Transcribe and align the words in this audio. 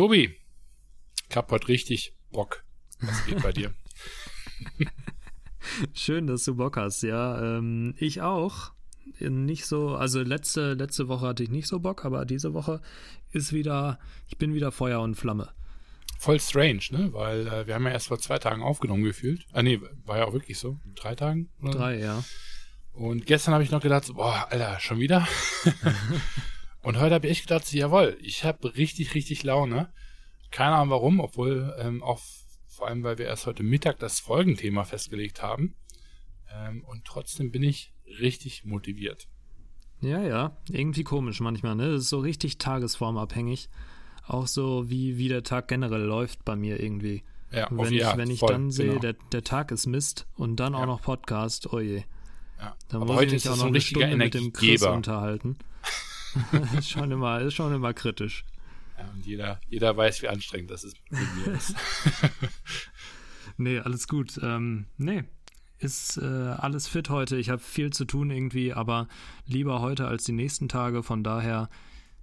Tobi, 0.00 0.34
ich 1.28 1.36
hab 1.36 1.52
heute 1.52 1.68
richtig 1.68 2.14
Bock. 2.32 2.64
Was 3.02 3.26
geht 3.26 3.42
bei 3.42 3.52
dir? 3.52 3.74
Schön, 5.92 6.26
dass 6.26 6.44
du 6.44 6.56
Bock 6.56 6.78
hast, 6.78 7.02
ja. 7.02 7.58
Ähm, 7.58 7.92
ich 7.98 8.22
auch. 8.22 8.72
Nicht 9.18 9.66
so, 9.66 9.90
also 9.90 10.22
letzte, 10.22 10.72
letzte 10.72 11.08
Woche 11.08 11.26
hatte 11.26 11.42
ich 11.42 11.50
nicht 11.50 11.66
so 11.66 11.80
Bock, 11.80 12.06
aber 12.06 12.24
diese 12.24 12.54
Woche 12.54 12.80
ist 13.32 13.52
wieder, 13.52 13.98
ich 14.26 14.38
bin 14.38 14.54
wieder 14.54 14.72
Feuer 14.72 15.02
und 15.02 15.16
Flamme. 15.16 15.50
Voll 16.18 16.40
strange, 16.40 16.80
ne? 16.92 17.12
Weil 17.12 17.46
äh, 17.46 17.66
wir 17.66 17.74
haben 17.74 17.84
ja 17.84 17.92
erst 17.92 18.08
vor 18.08 18.18
zwei 18.20 18.38
Tagen 18.38 18.62
aufgenommen 18.62 19.04
gefühlt. 19.04 19.44
Ah 19.52 19.62
nee, 19.62 19.82
war 20.06 20.16
ja 20.16 20.24
auch 20.24 20.32
wirklich 20.32 20.58
so. 20.58 20.80
Drei 20.94 21.14
Tagen? 21.14 21.50
Oder? 21.60 21.72
Drei, 21.72 21.98
ja. 21.98 22.24
Und 22.94 23.26
gestern 23.26 23.52
habe 23.52 23.64
ich 23.64 23.70
noch 23.70 23.82
gedacht, 23.82 24.10
boah, 24.14 24.48
Alter, 24.50 24.80
schon 24.80 24.98
wieder? 24.98 25.28
und 26.82 26.98
heute 26.98 27.14
habe 27.14 27.26
ich 27.26 27.32
echt 27.32 27.48
gedacht, 27.48 27.72
jawohl, 27.72 28.16
ich 28.20 28.44
habe 28.44 28.74
richtig, 28.76 29.14
richtig 29.14 29.42
Laune. 29.42 29.92
Keine 30.50 30.76
Ahnung 30.76 30.90
warum, 30.90 31.20
obwohl 31.20 31.74
ähm, 31.78 32.02
auch 32.02 32.20
vor 32.66 32.88
allem, 32.88 33.02
weil 33.02 33.18
wir 33.18 33.26
erst 33.26 33.46
heute 33.46 33.62
Mittag 33.62 33.98
das 33.98 34.20
Folgenthema 34.20 34.84
festgelegt 34.84 35.42
haben. 35.42 35.74
Ähm, 36.52 36.84
und 36.84 37.04
trotzdem 37.04 37.50
bin 37.52 37.62
ich 37.62 37.92
richtig 38.18 38.64
motiviert. 38.64 39.28
Ja, 40.00 40.22
ja, 40.22 40.56
irgendwie 40.68 41.04
komisch 41.04 41.40
manchmal, 41.40 41.74
ne? 41.74 41.92
Das 41.92 42.02
ist 42.02 42.08
so 42.08 42.20
richtig 42.20 42.56
tagesformabhängig. 42.58 43.68
Auch 44.26 44.46
so, 44.46 44.88
wie, 44.88 45.18
wie 45.18 45.28
der 45.28 45.42
Tag 45.42 45.68
generell 45.68 46.02
läuft 46.02 46.44
bei 46.44 46.56
mir 46.56 46.80
irgendwie. 46.80 47.22
Ja, 47.52 47.68
wenn 47.70 47.92
ich, 47.92 48.16
wenn 48.16 48.30
ich 48.30 48.38
voll, 48.38 48.52
dann 48.52 48.70
sehe, 48.70 48.90
genau. 48.90 49.00
der, 49.00 49.12
der 49.32 49.42
Tag 49.42 49.72
ist 49.72 49.86
Mist 49.86 50.26
und 50.36 50.56
dann 50.56 50.72
ja. 50.72 50.78
auch 50.78 50.86
noch 50.86 51.02
Podcast, 51.02 51.72
oh 51.72 51.80
je. 51.80 52.04
Ja. 52.58 52.76
Dann 52.88 53.02
Aber 53.02 53.14
muss 53.14 53.24
ich 53.24 53.32
mich 53.32 53.48
auch 53.48 53.56
noch 53.56 53.66
eine 53.66 53.80
Stunde 53.80 54.16
mit 54.16 54.34
dem 54.34 54.52
Chris 54.52 54.82
unterhalten. 54.82 55.58
ist, 56.78 56.90
schon 56.90 57.10
immer, 57.10 57.40
ist 57.40 57.54
schon 57.54 57.74
immer 57.74 57.92
kritisch. 57.94 58.44
Ja, 58.98 59.08
und 59.10 59.24
jeder, 59.24 59.60
jeder 59.68 59.96
weiß, 59.96 60.22
wie 60.22 60.28
anstrengend 60.28 60.70
das 60.70 60.84
ist 60.84 60.96
ist. 61.46 61.74
nee, 63.56 63.78
alles 63.78 64.08
gut. 64.08 64.38
Ähm, 64.42 64.86
nee, 64.96 65.24
ist 65.78 66.18
äh, 66.18 66.24
alles 66.24 66.88
fit 66.88 67.08
heute. 67.08 67.36
Ich 67.36 67.48
habe 67.48 67.60
viel 67.60 67.90
zu 67.90 68.04
tun 68.04 68.30
irgendwie, 68.30 68.72
aber 68.72 69.08
lieber 69.46 69.80
heute 69.80 70.06
als 70.06 70.24
die 70.24 70.32
nächsten 70.32 70.68
Tage. 70.68 71.02
Von 71.02 71.24
daher, 71.24 71.70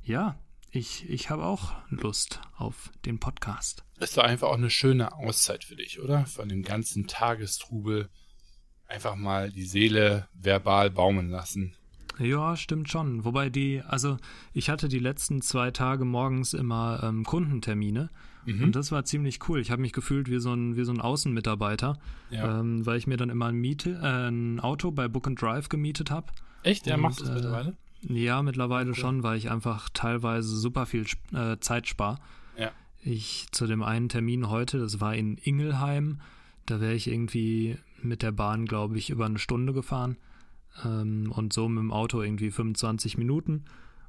ja, 0.03 0.39
ich, 0.71 1.09
ich 1.09 1.29
habe 1.29 1.43
auch 1.43 1.73
Lust 1.89 2.41
auf 2.55 2.91
den 3.05 3.19
Podcast. 3.19 3.83
Das 3.99 4.09
ist 4.09 4.17
doch 4.17 4.23
einfach 4.23 4.49
auch 4.49 4.57
eine 4.57 4.69
schöne 4.69 5.13
Auszeit 5.13 5.63
für 5.63 5.75
dich, 5.75 5.99
oder? 5.99 6.25
Von 6.27 6.49
dem 6.49 6.61
ganzen 6.61 7.07
Tagestrubel 7.07 8.09
einfach 8.85 9.15
mal 9.15 9.51
die 9.51 9.65
Seele 9.65 10.27
verbal 10.33 10.91
baumen 10.91 11.29
lassen. 11.29 11.75
Ja, 12.19 12.55
stimmt 12.55 12.89
schon. 12.89 13.25
Wobei 13.25 13.49
die, 13.49 13.81
also 13.81 14.17
ich 14.53 14.69
hatte 14.69 14.87
die 14.87 14.99
letzten 14.99 15.41
zwei 15.41 15.71
Tage 15.71 16.05
morgens 16.05 16.53
immer 16.53 17.01
ähm, 17.03 17.23
Kundentermine 17.23 18.09
mhm. 18.45 18.63
und 18.63 18.75
das 18.75 18.91
war 18.91 19.05
ziemlich 19.05 19.47
cool. 19.47 19.59
Ich 19.59 19.71
habe 19.71 19.81
mich 19.81 19.93
gefühlt 19.93 20.29
wie 20.29 20.39
so 20.39 20.53
ein, 20.53 20.75
wie 20.75 20.83
so 20.83 20.91
ein 20.91 21.01
Außenmitarbeiter, 21.01 21.99
ja. 22.29 22.59
ähm, 22.59 22.85
weil 22.85 22.97
ich 22.97 23.07
mir 23.07 23.17
dann 23.17 23.29
immer 23.29 23.47
ein, 23.47 23.55
Miete, 23.55 23.99
äh, 24.01 24.29
ein 24.29 24.59
Auto 24.59 24.91
bei 24.91 25.07
Book 25.07 25.27
and 25.27 25.41
Drive 25.41 25.69
gemietet 25.69 26.11
habe. 26.11 26.27
Echt? 26.63 26.87
Er 26.87 26.97
macht 26.97 27.21
das 27.21 27.29
äh, 27.29 27.33
mittlerweile? 27.33 27.75
Ja, 28.01 28.41
mittlerweile 28.41 28.91
okay. 28.91 28.99
schon, 28.99 29.23
weil 29.23 29.37
ich 29.37 29.49
einfach 29.49 29.89
teilweise 29.93 30.55
super 30.55 30.85
viel 30.85 31.05
äh, 31.33 31.57
Zeit 31.59 31.87
spare. 31.87 32.17
Ja. 32.57 32.71
Ich 33.03 33.47
zu 33.51 33.67
dem 33.67 33.83
einen 33.83 34.09
Termin 34.09 34.49
heute, 34.49 34.79
das 34.79 34.99
war 34.99 35.15
in 35.15 35.37
Ingelheim, 35.37 36.19
da 36.65 36.81
wäre 36.81 36.93
ich 36.93 37.07
irgendwie 37.07 37.77
mit 38.01 38.21
der 38.21 38.31
Bahn, 38.31 38.65
glaube 38.65 38.97
ich, 38.97 39.09
über 39.09 39.25
eine 39.25 39.39
Stunde 39.39 39.73
gefahren 39.73 40.17
ähm, 40.83 41.31
und 41.31 41.53
so 41.53 41.67
mit 41.69 41.79
dem 41.79 41.91
Auto 41.91 42.21
irgendwie 42.21 42.51
25 42.51 43.17
Minuten. 43.17 43.65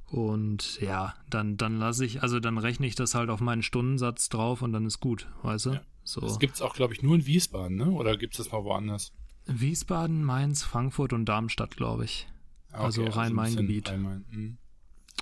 Und 0.07 0.81
ja, 0.81 1.13
dann, 1.29 1.57
dann 1.57 1.77
lasse 1.77 2.03
ich, 2.03 2.23
also 2.23 2.39
dann 2.39 2.57
rechne 2.57 2.87
ich 2.87 2.95
das 2.95 3.13
halt 3.13 3.29
auf 3.29 3.41
meinen 3.41 3.61
Stundensatz 3.61 4.29
drauf 4.29 4.61
und 4.61 4.73
dann 4.73 4.85
ist 4.85 4.99
gut, 4.99 5.27
weißt 5.43 5.67
du? 5.67 5.69
Ja. 5.73 5.81
So. 6.03 6.21
Das 6.21 6.39
gibt 6.39 6.55
es 6.55 6.61
auch, 6.63 6.73
glaube 6.73 6.93
ich, 6.93 7.03
nur 7.03 7.13
in 7.15 7.27
Wiesbaden, 7.27 7.77
ne? 7.77 7.91
Oder 7.91 8.17
gibt 8.17 8.33
es 8.33 8.39
das 8.39 8.51
mal 8.51 8.63
woanders? 8.63 9.13
Wiesbaden, 9.45 10.23
Mainz, 10.23 10.63
Frankfurt 10.63 11.13
und 11.13 11.25
Darmstadt, 11.25 11.77
glaube 11.77 12.05
ich. 12.05 12.27
Okay, 12.71 12.83
also, 12.83 13.05
also 13.05 13.19
Rhein-Main-Gebiet. 13.19 13.89
Rhein 13.91 14.25
mhm. 14.31 14.57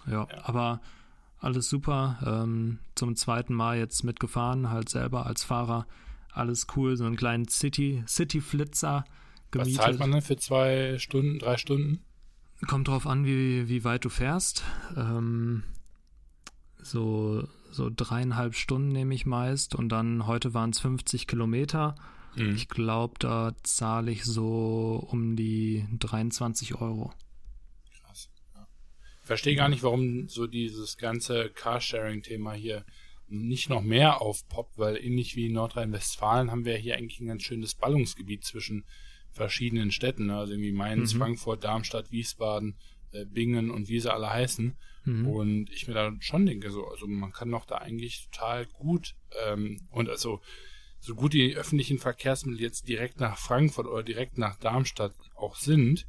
ja, 0.06 0.14
ja, 0.14 0.28
aber 0.44 0.80
alles 1.40 1.68
super. 1.68 2.20
Ähm, 2.26 2.80
zum 2.96 3.18
zweiten 3.18 3.54
Mal 3.54 3.78
jetzt 3.78 4.04
mitgefahren, 4.06 4.70
halt 4.70 4.88
selber 4.88 5.26
als 5.26 5.44
Fahrer. 5.44 5.86
Alles 6.32 6.68
cool, 6.76 6.96
so 6.96 7.04
einen 7.04 7.18
kleinen 7.18 7.48
City, 7.50 8.04
City-Flitzer 8.08 9.04
gemietet. 9.52 9.78
Was 9.78 9.84
zahlt 9.86 10.00
man 10.00 10.12
denn 10.12 10.22
für 10.22 10.38
zwei 10.38 10.98
Stunden, 10.98 11.40
drei 11.40 11.58
Stunden? 11.58 12.04
Kommt 12.66 12.88
drauf 12.88 13.06
an, 13.06 13.26
wie, 13.26 13.70
wie 13.70 13.84
weit 13.84 14.06
du 14.06 14.10
fährst. 14.10 14.64
Ähm, 14.96 15.64
so, 16.82 17.48
so 17.72 17.92
dreieinhalb 17.96 18.56
Stunden 18.56 18.90
nehme 18.90 19.14
ich 19.14 19.26
meist 19.26 19.76
und 19.76 19.90
dann 19.90 20.26
heute 20.26 20.54
waren 20.54 20.72
es 20.72 20.80
50 20.80 21.28
Kilometer. 21.28 21.96
Mhm. 22.36 22.56
Ich 22.56 22.68
glaube, 22.68 23.16
da 23.20 23.54
zahle 23.64 24.12
ich 24.12 24.24
so 24.24 25.06
um 25.12 25.36
die 25.36 25.86
23 26.00 26.76
Euro. 26.76 27.14
Krass. 28.02 28.30
Ja. 28.56 28.68
Ich 29.22 29.28
verstehe 29.28 29.56
gar 29.56 29.70
nicht, 29.70 29.84
warum 29.84 30.28
so 30.28 30.48
dieses 30.48 30.98
ganze 30.98 31.50
Carsharing-Thema 31.50 32.54
hier 32.54 32.86
nicht 33.28 33.70
noch 33.70 33.82
mehr 33.82 34.22
aufpoppt, 34.22 34.78
weil 34.78 34.98
ähnlich 34.98 35.36
wie 35.36 35.48
in 35.48 35.54
Nordrhein-Westfalen 35.54 36.50
haben 36.50 36.66
wir 36.66 36.78
hier 36.78 36.96
eigentlich 36.96 37.20
ein 37.20 37.28
ganz 37.28 37.44
schönes 37.44 37.76
Ballungsgebiet 37.76 38.46
zwischen 38.46 38.86
verschiedenen 39.38 39.92
Städten, 39.92 40.28
ne? 40.28 40.38
also 40.38 40.54
irgendwie 40.54 40.72
Mainz, 40.72 41.14
mhm. 41.14 41.20
Frankfurt, 41.20 41.64
Darmstadt, 41.64 42.12
Wiesbaden, 42.12 42.76
äh, 43.12 43.26
Bingen 43.26 43.72
und 43.72 43.88
wie 43.88 44.00
sie 44.00 44.14
alle 44.14 44.30
heißen. 44.30 44.76
Mhm. 45.06 45.28
Und 45.28 45.70
ich 45.72 45.88
mir 45.88 45.94
da 45.94 46.12
schon 46.20 46.46
denke, 46.46 46.70
so, 46.72 46.86
also 46.86 47.08
man 47.08 47.32
kann 47.32 47.50
doch 47.50 47.66
da 47.66 47.76
eigentlich 47.76 48.28
total 48.30 48.66
gut 48.66 49.16
ähm, 49.48 49.80
und 49.90 50.10
also 50.10 50.42
so 51.00 51.16
gut 51.16 51.34
die 51.34 51.56
öffentlichen 51.56 52.00
Verkehrsmittel 52.00 52.62
jetzt 52.62 52.88
direkt 52.88 53.20
nach 53.20 53.38
Frankfurt 53.38 53.88
oder 53.88 54.04
direkt 54.04 54.38
nach 54.38 54.58
Darmstadt 54.58 55.14
auch 55.36 55.56
sind, 55.56 56.06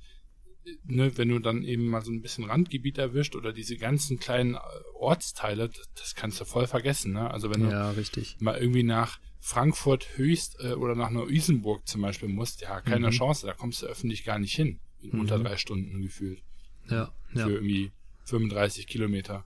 ne, 0.84 1.16
wenn 1.16 1.28
du 1.28 1.38
dann 1.38 1.62
eben 1.62 1.88
mal 1.88 2.02
so 2.02 2.10
ein 2.10 2.22
bisschen 2.22 2.44
Randgebiet 2.44 2.98
erwischt 2.98 3.36
oder 3.36 3.52
diese 3.52 3.76
ganzen 3.76 4.18
kleinen 4.18 4.54
äh, 4.54 4.58
Ortsteile, 4.94 5.68
das, 5.68 5.88
das 5.94 6.14
kannst 6.14 6.40
du 6.40 6.44
voll 6.44 6.66
vergessen, 6.66 7.12
ne? 7.12 7.30
Also 7.30 7.50
wenn 7.50 7.68
ja, 7.68 7.92
du 7.92 7.98
richtig. 7.98 8.36
mal 8.40 8.58
irgendwie 8.58 8.82
nach 8.82 9.20
Frankfurt 9.40 10.16
höchst 10.16 10.58
äh, 10.60 10.72
oder 10.72 10.94
nach 10.94 11.10
Neu-Isenburg 11.10 11.86
zum 11.86 12.02
Beispiel 12.02 12.28
musst, 12.28 12.60
ja, 12.60 12.80
keine 12.80 13.08
mhm. 13.08 13.12
Chance, 13.12 13.46
da 13.46 13.54
kommst 13.54 13.82
du 13.82 13.86
öffentlich 13.86 14.24
gar 14.24 14.38
nicht 14.38 14.54
hin. 14.54 14.80
In 15.00 15.10
mhm. 15.12 15.20
unter 15.20 15.38
drei 15.38 15.56
Stunden 15.56 16.02
gefühlt. 16.02 16.42
Ja, 16.88 17.12
ja. 17.32 17.44
Für 17.46 17.52
irgendwie 17.52 17.92
35 18.24 18.86
Kilometer. 18.86 19.44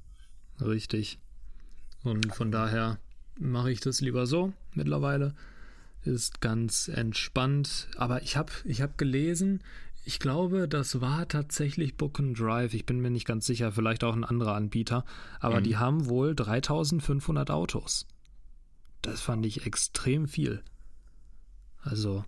Richtig. 0.60 1.18
Und 2.02 2.34
von 2.34 2.50
daher 2.50 2.98
mache 3.38 3.70
ich 3.70 3.80
das 3.80 4.00
lieber 4.00 4.26
so 4.26 4.52
mittlerweile. 4.74 5.34
Ist 6.04 6.40
ganz 6.40 6.88
entspannt. 6.88 7.88
Aber 7.96 8.22
ich 8.22 8.36
habe 8.36 8.50
ich 8.64 8.80
hab 8.80 8.98
gelesen, 8.98 9.62
ich 10.04 10.18
glaube, 10.18 10.66
das 10.66 11.00
war 11.00 11.28
tatsächlich 11.28 11.96
Book 11.96 12.18
and 12.18 12.38
Drive. 12.38 12.74
Ich 12.74 12.86
bin 12.86 13.00
mir 13.00 13.10
nicht 13.10 13.26
ganz 13.26 13.46
sicher, 13.46 13.70
vielleicht 13.70 14.02
auch 14.02 14.14
ein 14.14 14.24
anderer 14.24 14.54
Anbieter. 14.54 15.04
Aber 15.38 15.60
mhm. 15.60 15.64
die 15.64 15.76
haben 15.76 16.08
wohl 16.08 16.34
3500 16.34 17.50
Autos. 17.50 18.06
Das 19.02 19.20
fand 19.20 19.44
ich 19.44 19.66
extrem 19.66 20.28
viel. 20.28 20.62
Also, 21.82 22.24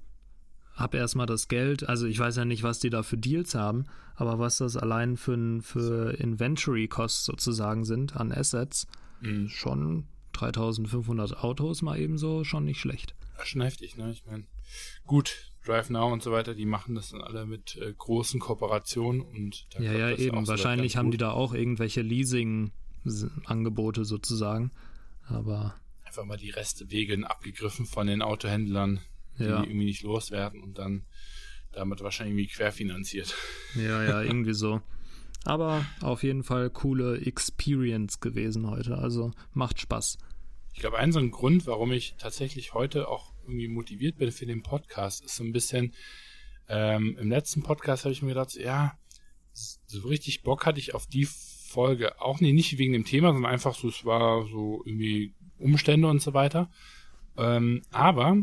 hab 0.74 0.94
erstmal 0.94 1.26
das 1.26 1.48
Geld, 1.48 1.88
also 1.88 2.06
ich 2.06 2.18
weiß 2.18 2.36
ja 2.36 2.44
nicht, 2.44 2.64
was 2.64 2.80
die 2.80 2.90
da 2.90 3.04
für 3.04 3.16
Deals 3.16 3.54
haben, 3.54 3.86
aber 4.16 4.40
was 4.40 4.58
das 4.58 4.76
allein 4.76 5.16
für, 5.16 5.62
für 5.62 6.18
Inventory 6.18 6.88
Costs 6.88 7.24
sozusagen 7.24 7.84
sind 7.84 8.16
an 8.16 8.32
Assets, 8.32 8.88
mhm. 9.20 9.48
schon 9.48 10.08
3500 10.32 11.44
Autos 11.44 11.82
mal 11.82 11.98
ebenso, 11.98 12.42
schon 12.42 12.64
nicht 12.64 12.80
schlecht. 12.80 13.14
Ist 13.40 13.48
schon 13.48 13.62
heftig, 13.62 13.96
ne? 13.96 14.10
Ich 14.10 14.26
meine, 14.26 14.44
gut, 15.06 15.52
Drive 15.64 15.90
Now 15.90 16.12
und 16.12 16.22
so 16.22 16.32
weiter, 16.32 16.54
die 16.54 16.66
machen 16.66 16.94
das 16.94 17.10
dann 17.10 17.22
alle 17.22 17.46
mit 17.46 17.76
äh, 17.76 17.94
großen 17.96 18.40
Kooperationen 18.40 19.22
und 19.22 19.66
ja, 19.78 19.92
ja, 19.92 20.10
eben. 20.10 20.46
Wahrscheinlich 20.46 20.96
haben 20.96 21.10
die 21.10 21.16
da 21.16 21.30
auch 21.30 21.54
irgendwelche 21.54 22.02
Leasing-Angebote 22.02 24.04
sozusagen, 24.04 24.72
aber 25.26 25.74
einfach 26.14 26.28
mal 26.28 26.36
die 26.36 26.50
Restwege 26.50 27.28
abgegriffen 27.28 27.86
von 27.86 28.06
den 28.06 28.22
Autohändlern, 28.22 29.00
die 29.38 29.44
ja. 29.44 29.60
irgendwie 29.60 29.86
nicht 29.86 30.02
loswerden 30.02 30.62
und 30.62 30.78
dann 30.78 31.04
damit 31.72 32.02
wahrscheinlich 32.02 32.34
irgendwie 32.34 32.54
querfinanziert. 32.54 33.34
Ja, 33.74 34.04
ja, 34.04 34.22
irgendwie 34.22 34.54
so. 34.54 34.80
Aber 35.44 35.84
auf 36.00 36.22
jeden 36.22 36.44
Fall 36.44 36.70
coole 36.70 37.20
Experience 37.20 38.20
gewesen 38.20 38.70
heute. 38.70 38.96
Also 38.96 39.32
macht 39.52 39.80
Spaß. 39.80 40.18
Ich 40.72 40.80
glaube, 40.80 40.98
ein 40.98 41.10
so 41.10 41.18
ein 41.18 41.32
Grund, 41.32 41.66
warum 41.66 41.90
ich 41.90 42.14
tatsächlich 42.16 42.74
heute 42.74 43.08
auch 43.08 43.34
irgendwie 43.42 43.68
motiviert 43.68 44.16
bin 44.16 44.30
für 44.30 44.46
den 44.46 44.62
Podcast, 44.62 45.24
ist 45.24 45.34
so 45.34 45.42
ein 45.42 45.52
bisschen, 45.52 45.94
ähm, 46.68 47.16
im 47.18 47.28
letzten 47.28 47.64
Podcast 47.64 48.04
habe 48.04 48.12
ich 48.12 48.22
mir 48.22 48.28
gedacht, 48.28 48.54
ja, 48.54 48.96
so 49.52 50.06
richtig 50.06 50.42
Bock 50.42 50.64
hatte 50.64 50.78
ich 50.78 50.94
auf 50.94 51.06
die 51.06 51.26
Folge 51.26 52.20
auch 52.20 52.40
nicht, 52.40 52.54
nicht 52.54 52.78
wegen 52.78 52.92
dem 52.92 53.04
Thema, 53.04 53.32
sondern 53.32 53.52
einfach 53.52 53.74
so, 53.74 53.88
es 53.88 54.04
war 54.04 54.46
so 54.46 54.82
irgendwie 54.86 55.34
Umstände 55.64 56.08
und 56.08 56.20
so 56.20 56.34
weiter. 56.34 56.70
Ähm, 57.36 57.82
aber 57.90 58.36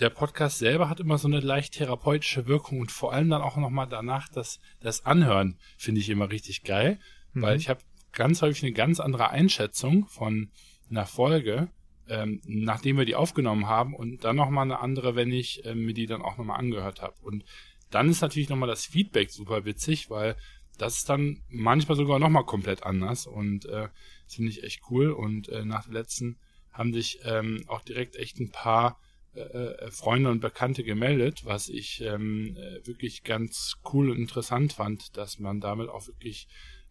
der 0.00 0.10
Podcast 0.10 0.58
selber 0.58 0.88
hat 0.88 1.00
immer 1.00 1.18
so 1.18 1.28
eine 1.28 1.40
leicht 1.40 1.74
therapeutische 1.74 2.46
Wirkung 2.46 2.80
und 2.80 2.92
vor 2.92 3.12
allem 3.12 3.30
dann 3.30 3.42
auch 3.42 3.56
nochmal 3.56 3.86
danach 3.88 4.28
das, 4.28 4.60
das 4.80 5.04
Anhören 5.04 5.58
finde 5.76 6.00
ich 6.00 6.08
immer 6.08 6.30
richtig 6.30 6.62
geil, 6.64 6.98
mhm. 7.32 7.42
weil 7.42 7.56
ich 7.56 7.68
habe 7.68 7.80
ganz 8.12 8.42
häufig 8.42 8.62
eine 8.62 8.72
ganz 8.72 9.00
andere 9.00 9.30
Einschätzung 9.30 10.06
von 10.06 10.50
einer 10.90 11.06
Folge, 11.06 11.68
ähm, 12.08 12.40
nachdem 12.46 12.98
wir 12.98 13.04
die 13.04 13.16
aufgenommen 13.16 13.66
haben 13.66 13.94
und 13.94 14.24
dann 14.24 14.36
nochmal 14.36 14.64
eine 14.64 14.78
andere, 14.80 15.16
wenn 15.16 15.32
ich 15.32 15.64
äh, 15.64 15.74
mir 15.74 15.94
die 15.94 16.06
dann 16.06 16.22
auch 16.22 16.38
nochmal 16.38 16.58
angehört 16.58 17.02
habe. 17.02 17.16
Und 17.22 17.44
dann 17.90 18.08
ist 18.08 18.20
natürlich 18.20 18.48
nochmal 18.48 18.68
das 18.68 18.86
Feedback 18.86 19.30
super 19.30 19.64
witzig, 19.64 20.10
weil 20.10 20.36
das 20.78 20.98
ist 20.98 21.08
dann 21.08 21.42
manchmal 21.48 21.96
sogar 21.96 22.18
nochmal 22.18 22.44
komplett 22.44 22.84
anders 22.84 23.26
und 23.26 23.64
äh, 23.66 23.88
finde 24.28 24.50
ich 24.50 24.62
echt 24.62 24.82
cool. 24.90 25.10
Und 25.10 25.48
äh, 25.48 25.64
nach 25.64 25.84
der 25.84 25.94
letzten 25.94 26.38
haben 26.72 26.92
sich 26.92 27.20
ähm, 27.24 27.64
auch 27.68 27.82
direkt 27.82 28.16
echt 28.16 28.38
ein 28.38 28.50
paar 28.50 28.98
äh, 29.34 29.40
äh, 29.40 29.90
Freunde 29.90 30.30
und 30.30 30.40
Bekannte 30.40 30.82
gemeldet, 30.82 31.44
was 31.44 31.68
ich 31.68 32.00
ähm, 32.02 32.56
äh, 32.56 32.86
wirklich 32.86 33.22
ganz 33.22 33.76
cool 33.92 34.10
und 34.10 34.18
interessant 34.18 34.74
fand, 34.74 35.16
dass 35.16 35.38
man 35.38 35.60
damit 35.60 35.88
auch 35.88 36.06
wirklich 36.06 36.48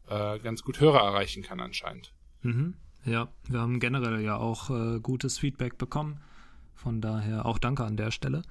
äh, 0.07 0.39
ganz 0.39 0.61
gut 0.61 0.79
Hörer 0.79 1.01
erreichen 1.01 1.43
kann 1.43 1.59
anscheinend. 1.59 2.13
Mhm. 2.41 2.75
Ja, 3.03 3.31
wir 3.47 3.59
haben 3.59 3.79
generell 3.79 4.21
ja 4.21 4.37
auch 4.37 4.69
äh, 4.69 4.99
gutes 4.99 5.39
Feedback 5.39 5.77
bekommen. 5.77 6.21
Von 6.73 7.01
daher 7.01 7.45
auch 7.45 7.57
danke 7.57 7.83
an 7.83 7.97
der 7.97 8.11
Stelle. 8.11 8.43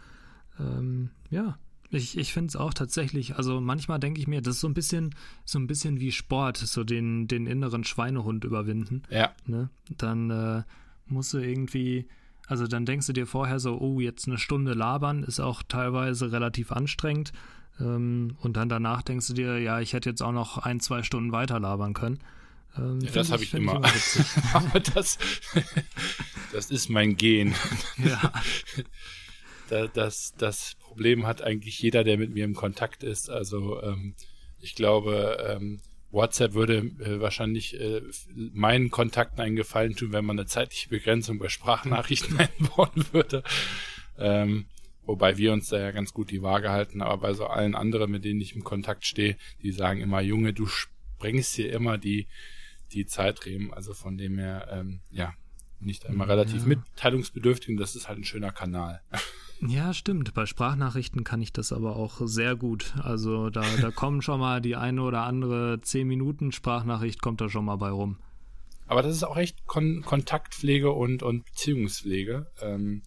Ähm, 0.59 1.11
ja, 1.31 1.59
ich, 1.95 2.19
ich 2.19 2.33
finde 2.33 2.49
es 2.49 2.57
auch 2.57 2.75
tatsächlich, 2.75 3.37
also 3.37 3.61
manchmal 3.61 3.99
denke 3.99 4.21
ich 4.21 4.27
mir, 4.27 4.41
das 4.41 4.57
ist 4.57 4.61
so 4.61 4.69
ein 4.69 4.75
bisschen, 4.75 5.15
so 5.45 5.59
ein 5.59 5.67
bisschen 5.67 6.01
wie 6.01 6.13
Sport, 6.13 6.57
so 6.59 6.85
den, 6.85 7.29
den 7.29 7.47
inneren 7.47 7.85
Schweinehund 7.85 8.45
überwinden. 8.45 9.03
Ja. 9.11 9.33
Ne? 9.47 9.71
Dann 9.97 10.31
äh, 10.31 10.63
musst 11.07 11.33
du 11.33 11.39
irgendwie, 11.39 12.07
also 12.47 12.67
dann 12.67 12.87
denkst 12.87 13.07
du 13.07 13.13
dir 13.13 13.27
vorher 13.27 13.59
so, 13.61 13.79
oh, 13.79 14.01
jetzt 14.01 14.27
eine 14.27 14.39
Stunde 14.39 14.75
labern 14.75 15.23
ist 15.23 15.41
auch 15.41 15.63
teilweise 15.63 16.33
relativ 16.33 16.73
anstrengend. 16.73 17.33
Ähm, 17.81 18.37
und 18.41 18.57
dann 18.57 18.69
danach 18.69 19.03
denkst 19.03 19.29
du 19.29 19.35
dir, 19.35 19.59
ja, 19.59 19.81
ich 19.81 19.93
hätte 19.93 20.11
jetzt 20.11 20.23
auch 20.23 20.33
noch 20.33 20.59
ein, 20.59 20.81
zwei 20.81 21.03
Stunden 21.03 21.33
weiter 21.33 21.59
labern 21.59 21.95
können. 21.95 22.21
Ähm, 22.77 23.01
ja, 23.01 23.11
das 23.13 23.31
habe 23.31 23.43
ich, 23.43 23.55
immer. 23.55 23.81
Ich 23.85 24.17
immer 24.17 24.55
Aber 24.55 24.81
das, 24.81 25.19
das 26.53 26.71
ist 26.71 26.89
mein 26.89 27.17
Gen. 27.17 27.55
Ja. 27.99 28.33
das, 29.69 30.35
das 30.37 30.77
Problem 30.81 31.27
hat 31.27 31.43
eigentlich 31.43 31.79
jeder, 31.81 32.05
der 32.05 32.19
mit 32.19 32.33
mir 32.33 32.45
im 32.45 32.55
Kontakt 32.55 33.03
ist. 33.03 33.31
Also 33.31 33.83
ähm, 33.83 34.15
ich 34.61 34.75
glaube, 34.75 35.45
ähm, 35.49 35.81
WhatsApp 36.11 36.55
würde 36.55 36.79
äh, 36.79 37.21
wahrscheinlich 37.21 37.79
äh, 37.79 38.01
meinen 38.35 38.91
Kontakten 38.91 39.41
einen 39.41 39.57
Gefallen 39.57 39.97
tun, 39.97 40.13
wenn 40.13 40.25
man 40.25 40.39
eine 40.39 40.47
zeitliche 40.47 40.89
Begrenzung 40.89 41.39
bei 41.39 41.49
Sprachnachrichten 41.49 42.39
einbauen 42.39 43.05
würde. 43.13 43.43
Ähm, 44.17 44.67
wobei 45.05 45.37
wir 45.37 45.53
uns 45.53 45.69
da 45.69 45.79
ja 45.79 45.91
ganz 45.91 46.13
gut 46.13 46.31
die 46.31 46.43
Waage 46.43 46.71
halten, 46.71 47.03
aber 47.03 47.19
bei 47.19 47.35
so 47.35 47.47
allen 47.47 47.75
anderen, 47.75 48.11
mit 48.11 48.25
denen 48.25 48.41
ich 48.41 48.55
im 48.55 48.65
Kontakt 48.65 49.05
stehe, 49.05 49.37
die 49.63 49.73
sagen 49.73 50.01
immer, 50.01 50.21
Junge, 50.21 50.53
du 50.53 50.67
sprengst 50.67 51.55
hier 51.55 51.73
immer 51.73 51.99
die, 51.99 52.29
die 52.93 53.07
Zeitriemen. 53.07 53.75
Also 53.75 53.93
von 53.93 54.17
dem 54.17 54.39
her, 54.39 54.69
ähm, 54.71 55.01
ja, 55.11 55.35
nicht 55.81 56.07
einmal 56.07 56.31
relativ 56.31 56.63
ja. 56.63 56.69
mitteilungsbedürftig 56.69 57.71
und 57.71 57.77
das 57.77 57.97
ist 57.97 58.09
halt 58.09 58.19
ein 58.19 58.25
schöner 58.25 58.53
Kanal. 58.53 59.03
Ja, 59.67 59.95
stimmt. 59.95 60.35
Bei 60.35 60.47
Sprachnachrichten 60.47 61.25
kann 61.25 61.41
ich 61.41 61.53
das 61.53 61.73
aber 61.73 61.97
auch 61.97 62.21
sehr 62.25 62.55
gut. 62.55 62.95
Also 63.03 63.51
da, 63.51 63.63
da 63.81 63.91
kommen 63.95 64.21
schon 64.21 64.41
mal 64.41 64.61
die 64.61 64.77
eine 64.77 65.03
oder 65.03 65.23
andere 65.23 65.81
10 65.81 66.07
Minuten 66.07 66.53
Sprachnachricht 66.53 67.23
kommt 67.23 67.41
da 67.41 67.49
schon 67.49 67.65
mal 67.65 67.77
bei 67.77 67.91
rum. 67.91 68.19
Aber 68.87 69.03
das 69.03 69.15
ist 69.15 69.23
auch 69.23 69.39
echt 69.39 69.67
Kon 69.67 70.03
Kontaktpflege 70.03 70.93
und, 70.93 71.23
und 71.23 71.47
Beziehungspflege. 71.47 72.47
Ähm, 72.61 73.03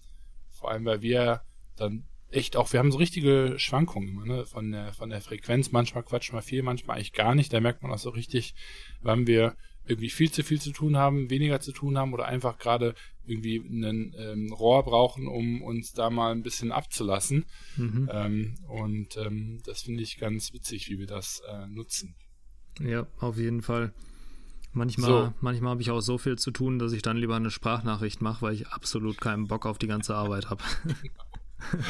vor 0.50 0.72
allem, 0.72 0.86
weil 0.86 1.02
wir 1.02 1.42
dann 1.76 2.04
echt 2.32 2.58
auch, 2.58 2.74
wir 2.74 2.80
haben 2.80 2.92
so 2.92 2.98
richtige 2.98 3.56
Schwankungen 3.58 4.10
immer, 4.10 4.26
ne? 4.26 4.46
von, 4.46 4.72
der, 4.72 4.94
von 4.94 5.10
der 5.10 5.22
Frequenz. 5.22 5.72
Manchmal 5.72 6.04
quatschen 6.04 6.36
wir 6.36 6.42
viel, 6.42 6.64
manchmal 6.64 6.98
eigentlich 6.98 7.14
gar 7.14 7.36
nicht. 7.36 7.54
Da 7.54 7.60
merkt 7.60 7.84
man 7.84 7.92
auch 7.92 8.00
so 8.00 8.10
richtig, 8.10 8.56
wann 9.02 9.28
wir 9.28 9.56
irgendwie 9.86 10.10
viel 10.10 10.32
zu 10.32 10.44
viel 10.44 10.60
zu 10.60 10.72
tun 10.72 10.98
haben, 10.98 11.30
weniger 11.30 11.60
zu 11.60 11.72
tun 11.72 11.98
haben 11.98 12.14
oder 12.14 12.26
einfach 12.26 12.58
gerade 12.58 12.96
irgendwie 13.28 13.58
ein 13.58 14.16
ähm, 14.18 14.54
Rohr 14.54 14.84
brauchen, 14.84 15.28
um 15.28 15.62
uns 15.62 15.94
da 15.94 16.10
mal 16.10 16.32
ein 16.32 16.44
bisschen 16.44 16.72
abzulassen. 16.72 17.46
Mhm. 17.76 18.10
Ähm, 18.12 18.56
und 18.68 19.18
ähm, 19.18 19.62
das 19.66 19.84
finde 19.84 20.04
ich 20.04 20.18
ganz 20.18 20.54
witzig, 20.54 20.90
wie 20.90 21.00
wir 21.00 21.08
das 21.08 21.42
äh, 21.50 21.68
nutzen. 21.68 22.16
Ja, 22.82 23.08
auf 23.20 23.38
jeden 23.38 23.62
Fall. 23.62 23.94
Manchmal, 24.74 25.10
so. 25.10 25.34
manchmal 25.42 25.72
habe 25.72 25.82
ich 25.82 25.90
auch 25.90 26.02
so 26.02 26.18
viel 26.18 26.38
zu 26.38 26.52
tun, 26.52 26.78
dass 26.78 26.94
ich 26.94 27.02
dann 27.02 27.18
lieber 27.18 27.36
eine 27.36 27.50
Sprachnachricht 27.50 28.22
mache, 28.22 28.44
weil 28.44 28.54
ich 28.54 28.68
absolut 28.68 29.20
keinen 29.20 29.48
Bock 29.48 29.66
auf 29.66 29.80
die 29.80 29.88
ganze 29.88 30.16
Arbeit 30.16 30.50
habe. 30.50 30.64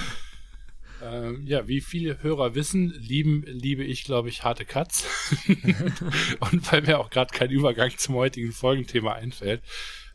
Ähm, 1.01 1.45
ja, 1.45 1.67
wie 1.67 1.81
viele 1.81 2.23
Hörer 2.23 2.55
wissen, 2.55 2.89
lieben, 2.89 3.43
liebe 3.45 3.83
ich, 3.83 4.03
glaube 4.03 4.29
ich, 4.29 4.43
harte 4.43 4.65
Cuts. 4.65 5.05
und 6.39 6.71
weil 6.71 6.81
mir 6.81 6.99
auch 6.99 7.09
gerade 7.09 7.31
kein 7.31 7.51
Übergang 7.51 7.91
zum 7.97 8.15
heutigen 8.15 8.51
Folgenthema 8.51 9.13
einfällt, 9.13 9.61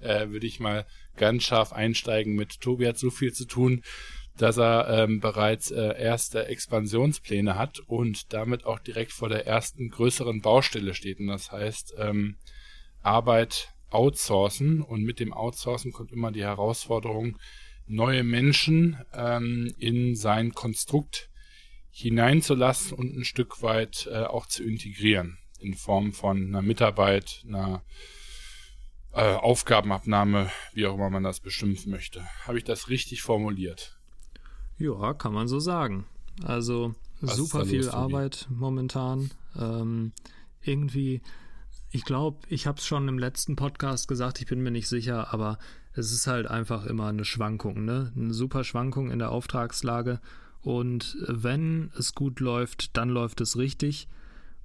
äh, 0.01 0.29
würde 0.31 0.47
ich 0.47 0.59
mal 0.59 0.87
ganz 1.17 1.45
scharf 1.45 1.73
einsteigen 1.73 2.35
mit 2.35 2.61
Tobi 2.61 2.87
hat 2.87 2.99
so 2.99 3.11
viel 3.11 3.33
zu 3.33 3.47
tun, 3.47 3.83
dass 4.37 4.57
er 4.57 4.89
ähm, 4.89 5.21
bereits 5.21 5.71
äh, 5.71 6.01
erste 6.01 6.47
Expansionspläne 6.47 7.57
hat 7.57 7.81
und 7.81 8.33
damit 8.33 8.65
auch 8.65 8.79
direkt 8.79 9.13
vor 9.13 9.29
der 9.29 9.47
ersten 9.47 9.91
größeren 9.91 10.41
Baustelle 10.41 10.95
steht. 10.95 11.21
Und 11.21 11.27
das 11.27 11.53
heißt, 11.53 11.95
ähm, 11.99 12.37
Arbeit 13.03 13.69
outsourcen 13.91 14.81
und 14.81 15.03
mit 15.03 15.21
dem 15.21 15.33
Outsourcen 15.35 15.93
kommt 15.93 16.13
immer 16.13 16.33
die 16.33 16.45
Herausforderung, 16.45 17.39
neue 17.87 18.23
Menschen 18.23 18.97
ähm, 19.13 19.73
in 19.77 20.15
sein 20.15 20.53
Konstrukt 20.53 21.29
hineinzulassen 21.91 22.97
und 22.97 23.15
ein 23.15 23.25
Stück 23.25 23.63
weit 23.63 24.09
äh, 24.11 24.23
auch 24.23 24.47
zu 24.47 24.65
integrieren 24.65 25.39
in 25.61 25.75
Form 25.75 26.13
von 26.13 26.47
einer 26.47 26.63
Mitarbeit, 26.63 27.43
einer 27.47 27.85
äh, 29.13 29.35
Aufgabenabnahme, 29.35 30.51
wie 30.73 30.87
auch 30.87 30.95
immer 30.95 31.11
man 31.11 31.23
das 31.23 31.41
bestimmen 31.41 31.79
möchte. 31.87 32.27
Habe 32.47 32.59
ich 32.59 32.65
das 32.65 32.89
richtig 32.89 33.23
formuliert? 33.23 33.99
Ja, 34.79 35.15
kann 35.15 35.33
man 35.33 35.49
so 35.49 35.61
sagen. 35.61 36.07
Also 36.43 36.95
Was 37.21 37.37
super 37.37 37.67
viel 37.67 37.89
Arbeit 37.91 38.47
momentan. 38.51 39.31
Ähm, 39.59 40.13
irgendwie, 40.63 41.21
ich 41.91 42.05
glaube, 42.05 42.39
ich 42.49 42.67
habe 42.67 42.79
es 42.79 42.87
schon 42.87 43.07
im 43.09 43.19
letzten 43.19 43.55
Podcast 43.55 44.09
gesagt, 44.09 44.41
ich 44.41 44.47
bin 44.47 44.63
mir 44.63 44.71
nicht 44.71 44.89
sicher, 44.89 45.33
aber 45.33 45.59
es 45.95 46.13
ist 46.13 46.27
halt 46.27 46.47
einfach 46.47 46.87
immer 46.87 47.09
eine 47.09 47.25
Schwankung, 47.25 47.85
ne? 47.85 48.13
Eine 48.17 48.33
super 48.33 48.65
Schwankung 48.65 49.11
in 49.11 49.19
der 49.19 49.31
Auftragslage. 49.31 50.21
Und 50.63 51.17
wenn 51.27 51.91
es 51.99 52.15
gut 52.15 52.41
läuft, 52.41 52.97
dann 52.97 53.09
läuft 53.09 53.41
es 53.41 53.59
richtig. 53.59 54.09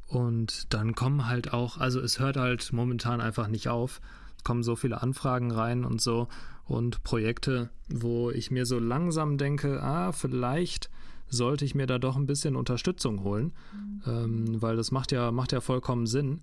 Und 0.06 0.74
dann 0.74 0.96
kommen 0.96 1.28
halt 1.28 1.52
auch, 1.52 1.78
also 1.78 2.00
es 2.00 2.20
hört 2.20 2.38
halt 2.38 2.72
momentan 2.72 3.20
einfach 3.20 3.48
nicht 3.48 3.68
auf. 3.68 4.00
Kommen 4.44 4.64
so 4.64 4.76
viele 4.76 5.02
Anfragen 5.02 5.52
rein 5.52 5.86
und 5.86 6.02
so 6.02 6.28
und 6.66 7.04
Projekte, 7.04 7.70
wo 7.90 8.30
ich 8.30 8.52
mir 8.52 8.66
so 8.66 8.80
langsam 8.80 9.38
denke, 9.38 9.82
ah, 9.82 10.12
vielleicht 10.12 10.90
sollte 11.30 11.66
ich 11.66 11.76
mir 11.76 11.88
da 11.88 12.00
doch 12.00 12.16
ein 12.16 12.26
bisschen 12.26 12.56
Unterstützung 12.56 13.24
holen, 13.24 13.54
mhm. 13.74 14.02
ähm, 14.06 14.62
weil 14.62 14.76
das 14.78 14.92
macht 14.92 15.12
ja, 15.12 15.32
macht 15.32 15.52
ja 15.52 15.62
vollkommen 15.62 16.08
Sinn. 16.08 16.42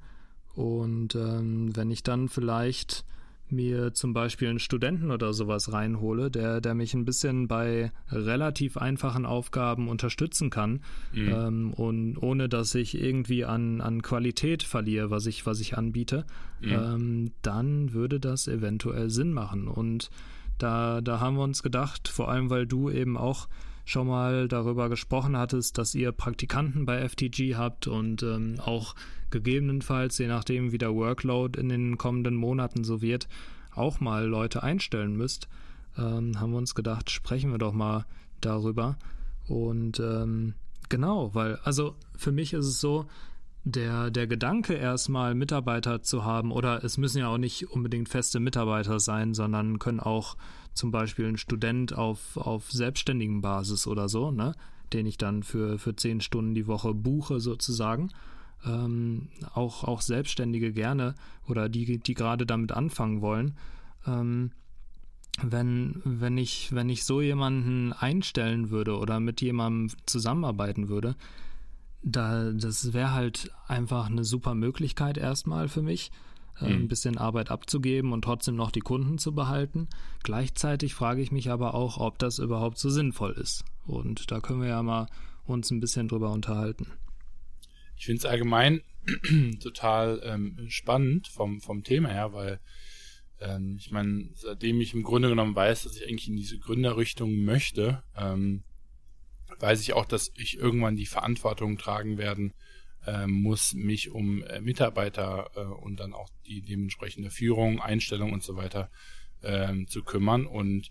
Und 0.55 1.15
ähm, 1.15 1.75
wenn 1.75 1.91
ich 1.91 2.03
dann 2.03 2.29
vielleicht 2.29 3.05
mir 3.51 3.93
zum 3.95 4.13
Beispiel 4.13 4.49
einen 4.49 4.59
Studenten 4.59 5.11
oder 5.11 5.33
sowas 5.33 5.73
reinhole, 5.73 6.31
der, 6.31 6.61
der 6.61 6.75
mich 6.75 6.95
ein 6.95 7.05
bisschen 7.05 7.47
bei 7.49 7.93
relativ 8.11 8.77
einfachen 8.77 9.27
Aufgaben 9.27 9.89
unterstützen 9.89 10.51
kann 10.51 10.81
mhm. 11.13 11.29
ähm, 11.29 11.73
und 11.75 12.17
ohne 12.19 12.49
dass 12.49 12.75
ich 12.75 13.01
irgendwie 13.01 13.45
an, 13.45 13.81
an 13.81 14.03
Qualität 14.03 14.63
verliere, 14.63 15.11
was 15.11 15.27
ich, 15.27 15.47
was 15.47 15.61
ich 15.61 15.77
anbiete, 15.77 16.25
mhm. 16.61 16.73
ähm, 16.73 17.33
dann 17.43 17.93
würde 17.93 18.21
das 18.21 18.49
eventuell 18.49 19.11
Sinn 19.11 19.33
machen. 19.33 19.69
Und 19.69 20.11
da, 20.59 21.01
da 21.01 21.21
haben 21.21 21.37
wir 21.37 21.45
uns 21.45 21.63
gedacht, 21.63 22.09
vor 22.09 22.31
allem 22.31 22.51
weil 22.51 22.67
du 22.67 22.91
eben 22.91 23.17
auch 23.17 23.49
schon 23.85 24.07
mal 24.07 24.49
darüber 24.49 24.89
gesprochen 24.89 25.37
hattest, 25.37 25.79
dass 25.79 25.95
ihr 25.95 26.13
Praktikanten 26.13 26.87
bei 26.87 27.07
FTG 27.07 27.55
habt 27.57 27.87
und 27.87 28.23
ähm, 28.23 28.57
auch 28.61 28.95
gegebenenfalls, 29.31 30.19
je 30.19 30.27
nachdem 30.27 30.73
wie 30.73 30.79
der 30.79 30.95
Workload 30.95 31.59
in 31.61 31.69
den 31.69 31.99
kommenden 31.99 32.37
Monaten 32.37 32.85
so 32.85 33.03
wird, 33.03 33.29
auch 33.75 34.01
mal 34.01 34.27
Leute 34.27 34.63
einstellen 34.63 35.17
müsst, 35.17 35.49
ähm, 35.99 36.41
haben 36.41 36.53
wir 36.53 36.59
uns 36.59 36.75
gedacht, 36.75 37.11
sprechen 37.11 37.51
wir 37.51 37.59
doch 37.59 37.73
mal 37.73 38.07
darüber. 38.41 38.97
Und 39.49 40.01
ähm, 40.01 40.55
genau, 40.89 41.35
weil, 41.35 41.57
also 41.65 41.97
für 42.17 42.33
mich 42.33 42.53
ist 42.53 42.67
es 42.67 42.81
so, 42.81 43.07
der, 43.65 44.11
der 44.11 44.27
Gedanke, 44.27 44.75
erstmal 44.75 45.35
Mitarbeiter 45.35 46.03
zu 46.03 46.25
haben, 46.25 46.53
oder 46.53 46.85
es 46.85 46.99
müssen 46.99 47.19
ja 47.19 47.29
auch 47.29 47.39
nicht 47.39 47.71
unbedingt 47.71 48.11
feste 48.11 48.39
Mitarbeiter 48.39 49.01
sein, 49.01 49.33
sondern 49.33 49.79
können 49.79 50.01
auch 50.01 50.37
zum 50.75 50.91
Beispiel 50.91 51.27
ein 51.27 51.37
Student 51.37 51.95
auf, 51.95 52.37
auf 52.37 52.71
selbstständigen 52.71 53.41
Basis 53.41 53.87
oder 53.87 54.09
so, 54.09 54.31
ne, 54.31 54.55
den 54.93 55.07
ich 55.07 55.19
dann 55.19 55.43
für, 55.43 55.79
für 55.79 55.97
zehn 55.97 56.21
Stunden 56.21 56.55
die 56.55 56.67
Woche 56.67 56.95
buche 56.95 57.41
sozusagen 57.41 58.11
ähm, 58.67 59.29
auch, 59.55 59.85
auch 59.85 60.01
Selbstständige 60.01 60.73
gerne 60.73 61.15
oder 61.47 61.69
die, 61.69 61.99
die 61.99 62.15
gerade 62.15 62.47
damit 62.47 62.73
anfangen 62.73 63.21
wollen. 63.21 63.57
Ähm, 64.07 64.53
wenn, 65.43 66.01
wenn, 66.05 66.39
ich, 66.39 66.73
wenn 66.73 66.89
ich 66.89 67.05
so 67.05 67.21
jemanden 67.21 67.93
einstellen 67.93 68.71
würde 68.71 68.97
oder 68.99 69.19
mit 69.19 69.41
jemandem 69.41 69.97
zusammenarbeiten 70.07 70.89
würde, 70.89 71.17
da, 72.03 72.53
das 72.53 72.93
wäre 72.93 73.13
halt 73.13 73.51
einfach 73.67 74.07
eine 74.07 74.25
super 74.25 74.55
Möglichkeit 74.55 75.19
erstmal 75.19 75.69
für 75.69 75.83
mich. 75.83 76.13
Äh, 76.61 76.67
ein 76.67 76.89
bisschen 76.89 77.19
Arbeit 77.19 77.51
abzugeben 77.51 78.13
und 78.13 78.23
trotzdem 78.23 78.57
noch 78.57 78.71
die 78.71 78.81
Kunden 78.81 79.19
zu 79.19 79.35
behalten. 79.35 79.89
Gleichzeitig 80.23 80.95
frage 80.95 81.23
ich 81.23 81.33
mich 81.33 81.51
aber 81.51 81.75
auch, 81.75 81.99
ob 81.99 82.19
das 82.19 82.39
überhaupt 82.39 82.79
so 82.79 82.91
sinnvoll 82.91 83.33
ist. 83.33 83.65
Und 83.87 84.31
da 84.31 84.41
können 84.41 84.61
wir 84.61 84.69
ja 84.69 84.83
mal 84.83 85.09
uns 85.45 85.71
ein 85.71 85.81
bisschen 85.81 86.09
drüber 86.09 86.31
unterhalten. 86.31 86.87
Ich 87.97 88.07
finde 88.07 88.19
es 88.19 88.27
allgemein 88.27 88.83
total 89.63 90.21
ähm, 90.25 90.67
spannend 90.69 91.29
vom, 91.29 91.61
vom 91.61 91.85
Thema 91.85 92.09
her, 92.09 92.33
weil 92.33 92.61
ähm, 93.41 93.77
ich 93.79 93.91
meine, 93.91 94.31
seitdem 94.35 94.81
ich 94.81 94.95
im 94.95 95.03
Grunde 95.03 95.29
genommen 95.29 95.55
weiß, 95.55 95.85
dass 95.85 95.97
ich 95.97 96.09
eigentlich 96.09 96.29
in 96.29 96.37
diese 96.37 96.59
Gründerrichtung 96.59 97.45
möchte, 97.45 98.03
ähm, 98.17 98.63
weiß 99.59 99.81
ich 99.83 99.93
auch, 99.93 100.07
dass 100.07 100.33
ich 100.37 100.59
irgendwann 100.59 100.97
die 100.97 101.07
Verantwortung 101.07 101.79
tragen 101.79 102.19
werden 102.19 102.53
äh, 103.07 103.27
muss, 103.27 103.75
mich 103.75 104.11
um 104.11 104.43
äh, 104.45 104.61
Mitarbeiter 104.61 105.51
äh, 105.55 105.61
und 105.61 106.01
dann 106.01 106.13
auch 106.13 106.31
die 106.47 106.63
dementsprechende 106.63 107.31
Führung, 107.31 107.81
Einstellung 107.81 108.33
und 108.33 108.43
so 108.43 108.57
weiter 108.57 108.91
ähm, 109.43 109.87
zu 109.89 110.03
kümmern. 110.03 110.47
Und 110.47 110.91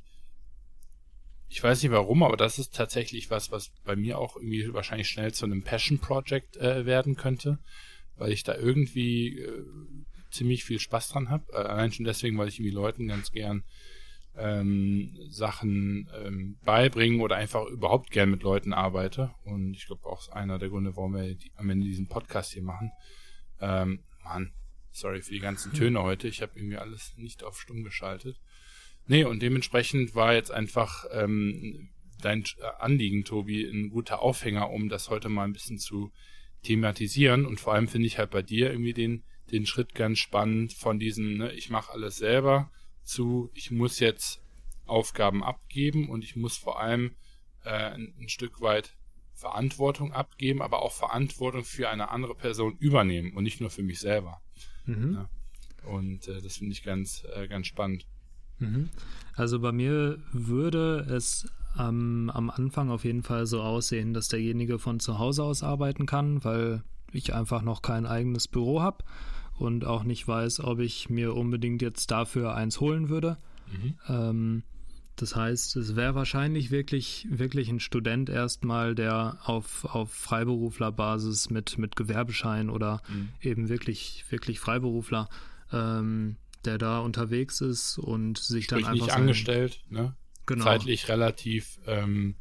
ich 1.50 1.63
weiß 1.63 1.84
nicht 1.84 1.91
warum, 1.91 2.24
aber 2.24 2.38
das 2.38 2.60
ist 2.60 2.75
tatsächlich 2.75 3.29
was, 3.29 3.51
was 3.51 3.72
bei 3.84 3.96
mir 3.96 4.17
auch 4.17 4.36
irgendwie 4.36 4.74
wahrscheinlich 4.74 5.08
schnell 5.08 5.34
zu 5.34 5.46
einem 5.46 5.63
Passion 5.63 6.00
Project 6.00 6.58
äh, 6.58 6.86
werden 6.86 7.15
könnte, 7.15 7.60
weil 8.15 8.32
ich 8.32 8.43
da 8.43 8.55
irgendwie 8.55 9.39
äh, 9.39 9.65
ziemlich 10.32 10.63
viel 10.63 10.79
Spaß 10.79 11.10
dran 11.10 11.29
habe. 11.29 11.53
Allein 11.53 11.91
schon 11.91 12.05
deswegen, 12.05 12.38
weil 12.38 12.48
ich 12.48 12.60
irgendwie 12.60 12.75
Leuten 12.75 13.08
ganz 13.08 13.32
gern 13.32 13.63
ähm, 14.38 15.16
Sachen 15.30 16.10
ähm, 16.24 16.58
beibringen 16.63 17.22
oder 17.22 17.36
einfach 17.36 17.66
überhaupt 17.66 18.12
gern 18.12 18.32
mit 18.32 18.44
Leuten 18.44 18.74
arbeite. 18.74 19.34
Und 19.44 19.74
ich 19.74 19.86
glaube 19.86 20.06
auch 20.06 20.30
einer 20.30 20.58
der 20.58 20.70
Gründe, 20.70 20.96
warum 20.96 21.13
wir 21.13 21.36
die, 21.36 21.52
am 21.56 21.70
Ende 21.70 21.86
diesen 21.86 22.08
Podcast 22.08 22.54
hier 22.54 22.63
machen. 22.63 22.92
Ähm, 23.62 24.04
Mann, 24.24 24.54
sorry 24.92 25.22
für 25.22 25.34
die 25.34 25.40
ganzen 25.40 25.72
hm. 25.72 25.80
Töne 25.80 26.04
heute. 26.04 26.28
Ich 26.28 26.42
habe 26.42 26.54
irgendwie 26.56 26.78
alles 26.78 27.13
nicht 27.18 27.44
auf 27.44 27.60
stumm 27.60 27.84
geschaltet. 27.84 28.40
Nee, 29.06 29.25
und 29.25 29.42
dementsprechend 29.42 30.16
war 30.16 30.34
jetzt 30.34 30.52
einfach 30.52 31.06
ähm, 31.12 31.90
dein 32.22 32.44
Anliegen, 32.80 33.25
Tobi, 33.25 33.66
ein 33.66 33.90
guter 33.90 34.22
Aufhänger, 34.22 34.70
um 34.70 34.90
das 34.90 35.10
heute 35.10 35.30
mal 35.30 35.44
ein 35.44 35.54
bisschen 35.54 35.78
zu 35.78 36.12
thematisieren. 36.63 37.46
Und 37.46 37.60
vor 37.60 37.74
allem 37.74 37.88
finde 37.88 38.08
ich 38.08 38.18
halt 38.18 38.32
bei 38.32 38.42
dir 38.42 38.72
irgendwie 38.72 38.94
den, 38.94 39.24
den 39.52 39.66
Schritt 39.66 39.94
ganz 39.94 40.20
spannend 40.20 40.74
von 40.74 41.00
diesem, 41.00 41.38
ne, 41.38 41.52
ich 41.52 41.70
mache 41.70 41.92
alles 41.92 42.16
selber 42.16 42.72
zu, 43.04 43.50
ich 43.54 43.72
muss 43.72 44.00
jetzt 44.00 44.42
Aufgaben 44.86 45.44
abgeben 45.44 46.10
und 46.10 46.24
ich 46.24 46.36
muss 46.36 46.58
vor 46.58 46.80
allem 46.80 47.16
äh, 47.64 47.70
ein, 47.70 48.14
ein 48.20 48.30
Stück 48.30 48.62
weit 48.62 48.96
Verantwortung 49.34 50.14
abgeben, 50.14 50.62
aber 50.62 50.82
auch 50.82 50.94
Verantwortung 50.94 51.64
für 51.64 51.90
eine 51.90 52.12
andere 52.12 52.36
Person 52.36 52.78
übernehmen 52.80 53.34
und 53.34 53.44
nicht 53.44 53.62
nur 53.62 53.70
für 53.70 53.84
mich 53.84 54.00
selber. 54.00 54.42
Mhm. 54.86 55.14
Ja. 55.14 55.30
Und 55.90 56.28
äh, 56.28 56.42
das 56.42 56.58
finde 56.58 56.74
ich 56.74 56.84
ganz, 56.84 57.26
äh, 57.36 57.48
ganz 57.48 57.68
spannend. 57.68 58.06
Mhm. 58.60 58.90
Also 59.36 59.60
bei 59.60 59.72
mir 59.72 60.20
würde 60.32 61.00
es 61.10 61.52
ähm, 61.78 62.32
am 62.34 62.50
Anfang 62.50 62.90
auf 62.90 63.04
jeden 63.04 63.24
Fall 63.24 63.46
so 63.46 63.62
aussehen, 63.62 64.14
dass 64.14 64.28
derjenige 64.28 64.80
von 64.80 65.00
zu 65.00 65.18
Hause 65.18 65.44
aus 65.44 65.64
arbeiten 65.64 66.06
kann, 66.06 66.44
weil 66.44 66.84
ich 67.12 67.34
einfach 67.34 67.62
noch 67.64 67.82
kein 67.82 68.06
eigenes 68.06 68.48
Büro 68.48 68.82
habe 68.82 69.04
und 69.58 69.86
auch 69.86 70.04
nicht 70.04 70.28
weiß, 70.28 70.62
ob 70.62 70.80
ich 70.80 71.10
mir 71.10 71.34
unbedingt 71.36 71.82
jetzt 71.82 72.12
dafür 72.12 72.56
eins 72.56 72.80
holen 72.80 73.10
würde. 73.10 73.38
Mhm. 73.72 73.96
Ähm, 74.08 74.64
das 75.16 75.36
heißt, 75.36 75.76
es 75.76 75.96
wäre 75.96 76.16
wahrscheinlich 76.16 76.72
wirklich, 76.72 77.28
wirklich 77.30 77.70
ein 77.70 77.80
Student 77.80 78.30
erstmal, 78.30 78.96
der 78.96 79.38
auf, 79.44 79.86
auf 79.86 80.12
Freiberuflerbasis 80.12 81.52
mit, 81.52 81.78
mit 81.78 81.96
Gewerbeschein 81.96 82.70
oder 82.70 83.02
mhm. 83.08 83.30
eben 83.42 83.70
wirklich, 83.70 84.26
wirklich 84.30 84.60
Freiberufler 84.60 85.30
ähm, 85.72 86.38
der 86.66 86.78
da 86.78 87.00
unterwegs 87.00 87.62
ist 87.62 87.98
und 87.98 88.38
sich 88.38 88.66
Sprich 88.66 88.84
dann 88.84 88.94
einfach. 88.94 89.08
nicht 89.08 89.16
angestellt, 89.16 89.82
ne? 89.90 90.16
Genau. 90.46 90.66
Zeitlich 90.66 91.08
relativ 91.08 91.80
ähm, 91.88 92.36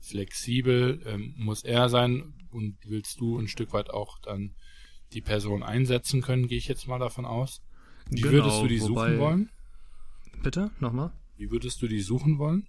flexibel 0.00 1.02
ähm, 1.06 1.34
muss 1.36 1.64
er 1.64 1.88
sein 1.88 2.34
und 2.50 2.76
willst 2.84 3.20
du 3.20 3.38
ein 3.38 3.48
Stück 3.48 3.72
weit 3.72 3.90
auch 3.90 4.18
dann 4.18 4.54
die 5.12 5.20
Person 5.20 5.62
einsetzen 5.62 6.22
können, 6.22 6.48
gehe 6.48 6.58
ich 6.58 6.68
jetzt 6.68 6.86
mal 6.88 6.98
davon 6.98 7.24
aus. 7.24 7.60
Wie 8.10 8.20
genau, 8.20 8.34
würdest 8.34 8.62
du 8.62 8.66
die 8.68 8.80
wobei, 8.82 9.10
suchen 9.10 9.18
wollen? 9.18 9.50
Bitte, 10.42 10.70
nochmal? 10.80 11.12
Wie 11.36 11.50
würdest 11.50 11.82
du 11.82 11.88
die 11.88 12.00
suchen 12.00 12.38
wollen? 12.38 12.66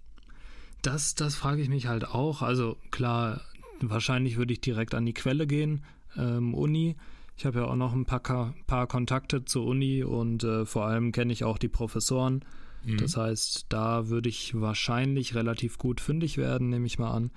Das, 0.82 1.14
das 1.14 1.34
frage 1.34 1.62
ich 1.62 1.68
mich 1.68 1.86
halt 1.86 2.06
auch. 2.06 2.42
Also 2.42 2.76
klar, 2.90 3.40
wahrscheinlich 3.80 4.36
würde 4.36 4.52
ich 4.52 4.60
direkt 4.60 4.94
an 4.94 5.06
die 5.06 5.14
Quelle 5.14 5.46
gehen, 5.46 5.84
ähm, 6.16 6.54
Uni. 6.54 6.96
Ich 7.36 7.46
habe 7.46 7.60
ja 7.60 7.66
auch 7.66 7.76
noch 7.76 7.94
ein 7.94 8.04
paar, 8.04 8.54
paar 8.66 8.86
Kontakte 8.88 9.44
zur 9.44 9.64
Uni 9.64 10.02
und 10.02 10.42
äh, 10.42 10.66
vor 10.66 10.86
allem 10.86 11.12
kenne 11.12 11.32
ich 11.32 11.44
auch 11.44 11.58
die 11.58 11.68
Professoren. 11.68 12.44
Mhm. 12.84 12.98
Das 12.98 13.16
heißt, 13.16 13.66
da 13.68 14.08
würde 14.08 14.28
ich 14.28 14.60
wahrscheinlich 14.60 15.34
relativ 15.34 15.78
gut 15.78 16.00
fündig 16.00 16.36
werden, 16.36 16.70
nehme 16.70 16.86
ich 16.86 16.98
mal 16.98 17.12
an. 17.12 17.30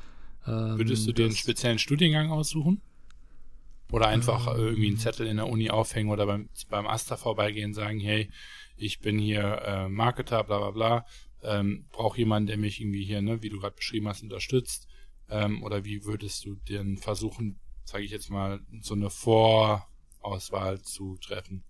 Ähm, 0.47 0.77
Würdest 0.77 1.07
du 1.07 1.11
den 1.11 1.31
speziellen 1.31 1.77
Studiengang 1.77 2.31
aussuchen? 2.31 2.81
Oder 3.91 4.07
einfach 4.07 4.47
ähm, 4.47 4.61
irgendwie 4.61 4.87
einen 4.87 4.97
Zettel 4.97 5.27
in 5.27 5.37
der 5.37 5.47
Uni 5.47 5.69
aufhängen 5.69 6.09
oder 6.09 6.25
beim, 6.25 6.49
beim 6.69 6.87
Asta 6.87 7.17
vorbeigehen 7.17 7.73
sagen, 7.73 7.99
hey, 7.99 8.29
ich 8.77 8.99
bin 8.99 9.19
hier 9.19 9.61
äh, 9.65 9.89
Marketer, 9.89 10.43
bla 10.43 10.57
bla 10.57 10.71
bla, 10.71 11.05
ähm, 11.43 11.85
brauche 11.91 12.17
jemanden, 12.17 12.47
der 12.47 12.57
mich 12.57 12.81
irgendwie 12.81 13.03
hier, 13.03 13.21
ne, 13.21 13.43
wie 13.43 13.49
du 13.49 13.59
gerade 13.59 13.75
beschrieben 13.75 14.07
hast, 14.07 14.23
unterstützt. 14.23 14.87
Ähm, 15.29 15.63
oder 15.63 15.85
wie 15.85 16.05
würdest 16.05 16.45
du 16.45 16.55
denn 16.69 16.97
versuchen, 16.97 17.59
sage 17.83 18.03
ich 18.03 18.11
jetzt 18.11 18.29
mal, 18.29 18.61
so 18.81 18.95
eine 18.95 19.09
Vor- 19.09 19.87
Auswahl 20.21 20.81
zu 20.81 21.17
treffen? 21.17 21.63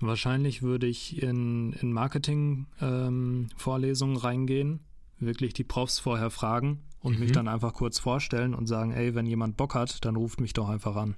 Wahrscheinlich 0.00 0.62
würde 0.62 0.86
ich 0.86 1.22
in, 1.22 1.74
in 1.74 1.92
Marketing-Vorlesungen 1.92 4.16
ähm, 4.16 4.20
reingehen, 4.20 4.80
wirklich 5.18 5.54
die 5.54 5.64
Profs 5.64 5.98
vorher 5.98 6.28
fragen 6.30 6.82
und 7.00 7.14
mhm. 7.14 7.20
mich 7.20 7.32
dann 7.32 7.48
einfach 7.48 7.72
kurz 7.72 7.98
vorstellen 7.98 8.54
und 8.54 8.66
sagen, 8.66 8.92
ey, 8.92 9.14
wenn 9.14 9.24
jemand 9.24 9.56
Bock 9.56 9.74
hat, 9.74 10.04
dann 10.04 10.16
ruft 10.16 10.38
mich 10.40 10.52
doch 10.52 10.68
einfach 10.68 10.96
an. 10.96 11.16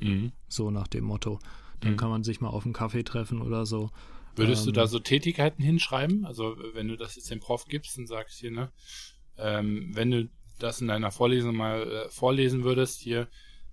Mhm. 0.00 0.32
So 0.48 0.70
nach 0.70 0.88
dem 0.88 1.04
Motto. 1.04 1.38
Dann 1.80 1.92
mhm. 1.92 1.96
kann 1.96 2.10
man 2.10 2.24
sich 2.24 2.40
mal 2.40 2.48
auf 2.48 2.64
einen 2.64 2.72
Kaffee 2.72 3.02
treffen 3.02 3.40
oder 3.42 3.66
so. 3.66 3.90
Würdest 4.34 4.62
ähm, 4.62 4.66
du 4.66 4.72
da 4.72 4.86
so 4.86 4.98
Tätigkeiten 4.98 5.62
hinschreiben? 5.62 6.24
Also 6.24 6.56
wenn 6.74 6.88
du 6.88 6.96
das 6.96 7.16
jetzt 7.16 7.30
dem 7.30 7.40
Prof 7.40 7.66
gibst 7.66 7.98
und 7.98 8.06
sagst 8.06 8.38
hier, 8.38 8.50
ne, 8.50 8.70
ähm, 9.38 9.90
wenn 9.92 10.10
du 10.10 10.30
das 10.58 10.80
in 10.80 10.88
deiner 10.88 11.10
Vorlesung 11.10 11.56
mal 11.56 11.82
äh, 11.82 12.08
vorlesen 12.10 12.64
würdest, 12.64 13.00
hier, 13.00 13.28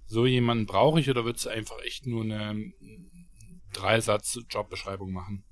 so 0.06 0.26
jemanden 0.26 0.66
brauche 0.66 1.00
ich 1.00 1.10
oder 1.10 1.26
würdest 1.26 1.46
du 1.46 1.50
einfach 1.50 1.78
echt 1.86 2.06
nur 2.06 2.24
eine 2.24 2.74
Dreisatz-Jobbeschreibung 3.72 5.12
machen? 5.12 5.44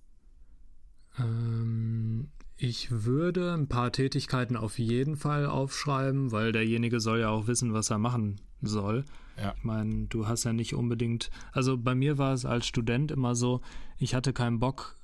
Ähm, 1.18 2.32
ich 2.58 2.92
würde 2.92 3.54
ein 3.54 3.68
paar 3.68 3.92
Tätigkeiten 3.92 4.58
auf 4.58 4.78
jeden 4.78 5.16
Fall 5.16 5.46
aufschreiben, 5.46 6.32
weil 6.32 6.52
derjenige 6.52 7.00
soll 7.00 7.22
ja 7.22 7.30
auch 7.30 7.48
wissen, 7.48 7.74
was 7.74 7.90
er 7.90 7.98
machen 7.98 8.42
soll. 8.62 9.06
Ja. 9.38 9.54
Ich 9.58 9.64
meine, 9.64 10.06
du 10.08 10.28
hast 10.28 10.44
ja 10.44 10.54
nicht 10.54 10.76
unbedingt. 10.76 11.32
Also 11.52 11.78
bei 11.78 11.96
mir 11.96 12.18
war 12.18 12.34
es 12.34 12.46
als 12.46 12.68
Student 12.68 13.12
immer 13.12 13.36
so, 13.36 13.62
ich 13.98 14.14
hatte 14.16 14.34
keinen 14.34 14.60
Bock 14.60 14.96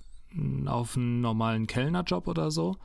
auf 0.65 0.97
einen 0.97 1.21
normalen 1.21 1.67
Kellnerjob 1.67 2.27
oder 2.27 2.51
so, 2.51 2.77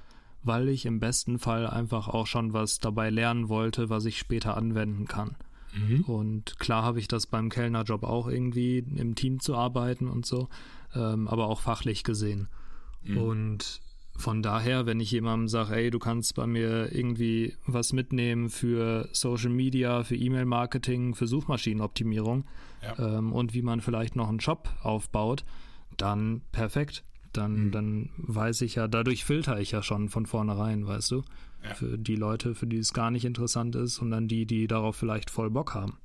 weil 0.42 0.68
ich 0.68 0.86
im 0.86 1.00
besten 1.00 1.38
Fall 1.38 1.66
einfach 1.66 2.08
auch 2.08 2.26
schon 2.26 2.52
was 2.52 2.78
dabei 2.78 3.10
lernen 3.10 3.48
wollte, 3.48 3.90
was 3.90 4.04
ich 4.04 4.18
später 4.18 4.56
anwenden 4.56 5.06
kann. 5.06 5.36
Mhm. 5.74 6.02
Und 6.02 6.58
klar 6.58 6.82
habe 6.82 6.98
ich 6.98 7.08
das 7.08 7.26
beim 7.26 7.48
Kellnerjob 7.48 8.04
auch 8.04 8.28
irgendwie 8.28 8.78
im 8.78 9.14
Team 9.14 9.40
zu 9.40 9.56
arbeiten 9.56 10.08
und 10.08 10.26
so, 10.26 10.48
ähm, 10.94 11.28
aber 11.28 11.46
auch 11.48 11.60
fachlich 11.60 12.04
gesehen. 12.04 12.48
Mhm. 13.02 13.16
Und 13.18 13.80
von 14.22 14.40
daher, 14.40 14.86
wenn 14.86 15.00
ich 15.00 15.10
jemandem 15.10 15.48
sage, 15.48 15.74
ey, 15.74 15.90
du 15.90 15.98
kannst 15.98 16.36
bei 16.36 16.46
mir 16.46 16.94
irgendwie 16.94 17.56
was 17.66 17.92
mitnehmen 17.92 18.50
für 18.50 19.08
Social 19.12 19.50
Media, 19.50 20.04
für 20.04 20.14
E-Mail-Marketing, 20.14 21.16
für 21.16 21.26
Suchmaschinenoptimierung 21.26 22.44
ja. 22.82 23.18
ähm, 23.18 23.32
und 23.32 23.52
wie 23.52 23.62
man 23.62 23.80
vielleicht 23.80 24.14
noch 24.14 24.28
einen 24.28 24.40
Shop 24.40 24.70
aufbaut, 24.82 25.44
dann 25.96 26.42
perfekt. 26.52 27.04
Dann, 27.32 27.66
mhm. 27.66 27.70
dann 27.72 28.10
weiß 28.16 28.60
ich 28.60 28.76
ja, 28.76 28.86
dadurch 28.86 29.24
filter 29.24 29.58
ich 29.58 29.72
ja 29.72 29.82
schon 29.82 30.08
von 30.08 30.26
vornherein, 30.26 30.86
weißt 30.86 31.10
du? 31.10 31.22
Ja. 31.64 31.74
Für 31.74 31.98
die 31.98 32.16
Leute, 32.16 32.54
für 32.54 32.66
die 32.66 32.78
es 32.78 32.92
gar 32.92 33.10
nicht 33.10 33.24
interessant 33.24 33.74
ist, 33.74 33.96
sondern 33.96 34.28
die, 34.28 34.46
die 34.46 34.68
darauf 34.68 34.94
vielleicht 34.94 35.30
voll 35.30 35.50
Bock 35.50 35.74
haben. 35.74 35.98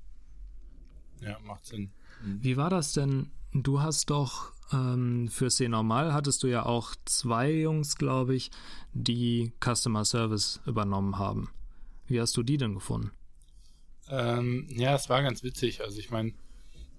Ja, 1.21 1.37
macht 1.45 1.65
Sinn. 1.65 1.91
Mhm. 2.23 2.43
Wie 2.43 2.57
war 2.57 2.69
das 2.69 2.93
denn? 2.93 3.29
Du 3.53 3.81
hast 3.81 4.09
doch 4.09 4.53
ähm, 4.71 5.29
für 5.29 5.49
C 5.49 5.67
Normal 5.67 6.13
hattest 6.13 6.43
du 6.43 6.47
ja 6.47 6.65
auch 6.65 6.95
zwei 7.05 7.51
Jungs, 7.51 7.95
glaube 7.95 8.35
ich, 8.35 8.51
die 8.93 9.53
Customer 9.63 10.05
Service 10.05 10.61
übernommen 10.65 11.17
haben. 11.17 11.49
Wie 12.07 12.19
hast 12.19 12.35
du 12.37 12.43
die 12.43 12.57
denn 12.57 12.73
gefunden? 12.73 13.11
Ähm, 14.09 14.67
ja, 14.69 14.95
es 14.95 15.09
war 15.09 15.21
ganz 15.21 15.43
witzig. 15.43 15.81
Also 15.81 15.99
ich 15.99 16.09
meine, 16.09 16.33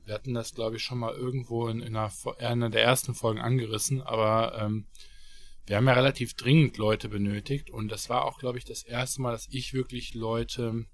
wir 0.04 0.14
hatten 0.14 0.34
das, 0.34 0.54
glaube 0.54 0.76
ich, 0.76 0.82
schon 0.82 0.98
mal 0.98 1.14
irgendwo 1.14 1.68
in, 1.68 1.80
in 1.80 1.96
einer, 1.96 2.12
einer, 2.38 2.70
der 2.70 2.82
ersten 2.82 3.14
Folgen 3.14 3.40
angerissen, 3.40 4.02
aber 4.02 4.58
ähm, 4.58 4.86
wir 5.66 5.76
haben 5.76 5.86
ja 5.86 5.92
relativ 5.92 6.34
dringend 6.34 6.78
Leute 6.78 7.08
benötigt 7.08 7.70
und 7.70 7.92
das 7.92 8.08
war 8.08 8.24
auch, 8.24 8.38
glaube 8.38 8.58
ich, 8.58 8.64
das 8.64 8.82
erste 8.82 9.20
Mal, 9.20 9.32
dass 9.32 9.48
ich 9.50 9.74
wirklich 9.74 10.14
Leute 10.14 10.86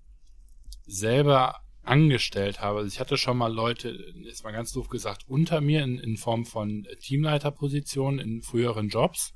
selber 0.85 1.64
angestellt 1.85 2.61
habe. 2.61 2.79
Also 2.79 2.89
ich 2.89 3.01
hatte 3.01 3.17
schon 3.17 3.39
mal 3.39 3.53
Leute, 3.53 3.89
ist 3.89 4.45
mal 4.45 4.53
ganz 4.53 4.73
doof 4.73 4.89
gesagt, 4.89 5.25
unter 5.27 5.61
mir 5.61 5.83
in, 5.83 5.99
in 5.99 6.17
Form 6.17 6.45
von 6.45 6.87
Teamleiterpositionen 7.01 8.19
in 8.19 8.43
früheren 8.43 8.89
Jobs. 8.89 9.35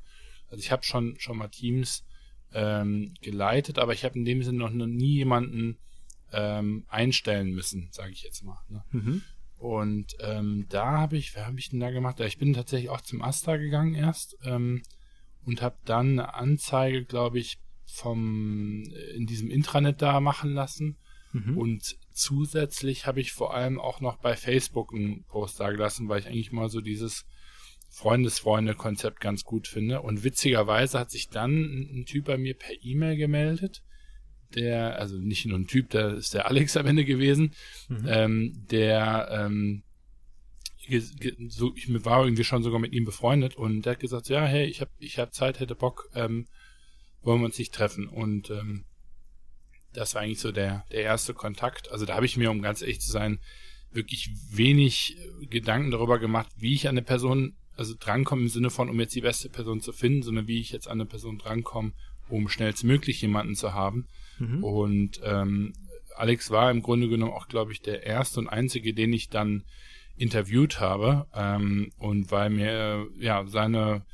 Also 0.51 0.61
ich 0.61 0.73
habe 0.73 0.83
schon 0.83 1.17
schon 1.19 1.39
mal 1.39 1.49
Teams 1.49 2.05
ähm, 2.53 3.15
geleitet, 3.21 3.79
aber 3.79 3.93
ich 3.93 4.05
habe 4.05 4.19
in 4.19 4.25
dem 4.25 4.43
Sinne 4.43 4.59
noch 4.59 4.71
nie 4.71 5.17
jemanden 5.17 5.79
ähm, 6.33 6.85
einstellen 6.89 7.51
müssen, 7.51 7.89
sage 7.93 8.13
ich 8.13 8.23
jetzt 8.23 8.43
mal. 8.43 8.59
Ne? 8.69 8.85
Mhm. 8.93 9.23
Und 9.59 10.15
ähm, 10.21 10.67
da 10.69 10.99
habe 10.99 11.17
ich, 11.17 11.35
wer 11.35 11.47
habe 11.47 11.59
ich 11.59 11.71
denn 11.71 11.81
da 11.81 11.91
gemacht? 11.91 12.21
Ich 12.21 12.39
bin 12.39 12.55
tatsächlich 12.55 12.91
auch 12.91 13.01
zum 13.01 13.23
Asta 13.23 13.57
gegangen 13.57 13.95
erst 13.95 14.37
ähm, 14.45 14.83
und 15.45 15.63
habe 15.63 15.77
dann 15.85 16.13
eine 16.13 16.35
Anzeige, 16.35 17.05
glaube 17.05 17.39
ich, 17.39 17.59
vom 17.85 18.85
in 19.15 19.27
diesem 19.27 19.51
Intranet 19.51 20.01
da 20.03 20.21
machen 20.21 20.53
lassen. 20.53 20.97
Mhm. 21.33 21.59
Und 21.59 21.97
zusätzlich 22.19 23.07
habe 23.07 23.21
ich 23.21 23.33
vor 23.33 23.55
allem 23.55 23.81
auch 23.81 24.01
noch 24.01 24.17
bei 24.17 24.37
Facebook 24.37 24.93
einen 24.93 25.25
Post 25.25 25.61
da 25.61 25.71
gelassen, 25.71 26.09
weil 26.09 26.21
ich 26.21 26.27
eigentlich 26.27 26.53
mal 26.53 26.69
so 26.69 26.81
dieses 26.81 27.25
Freundesfreunde-Konzept 27.91 29.21
ganz 29.21 29.45
gut 29.45 29.67
finde. 29.67 30.03
Und 30.03 30.25
witzigerweise 30.25 30.99
hat 30.99 31.11
sich 31.11 31.29
dann 31.29 31.53
ein 31.53 32.05
Typ 32.07 32.27
bei 32.27 32.37
mir 32.37 32.55
per 32.55 32.75
E-Mail 32.83 33.17
gemeldet, 33.17 33.83
der, 34.55 34.99
also 34.99 35.17
nicht 35.17 35.47
nur 35.47 35.59
ein 35.59 35.67
Typ, 35.67 35.91
der 35.91 36.15
ist 36.15 36.35
der 36.35 36.47
Alex 36.47 36.77
am 36.77 36.87
Ende 36.87 37.05
gewesen, 37.05 37.55
mhm. 37.89 38.07
ähm, 38.09 38.67
der, 38.71 39.29
ähm, 39.31 39.83
so, 41.49 41.75
ich 41.77 41.89
war 42.05 42.25
irgendwie 42.25 42.45
schon 42.45 42.63
sogar 42.63 42.81
mit 42.81 42.95
ihm 42.95 43.05
befreundet 43.05 43.57
und 43.57 43.83
der 43.83 43.93
hat 43.93 44.01
gesagt, 44.01 44.29
ja, 44.29 44.45
hey, 44.45 44.67
ich 44.67 44.81
habe 44.81 44.91
ich 44.99 45.19
hab 45.19 45.35
Zeit, 45.35 45.61
hätte 45.61 45.75
Bock, 45.75 46.09
ähm, 46.15 46.47
wollen 47.23 47.41
wir 47.41 47.47
uns 47.47 47.59
nicht 47.59 47.75
treffen. 47.75 48.09
Und 48.09 48.49
ähm, 48.51 48.85
das 49.93 50.15
war 50.15 50.23
eigentlich 50.23 50.41
so 50.41 50.53
der, 50.53 50.85
der 50.93 51.03
erste 51.03 51.35
Kontakt. 51.35 51.91
Also 51.91 52.07
da 52.07 52.15
habe 52.15 52.27
ich 52.27 52.37
mir, 52.37 52.51
um 52.51 52.63
ganz 52.63 52.83
ehrlich 52.83 53.01
zu 53.01 53.11
sein, 53.11 53.39
wirklich 53.91 54.31
wenig 54.51 55.17
Gedanken 55.49 55.91
darüber 55.91 56.19
gemacht, 56.19 56.49
wie 56.57 56.75
ich 56.75 56.89
an 56.89 56.95
eine 56.95 57.03
Person 57.03 57.57
also 57.79 57.95
drankomme 57.99 58.43
im 58.43 58.49
Sinne 58.49 58.71
von, 58.71 58.91
um 58.91 58.99
jetzt 58.99 59.15
die 59.15 59.21
beste 59.21 59.49
Person 59.49 59.81
zu 59.81 59.93
finden, 59.93 60.23
sondern 60.23 60.49
wie 60.49 60.61
ich 60.61 60.73
jetzt 60.73 60.89
an 60.89 61.01
eine 61.01 61.07
Person 61.07 61.39
drankomme, 61.39 61.93
um 62.29 62.49
schnellstmöglich 62.49 63.23
jemanden 63.23 63.55
zu 63.55 63.73
haben. 63.73 64.09
Mhm. 64.39 64.65
Und 64.65 65.21
ähm, 65.23 65.73
Alex 66.17 66.51
war 66.51 66.73
im 66.73 66.83
Grunde 66.83 67.09
genommen 67.09 67.33
auch, 67.33 67.47
glaube 67.47 67.71
ich, 67.71 67.81
der 67.81 68.03
erste 68.03 68.41
und 68.41 68.49
einzige, 68.49 68.93
den 68.95 69.13
ich 69.13 69.29
dann 69.29 69.63
interviewt 70.17 70.81
habe. 70.81 71.27
Ähm, 71.33 71.93
und 71.99 72.33
weil 72.33 72.51
mir 72.51 73.07
ja 73.17 73.47
seine 73.47 74.05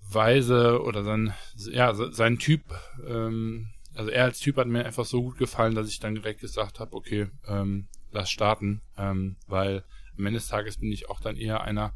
Weise 0.00 0.82
oder 0.82 1.04
sein, 1.04 1.34
ja, 1.54 1.94
sein 1.94 2.38
Typ, 2.38 2.62
ähm, 3.06 3.66
also 3.94 4.10
er 4.10 4.24
als 4.24 4.40
Typ 4.40 4.56
hat 4.56 4.66
mir 4.66 4.84
einfach 4.84 5.04
so 5.04 5.22
gut 5.22 5.38
gefallen, 5.38 5.74
dass 5.74 5.88
ich 5.88 6.00
dann 6.00 6.14
direkt 6.14 6.40
gesagt 6.40 6.80
habe, 6.80 6.94
okay, 6.94 7.28
ähm, 7.46 7.86
lass 8.10 8.30
starten, 8.30 8.80
ähm, 8.96 9.36
weil 9.46 9.84
am 10.16 10.26
Ende 10.26 10.38
des 10.38 10.48
Tages 10.48 10.78
bin 10.78 10.92
ich 10.92 11.08
auch 11.08 11.20
dann 11.20 11.36
eher 11.36 11.62
einer, 11.62 11.92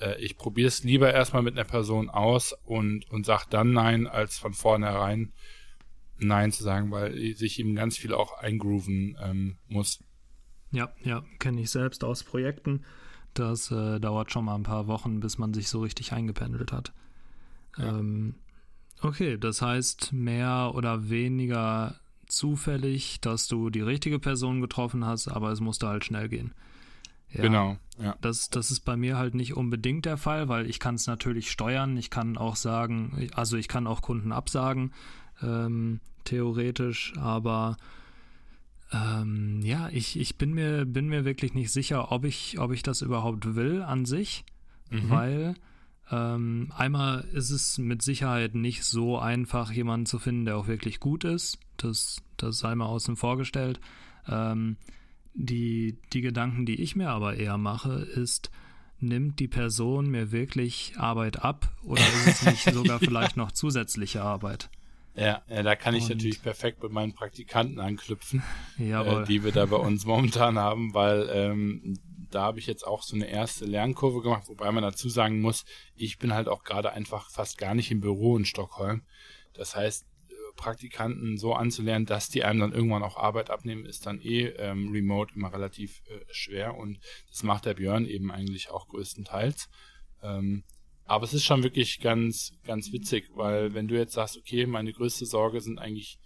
äh, 0.00 0.20
ich 0.20 0.36
probiere 0.36 0.68
es 0.68 0.84
lieber 0.84 1.12
erstmal 1.12 1.42
mit 1.42 1.54
einer 1.54 1.64
Person 1.64 2.10
aus 2.10 2.54
und, 2.64 3.10
und 3.10 3.26
sag 3.26 3.46
dann 3.46 3.72
Nein, 3.72 4.06
als 4.06 4.38
von 4.38 4.52
vornherein 4.52 5.32
Nein 6.18 6.52
zu 6.52 6.62
sagen, 6.62 6.90
weil 6.90 7.34
sich 7.34 7.58
eben 7.58 7.74
ganz 7.74 7.96
viel 7.96 8.14
auch 8.14 8.38
eingrooven 8.38 9.16
ähm, 9.20 9.56
muss. 9.68 10.02
Ja, 10.70 10.92
ja, 11.02 11.24
kenne 11.38 11.60
ich 11.60 11.70
selbst 11.70 12.04
aus 12.04 12.22
Projekten. 12.22 12.84
Das 13.32 13.70
äh, 13.70 13.98
dauert 13.98 14.30
schon 14.30 14.44
mal 14.44 14.54
ein 14.54 14.62
paar 14.62 14.86
Wochen, 14.86 15.20
bis 15.20 15.38
man 15.38 15.52
sich 15.52 15.68
so 15.68 15.80
richtig 15.80 16.12
eingependelt 16.12 16.72
hat. 16.72 16.92
Ja. 17.76 17.98
Ähm, 17.98 18.36
okay, 19.02 19.38
das 19.38 19.62
heißt 19.62 20.12
mehr 20.12 20.72
oder 20.74 21.08
weniger 21.08 22.00
zufällig, 22.26 23.20
dass 23.20 23.48
du 23.48 23.70
die 23.70 23.80
richtige 23.80 24.18
Person 24.18 24.60
getroffen 24.60 25.04
hast, 25.04 25.28
aber 25.28 25.52
es 25.52 25.60
musste 25.60 25.88
halt 25.88 26.04
schnell 26.04 26.28
gehen. 26.28 26.54
Ja, 27.30 27.42
genau. 27.42 27.76
Ja. 27.98 28.16
Das, 28.20 28.48
das 28.50 28.70
ist 28.70 28.80
bei 28.80 28.96
mir 28.96 29.18
halt 29.18 29.34
nicht 29.34 29.56
unbedingt 29.56 30.04
der 30.04 30.16
Fall, 30.16 30.48
weil 30.48 30.68
ich 30.68 30.78
kann 30.78 30.94
es 30.94 31.06
natürlich 31.06 31.50
steuern. 31.50 31.96
Ich 31.96 32.10
kann 32.10 32.36
auch 32.36 32.56
sagen, 32.56 33.28
also 33.34 33.56
ich 33.56 33.68
kann 33.68 33.86
auch 33.86 34.02
Kunden 34.02 34.32
absagen, 34.32 34.92
ähm, 35.42 36.00
theoretisch, 36.24 37.12
aber 37.16 37.76
ähm, 38.92 39.60
ja, 39.62 39.88
ich, 39.90 40.18
ich 40.18 40.36
bin 40.36 40.54
mir, 40.54 40.84
bin 40.84 41.08
mir 41.08 41.24
wirklich 41.24 41.54
nicht 41.54 41.72
sicher, 41.72 42.12
ob 42.12 42.24
ich, 42.24 42.58
ob 42.58 42.72
ich 42.72 42.82
das 42.82 43.02
überhaupt 43.02 43.54
will 43.54 43.82
an 43.82 44.04
sich, 44.04 44.44
mhm. 44.90 45.10
weil 45.10 45.54
ähm, 46.10 46.72
einmal 46.76 47.20
ist 47.32 47.50
es 47.50 47.78
mit 47.78 48.02
Sicherheit 48.02 48.54
nicht 48.54 48.84
so 48.84 49.18
einfach, 49.18 49.72
jemanden 49.72 50.06
zu 50.06 50.18
finden, 50.18 50.44
der 50.44 50.56
auch 50.56 50.66
wirklich 50.66 51.00
gut 51.00 51.24
ist. 51.24 51.58
Das, 51.76 52.22
das 52.36 52.58
sei 52.58 52.74
mal 52.74 52.86
außen 52.86 53.16
vorgestellt. 53.16 53.80
Ähm, 54.28 54.76
die, 55.34 55.98
die 56.12 56.20
Gedanken, 56.20 56.66
die 56.66 56.80
ich 56.80 56.94
mir 56.94 57.10
aber 57.10 57.36
eher 57.36 57.58
mache, 57.58 57.92
ist, 57.92 58.50
nimmt 59.00 59.40
die 59.40 59.48
Person 59.48 60.10
mir 60.10 60.30
wirklich 60.30 60.94
Arbeit 60.96 61.42
ab 61.42 61.72
oder 61.82 62.02
ist 62.02 62.42
es 62.42 62.46
nicht 62.46 62.74
sogar 62.74 62.98
vielleicht 63.00 63.36
noch 63.36 63.52
zusätzliche 63.52 64.22
Arbeit? 64.22 64.70
Ja, 65.16 65.42
ja 65.48 65.62
da 65.62 65.76
kann 65.76 65.94
ich 65.94 66.08
natürlich 66.08 66.42
perfekt 66.42 66.82
mit 66.82 66.92
meinen 66.92 67.12
Praktikanten 67.12 67.80
anknüpfen, 67.80 68.42
äh, 68.78 69.24
die 69.24 69.44
wir 69.44 69.52
da 69.52 69.66
bei 69.66 69.76
uns 69.76 70.04
momentan 70.04 70.58
haben, 70.58 70.94
weil 70.94 71.28
ähm, 71.32 71.98
da 72.34 72.42
habe 72.42 72.58
ich 72.58 72.66
jetzt 72.66 72.86
auch 72.86 73.02
so 73.02 73.14
eine 73.14 73.28
erste 73.28 73.64
Lernkurve 73.64 74.20
gemacht, 74.20 74.48
wobei 74.48 74.70
man 74.72 74.82
dazu 74.82 75.08
sagen 75.08 75.40
muss, 75.40 75.64
ich 75.94 76.18
bin 76.18 76.34
halt 76.34 76.48
auch 76.48 76.64
gerade 76.64 76.92
einfach 76.92 77.30
fast 77.30 77.58
gar 77.58 77.74
nicht 77.74 77.90
im 77.90 78.00
Büro 78.00 78.36
in 78.36 78.44
Stockholm. 78.44 79.02
Das 79.54 79.76
heißt, 79.76 80.06
Praktikanten 80.56 81.36
so 81.36 81.54
anzulernen, 81.54 82.06
dass 82.06 82.28
die 82.28 82.44
einem 82.44 82.60
dann 82.60 82.72
irgendwann 82.72 83.02
auch 83.02 83.16
Arbeit 83.16 83.50
abnehmen, 83.50 83.84
ist 83.84 84.06
dann 84.06 84.20
eh 84.20 84.46
ähm, 84.46 84.90
remote 84.90 85.34
immer 85.34 85.52
relativ 85.52 86.02
äh, 86.06 86.20
schwer 86.30 86.76
und 86.76 86.98
das 87.28 87.42
macht 87.42 87.66
der 87.66 87.74
Björn 87.74 88.06
eben 88.06 88.30
eigentlich 88.30 88.70
auch 88.70 88.88
größtenteils. 88.88 89.68
Ähm, 90.22 90.64
aber 91.04 91.24
es 91.24 91.34
ist 91.34 91.44
schon 91.44 91.62
wirklich 91.62 92.00
ganz, 92.00 92.52
ganz 92.64 92.92
witzig, 92.92 93.28
weil 93.34 93.74
wenn 93.74 93.88
du 93.88 93.96
jetzt 93.96 94.14
sagst, 94.14 94.38
okay, 94.38 94.66
meine 94.66 94.92
größte 94.92 95.26
Sorge 95.26 95.60
sind 95.60 95.78
eigentlich 95.78 96.18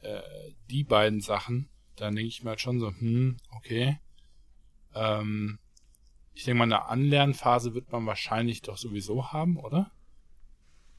äh, 0.00 0.20
die 0.68 0.84
beiden 0.84 1.20
Sachen, 1.20 1.70
dann 1.96 2.14
denke 2.14 2.28
ich 2.28 2.42
mir 2.42 2.50
halt 2.50 2.60
schon 2.60 2.80
so, 2.80 2.88
hm, 2.88 3.38
okay. 3.56 3.98
Ähm, 4.94 5.58
ich 6.34 6.44
denke 6.44 6.58
mal, 6.58 6.64
eine 6.64 6.86
Anlernphase 6.86 7.74
wird 7.74 7.92
man 7.92 8.06
wahrscheinlich 8.06 8.62
doch 8.62 8.76
sowieso 8.76 9.32
haben, 9.32 9.56
oder? 9.56 9.90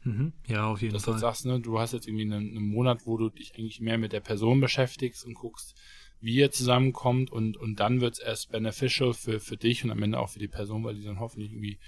Mhm. 0.04 0.34
Ja, 0.48 0.68
auf 0.68 0.82
jeden 0.82 0.94
Dass 0.94 1.06
Fall. 1.06 1.14
Dass 1.14 1.22
du 1.22 1.28
sagst, 1.28 1.46
ne, 1.46 1.60
du 1.60 1.80
hast 1.80 1.94
jetzt 1.94 2.08
irgendwie 2.08 2.26
einen, 2.26 2.50
einen, 2.50 2.68
Monat, 2.68 3.06
wo 3.06 3.18
du 3.18 3.30
dich 3.30 3.56
eigentlich 3.56 3.80
mehr 3.80 3.98
mit 3.98 4.14
der 4.14 4.20
Person 4.20 4.60
beschäftigst 4.60 5.26
und 5.26 5.36
guckst, 5.36 5.76
wie 6.20 6.36
ihr 6.36 6.52
zusammenkommt 6.52 7.32
und, 7.32 7.58
und 7.58 7.80
dann 7.80 8.02
wird 8.02 8.14
es 8.14 8.20
erst 8.20 8.52
beneficial 8.52 9.14
für, 9.14 9.40
für 9.40 9.58
dich 9.58 9.84
und 9.84 9.92
am 9.92 10.04
Ende 10.04 10.20
auch 10.20 10.30
für 10.30 10.40
die 10.40 10.48
Person, 10.48 10.84
weil 10.84 10.96
die 10.96 11.04
dann 11.04 11.20
hoffentlich 11.20 11.52
irgendwie 11.52 11.80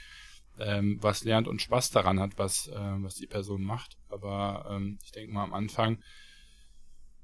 ähm, 0.60 0.98
was 1.02 1.24
lernt 1.24 1.48
und 1.48 1.62
Spaß 1.62 1.92
daran 1.92 2.20
hat, 2.20 2.38
was, 2.38 2.68
äh, 2.68 2.96
was 3.04 3.16
die 3.16 3.28
Person 3.28 3.64
macht. 3.64 3.98
Aber 4.10 4.68
ähm, 4.70 5.00
ich 5.04 5.12
denke 5.12 5.34
mal, 5.34 5.44
am 5.44 5.54
Anfang 5.54 6.00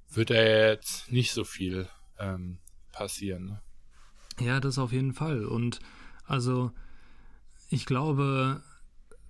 wird 0.10 0.32
er 0.32 0.72
jetzt 0.72 1.12
nicht 1.12 1.32
so 1.32 1.44
viel 1.44 1.88
ähm, 2.20 2.60
passieren. 2.92 3.46
Ne? 3.46 3.62
Ja, 4.40 4.60
das 4.60 4.78
auf 4.78 4.92
jeden 4.92 5.14
Fall. 5.14 5.46
Und 5.46 5.80
also 6.26 6.72
ich 7.70 7.86
glaube, 7.86 8.62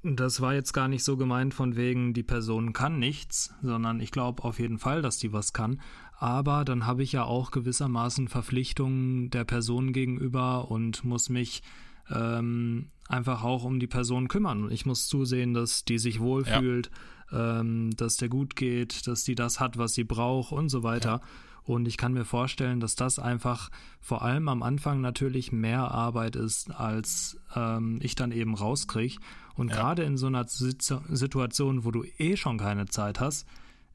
das 0.04 0.40
war 0.40 0.54
jetzt 0.54 0.74
gar 0.74 0.88
nicht 0.88 1.04
so 1.04 1.18
gemeint 1.18 1.54
von 1.54 1.76
wegen, 1.76 2.14
die 2.14 2.24
Person 2.24 2.74
kann 2.74 3.00
nichts, 3.00 3.54
sondern 3.62 4.00
ich 4.00 4.12
glaube 4.12 4.44
auf 4.44 4.60
jeden 4.60 4.80
Fall, 4.80 5.02
dass 5.02 5.18
die 5.18 5.34
was 5.34 5.54
kann. 5.54 5.82
Aber 6.18 6.66
dann 6.66 6.86
habe 6.86 7.04
ich 7.04 7.14
ja 7.14 7.24
auch 7.24 7.52
gewissermaßen 7.52 8.28
Verpflichtungen 8.28 9.30
der 9.30 9.46
Person 9.46 9.94
gegenüber 9.94 10.70
und 10.70 11.04
muss 11.04 11.30
mich 11.30 11.64
ähm, 12.10 12.88
einfach 13.08 13.44
auch 13.44 13.64
um 13.64 13.80
die 13.80 13.88
Person 13.88 14.28
kümmern. 14.28 14.70
Ich 14.72 14.86
muss 14.86 15.08
zusehen, 15.08 15.54
dass 15.54 15.86
die 15.86 15.98
sich 15.98 16.20
wohlfühlt, 16.20 16.92
ja. 17.32 17.60
ähm, 17.60 17.92
dass 17.96 18.18
der 18.18 18.30
gut 18.30 18.56
geht, 18.56 19.08
dass 19.08 19.24
die 19.24 19.36
das 19.36 19.60
hat, 19.60 19.78
was 19.78 19.94
sie 19.94 20.04
braucht 20.04 20.52
und 20.52 20.70
so 20.70 20.84
weiter. 20.84 21.22
Ja. 21.22 21.28
Und 21.70 21.88
ich 21.88 21.98
kann 21.98 22.14
mir 22.14 22.26
vorstellen, 22.26 22.80
dass 22.80 22.96
das 22.96 23.20
einfach 23.20 23.70
vor 24.02 24.24
allem 24.24 24.50
am 24.50 24.64
Anfang 24.64 25.02
natürlich 25.02 25.52
mehr 25.52 25.92
Arbeit 25.92 26.36
ist, 26.36 26.72
als 26.72 27.38
ähm, 27.56 28.00
ich 28.02 28.16
dann 28.16 28.32
eben 28.32 28.56
rauskriege. 28.56 29.20
Und 29.54 29.70
ja. 29.70 29.76
gerade 29.76 30.02
in 30.02 30.18
so 30.18 30.26
einer 30.26 30.48
Situation, 30.48 31.86
wo 31.86 31.92
du 31.92 32.04
eh 32.18 32.38
schon 32.38 32.58
keine 32.58 32.88
Zeit 32.88 33.20
hast, 33.20 33.46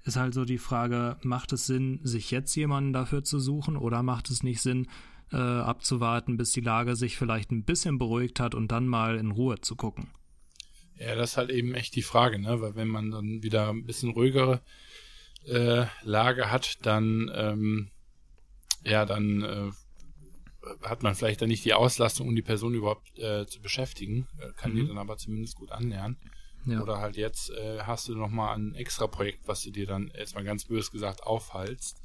ist 0.04 0.14
halt 0.14 0.34
so 0.34 0.44
die 0.44 0.58
Frage, 0.58 1.16
macht 1.24 1.52
es 1.52 1.66
Sinn, 1.66 1.98
sich 2.04 2.30
jetzt 2.30 2.54
jemanden 2.54 2.92
dafür 2.92 3.24
zu 3.24 3.40
suchen 3.40 3.76
oder 3.76 4.04
macht 4.04 4.30
es 4.30 4.44
nicht 4.44 4.60
Sinn, 4.60 4.86
äh, 5.32 5.36
abzuwarten, 5.36 6.36
bis 6.36 6.52
die 6.52 6.60
Lage 6.60 6.94
sich 6.94 7.16
vielleicht 7.16 7.50
ein 7.50 7.64
bisschen 7.64 7.98
beruhigt 7.98 8.38
hat 8.38 8.54
und 8.54 8.70
dann 8.70 8.86
mal 8.86 9.16
in 9.16 9.32
Ruhe 9.32 9.60
zu 9.60 9.74
gucken? 9.74 10.06
Ja, 10.96 11.16
das 11.16 11.32
ist 11.32 11.36
halt 11.38 11.50
eben 11.50 11.74
echt 11.74 11.96
die 11.96 12.02
Frage, 12.02 12.38
ne? 12.38 12.60
Weil 12.60 12.76
wenn 12.76 12.86
man 12.86 13.10
dann 13.10 13.42
wieder 13.42 13.70
ein 13.70 13.84
bisschen 13.84 14.10
ruhigere 14.10 14.62
äh, 15.46 15.86
Lage 16.02 16.50
hat, 16.50 16.84
dann 16.86 17.30
ähm, 17.34 17.90
ja, 18.84 19.06
dann 19.06 19.42
äh, 19.42 19.70
hat 20.82 21.02
man 21.02 21.14
vielleicht 21.14 21.42
dann 21.42 21.48
nicht 21.48 21.64
die 21.64 21.74
Auslastung, 21.74 22.28
um 22.28 22.36
die 22.36 22.42
Person 22.42 22.74
überhaupt 22.74 23.18
äh, 23.18 23.46
zu 23.46 23.60
beschäftigen, 23.60 24.26
äh, 24.38 24.52
kann 24.56 24.72
mhm. 24.72 24.76
die 24.76 24.86
dann 24.88 24.98
aber 24.98 25.16
zumindest 25.16 25.56
gut 25.56 25.72
anlernen. 25.72 26.18
Ja. 26.66 26.80
Oder 26.80 26.98
halt 26.98 27.16
jetzt 27.16 27.50
äh, 27.50 27.80
hast 27.82 28.08
du 28.08 28.14
nochmal 28.14 28.56
ein 28.56 28.74
extra 28.74 29.06
Projekt, 29.06 29.46
was 29.46 29.62
du 29.62 29.70
dir 29.70 29.86
dann 29.86 30.08
erstmal 30.08 30.44
ganz 30.44 30.64
bös 30.64 30.90
gesagt 30.90 31.22
aufhalst. 31.22 32.00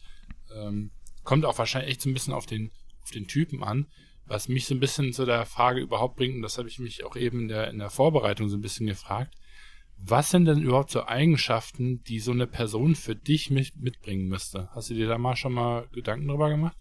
Ähm, 0.54 0.92
kommt 1.24 1.46
auch 1.46 1.58
wahrscheinlich 1.58 1.92
echt 1.92 2.02
so 2.02 2.10
ein 2.10 2.14
bisschen 2.14 2.34
auf 2.34 2.46
den, 2.46 2.72
auf 3.02 3.12
den 3.12 3.28
Typen 3.28 3.64
an. 3.64 3.88
Was 4.26 4.48
mich 4.48 4.66
so 4.66 4.76
ein 4.76 4.80
bisschen 4.80 5.14
zu 5.14 5.26
der 5.26 5.46
Frage 5.46 5.80
überhaupt 5.80 6.18
bringt, 6.18 6.36
und 6.36 6.42
das 6.42 6.58
habe 6.58 6.68
ich 6.68 6.78
mich 6.78 7.04
auch 7.06 7.16
eben 7.16 7.42
in 7.42 7.48
der, 7.48 7.70
in 7.70 7.80
der 7.80 7.90
Vorbereitung 7.90 8.50
so 8.50 8.58
ein 8.58 8.62
bisschen 8.62 8.86
gefragt, 8.86 9.34
was 10.02 10.32
sind 10.32 10.46
denn 10.46 10.62
überhaupt 10.62 10.92
so 10.92 11.06
Eigenschaften, 11.06 12.02
die 12.04 12.20
so 12.20 12.32
eine 12.32 12.48
Person 12.48 12.96
für 12.96 13.16
dich 13.16 13.50
mit, 13.52 13.76
mitbringen 13.78 14.28
müsste? 14.28 14.70
Hast 14.74 14.90
du 14.90 14.94
dir 14.94 15.08
da 15.08 15.18
mal 15.18 15.36
schon 15.36 15.54
mal 15.54 15.88
Gedanken 15.92 16.28
drüber 16.28 16.50
gemacht? 16.50 16.78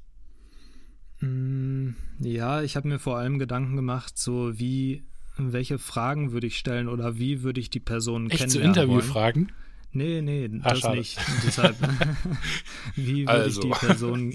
Mm, 1.20 1.90
ja, 2.20 2.62
ich 2.62 2.76
habe 2.76 2.88
mir 2.88 2.98
vor 2.98 3.16
allem 3.18 3.38
Gedanken 3.38 3.74
gemacht, 3.76 4.16
so 4.16 4.58
wie, 4.58 5.04
welche 5.36 5.78
Fragen 5.78 6.32
würde 6.32 6.46
ich 6.46 6.56
stellen 6.58 6.88
oder 6.88 7.18
wie 7.18 7.42
würde 7.42 7.60
ich 7.60 7.70
die 7.70 7.80
Person 7.80 8.30
Echt 8.30 8.38
kennenlernen 8.40 8.74
so 8.74 8.80
Interviewfragen? 8.82 9.52
Nee, 9.90 10.20
nee, 10.22 10.48
Ah, 10.62 10.70
das 10.70 10.80
schade. 10.80 10.98
nicht. 10.98 11.18
Deshalb, 11.44 11.76
wie 12.94 13.22
würde 13.22 13.32
Also. 13.32 13.62
ich 13.62 13.66
die 13.66 13.86
Person, 13.86 14.32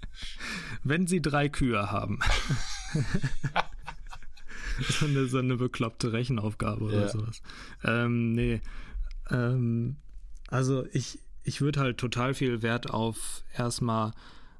wenn 0.84 1.06
sie 1.06 1.20
drei 1.20 1.48
Kühe 1.48 1.90
haben. 1.90 2.20
so, 4.88 5.06
eine, 5.06 5.26
so 5.26 5.38
eine 5.38 5.56
bekloppte 5.56 6.12
Rechenaufgabe 6.12 6.84
oder 6.84 7.02
Ja. 7.02 7.08
sowas. 7.08 7.42
Ähm, 7.84 8.32
nee. 8.32 8.60
Ähm, 9.30 9.96
also 10.48 10.84
ich, 10.92 11.18
ich 11.44 11.60
würde 11.60 11.80
halt 11.80 11.98
total 11.98 12.34
viel 12.34 12.62
Wert 12.62 12.90
auf 12.90 13.44
erstmal 13.56 14.12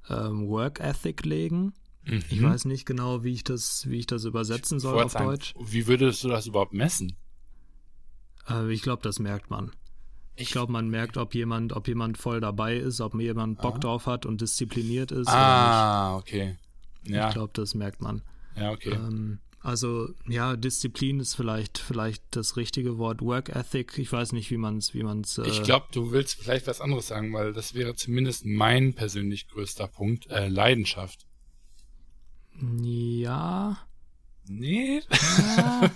ähm, 0.09 0.46
Work 0.48 0.80
Ethic 0.80 1.24
legen. 1.24 1.72
Ich 2.04 2.40
Mhm. 2.40 2.44
weiß 2.44 2.64
nicht 2.64 2.87
genau, 2.87 3.22
wie 3.24 3.33
ich 3.33 3.44
das, 3.44 3.88
wie 3.88 3.98
ich 3.98 4.06
das 4.06 4.24
übersetzen 4.24 4.80
soll 4.80 5.02
auf 5.02 5.12
sagen, 5.12 5.26
Deutsch. 5.26 5.54
Wie 5.61 5.87
würdest 5.87 6.24
du 6.24 6.28
das 6.28 6.46
überhaupt 6.46 6.72
messen? 6.72 7.16
Äh, 8.48 8.72
ich 8.72 8.83
glaube, 8.83 9.02
das 9.02 9.18
merkt 9.18 9.50
man. 9.50 9.72
Ich 10.37 10.50
glaube, 10.50 10.72
man 10.72 10.88
merkt, 10.88 11.18
ob 11.18 11.35
jemand, 11.35 11.74
ob 11.74 11.87
jemand 11.87 12.16
voll 12.16 12.40
dabei 12.40 12.76
ist, 12.76 13.00
ob 13.02 13.14
jemand 13.14 13.61
Bock 13.61 13.76
Ah. 13.76 13.80
drauf 13.80 14.06
hat 14.06 14.24
und 14.24 14.40
diszipliniert 14.40 15.12
ist 15.12 15.28
Ah, 15.28 16.16
okay. 16.16 16.42
oder 16.42 16.52
nicht. 17.02 17.14
Ja, 17.14 17.28
Ich 17.28 17.35
glaube, 17.35 17.52
das 17.52 17.74
merkt 17.74 18.00
man. 18.00 18.22
ja, 18.56 18.70
okay. 18.72 18.94
Ähm, 18.94 19.40
also 19.62 20.08
ja, 20.26 20.56
Disziplin 20.56 21.20
ist 21.20 21.34
vielleicht 21.34 21.78
vielleicht 21.78 22.22
das 22.30 22.56
richtige 22.56 22.96
Wort. 22.96 23.20
Work 23.20 23.50
Ethic, 23.50 23.98
ich 23.98 24.10
weiß 24.10 24.32
nicht, 24.32 24.50
wie 24.50 24.56
man 24.56 24.78
es, 24.78 24.94
wie 24.94 25.02
man 25.02 25.20
es. 25.20 25.36
Äh, 25.36 25.48
Ich 25.48 25.62
glaube, 25.62 25.86
du 25.92 26.12
willst 26.12 26.36
vielleicht 26.42 26.66
was 26.66 26.80
anderes 26.80 27.08
sagen, 27.08 27.32
weil 27.34 27.52
das 27.52 27.74
wäre 27.74 27.94
zumindest 27.94 28.46
mein 28.46 28.94
persönlich 28.94 29.48
größter 29.48 29.86
Punkt. 29.86 30.28
Äh, 30.30 30.48
Leidenschaft. 30.48 31.26
ja. 32.80 33.78
Nee. 34.46 35.02
ja. 35.56 35.90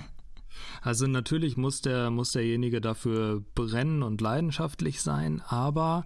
also 0.82 1.06
natürlich 1.06 1.56
muss 1.56 1.82
der 1.82 2.10
muss 2.10 2.32
derjenige 2.32 2.80
dafür 2.80 3.42
brennen 3.54 4.02
und 4.02 4.20
leidenschaftlich 4.20 5.00
sein, 5.00 5.42
aber 5.46 6.04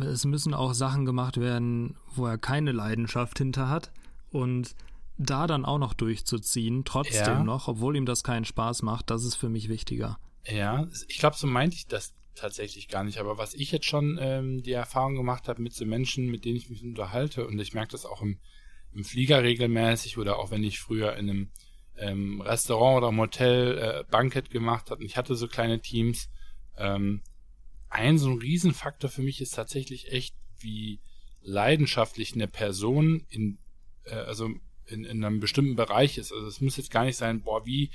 es 0.00 0.24
müssen 0.24 0.54
auch 0.54 0.72
Sachen 0.72 1.04
gemacht 1.04 1.38
werden, 1.38 1.96
wo 2.14 2.26
er 2.26 2.38
keine 2.38 2.70
Leidenschaft 2.70 3.38
hinter 3.38 3.68
hat 3.68 3.90
und 4.30 4.76
da 5.20 5.46
dann 5.46 5.64
auch 5.64 5.78
noch 5.78 5.94
durchzuziehen, 5.94 6.84
trotzdem 6.84 7.38
Ja. 7.38 7.44
noch, 7.44 7.68
obwohl 7.68 7.96
ihm 7.96 8.06
das 8.06 8.22
keinen 8.22 8.44
Spaß 8.44 8.82
macht, 8.82 9.10
das 9.10 9.24
ist 9.24 9.36
für 9.36 9.48
mich 9.48 9.68
wichtiger. 9.68 10.18
Ja, 10.46 10.88
ich 11.08 11.18
glaube, 11.18 11.36
so 11.36 11.46
meinte 11.46 11.76
ich 11.76 11.86
das 11.86 12.14
tatsächlich 12.34 12.88
gar 12.88 13.04
nicht. 13.04 13.18
Aber 13.18 13.38
was 13.38 13.54
ich 13.54 13.70
jetzt 13.72 13.86
schon 13.86 14.18
ähm, 14.20 14.62
die 14.62 14.72
Erfahrung 14.72 15.14
gemacht 15.16 15.48
habe 15.48 15.60
mit 15.62 15.74
so 15.74 15.84
Menschen, 15.84 16.26
mit 16.26 16.44
denen 16.44 16.56
ich 16.56 16.70
mich 16.70 16.82
unterhalte, 16.82 17.46
und 17.46 17.58
ich 17.58 17.74
merke 17.74 17.92
das 17.92 18.06
auch 18.06 18.22
im, 18.22 18.38
im 18.92 19.04
Flieger 19.04 19.42
regelmäßig 19.42 20.18
oder 20.18 20.38
auch 20.38 20.50
wenn 20.50 20.64
ich 20.64 20.80
früher 20.80 21.16
in 21.16 21.30
einem 21.30 21.50
ähm, 21.96 22.40
Restaurant 22.40 22.98
oder 22.98 23.12
Motel 23.12 23.78
äh, 23.78 24.04
Bankett 24.10 24.50
gemacht 24.50 24.90
habe 24.90 25.00
und 25.00 25.06
ich 25.06 25.16
hatte 25.16 25.34
so 25.34 25.46
kleine 25.48 25.80
Teams, 25.80 26.30
ähm, 26.76 27.22
ein 27.90 28.18
so 28.18 28.30
ein 28.30 28.38
Riesenfaktor 28.38 29.10
für 29.10 29.22
mich 29.22 29.40
ist 29.40 29.54
tatsächlich 29.54 30.10
echt, 30.12 30.34
wie 30.60 31.00
leidenschaftlich 31.42 32.34
eine 32.34 32.48
Person 32.48 33.26
in, 33.28 33.58
äh, 34.04 34.14
also 34.14 34.48
in, 34.90 35.04
in 35.04 35.24
einem 35.24 35.40
bestimmten 35.40 35.76
Bereich 35.76 36.18
ist. 36.18 36.32
Also 36.32 36.46
es 36.46 36.60
muss 36.60 36.76
jetzt 36.76 36.90
gar 36.90 37.04
nicht 37.04 37.16
sein, 37.16 37.42
boah, 37.42 37.64
wie 37.66 37.90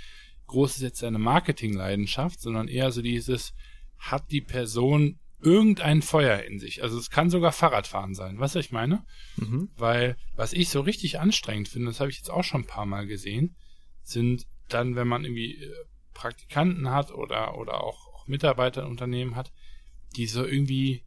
groß 0.47 0.77
ist 0.77 0.81
jetzt 0.81 0.99
seine 0.99 1.19
Marketingleidenschaft, 1.19 2.39
sondern 2.39 2.67
eher 2.67 2.91
so 2.91 3.01
dieses, 3.01 3.53
hat 3.97 4.31
die 4.31 4.41
Person 4.41 5.19
irgendein 5.41 6.01
Feuer 6.01 6.43
in 6.43 6.59
sich? 6.59 6.83
Also 6.83 6.97
es 6.97 7.09
kann 7.09 7.29
sogar 7.29 7.51
Fahrradfahren 7.51 8.15
sein, 8.15 8.39
was 8.39 8.55
ich 8.55 8.71
meine? 8.71 9.05
Mhm. 9.37 9.69
Weil 9.77 10.17
was 10.35 10.53
ich 10.53 10.69
so 10.69 10.81
richtig 10.81 11.19
anstrengend 11.19 11.67
finde, 11.67 11.87
das 11.87 11.99
habe 11.99 12.09
ich 12.09 12.17
jetzt 12.17 12.31
auch 12.31 12.43
schon 12.43 12.61
ein 12.61 12.67
paar 12.67 12.85
Mal 12.85 13.07
gesehen, 13.07 13.55
sind 14.03 14.45
dann, 14.69 14.95
wenn 14.95 15.07
man 15.07 15.23
irgendwie 15.23 15.55
äh, 15.55 15.73
Praktikanten 16.13 16.89
hat 16.89 17.11
oder, 17.11 17.57
oder 17.57 17.83
auch, 17.83 18.07
auch 18.13 18.27
Mitarbeiter 18.27 18.83
in 18.83 18.89
Unternehmen 18.89 19.35
hat, 19.35 19.51
die 20.15 20.27
so 20.27 20.45
irgendwie 20.45 21.03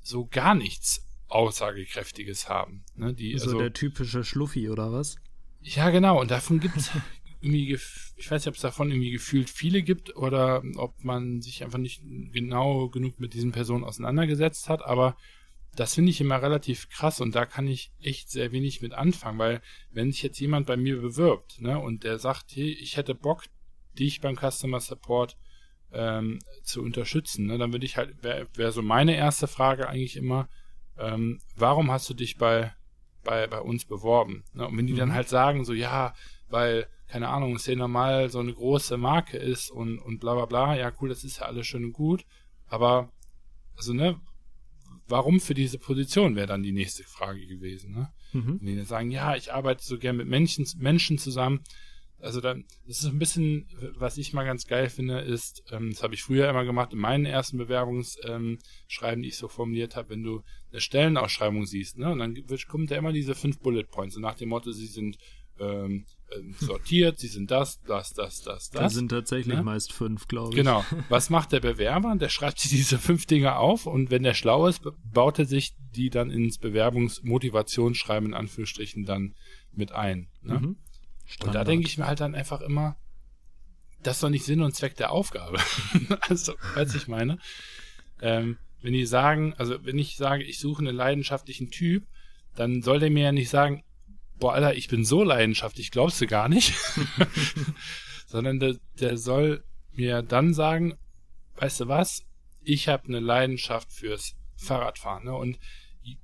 so 0.00 0.26
gar 0.26 0.54
nichts 0.54 1.07
Aussagekräftiges 1.28 2.48
haben. 2.48 2.84
Ne? 2.96 3.14
Die, 3.14 3.36
So 3.38 3.46
also, 3.46 3.58
der 3.58 3.72
typische 3.72 4.24
Schluffi 4.24 4.68
oder 4.68 4.92
was? 4.92 5.16
ja, 5.60 5.90
genau. 5.90 6.20
Und 6.20 6.30
davon 6.30 6.60
gibt 6.60 6.76
es 6.76 6.90
irgendwie, 7.40 7.74
ich 8.16 8.30
weiß 8.30 8.42
nicht, 8.42 8.48
ob 8.48 8.54
es 8.54 8.62
davon 8.62 8.90
irgendwie 8.90 9.10
gefühlt 9.10 9.50
viele 9.50 9.82
gibt 9.82 10.16
oder 10.16 10.62
ob 10.76 11.04
man 11.04 11.40
sich 11.40 11.62
einfach 11.62 11.78
nicht 11.78 12.02
genau 12.32 12.88
genug 12.88 13.20
mit 13.20 13.34
diesen 13.34 13.52
Personen 13.52 13.84
auseinandergesetzt 13.84 14.68
hat. 14.68 14.84
Aber 14.84 15.16
das 15.76 15.94
finde 15.94 16.10
ich 16.10 16.20
immer 16.20 16.42
relativ 16.42 16.88
krass 16.88 17.20
und 17.20 17.34
da 17.34 17.46
kann 17.46 17.68
ich 17.68 17.92
echt 18.00 18.30
sehr 18.30 18.50
wenig 18.50 18.82
mit 18.82 18.94
anfangen, 18.94 19.38
weil 19.38 19.62
wenn 19.90 20.10
sich 20.10 20.22
jetzt 20.22 20.40
jemand 20.40 20.66
bei 20.66 20.76
mir 20.76 21.00
bewirbt 21.00 21.60
ne, 21.60 21.78
und 21.78 22.02
der 22.02 22.18
sagt, 22.18 22.56
hey, 22.56 22.70
ich 22.70 22.96
hätte 22.96 23.14
Bock, 23.14 23.44
dich 23.96 24.20
beim 24.20 24.36
Customer 24.36 24.80
Support 24.80 25.36
ähm, 25.92 26.40
zu 26.64 26.82
unterstützen, 26.82 27.46
ne, 27.46 27.58
dann 27.58 27.72
würde 27.72 27.86
ich 27.86 27.96
halt, 27.96 28.22
wäre 28.22 28.48
wär 28.54 28.72
so 28.72 28.82
meine 28.82 29.14
erste 29.14 29.46
Frage 29.46 29.88
eigentlich 29.88 30.16
immer, 30.16 30.48
ähm, 30.98 31.40
warum 31.56 31.90
hast 31.90 32.08
du 32.10 32.14
dich 32.14 32.36
bei, 32.36 32.72
bei, 33.24 33.46
bei 33.46 33.60
uns 33.60 33.84
beworben? 33.84 34.44
Ne? 34.54 34.66
Und 34.66 34.76
wenn 34.76 34.86
die 34.86 34.94
dann 34.94 35.10
Mhm. 35.10 35.14
halt 35.14 35.28
sagen, 35.28 35.64
so 35.64 35.72
ja, 35.72 36.14
weil, 36.48 36.86
keine 37.08 37.28
Ahnung, 37.28 37.56
es 37.56 37.66
ja 37.66 37.74
normal 37.76 38.30
so 38.30 38.38
eine 38.40 38.52
große 38.52 38.96
Marke 38.96 39.36
ist 39.36 39.70
und, 39.70 39.98
und 39.98 40.18
bla 40.20 40.34
bla 40.34 40.46
bla, 40.46 40.76
ja 40.76 40.92
cool, 41.00 41.08
das 41.08 41.24
ist 41.24 41.38
ja 41.40 41.46
alles 41.46 41.66
schön 41.66 41.84
und 41.84 41.92
gut, 41.92 42.24
aber 42.66 43.10
also 43.76 43.92
ne, 43.92 44.20
warum 45.06 45.40
für 45.40 45.54
diese 45.54 45.78
Position 45.78 46.36
wäre 46.36 46.46
dann 46.46 46.62
die 46.62 46.72
nächste 46.72 47.04
Frage 47.04 47.46
gewesen, 47.46 47.92
ne? 47.92 48.12
Mhm. 48.32 48.58
Wenn 48.60 48.66
die 48.66 48.76
dann 48.76 48.84
sagen, 48.84 49.10
ja, 49.10 49.36
ich 49.36 49.52
arbeite 49.54 49.82
so 49.82 49.98
gern 49.98 50.16
mit 50.16 50.28
Menschen, 50.28 50.66
Menschen 50.78 51.16
zusammen. 51.16 51.60
Also 52.20 52.40
dann, 52.40 52.64
das 52.86 52.98
ist 53.00 53.06
ein 53.06 53.18
bisschen, 53.18 53.68
was 53.96 54.18
ich 54.18 54.32
mal 54.32 54.44
ganz 54.44 54.66
geil 54.66 54.88
finde, 54.88 55.20
ist, 55.20 55.62
ähm, 55.70 55.90
das 55.90 56.02
habe 56.02 56.14
ich 56.14 56.22
früher 56.22 56.48
immer 56.48 56.64
gemacht, 56.64 56.92
in 56.92 56.98
meinen 56.98 57.26
ersten 57.26 57.58
Bewerbungsschreiben, 57.58 58.58
ähm, 59.02 59.22
die 59.22 59.28
ich 59.28 59.36
so 59.36 59.48
formuliert 59.48 59.94
habe, 59.94 60.10
wenn 60.10 60.22
du 60.22 60.42
eine 60.70 60.80
Stellenausschreibung 60.80 61.64
siehst, 61.64 61.98
ne, 61.98 62.10
und 62.10 62.18
dann 62.18 62.36
wird, 62.48 62.66
kommt 62.66 62.90
da 62.90 62.96
immer 62.96 63.12
diese 63.12 63.34
fünf 63.34 63.60
Bullet 63.60 63.84
Points, 63.84 64.16
so 64.16 64.20
nach 64.20 64.34
dem 64.34 64.48
Motto, 64.48 64.72
sie 64.72 64.86
sind 64.86 65.18
ähm, 65.60 66.04
ähm, 66.36 66.54
sortiert, 66.58 67.18
sie 67.18 67.28
sind 67.28 67.50
das, 67.50 67.80
das, 67.82 68.12
das, 68.12 68.42
das, 68.42 68.70
Da 68.70 68.82
das. 68.82 68.94
sind 68.94 69.08
tatsächlich 69.08 69.56
ne? 69.56 69.62
meist 69.62 69.92
fünf, 69.92 70.28
glaube 70.28 70.50
ich. 70.50 70.56
Genau. 70.56 70.84
Was 71.08 71.30
macht 71.30 71.52
der 71.52 71.60
Bewerber? 71.60 72.14
Der 72.16 72.28
schreibt 72.28 72.58
sich 72.60 72.70
diese 72.70 72.98
fünf 72.98 73.26
Dinge 73.26 73.56
auf 73.56 73.86
und 73.86 74.10
wenn 74.10 74.22
der 74.22 74.34
schlau 74.34 74.66
ist, 74.66 74.82
baut 75.04 75.38
er 75.38 75.46
sich 75.46 75.74
die 75.96 76.10
dann 76.10 76.30
ins 76.30 76.58
Bewerbungsmotivationsschreiben 76.58 78.30
in 78.30 78.34
Anführungsstrichen 78.34 79.04
dann 79.04 79.34
mit 79.72 79.92
ein. 79.92 80.28
Ne? 80.42 80.60
Mhm. 80.60 80.76
Und 81.30 81.48
da 81.48 81.50
Standard. 81.50 81.68
denke 81.68 81.86
ich 81.86 81.98
mir 81.98 82.06
halt 82.06 82.20
dann 82.20 82.34
einfach 82.34 82.60
immer, 82.60 82.96
das 84.02 84.16
ist 84.16 84.22
doch 84.22 84.30
nicht 84.30 84.44
Sinn 84.44 84.62
und 84.62 84.74
Zweck 84.74 84.96
der 84.96 85.10
Aufgabe. 85.10 85.58
also, 86.28 86.54
du, 86.74 86.96
ich 86.96 87.08
meine? 87.08 87.38
Ähm, 88.20 88.58
wenn 88.80 88.92
die 88.92 89.06
sagen, 89.06 89.54
also 89.58 89.84
wenn 89.84 89.98
ich 89.98 90.16
sage, 90.16 90.44
ich 90.44 90.58
suche 90.58 90.80
einen 90.80 90.94
leidenschaftlichen 90.94 91.70
Typ, 91.70 92.06
dann 92.54 92.82
soll 92.82 93.00
der 93.00 93.10
mir 93.10 93.24
ja 93.24 93.32
nicht 93.32 93.50
sagen, 93.50 93.82
boah, 94.38 94.54
Alter, 94.54 94.74
ich 94.74 94.88
bin 94.88 95.04
so 95.04 95.22
leidenschaftlich, 95.22 95.90
glaubst 95.90 96.20
du 96.20 96.26
gar 96.26 96.48
nicht. 96.48 96.74
Sondern 98.26 98.60
der, 98.60 98.76
der 99.00 99.16
soll 99.16 99.64
mir 99.92 100.22
dann 100.22 100.54
sagen, 100.54 100.96
weißt 101.56 101.80
du 101.80 101.88
was, 101.88 102.24
ich 102.62 102.88
habe 102.88 103.08
eine 103.08 103.20
Leidenschaft 103.20 103.92
fürs 103.92 104.36
Fahrradfahren. 104.56 105.24
Ne? 105.24 105.34
Und 105.34 105.58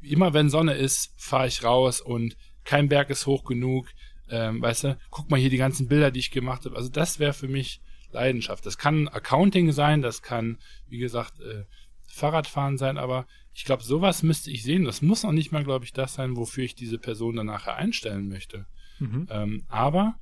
immer 0.01 0.33
wenn 0.33 0.51
Sonne 0.51 0.75
ist, 0.75 1.13
fahre 1.17 1.49
ich 1.49 1.65
raus 1.65 2.01
und 2.01 2.37
kein 2.65 2.89
Berg 2.89 3.11
ist 3.11 3.27
hoch 3.27 3.45
genug. 3.45 3.89
Ähm, 4.31 4.63
weißt 4.63 4.85
du, 4.85 4.99
guck 5.11 5.31
mal 5.31 5.39
hier 5.39 5.51
die 5.51 5.57
ganzen 5.57 5.89
Bilder, 5.89 6.11
die 6.11 6.21
ich 6.21 6.31
gemacht 6.31 6.65
habe. 6.65 6.77
Also 6.77 6.89
das 6.89 7.19
wäre 7.19 7.33
für 7.33 7.49
mich 7.49 7.81
Leidenschaft. 8.13 8.65
Das 8.65 8.79
kann 8.79 9.09
Accounting 9.09 9.73
sein, 9.73 10.01
das 10.01 10.23
kann, 10.23 10.59
wie 10.89 10.99
gesagt, 10.99 11.41
äh, 11.41 11.65
Fahrradfahren 12.07 12.79
sein, 12.79 12.97
aber 12.97 13.27
ich 13.53 13.65
glaube, 13.65 13.83
sowas 13.83 14.23
müsste 14.23 14.51
ich 14.51 14.63
sehen. 14.63 14.85
Das 14.85 15.03
muss 15.03 15.25
noch 15.25 15.33
nicht 15.33 15.53
mal, 15.53 15.65
glaube 15.65 15.85
ich, 15.85 15.93
das 15.93 16.15
sein, 16.15 16.37
wofür 16.37 16.65
ich 16.65 16.75
diese 16.75 16.99
Person 16.99 17.37
dann 17.37 17.47
nachher 17.47 17.77
einstellen 17.77 18.29
möchte. 18.29 18.67
Mhm. 18.99 19.27
Ähm, 19.31 19.65
aber 19.69 20.15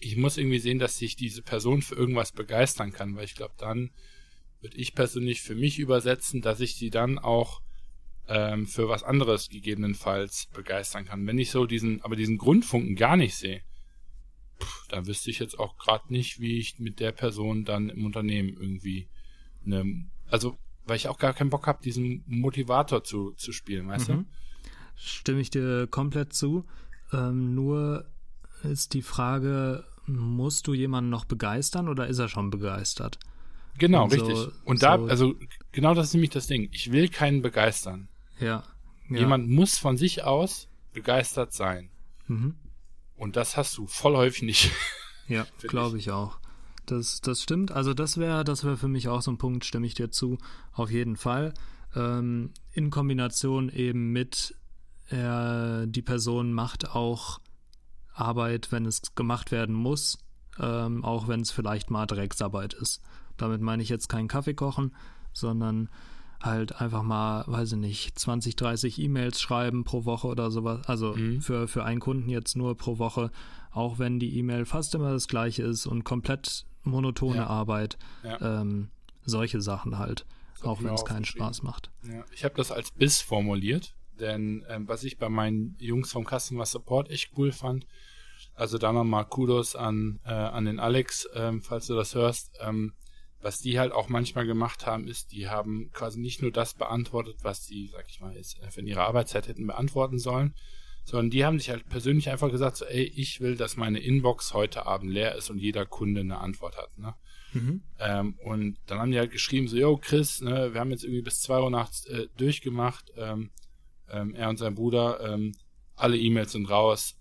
ich 0.00 0.16
muss 0.16 0.36
irgendwie 0.36 0.58
sehen, 0.58 0.78
dass 0.78 0.98
sich 0.98 1.16
diese 1.16 1.42
Person 1.42 1.82
für 1.82 1.94
irgendwas 1.94 2.32
begeistern 2.32 2.92
kann, 2.92 3.16
weil 3.16 3.24
ich 3.24 3.34
glaube, 3.34 3.54
dann 3.58 3.90
würde 4.60 4.76
ich 4.76 4.94
persönlich 4.94 5.40
für 5.40 5.54
mich 5.54 5.78
übersetzen, 5.78 6.42
dass 6.42 6.60
ich 6.60 6.74
sie 6.74 6.90
dann 6.90 7.18
auch 7.18 7.62
ähm, 8.28 8.66
für 8.66 8.88
was 8.88 9.02
anderes 9.02 9.48
gegebenenfalls 9.48 10.48
begeistern 10.52 11.04
kann. 11.04 11.26
Wenn 11.26 11.38
ich 11.38 11.50
so 11.50 11.66
diesen, 11.66 12.02
aber 12.02 12.16
diesen 12.16 12.38
Grundfunken 12.38 12.94
gar 12.94 13.16
nicht 13.16 13.34
sehe, 13.34 13.62
pff, 14.60 14.88
dann 14.88 15.06
wüsste 15.06 15.30
ich 15.30 15.38
jetzt 15.38 15.58
auch 15.58 15.76
gerade 15.78 16.12
nicht, 16.12 16.40
wie 16.40 16.58
ich 16.58 16.78
mit 16.78 17.00
der 17.00 17.12
Person 17.12 17.64
dann 17.64 17.88
im 17.88 18.04
Unternehmen 18.04 18.50
irgendwie 18.50 19.08
eine, 19.64 20.06
also 20.28 20.58
weil 20.84 20.96
ich 20.96 21.08
auch 21.08 21.18
gar 21.18 21.34
keinen 21.34 21.50
Bock 21.50 21.66
habe, 21.66 21.82
diesen 21.82 22.24
Motivator 22.26 23.04
zu, 23.04 23.32
zu 23.32 23.52
spielen, 23.52 23.88
weißt 23.88 24.08
mhm. 24.08 24.12
du? 24.12 24.24
Stimme 24.96 25.40
ich 25.40 25.50
dir 25.50 25.86
komplett 25.86 26.32
zu. 26.32 26.64
Ähm, 27.12 27.54
nur 27.54 28.10
ist 28.62 28.94
die 28.94 29.02
Frage, 29.02 29.84
musst 30.06 30.66
du 30.66 30.74
jemanden 30.74 31.10
noch 31.10 31.24
begeistern 31.24 31.88
oder 31.88 32.06
ist 32.06 32.18
er 32.18 32.28
schon 32.28 32.50
begeistert? 32.50 33.18
Genau, 33.78 34.04
und 34.04 34.12
richtig. 34.12 34.36
So, 34.36 34.50
und 34.64 34.82
da, 34.82 34.98
so 34.98 35.04
also 35.06 35.34
genau 35.72 35.94
das 35.94 36.08
ist 36.08 36.14
nämlich 36.14 36.30
das 36.30 36.46
Ding. 36.46 36.68
Ich 36.72 36.90
will 36.90 37.08
keinen 37.08 37.42
begeistern. 37.42 38.08
Ja. 38.40 38.64
ja. 39.08 39.18
Jemand 39.18 39.48
muss 39.48 39.78
von 39.78 39.96
sich 39.96 40.24
aus 40.24 40.68
begeistert 40.92 41.52
sein. 41.52 41.90
Mhm. 42.26 42.56
Und 43.16 43.36
das 43.36 43.56
hast 43.56 43.76
du 43.78 43.86
voll 43.86 44.16
häufig 44.16 44.42
nicht. 44.42 44.72
Ja, 45.30 45.46
glaube 45.58 45.98
ich 45.98 46.10
auch. 46.10 46.38
Das, 46.86 47.20
das 47.20 47.42
stimmt. 47.42 47.70
Also 47.70 47.92
das 47.92 48.16
wäre 48.16 48.44
das 48.44 48.64
wäre 48.64 48.78
für 48.78 48.88
mich 48.88 49.08
auch 49.08 49.20
so 49.20 49.30
ein 49.30 49.36
Punkt, 49.36 49.66
stimme 49.66 49.86
ich 49.86 49.92
dir 49.92 50.10
zu. 50.10 50.38
Auf 50.72 50.90
jeden 50.90 51.16
Fall. 51.16 51.52
Ähm, 51.94 52.54
in 52.72 52.88
Kombination 52.88 53.68
eben 53.68 54.10
mit 54.10 54.54
äh, 55.10 55.86
die 55.86 56.00
Person 56.00 56.54
macht 56.54 56.94
auch 56.94 57.40
Arbeit, 58.14 58.72
wenn 58.72 58.86
es 58.86 59.14
gemacht 59.14 59.52
werden 59.52 59.74
muss, 59.74 60.18
ähm, 60.58 61.04
auch 61.04 61.28
wenn 61.28 61.40
es 61.40 61.50
vielleicht 61.50 61.90
mal 61.90 62.06
Drecksarbeit 62.06 62.72
ist. 62.72 63.02
Damit 63.36 63.60
meine 63.60 63.82
ich 63.82 63.90
jetzt 63.90 64.08
keinen 64.08 64.28
Kaffee 64.28 64.54
kochen, 64.54 64.94
sondern 65.32 65.88
halt 66.40 66.80
einfach 66.80 67.02
mal, 67.02 67.44
weiß 67.46 67.72
ich 67.72 67.78
nicht, 67.78 68.18
20, 68.18 68.56
30 68.56 68.98
E-Mails 68.98 69.40
schreiben 69.40 69.84
pro 69.84 70.04
Woche 70.04 70.28
oder 70.28 70.50
sowas. 70.50 70.86
Also 70.86 71.14
mhm. 71.14 71.40
für, 71.40 71.68
für 71.68 71.84
einen 71.84 72.00
Kunden 72.00 72.28
jetzt 72.28 72.56
nur 72.56 72.76
pro 72.76 72.98
Woche, 72.98 73.30
auch 73.70 73.98
wenn 73.98 74.20
die 74.20 74.38
E-Mail 74.38 74.64
fast 74.64 74.94
immer 74.94 75.12
das 75.12 75.28
gleiche 75.28 75.62
ist 75.62 75.86
und 75.86 76.04
komplett 76.04 76.64
monotone 76.84 77.38
ja. 77.38 77.46
Arbeit. 77.46 77.98
Ja. 78.22 78.60
Ähm, 78.60 78.90
solche 79.24 79.60
Sachen 79.60 79.98
halt, 79.98 80.26
auch 80.62 80.82
wenn 80.82 80.94
es 80.94 81.04
keinen 81.04 81.24
Spaß 81.24 81.62
macht. 81.62 81.90
Ja. 82.02 82.24
Ich 82.32 82.44
habe 82.44 82.54
das 82.54 82.72
als 82.72 82.90
Biss 82.90 83.20
formuliert, 83.20 83.94
denn 84.18 84.64
ähm, 84.68 84.88
was 84.88 85.04
ich 85.04 85.18
bei 85.18 85.28
meinen 85.28 85.76
Jungs 85.78 86.10
vom 86.10 86.26
Customer 86.26 86.64
Support 86.64 87.10
echt 87.10 87.32
cool 87.36 87.52
fand, 87.52 87.86
also 88.54 88.78
da 88.78 88.92
nochmal 88.92 89.24
Kudos 89.26 89.76
an, 89.76 90.20
äh, 90.24 90.30
an 90.30 90.64
den 90.64 90.80
Alex, 90.80 91.28
ähm, 91.34 91.62
falls 91.62 91.86
du 91.86 91.94
das 91.94 92.14
hörst. 92.14 92.58
Ähm, 92.60 92.94
was 93.40 93.58
die 93.58 93.78
halt 93.78 93.92
auch 93.92 94.08
manchmal 94.08 94.46
gemacht 94.46 94.86
haben, 94.86 95.06
ist, 95.06 95.32
die 95.32 95.48
haben 95.48 95.90
quasi 95.92 96.18
nicht 96.20 96.42
nur 96.42 96.50
das 96.50 96.74
beantwortet, 96.74 97.36
was 97.42 97.64
die, 97.64 97.88
sag 97.88 98.06
ich 98.08 98.20
mal, 98.20 98.34
jetzt 98.34 98.58
in 98.76 98.86
ihrer 98.86 99.06
Arbeitszeit 99.06 99.48
hätten 99.48 99.66
beantworten 99.66 100.18
sollen, 100.18 100.54
sondern 101.04 101.30
die 101.30 101.44
haben 101.44 101.58
sich 101.58 101.70
halt 101.70 101.88
persönlich 101.88 102.28
einfach 102.30 102.50
gesagt, 102.50 102.76
so, 102.76 102.84
ey, 102.84 103.04
ich 103.04 103.40
will, 103.40 103.56
dass 103.56 103.76
meine 103.76 104.00
Inbox 104.00 104.54
heute 104.54 104.86
Abend 104.86 105.10
leer 105.10 105.36
ist 105.36 105.50
und 105.50 105.58
jeder 105.58 105.86
Kunde 105.86 106.20
eine 106.20 106.38
Antwort 106.38 106.76
hat, 106.76 106.98
ne? 106.98 107.14
Mhm. 107.54 107.82
Ähm, 107.98 108.38
und 108.44 108.76
dann 108.86 108.98
haben 108.98 109.10
die 109.10 109.18
halt 109.18 109.30
geschrieben, 109.30 109.68
so, 109.68 109.76
yo, 109.76 109.96
Chris, 109.96 110.42
ne, 110.42 110.74
wir 110.74 110.80
haben 110.80 110.90
jetzt 110.90 111.04
irgendwie 111.04 111.22
bis 111.22 111.40
zwei 111.40 111.60
Uhr 111.60 111.70
nachts 111.70 112.04
äh, 112.06 112.26
durchgemacht, 112.36 113.10
ähm, 113.16 113.50
ähm, 114.10 114.34
er 114.34 114.50
und 114.50 114.58
sein 114.58 114.74
Bruder, 114.74 115.20
ähm, 115.20 115.54
alle 115.96 116.18
E-Mails 116.18 116.52
sind 116.52 116.68
raus, 116.68 117.16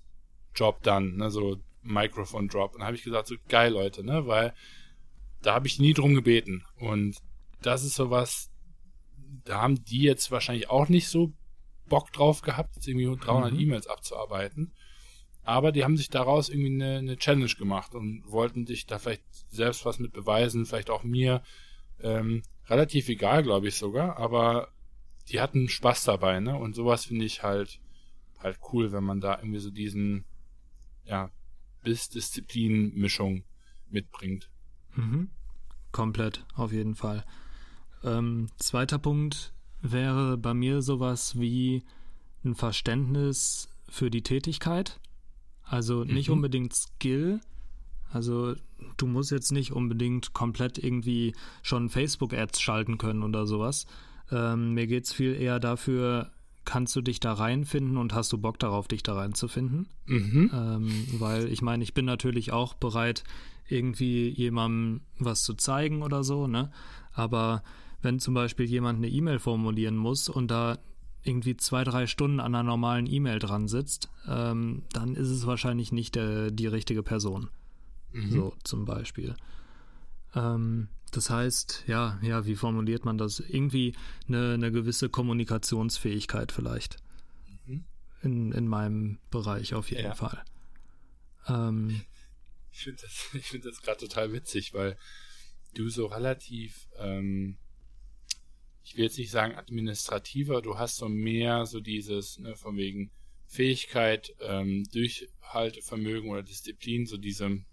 Job 0.53 0.84
done, 0.84 1.15
ne, 1.15 1.32
so 1.32 1.58
Microphone 1.82 2.49
Drop. 2.49 2.75
Und 2.75 2.84
habe 2.84 2.95
ich 2.95 3.03
gesagt, 3.03 3.27
so 3.27 3.36
geil, 3.47 3.71
Leute, 3.71 4.03
ne, 4.03 4.27
weil 4.27 4.53
da 5.41 5.54
habe 5.54 5.67
ich 5.67 5.80
nie 5.80 5.93
drum 5.93 6.15
gebeten. 6.15 6.65
Und 6.76 7.17
das 7.62 7.84
ist 7.84 7.95
sowas, 7.95 8.50
da 9.45 9.62
haben 9.62 9.84
die 9.86 10.02
jetzt 10.02 10.32
wahrscheinlich 10.32 10.69
auch 10.69 10.89
nicht 10.89 11.08
so 11.08 11.34
Bock 11.88 12.12
drauf 12.12 12.41
gehabt, 12.41 12.76
jetzt 12.76 12.88
irgendwie 12.88 13.06
300 13.06 13.54
mhm. 13.54 13.60
E-Mails 13.60 13.88
abzuarbeiten. 13.88 14.73
Aber 15.43 15.71
die 15.71 15.86
haben 15.86 15.95
sich 15.95 16.10
daraus 16.10 16.50
irgendwie 16.50 16.73
eine, 16.73 16.97
eine, 16.97 17.17
Challenge 17.17 17.54
gemacht 17.58 17.95
und 17.95 18.23
wollten 18.30 18.67
sich 18.67 18.86
da 18.86 19.00
vielleicht 19.00 19.23
selbst 19.50 19.86
was 19.86 19.97
mit 19.97 20.12
beweisen, 20.12 20.65
vielleicht 20.65 20.89
auch 20.89 21.04
mir. 21.04 21.41
Ähm, 22.02 22.43
relativ 22.67 23.08
egal, 23.08 23.43
glaube 23.43 23.69
ich 23.69 23.76
sogar, 23.76 24.17
aber 24.17 24.73
die 25.30 25.39
hatten 25.39 25.69
Spaß 25.69 26.04
dabei, 26.04 26.41
ne? 26.41 26.58
Und 26.58 26.76
sowas 26.76 27.06
finde 27.06 27.26
ich 27.26 27.43
halt 27.43 27.80
halt 28.39 28.60
cool, 28.71 28.91
wenn 28.91 29.04
man 29.04 29.19
da 29.19 29.38
irgendwie 29.38 29.60
so 29.60 29.71
diesen 29.71 30.26
ja 31.06 31.32
bis 31.84 32.10
Disziplin 32.10 32.93
Mischung 32.93 33.43
mitbringt. 33.89 34.50
Mhm. 34.98 35.30
Komplett, 35.92 36.46
auf 36.56 36.72
jeden 36.74 36.96
Fall. 36.96 37.24
Ähm, 38.04 38.48
zweiter 38.58 39.00
Punkt 39.00 39.54
wäre 39.82 40.38
bei 40.38 40.54
mir 40.54 40.82
sowas 40.82 41.40
wie 41.40 41.84
ein 42.44 42.56
Verständnis 42.56 43.70
für 43.90 44.12
die 44.12 44.22
Tätigkeit. 44.22 45.00
Also 45.64 46.04
nicht 46.04 46.30
mhm. 46.30 46.36
unbedingt 46.36 46.74
Skill. 46.74 47.40
Also 48.12 48.56
du 48.98 49.08
musst 49.08 49.32
jetzt 49.32 49.52
nicht 49.52 49.72
unbedingt 49.72 50.34
komplett 50.34 50.78
irgendwie 50.78 51.36
schon 51.62 51.90
Facebook-Ads 51.90 52.62
schalten 52.62 52.98
können 52.98 53.24
oder 53.24 53.46
sowas. 53.46 53.86
Ähm, 54.32 54.74
mir 54.74 54.88
geht 54.88 55.06
es 55.06 55.14
viel 55.14 55.34
eher 55.34 55.60
dafür, 55.60 56.32
kannst 56.66 56.96
du 56.96 57.02
dich 57.02 57.20
da 57.20 57.34
reinfinden 57.34 57.98
und 57.98 58.14
hast 58.14 58.32
du 58.34 58.38
Bock 58.38 58.60
darauf, 58.60 58.88
dich 58.88 59.04
da 59.04 59.14
reinzufinden? 59.14 59.88
Mhm. 60.06 60.52
Ähm, 60.54 61.08
weil 61.20 61.52
ich 61.52 61.62
meine, 61.62 61.84
ich 61.84 61.94
bin 61.94 62.06
natürlich 62.06 62.52
auch 62.52 62.74
bereit, 62.74 63.24
irgendwie 63.67 64.30
jemandem 64.30 65.01
was 65.19 65.43
zu 65.43 65.53
zeigen 65.53 66.01
oder 66.01 66.23
so, 66.23 66.47
ne? 66.47 66.71
Aber 67.13 67.63
wenn 68.01 68.19
zum 68.19 68.34
Beispiel 68.34 68.65
jemand 68.65 68.97
eine 68.97 69.10
E-Mail 69.10 69.39
formulieren 69.39 69.97
muss 69.97 70.30
und 70.30 70.49
da 70.49 70.77
irgendwie 71.23 71.58
zwei, 71.58 71.84
drei 71.84 72.08
Stunden 72.08 72.39
an 72.39 72.56
einer 72.56 72.63
normalen 72.63 73.06
E-Mail 73.06 73.39
dran 73.39 73.67
sitzt, 73.67 74.10
ähm, 74.27 74.84
dann 74.93 75.15
ist 75.15 75.30
es 75.30 75.45
wahrscheinlich 75.45 75.91
nicht 75.91 76.15
der, 76.15 76.51
die 76.51 76.67
richtige 76.67 77.03
Person. 77.03 77.49
Mhm. 78.13 78.32
So 78.32 78.53
zum 78.63 78.86
Beispiel. 78.86 79.36
Ähm, 80.36 80.88
das 81.12 81.30
heißt, 81.30 81.86
ja, 81.88 82.19
ja, 82.21 82.45
wie 82.45 82.56
formuliert 82.56 83.06
man 83.06 83.17
das? 83.17 83.39
Irgendwie 83.39 83.93
eine, 84.27 84.53
eine 84.53 84.71
gewisse 84.71 85.10
Kommunikationsfähigkeit 85.10 86.51
vielleicht. 86.51 86.97
Mhm. 87.65 87.84
In, 88.21 88.51
in 88.51 88.67
meinem 88.67 89.17
Bereich 89.32 89.73
auf 89.73 89.89
jeden 89.91 90.06
ja. 90.06 90.15
Fall. 90.15 90.43
Ähm, 91.47 92.01
ich 92.78 92.84
finde 92.84 93.02
das, 93.02 93.13
find 93.13 93.66
das 93.66 93.82
gerade 93.82 94.00
total 94.00 94.34
witzig, 94.34 94.74
weil 94.74 94.98
du 95.74 95.90
so 95.90 96.06
relativ, 96.06 96.88
ähm, 96.98 97.58
ich 98.84 98.96
will 98.96 99.06
jetzt 99.06 99.18
nicht 99.18 99.32
sagen 99.32 99.56
administrativer, 99.56 100.62
du 100.62 100.78
hast 100.78 100.98
so 100.98 101.10
mehr 101.10 101.66
so 101.66 101.80
dieses, 101.80 102.38
ne, 102.40 102.56
von 102.56 102.78
wegen 102.78 103.12
Fähigkeit, 103.48 104.36
ähm, 104.42 104.86
Durchhaltevermögen 104.92 106.30
oder 106.30 106.44
Disziplin, 106.44 107.06
so 107.08 107.18
diese, 107.18 107.63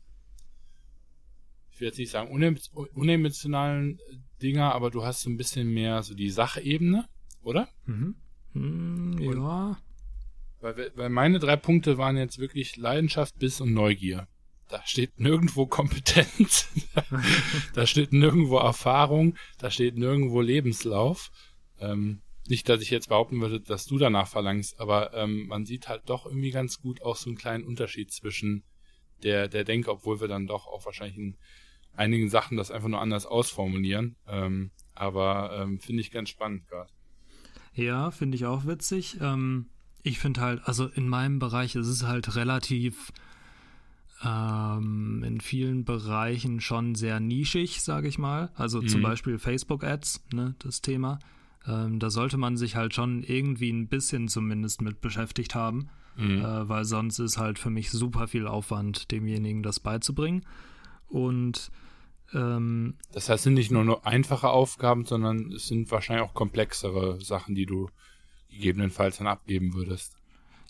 ich 1.71 1.81
will 1.81 1.89
jetzt 1.89 1.99
nicht 1.99 2.11
sagen 2.11 2.31
unemotionalen 2.95 4.01
Dinger, 4.41 4.73
aber 4.73 4.91
du 4.91 5.05
hast 5.05 5.21
so 5.23 5.31
ein 5.31 5.37
bisschen 5.37 5.69
mehr 5.69 6.03
so 6.03 6.15
die 6.15 6.31
Sachebene, 6.31 7.09
oder? 7.43 7.69
Mhm. 7.85 8.17
Hm, 8.53 9.19
ja. 9.19 9.79
Weil, 10.61 10.93
weil 10.95 11.11
meine 11.11 11.41
drei 11.41 11.57
Punkte 11.57 11.99
waren 11.99 12.17
jetzt 12.17 12.39
wirklich 12.39 12.77
Leidenschaft, 12.77 13.39
Biss 13.39 13.61
und 13.61 13.75
Neugier 13.75 14.29
da 14.69 14.83
steht 14.85 15.21
nirgendwo 15.21 15.67
Kompetenz, 15.67 16.69
da 17.75 17.87
steht 17.87 18.13
nirgendwo 18.13 18.59
Erfahrung, 18.59 19.37
da 19.59 19.71
steht 19.71 19.97
nirgendwo 19.97 20.41
Lebenslauf. 20.41 21.31
Ähm, 21.79 22.23
nicht, 22.49 22.69
dass 22.69 22.83
ich 22.83 22.91
jetzt 22.91 23.09
behaupten 23.09 23.41
würde, 23.41 23.61
dass 23.61 23.87
du 23.87 23.99
danach 23.99 24.29
verlangst, 24.29 24.79
aber 24.79 25.15
ähm, 25.15 25.47
man 25.47 25.65
sieht 25.65 25.89
halt 25.89 26.03
doch 26.07 26.27
irgendwie 26.27 26.51
ganz 26.51 26.81
gut 26.81 27.03
auch 27.03 27.17
so 27.17 27.31
einen 27.31 27.39
kleinen 27.39 27.65
Unterschied 27.65 28.13
zwischen 28.13 28.65
der, 29.23 29.49
der 29.49 29.65
Denke, 29.65 29.91
obwohl 29.91 30.21
wir 30.21 30.29
dann 30.29 30.47
doch 30.47 30.67
auch 30.67 30.85
wahrscheinlich 30.85 31.17
in 31.17 31.37
einigen 31.95 32.29
Sachen 32.29 32.57
das 32.57 32.71
einfach 32.71 32.89
nur 32.89 33.01
anders 33.01 33.27
ausformulieren. 33.27 34.17
Ähm, 34.27 34.71
aber 34.95 35.59
ähm, 35.59 35.81
finde 35.81 36.03
ich 36.03 36.11
ganz 36.11 36.29
spannend 36.29 36.67
gerade. 36.69 36.91
Ja, 37.73 38.11
finde 38.11 38.37
ich 38.37 38.47
auch 38.47 38.67
witzig. 38.67 39.19
Ähm, 39.21 39.67
ich 40.03 40.19
finde 40.19 40.41
halt, 40.41 40.61
also 40.65 40.87
in 40.87 41.09
meinem 41.09 41.39
Bereich 41.39 41.75
ist 41.75 41.89
es 41.89 42.05
halt 42.05 42.37
relativ 42.37 43.11
ähm, 44.23 45.23
in 45.27 45.41
vielen 45.41 45.85
Bereichen 45.85 46.61
schon 46.61 46.95
sehr 46.95 47.21
nischig, 47.21 47.83
sage 47.83 48.09
ich 48.09 48.19
mal. 48.19 48.51
Also 48.55 48.81
mhm. 48.81 48.89
zum 48.89 49.03
Beispiel 49.03 49.39
Facebook-Ads, 49.39 50.25
ne, 50.33 50.55
das 50.59 50.83
Thema. 50.83 51.19
Ähm, 51.67 51.99
da 51.99 52.11
sollte 52.11 52.37
man 52.37 52.57
sich 52.57 52.77
halt 52.77 52.95
schon 52.95 53.23
irgendwie 53.23 53.71
ein 53.71 53.89
bisschen 53.89 54.29
zumindest 54.29 54.83
mit 54.83 55.01
beschäftigt 55.01 55.55
haben, 55.55 55.89
mhm. 56.17 56.39
äh, 56.39 56.69
weil 56.69 56.85
sonst 56.85 57.19
ist 57.19 57.39
halt 57.39 57.59
für 57.59 57.71
mich 57.71 57.91
super 57.91 58.29
viel 58.29 58.47
Aufwand, 58.47 59.11
demjenigen 59.11 59.63
das 59.63 59.81
beizubringen. 59.81 60.45
Und 61.09 61.71
ähm, 62.33 62.95
das 63.13 63.29
heißt, 63.29 63.41
es 63.41 63.43
sind 63.45 63.55
nicht 63.55 63.71
nur, 63.71 63.85
nur 63.85 64.07
einfache 64.07 64.49
Aufgaben, 64.49 65.05
sondern 65.07 65.53
es 65.53 65.69
sind 65.69 65.91
wahrscheinlich 65.91 66.29
auch 66.29 66.35
komplexere 66.35 67.21
Sachen, 67.21 67.55
die 67.55 67.67
du 67.67 67.89
gegebenenfalls 68.51 69.19
dann 69.19 69.27
abgeben 69.27 69.75
würdest. 69.75 70.17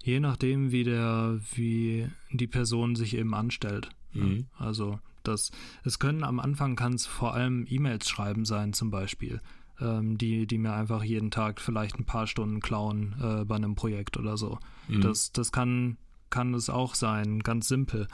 Je 0.05 0.21
nachdem, 0.21 0.71
wie 0.71 0.85
der, 0.85 1.41
wie 1.55 2.09
die 2.31 2.47
Person 2.47 2.95
sich 2.95 3.17
eben 3.17 3.35
anstellt. 3.35 3.89
Mhm. 4.13 4.47
Also 4.59 5.01
das, 5.23 5.51
es 5.83 5.99
können 5.99 6.23
am 6.23 6.41
Anfang 6.41 6.77
kann 6.77 6.93
es 6.93 7.07
vor 7.07 7.33
allem 7.33 7.67
E-Mails 7.69 8.09
schreiben 8.09 8.45
sein, 8.45 8.75
zum 8.75 8.91
Beispiel, 8.91 9.41
ähm, 9.81 10.19
die, 10.19 10.47
die 10.47 10.59
mir 10.59 10.75
einfach 10.75 11.03
jeden 11.03 11.31
Tag 11.31 11.59
vielleicht 11.59 11.99
ein 11.99 12.05
paar 12.05 12.27
Stunden 12.27 12.61
klauen 12.61 13.15
äh, 13.19 13.45
bei 13.47 13.57
einem 13.57 13.77
Projekt 13.77 14.19
oder 14.19 14.37
so. 14.37 14.59
Mhm. 14.89 15.01
Das, 15.01 15.33
das 15.33 15.53
kann, 15.53 15.97
kann 16.29 16.53
es 16.53 16.69
auch 16.69 16.95
sein, 16.95 17.41
ganz 17.41 17.67
simpel. 17.67 18.07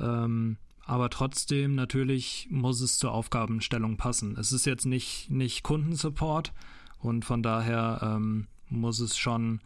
Ähm, 0.00 0.56
aber 0.84 1.10
trotzdem 1.10 1.76
natürlich 1.76 2.48
muss 2.50 2.80
es 2.80 2.98
zur 2.98 3.12
Aufgabenstellung 3.12 3.96
passen. 3.96 4.36
Es 4.36 4.50
ist 4.50 4.66
jetzt 4.66 4.84
nicht, 4.84 5.30
nicht 5.30 5.62
Kundensupport 5.62 6.52
und 6.98 7.24
von 7.24 7.44
daher 7.44 8.00
ähm, 8.02 8.48
muss 8.68 8.98
es 8.98 9.16
schon 9.16 9.60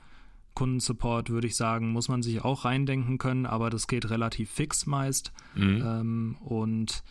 Kundensupport, 0.55 1.31
würde 1.31 1.47
ich 1.47 1.57
sagen, 1.57 1.93
muss 1.93 2.09
man 2.09 2.23
sich 2.23 2.45
auch 2.45 2.65
reindenken 2.65 3.19
können, 3.19 3.47
aber 3.47 3.71
das 3.71 3.87
geht 3.87 4.11
relativ 4.11 4.51
fix 4.51 4.87
meist. 4.87 5.33
Mhm. 5.55 5.83
Ähm, 5.85 6.37
und 6.41 7.03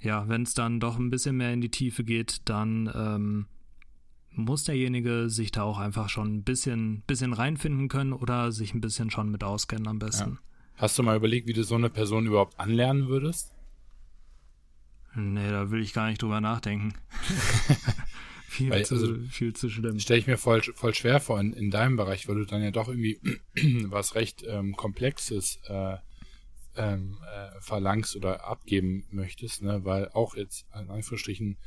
ja, 0.00 0.28
wenn 0.28 0.42
es 0.42 0.54
dann 0.54 0.80
doch 0.80 0.98
ein 0.98 1.10
bisschen 1.10 1.36
mehr 1.36 1.52
in 1.52 1.60
die 1.60 1.70
Tiefe 1.70 2.04
geht, 2.04 2.42
dann 2.44 2.90
ähm, 2.94 3.46
muss 4.30 4.64
derjenige 4.64 5.28
sich 5.28 5.50
da 5.50 5.64
auch 5.64 5.78
einfach 5.78 6.08
schon 6.08 6.36
ein 6.36 6.42
bisschen, 6.44 7.02
bisschen 7.06 7.32
reinfinden 7.32 7.88
können 7.88 8.12
oder 8.12 8.52
sich 8.52 8.74
ein 8.74 8.80
bisschen 8.80 9.10
schon 9.10 9.30
mit 9.30 9.42
auskennen 9.42 9.88
am 9.88 9.98
besten. 9.98 10.30
Ja. 10.30 10.38
Hast 10.76 10.96
du 10.98 11.02
mal 11.02 11.16
überlegt, 11.16 11.48
wie 11.48 11.52
du 11.52 11.64
so 11.64 11.74
eine 11.74 11.90
Person 11.90 12.26
überhaupt 12.26 12.58
anlernen 12.60 13.08
würdest? 13.08 13.52
Nee, 15.16 15.50
da 15.50 15.70
will 15.72 15.82
ich 15.82 15.92
gar 15.92 16.08
nicht 16.08 16.22
drüber 16.22 16.40
nachdenken. 16.40 16.94
viel, 18.48 18.70
weil, 18.70 18.86
zu, 18.86 18.94
also, 18.94 19.14
viel 19.30 19.52
zu 19.54 19.68
schlimm. 19.68 20.00
Stelle 20.00 20.20
ich 20.20 20.26
mir 20.26 20.38
voll, 20.38 20.62
voll 20.62 20.94
schwer 20.94 21.20
vor 21.20 21.38
in, 21.38 21.52
in 21.52 21.70
deinem 21.70 21.96
Bereich, 21.96 22.28
weil 22.28 22.36
du 22.36 22.46
dann 22.46 22.62
ja 22.62 22.70
doch 22.70 22.88
irgendwie 22.88 23.20
was 23.90 24.14
recht 24.14 24.42
ähm, 24.46 24.74
Komplexes 24.74 25.60
äh, 25.68 25.96
ähm, 26.76 27.18
äh, 27.30 27.60
verlangst 27.60 28.16
oder 28.16 28.46
abgeben 28.46 29.04
möchtest, 29.10 29.62
ne? 29.62 29.84
weil 29.84 30.08
auch 30.08 30.34
jetzt 30.34 30.66
in 30.74 30.88
Anführungsstrichen 30.88 31.58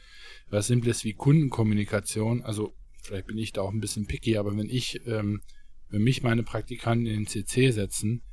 was 0.50 0.68
Simples 0.68 1.04
wie 1.04 1.14
Kundenkommunikation, 1.14 2.42
also 2.42 2.74
vielleicht 3.04 3.28
bin 3.28 3.38
ich 3.38 3.54
da 3.54 3.62
auch 3.62 3.72
ein 3.72 3.82
bisschen 3.82 4.08
picky, 4.08 4.38
aber 4.38 4.58
wenn 4.58 4.70
ich, 4.70 5.06
ähm, 5.06 5.42
wenn 5.90 6.02
mich 6.02 6.24
meine 6.24 6.44
Praktikanten 6.44 7.06
in 7.06 7.26
den 7.26 7.28
CC 7.28 7.72
setzen, 7.72 8.24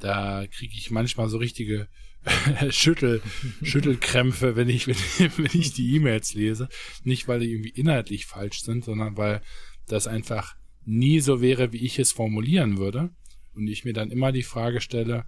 da 0.00 0.46
kriege 0.48 0.74
ich 0.76 0.90
manchmal 0.90 1.28
so 1.28 1.36
richtige 1.36 1.86
Schüttel, 2.70 3.20
Schüttelkrämpfe, 3.62 4.54
wenn 4.54 4.68
ich, 4.68 4.86
wenn, 4.86 4.96
wenn 5.36 5.60
ich 5.60 5.72
die 5.72 5.94
E-Mails 5.96 6.34
lese. 6.34 6.68
Nicht, 7.04 7.28
weil 7.28 7.40
die 7.40 7.50
irgendwie 7.50 7.70
inhaltlich 7.70 8.26
falsch 8.26 8.62
sind, 8.62 8.84
sondern 8.84 9.16
weil 9.16 9.42
das 9.86 10.06
einfach 10.06 10.56
nie 10.84 11.20
so 11.20 11.40
wäre, 11.40 11.72
wie 11.72 11.84
ich 11.84 11.98
es 11.98 12.12
formulieren 12.12 12.78
würde. 12.78 13.10
Und 13.54 13.66
ich 13.66 13.84
mir 13.84 13.92
dann 13.92 14.10
immer 14.10 14.32
die 14.32 14.42
Frage 14.42 14.80
stelle, 14.80 15.26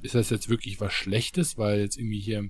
ist 0.00 0.14
das 0.14 0.30
jetzt 0.30 0.48
wirklich 0.48 0.80
was 0.80 0.92
Schlechtes, 0.92 1.56
weil 1.56 1.80
jetzt 1.80 1.96
irgendwie 1.96 2.20
hier 2.20 2.48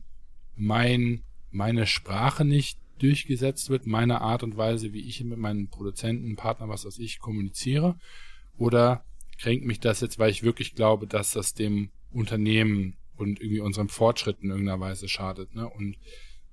mein, 0.56 1.22
meine 1.50 1.86
Sprache 1.86 2.44
nicht 2.44 2.78
durchgesetzt 2.98 3.70
wird, 3.70 3.86
meine 3.86 4.20
Art 4.20 4.42
und 4.42 4.56
Weise, 4.56 4.92
wie 4.92 5.06
ich 5.06 5.22
mit 5.24 5.38
meinen 5.38 5.68
Produzenten, 5.68 6.36
Partnern, 6.36 6.68
was 6.68 6.84
weiß 6.84 6.98
ich, 6.98 7.18
kommuniziere? 7.18 7.98
Oder 8.56 9.04
kränkt 9.38 9.66
mich 9.66 9.80
das 9.80 10.00
jetzt, 10.00 10.18
weil 10.18 10.30
ich 10.30 10.42
wirklich 10.42 10.74
glaube, 10.74 11.06
dass 11.06 11.32
das 11.32 11.54
dem 11.54 11.90
Unternehmen 12.10 12.96
und 13.16 13.40
irgendwie 13.40 13.60
unserem 13.60 13.88
Fortschritt 13.88 14.38
in 14.40 14.50
irgendeiner 14.50 14.80
Weise 14.80 15.08
schadet. 15.08 15.54
Ne? 15.54 15.68
Und 15.68 15.96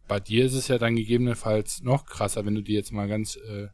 bei 0.07 0.19
dir 0.19 0.45
ist 0.45 0.53
es 0.53 0.67
ja 0.67 0.77
dann 0.77 0.95
gegebenenfalls 0.95 1.81
noch 1.83 2.05
krasser, 2.05 2.45
wenn 2.45 2.55
du 2.55 2.61
die 2.61 2.73
jetzt 2.73 2.91
mal 2.91 3.07
ganz 3.07 3.37
äh, 3.37 3.67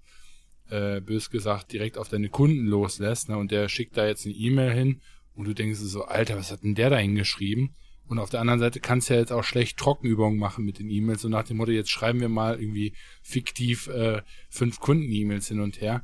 äh, 0.70 1.02
bös 1.02 1.30
gesagt 1.30 1.72
direkt 1.72 1.98
auf 1.98 2.10
deine 2.10 2.30
Kunden 2.30 2.66
loslässt 2.66 3.30
ne? 3.30 3.38
und 3.38 3.52
der 3.52 3.70
schickt 3.70 3.98
da 3.98 4.06
jetzt 4.06 4.26
eine 4.26 4.36
E-Mail 4.36 4.72
hin 4.72 5.02
und 5.34 5.46
du 5.48 5.54
denkst 5.54 5.80
so, 5.80 6.06
Alter, 6.06 6.38
was 6.38 6.52
hat 6.52 6.64
denn 6.64 6.76
der 6.76 6.90
da 6.90 6.98
hingeschrieben? 6.98 7.76
Und 8.08 8.20
auf 8.20 8.30
der 8.30 8.40
anderen 8.40 8.60
Seite 8.60 8.80
kannst 8.80 9.10
du 9.10 9.14
ja 9.14 9.20
jetzt 9.20 9.34
auch 9.34 9.44
schlecht 9.44 9.78
Trockenübungen 9.78 10.40
machen 10.40 10.66
mit 10.66 10.80
den 10.80 10.90
E-Mails, 10.90 11.22
so 11.22 11.30
nach 11.30 11.44
dem 11.44 11.58
Motto, 11.58 11.72
jetzt 11.72 11.90
schreiben 11.90 12.22
wir 12.22 12.30
mal 12.30 12.60
irgendwie 12.60 12.94
fiktiv 13.22 13.88
äh, 13.88 14.22
fünf 14.50 14.80
Kunden-E-Mails 14.80 15.50
hin 15.50 15.60
und 15.60 15.82
her. 15.82 16.04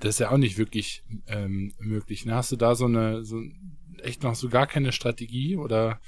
Das 0.00 0.16
ist 0.16 0.18
ja 0.18 0.30
auch 0.30 0.38
nicht 0.38 0.58
wirklich 0.58 1.04
ähm, 1.28 1.72
möglich. 1.78 2.26
Ne? 2.26 2.34
Hast 2.34 2.52
du 2.52 2.56
da 2.56 2.74
so 2.74 2.86
eine, 2.86 3.24
so 3.24 3.40
echt 4.02 4.22
noch 4.22 4.34
so 4.34 4.48
gar 4.48 4.66
keine 4.66 4.92
Strategie 4.92 5.56
oder 5.56 6.00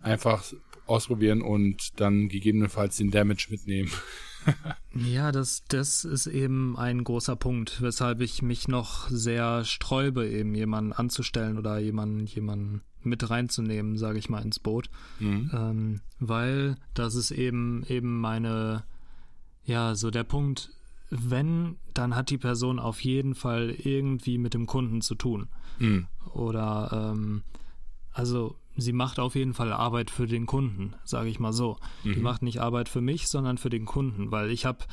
einfach 0.00 0.44
ausprobieren 0.86 1.42
und 1.42 2.00
dann 2.00 2.28
gegebenenfalls 2.28 2.96
den 2.96 3.10
Damage 3.10 3.46
mitnehmen? 3.50 3.90
ja, 4.94 5.32
das, 5.32 5.62
das 5.68 6.04
ist 6.04 6.26
eben 6.26 6.76
ein 6.76 7.04
großer 7.04 7.36
Punkt, 7.36 7.82
weshalb 7.82 8.20
ich 8.20 8.42
mich 8.42 8.68
noch 8.68 9.08
sehr 9.10 9.64
sträube, 9.64 10.28
eben 10.28 10.54
jemanden 10.54 10.92
anzustellen 10.92 11.58
oder 11.58 11.78
jemanden, 11.78 12.26
jemanden 12.26 12.82
mit 13.02 13.30
reinzunehmen, 13.30 13.96
sage 13.96 14.18
ich 14.18 14.28
mal, 14.28 14.42
ins 14.42 14.58
Boot. 14.58 14.90
Mhm. 15.18 15.50
Ähm, 15.54 16.00
weil 16.18 16.76
das 16.94 17.14
ist 17.14 17.30
eben 17.30 17.84
eben 17.88 18.20
meine, 18.20 18.84
ja, 19.64 19.94
so 19.94 20.10
der 20.10 20.24
Punkt, 20.24 20.70
wenn, 21.10 21.76
dann 21.92 22.14
hat 22.14 22.30
die 22.30 22.38
Person 22.38 22.78
auf 22.78 23.02
jeden 23.02 23.34
Fall 23.34 23.70
irgendwie 23.70 24.38
mit 24.38 24.54
dem 24.54 24.66
Kunden 24.66 25.00
zu 25.00 25.14
tun. 25.14 25.48
Mhm. 25.78 26.06
Oder 26.32 27.12
ähm, 27.12 27.42
also 28.12 28.56
sie 28.76 28.92
macht 28.92 29.18
auf 29.18 29.34
jeden 29.34 29.54
Fall 29.54 29.72
Arbeit 29.72 30.10
für 30.10 30.26
den 30.26 30.46
Kunden, 30.46 30.94
sage 31.04 31.28
ich 31.28 31.40
mal 31.40 31.52
so. 31.52 31.78
Mhm. 32.04 32.14
Die 32.14 32.20
macht 32.20 32.42
nicht 32.42 32.60
Arbeit 32.60 32.88
für 32.88 33.00
mich, 33.00 33.28
sondern 33.28 33.58
für 33.58 33.70
den 33.70 33.84
Kunden, 33.84 34.30
weil 34.30 34.50
ich 34.50 34.64
habe 34.64 34.84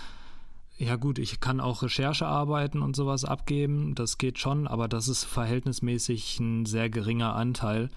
ja 0.79 0.95
gut, 0.95 1.17
ich 1.17 1.39
kann 1.39 1.59
auch 1.59 1.81
Recherchearbeiten 1.81 2.83
und 2.83 2.95
sowas 2.95 3.25
abgeben, 3.25 3.95
das 3.95 4.19
geht 4.19 4.37
schon, 4.37 4.67
aber 4.67 4.87
das 4.87 5.07
ist 5.07 5.23
verhältnismäßig 5.23 6.39
ein 6.39 6.65
sehr 6.67 6.89
geringer 6.89 7.35
Anteil. 7.35 7.89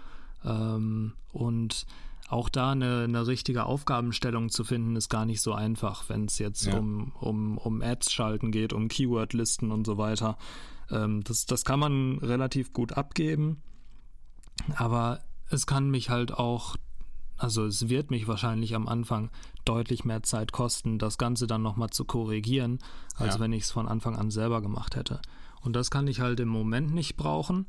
Ähm, 0.44 1.12
und 1.30 1.86
auch 2.30 2.48
da 2.48 2.70
eine, 2.70 3.04
eine 3.04 3.26
richtige 3.26 3.64
Aufgabenstellung 3.64 4.50
zu 4.50 4.62
finden, 4.62 4.94
ist 4.94 5.08
gar 5.08 5.24
nicht 5.26 5.40
so 5.40 5.52
einfach, 5.52 6.08
wenn 6.08 6.26
es 6.26 6.38
jetzt 6.38 6.66
ja. 6.66 6.78
um, 6.78 7.12
um, 7.18 7.58
um 7.58 7.82
Ads 7.82 8.12
schalten 8.12 8.52
geht, 8.52 8.72
um 8.72 8.86
Keywordlisten 8.86 9.72
und 9.72 9.84
so 9.84 9.98
weiter. 9.98 10.38
Ähm, 10.90 11.24
das, 11.24 11.46
das 11.46 11.64
kann 11.64 11.80
man 11.80 12.18
relativ 12.18 12.72
gut 12.72 12.92
abgeben, 12.92 13.62
aber 14.76 15.20
es 15.48 15.66
kann 15.66 15.90
mich 15.90 16.08
halt 16.08 16.32
auch, 16.32 16.76
also 17.36 17.64
es 17.66 17.88
wird 17.88 18.12
mich 18.12 18.28
wahrscheinlich 18.28 18.76
am 18.76 18.86
Anfang 18.86 19.30
deutlich 19.64 20.04
mehr 20.04 20.22
Zeit 20.22 20.52
kosten, 20.52 20.98
das 20.98 21.18
Ganze 21.18 21.48
dann 21.48 21.62
nochmal 21.62 21.90
zu 21.90 22.04
korrigieren, 22.04 22.78
als 23.16 23.34
ja. 23.34 23.40
wenn 23.40 23.52
ich 23.52 23.64
es 23.64 23.72
von 23.72 23.88
Anfang 23.88 24.14
an 24.14 24.30
selber 24.30 24.62
gemacht 24.62 24.94
hätte. 24.94 25.20
Und 25.62 25.74
das 25.74 25.90
kann 25.90 26.06
ich 26.06 26.20
halt 26.20 26.38
im 26.38 26.48
Moment 26.48 26.94
nicht 26.94 27.16
brauchen. 27.16 27.66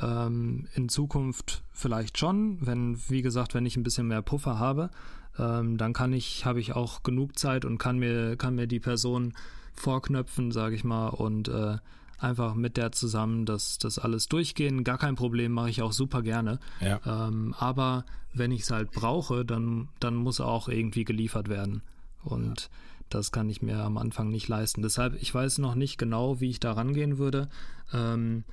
Ähm, 0.00 0.66
in 0.74 0.88
Zukunft 0.88 1.62
vielleicht 1.72 2.18
schon, 2.18 2.58
wenn, 2.60 2.98
wie 3.08 3.22
gesagt, 3.22 3.54
wenn 3.54 3.66
ich 3.66 3.76
ein 3.76 3.82
bisschen 3.82 4.08
mehr 4.08 4.22
Puffer 4.22 4.58
habe, 4.58 4.90
ähm, 5.38 5.76
dann 5.78 5.92
kann 5.92 6.12
ich, 6.12 6.44
habe 6.44 6.60
ich 6.60 6.74
auch 6.74 7.02
genug 7.02 7.38
Zeit 7.38 7.64
und 7.64 7.78
kann 7.78 7.98
mir, 7.98 8.36
kann 8.36 8.54
mir 8.54 8.66
die 8.66 8.80
Person 8.80 9.34
vorknöpfen, 9.74 10.52
sage 10.52 10.74
ich 10.74 10.84
mal, 10.84 11.08
und 11.08 11.48
äh, 11.48 11.78
einfach 12.18 12.54
mit 12.54 12.76
der 12.76 12.92
zusammen 12.92 13.44
das, 13.44 13.78
das 13.78 13.98
alles 13.98 14.28
durchgehen. 14.28 14.84
Gar 14.84 14.98
kein 14.98 15.16
Problem, 15.16 15.52
mache 15.52 15.70
ich 15.70 15.82
auch 15.82 15.92
super 15.92 16.22
gerne. 16.22 16.58
Ja. 16.80 17.00
Ähm, 17.06 17.54
aber 17.58 18.04
wenn 18.32 18.50
ich 18.50 18.62
es 18.62 18.70
halt 18.70 18.90
brauche, 18.92 19.44
dann, 19.44 19.88
dann 20.00 20.14
muss 20.14 20.40
auch 20.40 20.68
irgendwie 20.68 21.04
geliefert 21.04 21.48
werden. 21.48 21.82
Und 22.22 22.62
ja. 22.62 22.68
das 23.10 23.32
kann 23.32 23.48
ich 23.48 23.62
mir 23.62 23.78
am 23.78 23.98
Anfang 23.98 24.30
nicht 24.30 24.48
leisten. 24.48 24.82
Deshalb, 24.82 25.20
ich 25.20 25.34
weiß 25.34 25.58
noch 25.58 25.74
nicht 25.74 25.98
genau, 25.98 26.40
wie 26.40 26.50
ich 26.50 26.60
da 26.60 26.72
rangehen 26.72 27.18
würde. 27.18 27.48
Ähm, 27.92 28.44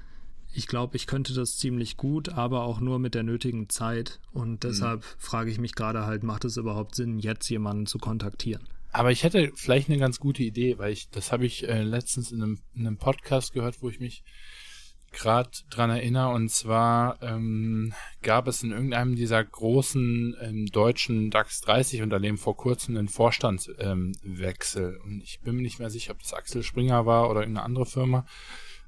ich 0.53 0.67
glaube, 0.67 0.95
ich 0.95 1.07
könnte 1.07 1.33
das 1.33 1.57
ziemlich 1.57 1.97
gut, 1.97 2.29
aber 2.29 2.63
auch 2.63 2.79
nur 2.79 2.99
mit 2.99 3.15
der 3.15 3.23
nötigen 3.23 3.69
Zeit. 3.69 4.19
Und 4.33 4.63
deshalb 4.63 5.01
mhm. 5.01 5.05
frage 5.17 5.51
ich 5.51 5.59
mich 5.59 5.75
gerade 5.75 6.05
halt, 6.05 6.23
macht 6.23 6.45
es 6.45 6.57
überhaupt 6.57 6.95
Sinn, 6.95 7.19
jetzt 7.19 7.49
jemanden 7.49 7.85
zu 7.85 7.97
kontaktieren? 7.97 8.67
Aber 8.91 9.11
ich 9.11 9.23
hätte 9.23 9.51
vielleicht 9.55 9.89
eine 9.89 9.99
ganz 9.99 10.19
gute 10.19 10.43
Idee, 10.43 10.77
weil 10.77 10.91
ich, 10.91 11.09
das 11.09 11.31
habe 11.31 11.45
ich 11.45 11.67
äh, 11.67 11.81
letztens 11.83 12.31
in 12.31 12.43
einem, 12.43 12.59
in 12.73 12.85
einem 12.85 12.97
Podcast 12.97 13.53
gehört, 13.53 13.81
wo 13.81 13.89
ich 13.89 14.01
mich 14.01 14.23
gerade 15.11 15.49
dran 15.69 15.89
erinnere. 15.89 16.29
Und 16.29 16.49
zwar 16.49 17.21
ähm, 17.21 17.93
gab 18.21 18.47
es 18.47 18.63
in 18.63 18.71
irgendeinem 18.71 19.15
dieser 19.15 19.43
großen 19.43 20.35
ähm, 20.41 20.65
deutschen 20.67 21.29
DAX 21.31 21.61
30 21.61 22.01
Unternehmen 22.01 22.37
vor 22.37 22.57
kurzem 22.57 22.97
einen 22.97 23.07
Vorstandswechsel. 23.07 24.95
Ähm, 24.95 25.01
und 25.03 25.23
ich 25.23 25.39
bin 25.41 25.55
mir 25.55 25.61
nicht 25.61 25.79
mehr 25.79 25.89
sicher, 25.89 26.11
ob 26.11 26.21
das 26.21 26.33
Axel 26.33 26.63
Springer 26.63 27.05
war 27.05 27.29
oder 27.29 27.41
irgendeine 27.41 27.65
andere 27.65 27.85
Firma. 27.85 28.25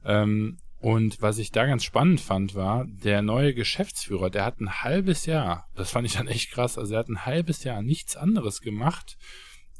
Ähm, 0.05 0.57
und 0.83 1.21
was 1.21 1.37
ich 1.37 1.53
da 1.53 1.65
ganz 1.65 1.85
spannend 1.85 2.19
fand, 2.19 2.55
war, 2.55 2.83
der 2.83 3.21
neue 3.21 3.53
Geschäftsführer, 3.53 4.29
der 4.29 4.43
hat 4.43 4.59
ein 4.59 4.83
halbes 4.83 5.25
Jahr, 5.25 5.69
das 5.75 5.91
fand 5.91 6.05
ich 6.05 6.15
dann 6.15 6.27
echt 6.27 6.51
krass, 6.51 6.77
also 6.77 6.93
er 6.93 6.99
hat 6.99 7.07
ein 7.07 7.25
halbes 7.25 7.63
Jahr 7.63 7.81
nichts 7.81 8.17
anderes 8.17 8.59
gemacht, 8.59 9.17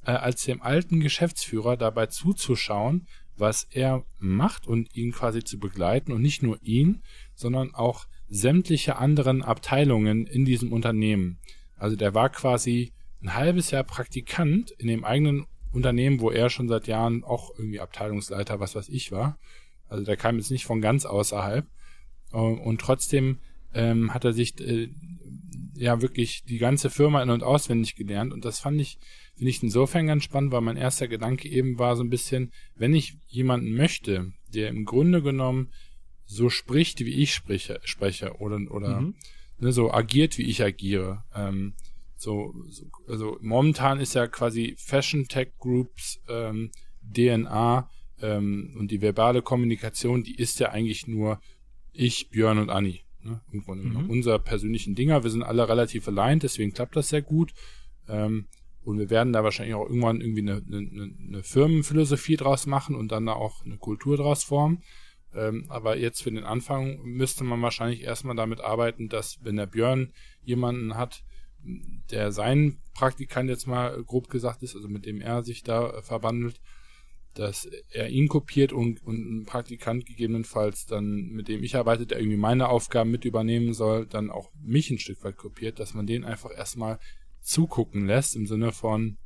äh, 0.05 0.11
als 0.11 0.45
dem 0.45 0.61
alten 0.61 1.01
Geschäftsführer 1.01 1.75
dabei 1.75 2.05
zuzuschauen, 2.05 3.05
was 3.35 3.67
er 3.69 4.05
macht 4.17 4.65
und 4.65 4.95
ihn 4.95 5.11
quasi 5.11 5.43
zu 5.43 5.59
begleiten 5.59 6.13
und 6.13 6.21
nicht 6.21 6.41
nur 6.41 6.57
ihn, 6.63 7.03
sondern 7.35 7.75
auch 7.75 8.05
sämtliche 8.29 8.95
anderen 8.95 9.43
Abteilungen 9.43 10.25
in 10.25 10.45
diesem 10.45 10.71
Unternehmen. 10.71 11.37
Also 11.75 11.97
der 11.97 12.13
war 12.13 12.29
quasi 12.29 12.93
ein 13.21 13.33
halbes 13.33 13.71
Jahr 13.71 13.83
Praktikant 13.83 14.71
in 14.71 14.87
dem 14.87 15.03
eigenen 15.03 15.47
Unternehmen, 15.73 16.21
wo 16.21 16.31
er 16.31 16.49
schon 16.49 16.69
seit 16.69 16.87
Jahren 16.87 17.25
auch 17.25 17.51
irgendwie 17.57 17.81
Abteilungsleiter, 17.81 18.61
was 18.61 18.73
weiß 18.73 18.87
ich 18.87 19.11
war. 19.11 19.37
Also 19.93 20.05
der 20.05 20.17
kam 20.17 20.37
jetzt 20.37 20.51
nicht 20.51 20.65
von 20.65 20.81
ganz 20.81 21.05
außerhalb. 21.05 21.67
Und 22.31 22.81
trotzdem 22.81 23.37
ähm, 23.75 24.13
hat 24.13 24.25
er 24.25 24.33
sich 24.33 24.59
äh, 24.59 24.89
ja 25.75 26.01
wirklich 26.01 26.43
die 26.45 26.57
ganze 26.57 26.89
Firma 26.89 27.21
in- 27.21 27.29
und 27.29 27.43
auswendig 27.43 27.95
gelernt. 27.95 28.33
Und 28.33 28.43
das 28.43 28.59
fand 28.59 28.81
ich, 28.81 28.97
finde 29.35 29.51
ich 29.51 29.61
insofern 29.61 30.07
ganz 30.07 30.23
spannend, 30.23 30.51
weil 30.51 30.61
mein 30.61 30.77
erster 30.77 31.07
Gedanke 31.07 31.47
eben 31.47 31.77
war 31.77 31.95
so 31.95 32.03
ein 32.03 32.09
bisschen, 32.09 32.51
wenn 32.75 32.95
ich 32.95 33.17
jemanden 33.27 33.75
möchte, 33.75 34.33
der 34.53 34.69
im 34.69 34.85
Grunde 34.85 35.21
genommen 35.21 35.69
so 36.25 36.49
spricht, 36.49 36.99
wie 37.01 37.21
ich 37.21 37.33
spreche, 37.33 37.79
spreche 37.83 38.37
oder, 38.39 38.59
oder 38.71 39.01
mhm. 39.01 39.15
ne, 39.59 39.71
so 39.71 39.91
agiert, 39.91 40.39
wie 40.39 40.49
ich 40.49 40.63
agiere. 40.63 41.23
Ähm, 41.35 41.75
so, 42.15 42.53
so, 42.69 42.85
also 43.07 43.37
momentan 43.41 43.99
ist 43.99 44.15
ja 44.15 44.25
quasi 44.27 44.75
Fashion 44.77 45.27
Tech 45.27 45.49
Groups 45.59 46.19
ähm, 46.27 46.71
DNA 47.03 47.87
ähm, 48.23 48.73
und 48.79 48.89
die 48.89 49.01
verbale 49.01 49.41
Kommunikation, 49.41 50.23
die 50.23 50.35
ist 50.35 50.59
ja 50.59 50.69
eigentlich 50.69 51.07
nur 51.07 51.39
ich, 51.91 52.29
Björn 52.29 52.57
und 52.57 52.69
Anni. 52.69 53.01
Ne? 53.21 53.41
Im 53.51 53.63
Grunde 53.63 53.83
mhm. 53.83 54.09
unser 54.09 54.39
persönlichen 54.39 54.95
Dinger. 54.95 55.23
Wir 55.23 55.29
sind 55.29 55.43
alle 55.43 55.67
relativ 55.67 56.07
aligned, 56.07 56.43
deswegen 56.43 56.73
klappt 56.73 56.95
das 56.95 57.09
sehr 57.09 57.21
gut. 57.21 57.53
Ähm, 58.07 58.47
und 58.81 58.97
wir 58.97 59.09
werden 59.09 59.33
da 59.33 59.43
wahrscheinlich 59.43 59.75
auch 59.75 59.87
irgendwann 59.87 60.21
irgendwie 60.21 60.41
eine, 60.41 60.61
eine, 60.65 61.13
eine 61.27 61.43
Firmenphilosophie 61.43 62.37
draus 62.37 62.65
machen 62.65 62.95
und 62.95 63.11
dann 63.11 63.25
da 63.25 63.33
auch 63.33 63.63
eine 63.63 63.77
Kultur 63.77 64.17
draus 64.17 64.43
formen. 64.43 64.83
Ähm, 65.33 65.65
aber 65.69 65.97
jetzt 65.97 66.23
für 66.23 66.31
den 66.31 66.43
Anfang 66.43 67.01
müsste 67.03 67.43
man 67.43 67.61
wahrscheinlich 67.61 68.03
erstmal 68.03 68.35
damit 68.35 68.61
arbeiten, 68.61 69.09
dass 69.09 69.39
wenn 69.43 69.57
der 69.57 69.67
Björn 69.67 70.13
jemanden 70.43 70.95
hat, 70.95 71.23
der 72.11 72.31
sein 72.31 72.77
Praktikant 72.93 73.49
jetzt 73.49 73.67
mal 73.67 74.03
grob 74.03 74.29
gesagt 74.29 74.63
ist, 74.63 74.75
also 74.75 74.87
mit 74.87 75.05
dem 75.05 75.21
er 75.21 75.43
sich 75.43 75.63
da 75.63 76.01
verbandelt, 76.01 76.59
dass 77.33 77.67
er 77.89 78.09
ihn 78.09 78.27
kopiert 78.27 78.73
und, 78.73 79.03
und 79.03 79.17
ein 79.17 79.45
Praktikant 79.45 80.05
gegebenenfalls 80.05 80.85
dann, 80.85 81.29
mit 81.29 81.47
dem 81.47 81.63
ich 81.63 81.75
arbeite, 81.75 82.05
der 82.05 82.19
irgendwie 82.19 82.37
meine 82.37 82.69
Aufgaben 82.69 83.11
mit 83.11 83.25
übernehmen 83.25 83.73
soll, 83.73 84.05
dann 84.05 84.29
auch 84.29 84.51
mich 84.61 84.89
ein 84.91 84.99
Stück 84.99 85.23
weit 85.23 85.37
kopiert, 85.37 85.79
dass 85.79 85.93
man 85.93 86.05
den 86.05 86.23
einfach 86.23 86.51
erstmal 86.55 86.99
zugucken 87.41 88.05
lässt, 88.05 88.35
im 88.35 88.45
Sinne 88.45 88.71
von 88.71 89.17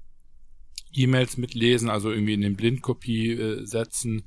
E-Mails 0.93 1.38
mitlesen, 1.38 1.89
also 1.89 2.10
irgendwie 2.10 2.34
in 2.34 2.41
den 2.41 2.55
Blindkopie 2.55 3.32
äh, 3.32 3.66
setzen, 3.66 4.24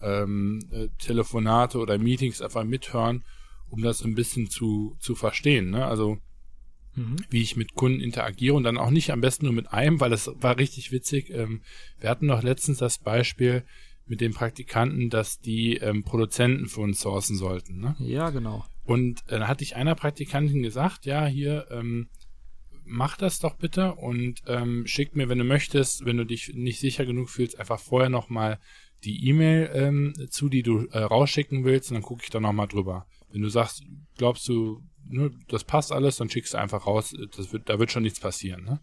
ähm, 0.00 0.60
äh, 0.70 0.88
Telefonate 0.98 1.78
oder 1.78 1.98
Meetings 1.98 2.42
einfach 2.42 2.64
mithören, 2.64 3.24
um 3.68 3.82
das 3.82 4.02
ein 4.02 4.14
bisschen 4.14 4.50
zu, 4.50 4.96
zu 4.98 5.14
verstehen. 5.14 5.70
Ne? 5.70 5.86
Also 5.86 6.18
mhm. 6.94 7.16
wie 7.30 7.42
ich 7.42 7.56
mit 7.56 7.74
Kunden 7.74 8.00
interagiere 8.00 8.54
und 8.54 8.64
dann 8.64 8.78
auch 8.78 8.90
nicht 8.90 9.10
am 9.10 9.20
besten 9.20 9.46
nur 9.46 9.54
mit 9.54 9.72
einem, 9.72 10.00
weil 10.00 10.10
das 10.10 10.30
war 10.40 10.58
richtig 10.58 10.92
witzig. 10.92 11.30
Ähm, 11.30 11.62
wir 12.00 12.10
hatten 12.10 12.26
noch 12.26 12.42
letztens 12.42 12.78
das 12.78 12.98
Beispiel 12.98 13.64
mit 14.06 14.20
den 14.20 14.34
Praktikanten, 14.34 15.10
dass 15.10 15.40
die 15.40 15.76
ähm, 15.76 16.02
Produzenten 16.04 16.68
für 16.68 16.80
uns 16.80 17.00
sourcen 17.00 17.36
sollten. 17.36 17.80
Ne? 17.80 17.96
Ja, 18.00 18.30
genau. 18.30 18.64
Und 18.84 19.20
äh, 19.28 19.38
dann 19.38 19.48
hatte 19.48 19.64
ich 19.64 19.76
einer 19.76 19.94
Praktikantin 19.94 20.62
gesagt, 20.62 21.06
ja, 21.06 21.26
hier, 21.26 21.66
ähm, 21.70 22.08
mach 22.84 23.16
das 23.16 23.38
doch 23.38 23.54
bitte 23.56 23.94
und 23.94 24.42
ähm, 24.46 24.86
schick 24.86 25.14
mir, 25.14 25.28
wenn 25.28 25.38
du 25.38 25.44
möchtest, 25.44 26.04
wenn 26.04 26.16
du 26.16 26.26
dich 26.26 26.52
nicht 26.54 26.80
sicher 26.80 27.06
genug 27.06 27.30
fühlst, 27.30 27.58
einfach 27.58 27.78
vorher 27.78 28.10
nochmal 28.10 28.58
die 29.04 29.28
E-Mail 29.28 29.70
ähm, 29.74 30.14
zu, 30.30 30.48
die 30.48 30.62
du 30.62 30.86
äh, 30.86 30.98
rausschicken 30.98 31.64
willst 31.64 31.90
und 31.90 31.96
dann 31.96 32.02
gucke 32.02 32.22
ich 32.24 32.30
da 32.30 32.40
nochmal 32.40 32.68
drüber. 32.68 33.06
Wenn 33.30 33.42
du 33.42 33.48
sagst, 33.48 33.84
glaubst 34.16 34.48
du, 34.48 34.82
ne, 35.12 35.30
das 35.48 35.64
passt 35.64 35.92
alles, 35.92 36.16
dann 36.16 36.30
schickst 36.30 36.54
du 36.54 36.58
einfach 36.58 36.86
raus, 36.86 37.14
das 37.36 37.52
wird, 37.52 37.68
da 37.68 37.78
wird 37.78 37.92
schon 37.92 38.02
nichts 38.02 38.20
passieren. 38.20 38.64
Ne? 38.64 38.80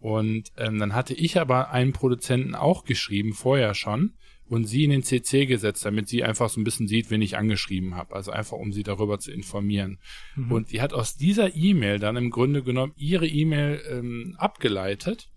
Und 0.00 0.52
ähm, 0.56 0.78
dann 0.78 0.94
hatte 0.94 1.14
ich 1.14 1.38
aber 1.40 1.70
einen 1.70 1.92
Produzenten 1.92 2.54
auch 2.54 2.84
geschrieben, 2.84 3.32
vorher 3.32 3.74
schon, 3.74 4.14
und 4.46 4.64
sie 4.64 4.84
in 4.84 4.90
den 4.90 5.02
CC 5.02 5.46
gesetzt, 5.46 5.84
damit 5.84 6.08
sie 6.08 6.24
einfach 6.24 6.48
so 6.48 6.60
ein 6.60 6.64
bisschen 6.64 6.88
sieht, 6.88 7.10
wen 7.10 7.20
ich 7.20 7.36
angeschrieben 7.36 7.94
habe. 7.94 8.14
Also 8.14 8.30
einfach, 8.30 8.56
um 8.56 8.72
sie 8.72 8.82
darüber 8.82 9.18
zu 9.18 9.30
informieren. 9.30 9.98
Mhm. 10.36 10.52
Und 10.52 10.68
sie 10.68 10.80
hat 10.80 10.94
aus 10.94 11.16
dieser 11.16 11.54
E-Mail 11.54 11.98
dann 11.98 12.16
im 12.16 12.30
Grunde 12.30 12.62
genommen 12.62 12.94
ihre 12.96 13.26
E-Mail 13.26 13.82
ähm, 13.90 14.36
abgeleitet 14.38 15.28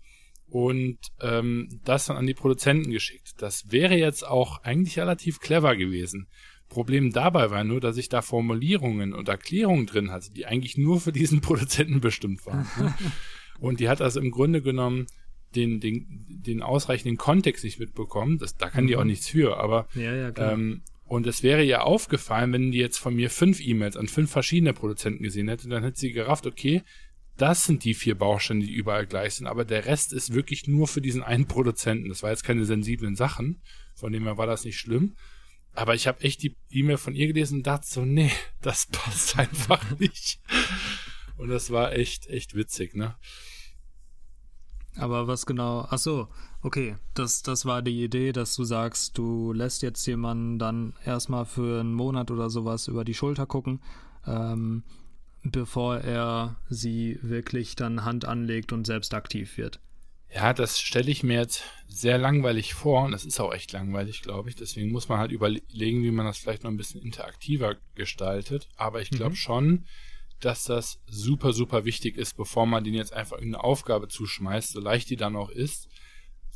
und 0.48 0.98
ähm, 1.20 1.80
das 1.84 2.06
dann 2.06 2.16
an 2.16 2.26
die 2.26 2.34
Produzenten 2.34 2.90
geschickt. 2.90 3.34
Das 3.38 3.70
wäre 3.70 3.96
jetzt 3.96 4.26
auch 4.26 4.62
eigentlich 4.62 4.98
relativ 4.98 5.40
clever 5.40 5.76
gewesen. 5.76 6.28
Problem 6.72 7.12
dabei 7.12 7.50
war 7.50 7.64
nur, 7.64 7.80
dass 7.80 7.96
ich 7.98 8.08
da 8.08 8.22
Formulierungen 8.22 9.12
und 9.12 9.28
Erklärungen 9.28 9.86
drin 9.86 10.10
hatte, 10.10 10.32
die 10.32 10.46
eigentlich 10.46 10.78
nur 10.78 11.00
für 11.00 11.12
diesen 11.12 11.40
Produzenten 11.42 12.00
bestimmt 12.00 12.44
waren. 12.46 12.66
Ne? 12.78 12.94
Und 13.60 13.78
die 13.78 13.88
hat 13.88 14.00
also 14.00 14.18
im 14.20 14.30
Grunde 14.30 14.62
genommen 14.62 15.06
den, 15.54 15.80
den, 15.80 16.06
den 16.28 16.62
ausreichenden 16.62 17.18
Kontext 17.18 17.62
nicht 17.62 17.78
mitbekommen. 17.78 18.38
Das, 18.38 18.56
da 18.56 18.70
kann 18.70 18.84
mhm. 18.84 18.88
die 18.88 18.96
auch 18.96 19.02
mhm. 19.02 19.10
nichts 19.10 19.28
für, 19.28 19.58
aber 19.58 19.86
ja, 19.94 20.14
ja, 20.14 20.30
klar. 20.30 20.52
Ähm, 20.52 20.82
und 21.04 21.26
es 21.26 21.42
wäre 21.42 21.62
ihr 21.62 21.84
aufgefallen, 21.84 22.54
wenn 22.54 22.72
die 22.72 22.78
jetzt 22.78 22.96
von 22.96 23.14
mir 23.14 23.28
fünf 23.28 23.60
E-Mails 23.60 23.98
an 23.98 24.08
fünf 24.08 24.30
verschiedene 24.30 24.72
Produzenten 24.72 25.22
gesehen 25.22 25.48
hätte, 25.48 25.68
dann 25.68 25.82
hätte 25.82 26.00
sie 26.00 26.12
gerafft, 26.12 26.46
okay, 26.46 26.82
das 27.36 27.64
sind 27.64 27.84
die 27.84 27.92
vier 27.92 28.14
Bausteine, 28.14 28.64
die 28.64 28.72
überall 28.72 29.06
gleich 29.06 29.34
sind, 29.34 29.46
aber 29.46 29.66
der 29.66 29.84
Rest 29.84 30.12
ist 30.12 30.32
wirklich 30.32 30.68
nur 30.68 30.88
für 30.88 31.02
diesen 31.02 31.22
einen 31.22 31.46
Produzenten. 31.46 32.08
Das 32.08 32.22
war 32.22 32.30
jetzt 32.30 32.44
keine 32.44 32.64
sensiblen 32.64 33.14
Sachen, 33.14 33.60
von 33.94 34.12
dem 34.12 34.24
her 34.24 34.38
war 34.38 34.46
das 34.46 34.64
nicht 34.64 34.78
schlimm. 34.78 35.14
Aber 35.74 35.94
ich 35.94 36.06
habe 36.06 36.20
echt 36.22 36.42
die 36.42 36.56
E-Mail 36.70 36.98
von 36.98 37.14
ihr 37.14 37.26
gelesen 37.26 37.58
und 37.58 37.66
dachte 37.66 37.86
so, 37.86 38.04
nee, 38.04 38.30
das 38.60 38.86
passt 38.86 39.38
einfach 39.38 39.98
nicht. 39.98 40.40
Und 41.36 41.48
das 41.48 41.70
war 41.70 41.92
echt, 41.92 42.26
echt 42.26 42.54
witzig, 42.54 42.94
ne? 42.94 43.16
Aber 44.96 45.26
was 45.26 45.46
genau, 45.46 45.86
ach 45.88 45.98
so, 45.98 46.28
okay, 46.60 46.96
das, 47.14 47.42
das 47.42 47.64
war 47.64 47.80
die 47.80 48.04
Idee, 48.04 48.32
dass 48.32 48.54
du 48.54 48.64
sagst, 48.64 49.16
du 49.16 49.54
lässt 49.54 49.82
jetzt 49.82 50.04
jemanden 50.06 50.58
dann 50.58 50.94
erstmal 51.04 51.46
für 51.46 51.80
einen 51.80 51.94
Monat 51.94 52.30
oder 52.30 52.50
sowas 52.50 52.88
über 52.88 53.04
die 53.04 53.14
Schulter 53.14 53.46
gucken, 53.46 53.80
ähm, 54.26 54.82
bevor 55.42 55.98
er 55.98 56.56
sie 56.68 57.18
wirklich 57.22 57.74
dann 57.74 58.04
Hand 58.04 58.26
anlegt 58.26 58.72
und 58.72 58.86
selbst 58.86 59.14
aktiv 59.14 59.56
wird. 59.56 59.80
Ja, 60.34 60.54
das 60.54 60.80
stelle 60.80 61.10
ich 61.10 61.22
mir 61.22 61.38
jetzt 61.38 61.62
sehr 61.86 62.16
langweilig 62.16 62.72
vor 62.72 63.04
und 63.04 63.12
das 63.12 63.26
ist 63.26 63.38
auch 63.38 63.52
echt 63.52 63.72
langweilig, 63.72 64.22
glaube 64.22 64.48
ich. 64.48 64.56
Deswegen 64.56 64.90
muss 64.90 65.08
man 65.08 65.18
halt 65.18 65.30
überlegen, 65.30 66.02
wie 66.02 66.10
man 66.10 66.24
das 66.24 66.38
vielleicht 66.38 66.64
noch 66.64 66.70
ein 66.70 66.78
bisschen 66.78 67.02
interaktiver 67.02 67.76
gestaltet. 67.94 68.68
Aber 68.76 69.02
ich 69.02 69.10
glaube 69.10 69.32
mhm. 69.32 69.36
schon, 69.36 69.86
dass 70.40 70.64
das 70.64 71.00
super, 71.06 71.52
super 71.52 71.84
wichtig 71.84 72.16
ist, 72.16 72.36
bevor 72.36 72.66
man 72.66 72.82
den 72.82 72.94
jetzt 72.94 73.12
einfach 73.12 73.36
irgendeine 73.36 73.64
Aufgabe 73.64 74.08
zuschmeißt, 74.08 74.72
so 74.72 74.80
leicht 74.80 75.10
die 75.10 75.16
dann 75.16 75.36
auch 75.36 75.50
ist. 75.50 75.88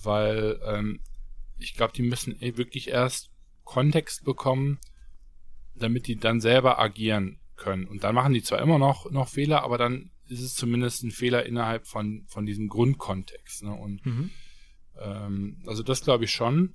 Weil 0.03 0.59
ähm, 0.65 1.01
ich 1.59 1.75
glaube, 1.75 1.93
die 1.93 2.03
müssen 2.03 2.41
eh 2.41 2.57
wirklich 2.57 2.89
erst 2.89 3.31
Kontext 3.65 4.25
bekommen, 4.25 4.79
damit 5.75 6.07
die 6.07 6.17
dann 6.17 6.41
selber 6.41 6.79
agieren 6.79 7.41
können. 7.57 7.87
Und 7.87 8.05
dann 8.05 8.15
machen 8.15 8.33
die 8.33 8.43
zwar 8.43 8.61
immer 8.61 8.79
noch, 8.79 9.11
noch 9.11 9.29
Fehler, 9.29 9.63
aber 9.63 9.77
dann 9.77 10.11
ist 10.29 10.41
es 10.41 10.55
zumindest 10.55 11.03
ein 11.05 11.11
Fehler 11.11 11.47
innerhalb 11.47 11.87
von, 11.87 12.25
von 12.29 12.47
diesem 12.47 12.69
Grundkontext. 12.69 13.63
Ne? 13.63 13.73
Und 13.73 14.05
mhm. 14.05 14.31
ähm, 14.99 15.63
also 15.67 15.83
das 15.83 16.03
glaube 16.03 16.25
ich 16.25 16.31
schon. 16.31 16.75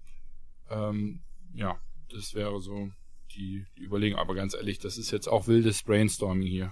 Ähm, 0.70 1.22
ja, 1.54 1.80
das 2.10 2.34
wäre 2.34 2.62
so 2.62 2.89
die, 3.36 3.66
die 3.78 3.84
Überlegung. 3.84 4.20
Aber 4.20 4.36
ganz 4.36 4.54
ehrlich, 4.54 4.80
das 4.80 4.97
ist 4.97 5.12
jetzt 5.12 5.28
auch 5.28 5.47
wildes 5.47 5.84
Brainstorming 5.84 6.47
hier. 6.47 6.72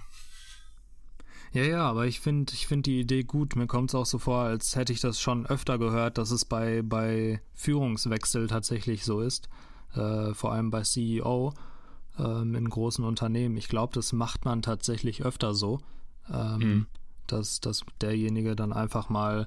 Ja, 1.52 1.64
ja, 1.64 1.82
aber 1.82 2.06
ich 2.06 2.20
finde 2.20 2.52
ich 2.52 2.68
find 2.68 2.86
die 2.86 3.00
Idee 3.00 3.24
gut. 3.24 3.56
Mir 3.56 3.66
kommt 3.66 3.90
es 3.90 3.94
auch 3.96 4.06
so 4.06 4.18
vor, 4.18 4.42
als 4.42 4.76
hätte 4.76 4.92
ich 4.92 5.00
das 5.00 5.20
schon 5.20 5.46
öfter 5.46 5.78
gehört, 5.78 6.16
dass 6.16 6.30
es 6.30 6.44
bei, 6.44 6.82
bei 6.82 7.40
Führungswechsel 7.54 8.46
tatsächlich 8.46 9.04
so 9.04 9.20
ist. 9.20 9.48
Äh, 9.94 10.32
vor 10.34 10.52
allem 10.52 10.70
bei 10.70 10.82
CEO 10.82 11.52
ähm, 12.18 12.54
in 12.54 12.68
großen 12.68 13.04
Unternehmen. 13.04 13.56
Ich 13.56 13.68
glaube, 13.68 13.92
das 13.94 14.12
macht 14.12 14.44
man 14.44 14.62
tatsächlich 14.62 15.24
öfter 15.24 15.54
so 15.54 15.80
ähm, 16.32 16.58
mhm. 16.58 16.86
dass, 17.26 17.60
dass 17.60 17.84
derjenige 18.00 18.56
dann 18.56 18.72
einfach 18.72 19.08
mal 19.08 19.46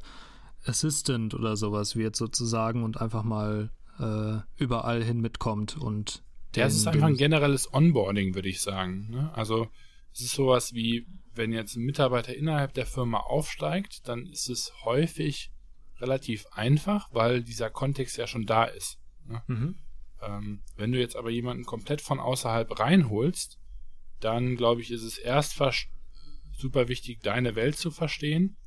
Assistant 0.66 1.34
oder 1.34 1.58
sowas 1.58 1.96
wird 1.96 2.16
sozusagen 2.16 2.84
und 2.84 3.02
einfach 3.02 3.24
mal 3.24 3.72
äh, 4.00 4.38
überall 4.58 5.04
hin 5.04 5.20
mitkommt 5.22 5.78
und 5.78 6.24
ja, 6.56 6.68
es 6.68 6.76
ist 6.76 6.88
einfach 6.88 7.08
ein 7.08 7.18
generelles 7.18 7.74
Onboarding, 7.74 8.36
würde 8.36 8.50
ich 8.50 8.62
sagen. 8.62 9.08
Ne? 9.10 9.32
Also 9.34 9.70
es 10.14 10.22
ist 10.22 10.34
sowas 10.34 10.74
wie, 10.74 11.08
wenn 11.34 11.52
jetzt 11.52 11.76
ein 11.76 11.84
Mitarbeiter 11.84 12.36
innerhalb 12.36 12.74
der 12.74 12.86
Firma 12.86 13.20
aufsteigt, 13.20 14.08
dann 14.08 14.28
ist 14.28 14.50
es 14.50 14.72
häufig 14.86 15.52
relativ 16.00 16.46
einfach, 16.52 17.10
weil 17.12 17.42
dieser 17.44 17.70
Kontext 17.70 18.18
ja 18.18 18.28
schon 18.28 18.46
da 18.46 18.66
ist. 18.66 19.00
Ne? 19.26 19.42
Mhm. 19.48 19.76
Ähm, 20.22 20.62
wenn 20.78 20.92
du 20.92 21.00
jetzt 21.00 21.16
aber 21.16 21.32
jemanden 21.32 21.66
komplett 21.66 22.02
von 22.02 22.20
außerhalb 22.20 22.80
reinholst, 22.80 23.58
dann 24.20 24.56
glaube 24.56 24.82
ich, 24.82 24.92
ist 24.92 25.04
es 25.04 25.18
erst 25.18 25.56
super 26.58 26.88
wichtig, 26.88 27.22
deine 27.22 27.56
Welt 27.56 27.76
zu 27.76 27.92
verstehen, 27.92 28.58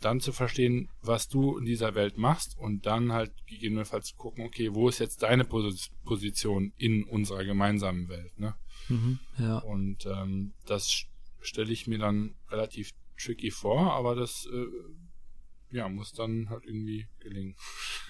dann 0.00 0.20
zu 0.20 0.32
verstehen, 0.32 0.88
was 1.02 1.28
du 1.28 1.58
in 1.58 1.64
dieser 1.64 1.94
Welt 1.94 2.18
machst 2.18 2.56
und 2.56 2.86
dann 2.86 3.12
halt 3.12 3.32
gegebenenfalls 3.46 4.08
zu 4.08 4.16
gucken, 4.16 4.44
okay, 4.44 4.74
wo 4.74 4.88
ist 4.88 5.00
jetzt 5.00 5.22
deine 5.22 5.44
Pos 5.44 5.90
Position 6.04 6.72
in 6.76 7.04
unserer 7.04 7.44
gemeinsamen 7.44 8.08
Welt, 8.08 8.38
ne? 8.38 8.54
Mhm, 8.88 9.18
ja. 9.38 9.58
Und 9.58 10.06
ähm, 10.06 10.52
das 10.66 11.04
stelle 11.40 11.72
ich 11.72 11.86
mir 11.86 11.98
dann 11.98 12.34
relativ 12.50 12.92
tricky 13.18 13.50
vor, 13.50 13.92
aber 13.92 14.14
das 14.14 14.48
äh, 14.52 15.76
ja, 15.76 15.88
muss 15.88 16.12
dann 16.12 16.48
halt 16.48 16.64
irgendwie 16.64 17.08
gelingen. 17.18 17.56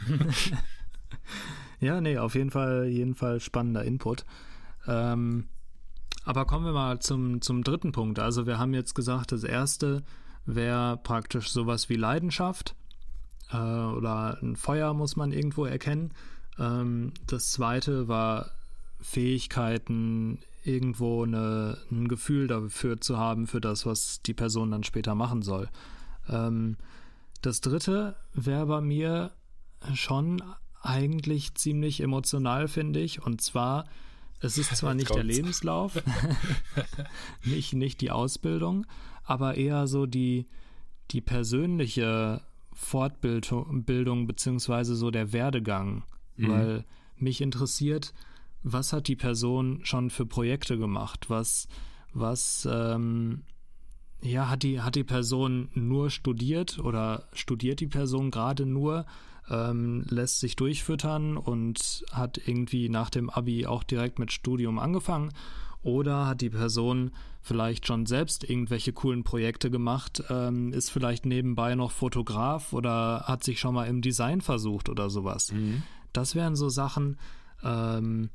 ja, 1.81 2.01
nee, 2.01 2.19
auf 2.19 2.35
jeden 2.35 2.51
Fall, 2.51 2.87
jeden 2.89 3.15
Fall 3.15 3.41
spannender 3.41 3.85
Input. 3.85 4.25
Ähm, 4.87 5.49
aber 6.29 6.45
kommen 6.45 6.67
wir 6.67 6.73
mal 6.73 6.99
zum, 6.99 7.41
zum 7.41 7.65
dritten 7.65 7.91
Punkt. 7.91 8.19
Also 8.19 8.47
wir 8.47 8.59
haben 8.59 8.75
jetzt 8.75 8.95
gesagt, 8.95 9.33
das 9.33 9.45
erste 9.45 10.03
wäre 10.45 10.99
praktisch 10.99 11.51
sowas 11.51 11.89
wie 11.89 11.95
Leidenschaft 11.95 12.75
äh, 13.51 13.57
oder 13.57 14.37
ein 14.43 14.55
Feuer 14.57 14.93
muss 14.93 15.17
man 15.17 15.33
irgendwo 15.33 15.65
erkennen. 15.65 16.13
Ähm, 16.59 17.15
das 17.27 17.53
zweite 17.53 18.09
war 18.09 18.51
Fähigkeiten 19.01 20.41
irgendwo 20.65 21.25
eine, 21.25 21.79
ein 21.91 22.09
Gefühl 22.09 22.47
dafür 22.47 23.01
zu 23.01 23.17
haben, 23.17 23.47
für 23.47 23.63
das, 23.63 23.87
was 23.87 24.21
die 24.21 24.35
Person 24.35 24.71
dann 24.71 24.85
später 24.85 25.15
machen 25.15 25.41
soll. 25.41 25.71
Ähm, 26.29 26.77
das 27.41 27.63
dritte 27.63 28.17
wäre 28.35 28.67
bei 28.67 28.83
mir 28.83 29.31
schon 29.95 30.43
eigentlich 30.83 31.55
ziemlich 31.55 32.03
emotional, 32.03 32.69
finde 32.69 33.01
ich. 33.01 33.25
Und 33.25 33.41
zwar, 33.41 33.87
es 34.41 34.59
ist 34.59 34.77
zwar 34.77 34.95
nicht 34.95 35.15
der 35.15 35.25
Lebenslauf, 35.25 36.03
nicht, 37.45 37.75
nicht 37.75 38.01
die 38.01 38.11
Ausbildung, 38.11 38.87
aber 39.25 39.57
eher 39.57 39.87
so 39.87 40.07
die, 40.07 40.47
die 41.11 41.21
persönliche 41.21 42.43
Fortbildung 42.73 44.27
beziehungsweise 44.27 44.95
so 44.95 45.11
der 45.11 45.33
Werdegang. 45.33 46.05
Mhm. 46.37 46.49
Weil 46.49 46.85
mich 47.17 47.41
interessiert, 47.41 48.15
was 48.63 48.93
hat 48.93 49.09
die 49.09 49.17
Person 49.17 49.81
schon 49.83 50.11
für 50.11 50.27
Projekte 50.27 50.79
gemacht? 50.79 51.29
Was, 51.29 51.69
was, 52.13 52.69
ähm, 52.71 53.43
ja, 54.23 54.49
hat 54.49 54.63
die, 54.63 54.81
hat 54.81 54.95
die 54.95 55.05
Person 55.05 55.69
nur 55.75 56.11
studiert 56.11 56.79
oder 56.79 57.29
studiert 57.33 57.81
die 57.81 57.87
Person 57.87 58.31
gerade 58.31 58.67
nur, 58.67 59.07
ähm, 59.51 60.05
lässt 60.09 60.41
sich 60.41 60.57
durchfüttern 60.57 61.37
und 61.37 62.05
hat 62.13 62.41
irgendwie 62.47 62.89
nach 62.89 63.11
dem 63.11 63.31
Abi 63.31 63.67
auch 63.67 63.83
direkt 63.83 64.19
mit 64.19 64.33
Studium 64.33 64.79
angefangen? 64.79 65.33
Oder 65.83 66.27
hat 66.27 66.41
die 66.41 66.51
Person 66.51 67.13
vielleicht 67.41 67.87
schon 67.87 68.05
selbst 68.07 68.49
irgendwelche 68.49 68.93
coolen 68.93 69.25
Projekte 69.25 69.71
gemacht, 69.71 70.23
ähm, 70.29 70.73
ist 70.73 70.91
vielleicht 70.91 71.25
nebenbei 71.25 71.75
noch 71.75 71.93
Fotograf 71.93 72.73
oder 72.73 73.25
hat 73.27 73.45
sich 73.45 73.61
schon 73.61 73.75
mal 73.75 73.87
im 73.87 74.03
Design 74.03 74.41
versucht 74.41 74.89
oder 74.89 75.09
sowas? 75.09 75.53
Mhm. 75.53 75.83
Das 76.13 76.35
wären 76.35 76.57
so 76.57 76.69
Sachen, 76.69 77.17
ähm, 77.63 78.31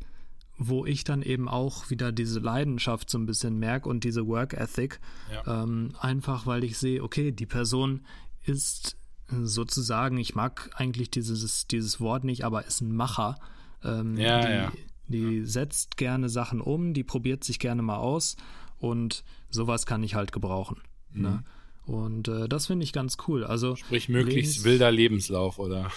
wo 0.57 0.86
ich 0.86 1.03
dann 1.03 1.22
eben 1.22 1.49
auch 1.49 1.89
wieder 1.89 2.11
diese 2.11 2.39
Leidenschaft 2.39 3.09
so 3.09 3.18
ein 3.18 3.26
bisschen 3.26 3.59
merke 3.59 3.89
und 3.89 4.03
diese 4.03 4.26
Work 4.28 4.53
Ethic. 4.53 4.99
Ja. 5.32 5.64
Ähm, 5.64 5.93
einfach 5.99 6.45
weil 6.45 6.64
ich 6.64 6.78
sehe, 6.78 7.03
okay, 7.03 7.32
die 7.32 7.45
Person 7.45 8.01
ist 8.45 8.97
sozusagen, 9.43 10.17
ich 10.17 10.36
mag 10.36 10.69
eigentlich 10.75 11.09
dieses, 11.11 11.67
dieses 11.67 11.99
Wort 11.99 12.23
nicht, 12.23 12.45
aber 12.45 12.65
ist 12.65 12.81
ein 12.81 12.95
Macher. 12.95 13.38
Ähm, 13.84 14.17
ja, 14.17 14.41
die, 14.41 14.53
ja. 14.53 14.71
die 15.07 15.45
setzt 15.45 15.97
gerne 15.97 16.29
Sachen 16.29 16.61
um, 16.61 16.93
die 16.93 17.03
probiert 17.03 17.43
sich 17.43 17.59
gerne 17.59 17.81
mal 17.81 17.97
aus 17.97 18.38
und 18.79 19.23
sowas 19.49 19.86
kann 19.86 20.03
ich 20.03 20.15
halt 20.15 20.31
gebrauchen. 20.31 20.81
Mhm. 21.11 21.21
Ne? 21.21 21.43
Und 21.86 22.27
äh, 22.27 22.47
das 22.47 22.67
finde 22.67 22.84
ich 22.84 22.93
ganz 22.93 23.17
cool. 23.27 23.43
Also 23.43 23.75
Sprich 23.75 24.07
möglichst 24.09 24.57
Lebens 24.57 24.63
wilder 24.63 24.91
Lebenslauf, 24.91 25.59
oder? 25.59 25.91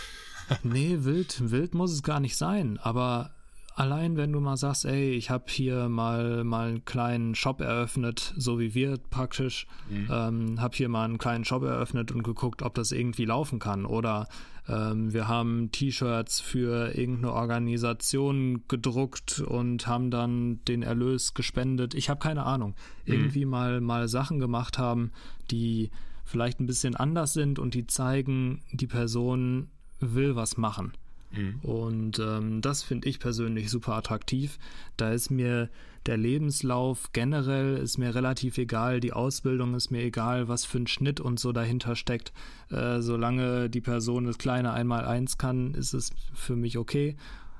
nee, 0.62 0.98
wild, 1.00 1.50
wild 1.50 1.74
muss 1.74 1.92
es 1.92 2.02
gar 2.02 2.20
nicht 2.20 2.36
sein, 2.36 2.78
aber 2.78 3.35
Allein 3.76 4.16
wenn 4.16 4.32
du 4.32 4.40
mal 4.40 4.56
sagst, 4.56 4.86
ey, 4.86 5.10
ich 5.10 5.28
habe 5.28 5.44
hier 5.48 5.90
mal, 5.90 6.44
mal 6.44 6.68
einen 6.68 6.84
kleinen 6.86 7.34
Shop 7.34 7.60
eröffnet, 7.60 8.32
so 8.34 8.58
wie 8.58 8.74
wir 8.74 8.96
praktisch, 9.10 9.66
mhm. 9.90 10.08
ähm, 10.10 10.60
habe 10.62 10.74
hier 10.74 10.88
mal 10.88 11.04
einen 11.04 11.18
kleinen 11.18 11.44
Shop 11.44 11.62
eröffnet 11.62 12.10
und 12.10 12.22
geguckt, 12.22 12.62
ob 12.62 12.72
das 12.72 12.90
irgendwie 12.90 13.26
laufen 13.26 13.58
kann. 13.58 13.84
Oder 13.84 14.28
ähm, 14.66 15.12
wir 15.12 15.28
haben 15.28 15.70
T-Shirts 15.72 16.40
für 16.40 16.96
irgendeine 16.96 17.34
Organisation 17.34 18.64
gedruckt 18.66 19.40
und 19.40 19.86
haben 19.86 20.10
dann 20.10 20.64
den 20.64 20.82
Erlös 20.82 21.34
gespendet. 21.34 21.94
Ich 21.94 22.08
habe 22.08 22.18
keine 22.18 22.44
Ahnung. 22.44 22.70
Mhm. 23.04 23.12
Irgendwie 23.12 23.44
mal, 23.44 23.82
mal 23.82 24.08
Sachen 24.08 24.38
gemacht 24.38 24.78
haben, 24.78 25.12
die 25.50 25.90
vielleicht 26.24 26.60
ein 26.60 26.66
bisschen 26.66 26.96
anders 26.96 27.34
sind 27.34 27.58
und 27.58 27.74
die 27.74 27.86
zeigen, 27.86 28.62
die 28.72 28.86
Person 28.86 29.68
will 30.00 30.34
was 30.34 30.56
machen. 30.56 30.94
Mhm. 31.32 31.60
Und 31.62 32.18
ähm, 32.18 32.60
das 32.60 32.82
finde 32.82 33.08
ich 33.08 33.20
persönlich 33.20 33.70
super 33.70 33.94
attraktiv. 33.94 34.58
Da 34.96 35.12
ist 35.12 35.30
mir 35.30 35.68
der 36.06 36.16
Lebenslauf 36.16 37.12
generell 37.12 37.76
ist 37.78 37.98
mir 37.98 38.14
relativ 38.14 38.58
egal, 38.58 39.00
die 39.00 39.12
Ausbildung 39.12 39.74
ist 39.74 39.90
mir 39.90 40.02
egal, 40.02 40.46
was 40.46 40.64
für 40.64 40.78
ein 40.78 40.86
Schnitt 40.86 41.20
und 41.20 41.40
so 41.40 41.52
dahinter 41.52 41.96
steckt. 41.96 42.32
Äh, 42.70 43.00
solange 43.00 43.68
die 43.68 43.80
Person 43.80 44.24
das 44.26 44.38
kleine 44.38 44.72
Einmal-Eins 44.72 45.36
kann, 45.36 45.74
ist 45.74 45.94
es 45.94 46.12
für 46.32 46.54
mich 46.54 46.78
okay. 46.78 47.16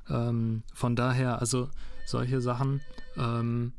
Ähm, 0.08 0.62
von 0.72 0.94
daher, 0.94 1.40
also 1.40 1.68
solche 2.06 2.40
Sachen, 2.40 2.80
ähm, 3.16 3.72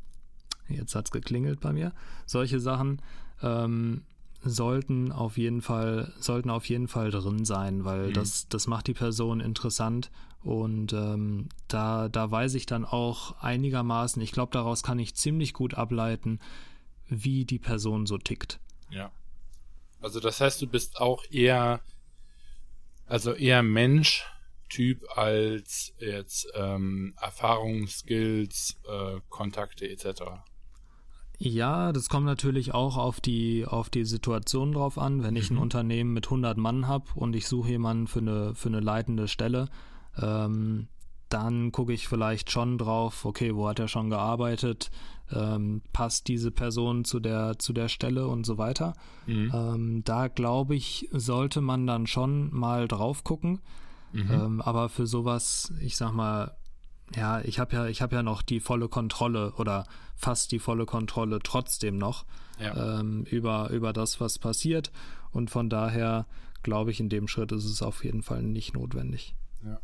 jetzt 0.68 0.94
hat 0.94 1.06
es 1.06 1.10
geklingelt 1.12 1.60
bei 1.60 1.72
mir, 1.72 1.92
solche 2.26 2.60
Sachen 2.60 3.00
ähm, 3.42 4.02
sollten 4.44 5.12
auf 5.12 5.36
jeden 5.36 5.62
Fall, 5.62 6.12
sollten 6.20 6.50
auf 6.50 6.68
jeden 6.68 6.88
Fall 6.88 7.10
drin 7.10 7.44
sein, 7.44 7.84
weil 7.84 8.08
mhm. 8.08 8.12
das, 8.14 8.48
das 8.48 8.66
macht 8.66 8.86
die 8.86 8.94
Person 8.94 9.40
interessant 9.40 10.10
und 10.42 10.92
ähm, 10.92 11.48
da, 11.66 12.08
da 12.08 12.30
weiß 12.30 12.54
ich 12.54 12.66
dann 12.66 12.84
auch 12.84 13.38
einigermaßen, 13.42 14.22
ich 14.22 14.32
glaube, 14.32 14.52
daraus 14.52 14.82
kann 14.82 14.98
ich 14.98 15.14
ziemlich 15.14 15.52
gut 15.52 15.74
ableiten, 15.74 16.40
wie 17.08 17.44
die 17.44 17.58
Person 17.58 18.06
so 18.06 18.18
tickt. 18.18 18.60
Ja. 18.90 19.10
Also 20.00 20.20
das 20.20 20.40
heißt, 20.40 20.62
du 20.62 20.66
bist 20.68 21.00
auch 21.00 21.24
eher, 21.30 21.80
also 23.06 23.32
eher 23.32 23.62
Mensch-Typ 23.62 25.04
als 25.16 25.92
jetzt 25.98 26.48
ähm, 26.54 27.14
Erfahrung, 27.20 27.88
Skills, 27.88 28.78
äh, 28.88 29.20
Kontakte 29.28 29.88
etc. 29.88 30.22
Ja, 31.38 31.92
das 31.92 32.08
kommt 32.08 32.26
natürlich 32.26 32.74
auch 32.74 32.96
auf 32.96 33.20
die, 33.20 33.64
auf 33.64 33.90
die 33.90 34.04
Situation 34.04 34.72
drauf 34.72 34.98
an. 34.98 35.22
Wenn 35.22 35.36
ich 35.36 35.50
ein 35.50 35.54
mhm. 35.54 35.62
Unternehmen 35.62 36.12
mit 36.12 36.26
100 36.26 36.58
Mann 36.58 36.88
habe 36.88 37.06
und 37.14 37.36
ich 37.36 37.46
suche 37.46 37.70
jemanden 37.70 38.08
für 38.08 38.18
eine, 38.18 38.54
für 38.56 38.68
eine 38.68 38.80
leitende 38.80 39.28
Stelle, 39.28 39.68
ähm, 40.20 40.88
dann 41.28 41.70
gucke 41.70 41.92
ich 41.92 42.08
vielleicht 42.08 42.50
schon 42.50 42.76
drauf, 42.76 43.24
okay, 43.24 43.54
wo 43.54 43.68
hat 43.68 43.78
er 43.78 43.86
schon 43.86 44.10
gearbeitet, 44.10 44.90
ähm, 45.30 45.82
passt 45.92 46.26
diese 46.26 46.50
Person 46.50 47.04
zu 47.04 47.20
der, 47.20 47.58
zu 47.58 47.72
der 47.72 47.88
Stelle 47.88 48.26
und 48.26 48.44
so 48.44 48.58
weiter. 48.58 48.94
Mhm. 49.26 49.52
Ähm, 49.54 50.02
da 50.04 50.26
glaube 50.26 50.74
ich, 50.74 51.08
sollte 51.12 51.60
man 51.60 51.86
dann 51.86 52.08
schon 52.08 52.52
mal 52.52 52.88
drauf 52.88 53.22
gucken. 53.22 53.60
Mhm. 54.12 54.30
Ähm, 54.30 54.60
aber 54.60 54.88
für 54.88 55.06
sowas, 55.06 55.72
ich 55.80 55.96
sag 55.96 56.12
mal, 56.12 56.56
ja, 57.14 57.40
ich 57.40 57.58
habe 57.58 57.74
ja, 57.74 57.86
ich 57.86 58.02
habe 58.02 58.16
ja 58.16 58.22
noch 58.22 58.42
die 58.42 58.60
volle 58.60 58.88
Kontrolle 58.88 59.52
oder 59.56 59.86
fast 60.16 60.52
die 60.52 60.58
volle 60.58 60.86
Kontrolle 60.86 61.40
trotzdem 61.42 61.96
noch 61.96 62.26
ja. 62.60 63.00
ähm, 63.00 63.24
über, 63.24 63.70
über 63.70 63.92
das, 63.92 64.20
was 64.20 64.38
passiert. 64.38 64.92
Und 65.30 65.50
von 65.50 65.70
daher 65.70 66.26
glaube 66.62 66.90
ich, 66.90 67.00
in 67.00 67.08
dem 67.08 67.28
Schritt 67.28 67.52
ist 67.52 67.64
es 67.64 67.82
auf 67.82 68.04
jeden 68.04 68.22
Fall 68.22 68.42
nicht 68.42 68.74
notwendig. 68.74 69.34
Ja. 69.64 69.80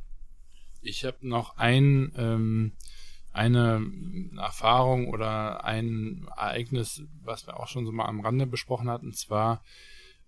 Ich 0.82 1.04
habe 1.04 1.16
noch 1.20 1.56
ein, 1.56 2.12
ähm, 2.16 2.72
eine 3.32 3.84
Erfahrung 4.36 5.08
oder 5.08 5.64
ein 5.64 6.26
Ereignis, 6.36 7.02
was 7.22 7.46
wir 7.46 7.58
auch 7.58 7.68
schon 7.68 7.86
so 7.86 7.92
mal 7.92 8.06
am 8.06 8.20
Rande 8.20 8.46
besprochen 8.46 8.90
hatten, 8.90 9.06
und 9.06 9.16
zwar 9.16 9.62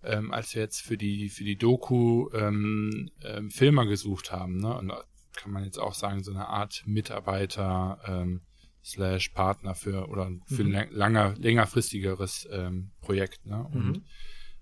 ähm, 0.03 0.32
als 0.32 0.55
wir 0.55 0.62
jetzt 0.62 0.82
für 0.82 0.97
die 0.97 1.28
für 1.28 1.44
die 1.44 1.57
Doku 1.57 2.30
ähm, 2.32 3.11
ähm, 3.22 3.51
Filmer 3.51 3.86
gesucht 3.86 4.30
haben, 4.30 4.59
ne? 4.59 4.76
Und 4.76 4.92
kann 5.37 5.53
man 5.53 5.64
jetzt 5.64 5.78
auch 5.78 5.95
sagen, 5.95 6.22
so 6.22 6.32
eine 6.32 6.49
Art 6.49 6.82
Mitarbeiter 6.87 7.99
ähm, 8.07 8.43
slash 8.84 9.30
Partner 9.30 9.74
für 9.74 10.09
oder 10.09 10.30
für 10.47 10.64
mhm. 10.64 10.74
ein 10.74 10.89
langer, 10.91 11.34
längerfristigeres 11.39 12.49
ähm, 12.53 12.91
Projekt. 13.01 13.45
Ne? 13.45 13.66
Und 13.72 13.87
mhm. 13.89 14.03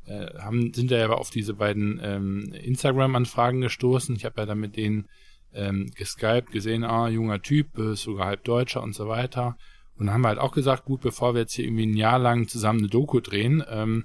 äh, 0.07 0.39
haben, 0.39 0.73
sind 0.73 0.91
ja 0.91 1.05
aber 1.05 1.19
auf 1.19 1.31
diese 1.31 1.55
beiden 1.55 2.01
ähm, 2.03 2.53
Instagram-Anfragen 2.53 3.61
gestoßen. 3.61 4.17
Ich 4.17 4.25
habe 4.25 4.41
ja 4.41 4.47
dann 4.47 4.61
mit 4.61 4.77
denen 4.77 5.09
ähm, 5.53 5.91
geskypt, 5.95 6.51
gesehen, 6.51 6.85
ah, 6.85 7.09
junger 7.09 7.41
Typ, 7.43 7.79
ist 7.79 8.03
sogar 8.03 8.27
halb 8.27 8.45
Deutscher 8.45 8.83
und 8.83 8.95
so 8.95 9.09
weiter. 9.09 9.57
Und 9.97 10.07
dann 10.07 10.15
haben 10.15 10.23
wir 10.23 10.29
halt 10.29 10.39
auch 10.39 10.53
gesagt, 10.53 10.85
gut, 10.85 11.03
bevor 11.03 11.35
wir 11.35 11.43
jetzt 11.43 11.53
hier 11.53 11.65
irgendwie 11.65 11.87
ein 11.87 11.97
Jahr 11.97 12.19
lang 12.19 12.49
zusammen 12.49 12.81
eine 12.81 12.89
Doku 12.89 13.21
drehen, 13.21 13.63
ähm, 13.69 14.05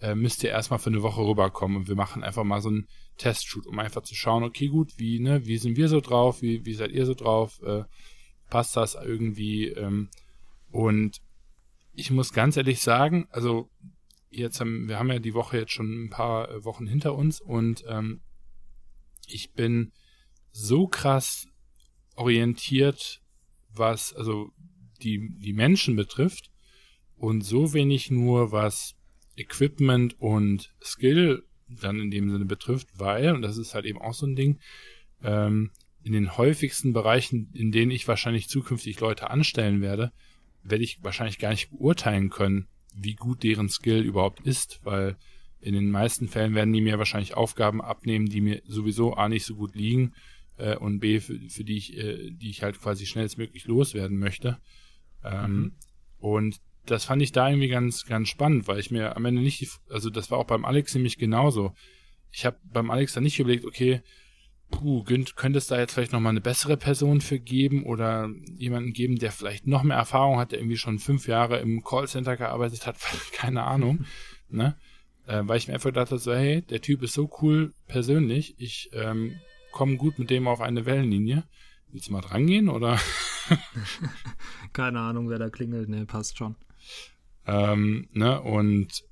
äh, 0.00 0.14
müsst 0.14 0.42
ihr 0.42 0.50
erstmal 0.50 0.78
für 0.78 0.90
eine 0.90 1.02
Woche 1.02 1.20
rüberkommen 1.20 1.76
und 1.76 1.88
wir 1.88 1.94
machen 1.94 2.24
einfach 2.24 2.44
mal 2.44 2.60
so 2.60 2.68
einen 2.68 2.86
Testshoot, 3.18 3.66
um 3.66 3.78
einfach 3.78 4.02
zu 4.02 4.14
schauen, 4.14 4.44
okay, 4.44 4.68
gut, 4.68 4.94
wie, 4.96 5.20
ne, 5.20 5.44
wie 5.46 5.58
sind 5.58 5.76
wir 5.76 5.88
so 5.88 6.00
drauf, 6.00 6.40
wie, 6.40 6.64
wie 6.64 6.74
seid 6.74 6.92
ihr 6.92 7.04
so 7.04 7.14
drauf, 7.14 7.60
äh, 7.62 7.84
passt 8.48 8.76
das 8.76 8.94
irgendwie, 8.94 9.68
ähm, 9.68 10.08
und 10.70 11.20
ich 11.92 12.10
muss 12.10 12.32
ganz 12.32 12.56
ehrlich 12.56 12.80
sagen, 12.80 13.26
also 13.30 13.68
jetzt 14.30 14.60
haben, 14.60 14.88
wir 14.88 14.98
haben 14.98 15.10
ja 15.10 15.18
die 15.18 15.34
Woche 15.34 15.58
jetzt 15.58 15.72
schon 15.72 16.04
ein 16.04 16.10
paar 16.10 16.50
äh, 16.50 16.64
Wochen 16.64 16.86
hinter 16.86 17.14
uns 17.14 17.40
und 17.40 17.84
ähm, 17.88 18.20
ich 19.26 19.52
bin 19.52 19.92
so 20.52 20.86
krass 20.86 21.46
orientiert, 22.14 23.20
was 23.70 24.14
also 24.14 24.50
die, 25.02 25.34
die 25.38 25.52
Menschen 25.52 25.96
betrifft 25.96 26.50
und 27.16 27.42
so 27.42 27.72
wenig 27.72 28.10
nur, 28.10 28.52
was 28.52 28.94
Equipment 29.36 30.18
und 30.20 30.74
Skill 30.82 31.44
dann 31.68 32.00
in 32.00 32.10
dem 32.10 32.30
Sinne 32.30 32.44
betrifft, 32.44 32.88
weil, 32.96 33.34
und 33.34 33.42
das 33.42 33.56
ist 33.56 33.74
halt 33.74 33.84
eben 33.84 34.00
auch 34.00 34.14
so 34.14 34.26
ein 34.26 34.36
Ding, 34.36 34.58
ähm, 35.22 35.70
in 36.02 36.12
den 36.12 36.36
häufigsten 36.36 36.92
Bereichen, 36.92 37.50
in 37.52 37.72
denen 37.72 37.90
ich 37.90 38.08
wahrscheinlich 38.08 38.48
zukünftig 38.48 39.00
Leute 39.00 39.30
anstellen 39.30 39.80
werde, 39.80 40.12
werde 40.62 40.84
ich 40.84 41.02
wahrscheinlich 41.02 41.38
gar 41.38 41.50
nicht 41.50 41.70
beurteilen 41.70 42.30
können, 42.30 42.68
wie 42.94 43.14
gut 43.14 43.42
deren 43.42 43.68
Skill 43.68 44.02
überhaupt 44.02 44.40
ist, 44.40 44.80
weil 44.84 45.16
in 45.60 45.74
den 45.74 45.90
meisten 45.90 46.28
Fällen 46.28 46.54
werden 46.54 46.72
die 46.72 46.80
mir 46.80 46.98
wahrscheinlich 46.98 47.34
Aufgaben 47.34 47.82
abnehmen, 47.82 48.26
die 48.26 48.40
mir 48.40 48.62
sowieso 48.66 49.14
A 49.14 49.28
nicht 49.28 49.44
so 49.44 49.56
gut 49.56 49.74
liegen 49.74 50.14
äh, 50.56 50.76
und 50.76 51.00
B, 51.00 51.20
für, 51.20 51.38
für 51.48 51.64
die 51.64 51.76
ich, 51.76 51.96
äh, 51.96 52.30
die 52.30 52.50
ich 52.50 52.62
halt 52.62 52.80
quasi 52.80 53.06
schnellstmöglich 53.06 53.66
loswerden 53.66 54.18
möchte. 54.18 54.58
Ähm, 55.24 55.52
mhm. 55.52 55.72
Und 56.18 56.60
das 56.90 57.04
fand 57.04 57.22
ich 57.22 57.32
da 57.32 57.48
irgendwie 57.48 57.68
ganz, 57.68 58.06
ganz 58.06 58.28
spannend, 58.28 58.68
weil 58.68 58.78
ich 58.78 58.90
mir 58.90 59.16
am 59.16 59.24
Ende 59.24 59.42
nicht, 59.42 59.60
die, 59.60 59.68
also 59.90 60.10
das 60.10 60.30
war 60.30 60.38
auch 60.38 60.46
beim 60.46 60.64
Alex 60.64 60.94
nämlich 60.94 61.18
genauso. 61.18 61.74
Ich 62.30 62.44
habe 62.44 62.58
beim 62.64 62.90
Alex 62.90 63.14
dann 63.14 63.22
nicht 63.22 63.38
überlegt, 63.38 63.64
okay, 63.64 64.02
puh, 64.70 65.02
könnte 65.02 65.58
es 65.58 65.66
da 65.66 65.78
jetzt 65.78 65.94
vielleicht 65.94 66.12
nochmal 66.12 66.30
eine 66.30 66.40
bessere 66.40 66.76
Person 66.76 67.20
für 67.20 67.38
geben 67.38 67.84
oder 67.84 68.30
jemanden 68.56 68.92
geben, 68.92 69.16
der 69.16 69.32
vielleicht 69.32 69.66
noch 69.66 69.82
mehr 69.82 69.96
Erfahrung 69.96 70.38
hat, 70.38 70.52
der 70.52 70.58
irgendwie 70.58 70.76
schon 70.76 70.98
fünf 70.98 71.26
Jahre 71.26 71.58
im 71.58 71.82
Callcenter 71.82 72.36
gearbeitet 72.36 72.86
hat, 72.86 72.96
keine 73.32 73.64
Ahnung, 73.64 74.04
ne? 74.48 74.76
Äh, 75.26 75.42
weil 75.44 75.58
ich 75.58 75.68
mir 75.68 75.74
einfach 75.74 75.92
dachte 75.92 76.18
so, 76.18 76.34
hey, 76.34 76.62
der 76.62 76.80
Typ 76.80 77.02
ist 77.02 77.12
so 77.12 77.30
cool 77.42 77.74
persönlich, 77.86 78.54
ich 78.58 78.90
ähm, 78.94 79.38
komme 79.72 79.96
gut 79.96 80.18
mit 80.18 80.30
dem 80.30 80.48
auf 80.48 80.60
eine 80.60 80.86
Wellenlinie. 80.86 81.44
Willst 81.90 82.08
du 82.08 82.12
mal 82.12 82.20
drangehen 82.20 82.68
oder? 82.68 82.98
keine 84.72 85.00
Ahnung, 85.00 85.30
wer 85.30 85.38
da 85.38 85.48
klingelt, 85.48 85.88
ne, 85.88 86.04
passt 86.04 86.36
schon. 86.36 86.56
Ähm, 87.48 88.08
ne, 88.12 88.40
und 88.42 89.04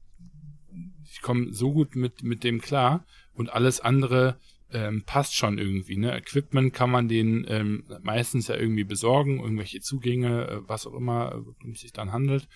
ich 1.11 1.23
komme 1.23 1.53
so 1.53 1.73
gut 1.73 1.97
mit, 1.97 2.23
mit 2.23 2.45
dem 2.45 2.61
klar 2.61 3.07
und 3.33 3.51
alles 3.53 3.81
andere 3.81 4.39
ähm, 4.71 5.05
passt 5.05 5.35
schon 5.35 5.59
irgendwie. 5.59 5.97
Ne? 5.97 6.15
Equipment 6.15 6.75
kann 6.75 6.91
man 6.91 7.09
den 7.09 7.47
ähm, 7.49 7.85
meistens 8.03 8.49
ja 8.49 8.57
irgendwie 8.57 8.85
besorgen, 8.85 9.41
irgendwelche 9.41 9.81
Zugänge, 9.81 10.49
äh, 10.49 10.69
was 10.69 10.87
auch 10.87 10.95
immer, 10.95 11.33
äh, 11.33 11.65
um 11.65 11.75
sich 11.75 11.93
dann 11.93 12.13
handelt. 12.13 12.47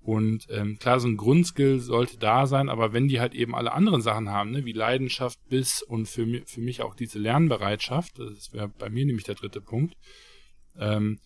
Und 0.00 0.46
ähm, 0.48 0.78
klar, 0.78 1.00
so 1.00 1.08
ein 1.08 1.16
Grundskill 1.18 1.80
sollte 1.80 2.16
da 2.16 2.46
sein, 2.46 2.70
aber 2.70 2.92
wenn 2.92 3.08
die 3.08 3.20
halt 3.20 3.34
eben 3.34 3.54
alle 3.54 3.72
anderen 3.72 4.00
Sachen 4.00 4.30
haben, 4.30 4.52
ne, 4.52 4.64
wie 4.64 4.72
Leidenschaft, 4.72 5.38
Biss 5.48 5.82
und 5.82 6.06
für, 6.06 6.42
für 6.46 6.60
mich 6.60 6.80
auch 6.82 6.94
diese 6.94 7.18
Lernbereitschaft, 7.18 8.18
das 8.18 8.52
wäre 8.52 8.68
bei 8.68 8.88
mir 8.88 9.04
nämlich 9.04 9.24
der 9.24 9.34
dritte 9.34 9.60
Punkt, 9.60 9.96
ähm, 10.78 11.18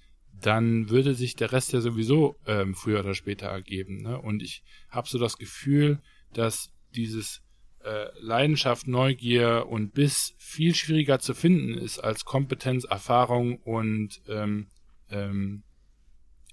dann 0.42 0.90
würde 0.90 1.14
sich 1.14 1.36
der 1.36 1.52
Rest 1.52 1.72
ja 1.72 1.80
sowieso 1.80 2.36
ähm, 2.46 2.74
früher 2.74 3.00
oder 3.00 3.14
später 3.14 3.46
ergeben. 3.46 4.02
Ne? 4.02 4.20
Und 4.20 4.42
ich 4.42 4.62
habe 4.90 5.08
so 5.08 5.18
das 5.18 5.38
Gefühl, 5.38 6.00
dass 6.32 6.72
dieses 6.94 7.42
äh, 7.84 8.06
Leidenschaft, 8.20 8.86
Neugier 8.86 9.66
und 9.68 9.94
Biss 9.94 10.34
viel 10.38 10.74
schwieriger 10.74 11.18
zu 11.18 11.34
finden 11.34 11.78
ist 11.78 11.98
als 11.98 12.24
Kompetenz, 12.24 12.84
Erfahrung 12.84 13.56
und 13.58 14.20
ähm, 14.28 14.68
ähm, 15.10 15.62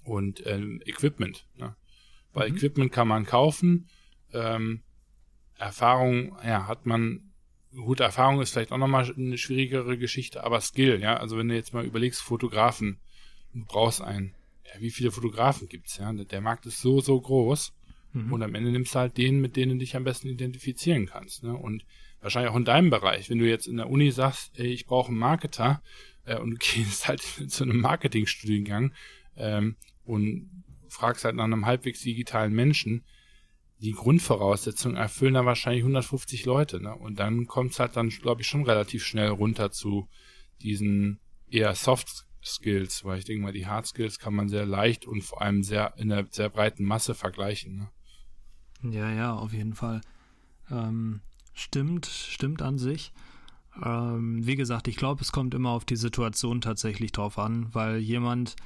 und 0.04 0.44
ähm, 0.46 0.80
Equipment. 0.86 1.46
Ne? 1.56 1.76
Weil 2.32 2.50
mhm. 2.50 2.56
Equipment 2.56 2.92
kann 2.92 3.08
man 3.08 3.26
kaufen, 3.26 3.88
ähm, 4.32 4.82
Erfahrung, 5.56 6.36
ja, 6.44 6.66
hat 6.66 6.86
man, 6.86 7.32
gute 7.72 8.02
Erfahrung 8.02 8.40
ist 8.40 8.52
vielleicht 8.52 8.72
auch 8.72 8.78
nochmal 8.78 9.12
eine 9.14 9.38
schwierigere 9.38 9.98
Geschichte, 9.98 10.42
aber 10.42 10.60
Skill, 10.60 11.00
ja, 11.00 11.16
also 11.16 11.36
wenn 11.36 11.48
du 11.48 11.54
jetzt 11.54 11.74
mal 11.74 11.84
überlegst, 11.84 12.22
Fotografen, 12.22 12.98
du 13.52 13.64
brauchst 13.64 14.00
einen, 14.02 14.34
ja, 14.64 14.80
wie 14.80 14.90
viele 14.90 15.10
Fotografen 15.10 15.68
gibt's, 15.68 15.98
ja, 15.98 16.12
der 16.12 16.40
Markt 16.40 16.66
ist 16.66 16.80
so, 16.80 17.00
so 17.00 17.20
groß, 17.20 17.72
Mhm. 18.12 18.32
Und 18.32 18.42
am 18.42 18.54
Ende 18.54 18.70
nimmst 18.70 18.94
du 18.94 18.98
halt 18.98 19.16
den, 19.16 19.40
mit 19.40 19.56
denen 19.56 19.72
du 19.72 19.78
dich 19.78 19.96
am 19.96 20.04
besten 20.04 20.28
identifizieren 20.28 21.06
kannst. 21.06 21.42
Ne? 21.42 21.54
Und 21.54 21.84
wahrscheinlich 22.20 22.50
auch 22.50 22.56
in 22.56 22.64
deinem 22.64 22.90
Bereich, 22.90 23.30
wenn 23.30 23.38
du 23.38 23.48
jetzt 23.48 23.66
in 23.66 23.76
der 23.76 23.88
Uni 23.88 24.10
sagst, 24.10 24.52
ey, 24.58 24.66
ich 24.66 24.86
brauche 24.86 25.08
einen 25.08 25.18
Marketer 25.18 25.82
äh, 26.24 26.36
und 26.36 26.50
du 26.50 26.56
gehst 26.74 27.08
halt 27.08 27.20
zu 27.20 27.64
einem 27.64 27.80
Marketingstudiengang 27.80 28.92
ähm, 29.36 29.76
und 30.04 30.50
fragst 30.88 31.24
halt 31.24 31.36
nach 31.36 31.44
einem 31.44 31.66
halbwegs 31.66 32.02
digitalen 32.02 32.52
Menschen, 32.52 33.04
die 33.78 33.92
Grundvoraussetzungen 33.92 34.96
erfüllen 34.96 35.34
da 35.34 35.46
wahrscheinlich 35.46 35.82
150 35.84 36.44
Leute. 36.44 36.82
Ne? 36.82 36.94
Und 36.94 37.18
dann 37.18 37.46
kommt 37.46 37.72
es 37.72 37.78
halt 37.78 37.96
dann, 37.96 38.10
glaube 38.10 38.42
ich, 38.42 38.48
schon 38.48 38.64
relativ 38.64 39.04
schnell 39.04 39.28
runter 39.28 39.70
zu 39.70 40.08
diesen 40.60 41.18
eher 41.48 41.74
Soft 41.74 42.26
Skills, 42.42 43.04
weil 43.04 43.18
ich 43.18 43.24
denke 43.24 43.42
mal, 43.42 43.52
die 43.52 43.66
Hard 43.66 43.86
Skills 43.86 44.18
kann 44.18 44.34
man 44.34 44.48
sehr 44.48 44.66
leicht 44.66 45.06
und 45.06 45.22
vor 45.22 45.42
allem 45.42 45.62
sehr 45.62 45.94
in 45.96 46.12
einer 46.12 46.26
sehr 46.30 46.48
breiten 46.48 46.84
Masse 46.84 47.14
vergleichen. 47.14 47.76
Ne? 48.82 48.92
Ja, 48.92 49.10
ja, 49.10 49.34
auf 49.34 49.52
jeden 49.52 49.74
Fall. 49.74 50.00
Ähm, 50.70 51.20
stimmt, 51.52 52.06
stimmt 52.06 52.62
an 52.62 52.78
sich. 52.78 53.12
Ähm, 53.84 54.44
wie 54.46 54.56
gesagt, 54.56 54.88
ich 54.88 54.96
glaube, 54.96 55.22
es 55.22 55.32
kommt 55.32 55.54
immer 55.54 55.70
auf 55.70 55.84
die 55.84 55.96
Situation 55.96 56.60
tatsächlich 56.60 57.12
drauf 57.12 57.38
an, 57.38 57.72
weil 57.72 57.98
jemand, 57.98 58.56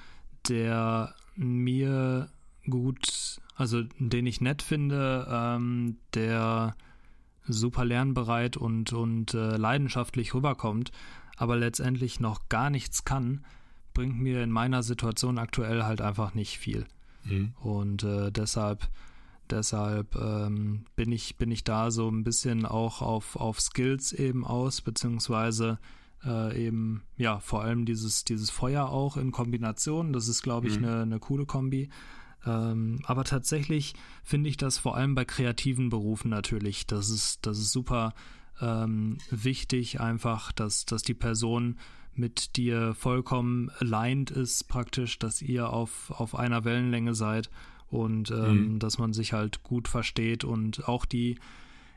der 0.48 1.14
mir 1.36 2.30
gut, 2.68 3.40
also 3.56 3.82
den 3.98 4.26
ich 4.26 4.40
nett 4.40 4.62
finde, 4.62 5.26
ähm, 5.30 5.98
der 6.14 6.76
super 7.46 7.84
lernbereit 7.84 8.56
und, 8.56 8.92
und 8.92 9.34
äh, 9.34 9.56
leidenschaftlich 9.56 10.32
rüberkommt, 10.32 10.92
aber 11.36 11.56
letztendlich 11.56 12.20
noch 12.20 12.48
gar 12.48 12.70
nichts 12.70 13.04
kann, 13.04 13.44
bringt 13.94 14.20
mir 14.20 14.42
in 14.42 14.50
meiner 14.50 14.82
Situation 14.82 15.38
aktuell 15.38 15.84
halt 15.84 16.00
einfach 16.00 16.34
nicht 16.34 16.58
viel. 16.58 16.86
Mhm. 17.24 17.54
Und 17.60 18.02
äh, 18.02 18.30
deshalb 18.30 18.88
Deshalb 19.50 20.16
ähm, 20.16 20.86
bin, 20.96 21.12
ich, 21.12 21.36
bin 21.36 21.50
ich 21.50 21.64
da 21.64 21.90
so 21.90 22.08
ein 22.08 22.24
bisschen 22.24 22.64
auch 22.64 23.02
auf, 23.02 23.36
auf 23.36 23.60
Skills 23.60 24.12
eben 24.12 24.44
aus, 24.44 24.80
beziehungsweise 24.80 25.78
äh, 26.24 26.66
eben, 26.66 27.02
ja, 27.16 27.40
vor 27.40 27.62
allem 27.62 27.84
dieses, 27.84 28.24
dieses 28.24 28.50
Feuer 28.50 28.88
auch 28.88 29.18
in 29.18 29.32
Kombination. 29.32 30.14
Das 30.14 30.28
ist, 30.28 30.42
glaube 30.42 30.68
ich, 30.68 30.78
mhm. 30.78 30.86
eine, 30.86 31.02
eine 31.02 31.18
coole 31.18 31.44
Kombi. 31.44 31.90
Ähm, 32.46 33.00
aber 33.04 33.24
tatsächlich 33.24 33.94
finde 34.22 34.48
ich 34.48 34.56
das 34.56 34.78
vor 34.78 34.96
allem 34.96 35.14
bei 35.14 35.26
kreativen 35.26 35.90
Berufen 35.90 36.30
natürlich. 36.30 36.86
Das 36.86 37.10
ist, 37.10 37.44
das 37.44 37.58
ist 37.58 37.72
super 37.72 38.14
ähm, 38.62 39.18
wichtig, 39.30 40.00
einfach, 40.00 40.52
dass, 40.52 40.86
dass 40.86 41.02
die 41.02 41.14
Person 41.14 41.78
mit 42.18 42.56
dir 42.56 42.94
vollkommen 42.94 43.70
aligned 43.78 44.30
ist, 44.30 44.68
praktisch, 44.68 45.18
dass 45.18 45.42
ihr 45.42 45.70
auf, 45.70 46.10
auf 46.10 46.34
einer 46.34 46.64
Wellenlänge 46.64 47.14
seid 47.14 47.50
und 47.88 48.30
ähm, 48.30 48.74
mhm. 48.74 48.78
dass 48.78 48.98
man 48.98 49.12
sich 49.12 49.32
halt 49.32 49.62
gut 49.62 49.88
versteht 49.88 50.44
und 50.44 50.88
auch 50.88 51.04
die, 51.04 51.38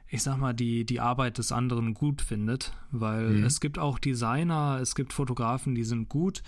ich 0.08 0.24
sag 0.24 0.38
mal, 0.38 0.54
die, 0.54 0.86
die 0.86 1.00
Arbeit 1.00 1.38
des 1.38 1.52
anderen 1.52 1.94
gut 1.94 2.22
findet, 2.22 2.74
weil 2.92 3.30
mhm. 3.30 3.44
es 3.44 3.60
gibt 3.60 3.80
auch 3.80 4.00
Designer, 4.00 4.80
es 4.82 4.96
gibt 4.96 5.14
Fotografen, 5.14 5.76
die 5.76 5.84
sind 5.84 6.10
gut, 6.10 6.44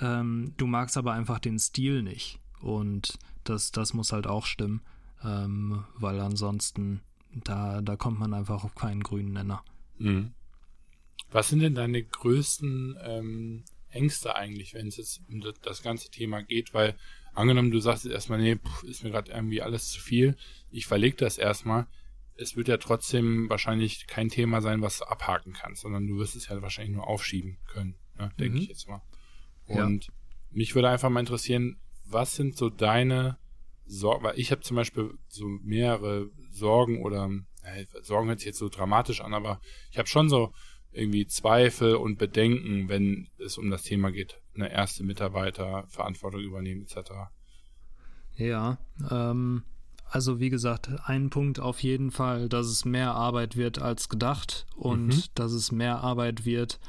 ähm, 0.00 0.52
du 0.56 0.66
magst 0.66 0.96
aber 0.96 1.12
einfach 1.12 1.38
den 1.38 1.58
Stil 1.58 2.02
nicht 2.02 2.40
und 2.60 3.18
das, 3.44 3.70
das 3.70 3.94
muss 3.94 4.12
halt 4.12 4.26
auch 4.26 4.46
stimmen, 4.46 4.82
ähm, 5.24 5.84
weil 5.98 6.20
ansonsten 6.20 7.00
da, 7.44 7.80
da 7.82 7.96
kommt 7.96 8.18
man 8.18 8.32
einfach 8.34 8.64
auf 8.64 8.74
keinen 8.74 9.02
grünen 9.02 9.32
Nenner. 9.32 9.62
Mhm. 9.98 10.32
Was 11.30 11.48
sind 11.48 11.60
denn 11.60 11.74
deine 11.74 12.02
größten 12.02 12.98
ähm, 13.02 13.64
Ängste 13.90 14.36
eigentlich, 14.36 14.74
wenn 14.74 14.88
es 14.88 14.96
jetzt 14.96 15.20
um 15.28 15.42
das 15.62 15.82
ganze 15.82 16.10
Thema 16.10 16.42
geht? 16.42 16.74
Weil 16.74 16.96
angenommen, 17.34 17.70
du 17.70 17.80
sagst 17.80 18.04
jetzt 18.04 18.14
erstmal, 18.14 18.40
nee, 18.40 18.56
pff, 18.56 18.82
ist 18.84 19.04
mir 19.04 19.10
gerade 19.10 19.32
irgendwie 19.32 19.62
alles 19.62 19.90
zu 19.90 20.00
viel, 20.00 20.36
ich 20.70 20.86
verlege 20.86 21.16
das 21.16 21.38
erstmal. 21.38 21.86
Es 22.38 22.56
wird 22.56 22.68
ja 22.68 22.76
trotzdem 22.76 23.48
wahrscheinlich 23.48 24.06
kein 24.06 24.28
Thema 24.28 24.60
sein, 24.60 24.82
was 24.82 24.98
du 24.98 25.04
abhaken 25.04 25.54
kannst, 25.54 25.82
sondern 25.82 26.06
du 26.06 26.18
wirst 26.18 26.36
es 26.36 26.48
ja 26.48 26.60
wahrscheinlich 26.60 26.94
nur 26.94 27.06
aufschieben 27.06 27.58
können, 27.66 27.96
ne? 28.18 28.30
denke 28.38 28.56
mhm. 28.56 28.62
ich 28.62 28.68
jetzt 28.68 28.88
mal. 28.88 29.02
Und 29.66 30.06
ja. 30.06 30.12
mich 30.50 30.74
würde 30.74 30.90
einfach 30.90 31.08
mal 31.08 31.20
interessieren, 31.20 31.78
was 32.04 32.36
sind 32.36 32.56
so 32.56 32.68
deine 32.68 33.38
Sorgen, 33.86 34.24
weil 34.24 34.38
ich 34.38 34.50
habe 34.50 34.60
zum 34.62 34.76
Beispiel 34.76 35.14
so 35.28 35.46
mehrere 35.62 36.30
Sorgen 36.50 37.02
oder 37.02 37.30
äh, 37.62 37.86
Sorgen 38.02 38.28
hört 38.28 38.40
sich 38.40 38.46
jetzt 38.46 38.58
so 38.58 38.68
dramatisch 38.68 39.20
an, 39.20 39.34
aber 39.34 39.60
ich 39.90 39.98
habe 39.98 40.08
schon 40.08 40.28
so 40.28 40.52
irgendwie 40.96 41.26
Zweifel 41.26 41.96
und 41.96 42.18
Bedenken, 42.18 42.88
wenn 42.88 43.28
es 43.38 43.58
um 43.58 43.70
das 43.70 43.82
Thema 43.82 44.10
geht, 44.10 44.40
eine 44.54 44.72
erste 44.72 45.04
Mitarbeiter 45.04 45.84
Verantwortung 45.88 46.40
übernehmen 46.40 46.82
etc. 46.82 47.10
Ja, 48.36 48.78
ähm, 49.10 49.62
also 50.08 50.40
wie 50.40 50.50
gesagt, 50.50 50.90
ein 51.04 51.30
Punkt 51.30 51.58
auf 51.60 51.82
jeden 51.82 52.10
Fall, 52.10 52.48
dass 52.48 52.66
es 52.66 52.84
mehr 52.84 53.14
Arbeit 53.14 53.56
wird 53.56 53.80
als 53.80 54.08
gedacht 54.08 54.66
und 54.76 55.08
mhm. 55.08 55.22
dass 55.34 55.52
es 55.52 55.72
mehr 55.72 56.00
Arbeit 56.00 56.44
wird 56.44 56.80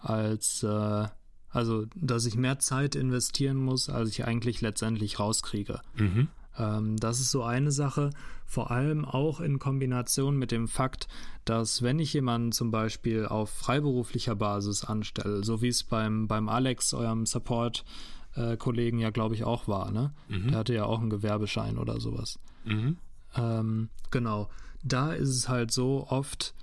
als, 0.00 0.62
äh, 0.62 1.08
also 1.48 1.86
dass 1.94 2.26
ich 2.26 2.36
mehr 2.36 2.58
Zeit 2.58 2.94
investieren 2.94 3.56
muss, 3.56 3.88
als 3.88 4.10
ich 4.10 4.24
eigentlich 4.24 4.60
letztendlich 4.60 5.18
rauskriege. 5.18 5.80
Mhm. 5.94 6.28
Ähm, 6.58 6.96
das 6.96 7.20
ist 7.20 7.30
so 7.30 7.42
eine 7.42 7.72
Sache, 7.72 8.10
vor 8.46 8.70
allem 8.70 9.04
auch 9.04 9.40
in 9.40 9.58
Kombination 9.58 10.36
mit 10.36 10.50
dem 10.50 10.68
Fakt, 10.68 11.08
dass 11.44 11.82
wenn 11.82 11.98
ich 11.98 12.12
jemanden 12.12 12.52
zum 12.52 12.70
Beispiel 12.70 13.26
auf 13.26 13.50
freiberuflicher 13.50 14.34
Basis 14.34 14.84
anstelle, 14.84 15.44
so 15.44 15.62
wie 15.62 15.68
es 15.68 15.82
beim, 15.84 16.28
beim 16.28 16.48
Alex, 16.48 16.94
eurem 16.94 17.26
Support-Kollegen 17.26 18.98
ja, 18.98 19.10
glaube 19.10 19.34
ich, 19.34 19.44
auch 19.44 19.68
war, 19.68 19.90
ne? 19.90 20.12
Mhm. 20.28 20.48
Der 20.48 20.58
hatte 20.58 20.74
ja 20.74 20.84
auch 20.84 21.00
einen 21.00 21.10
Gewerbeschein 21.10 21.78
oder 21.78 22.00
sowas. 22.00 22.38
Mhm. 22.64 22.98
Ähm, 23.36 23.88
genau. 24.10 24.48
Da 24.82 25.12
ist 25.12 25.30
es 25.30 25.48
halt 25.48 25.72
so 25.72 26.06
oft, 26.08 26.54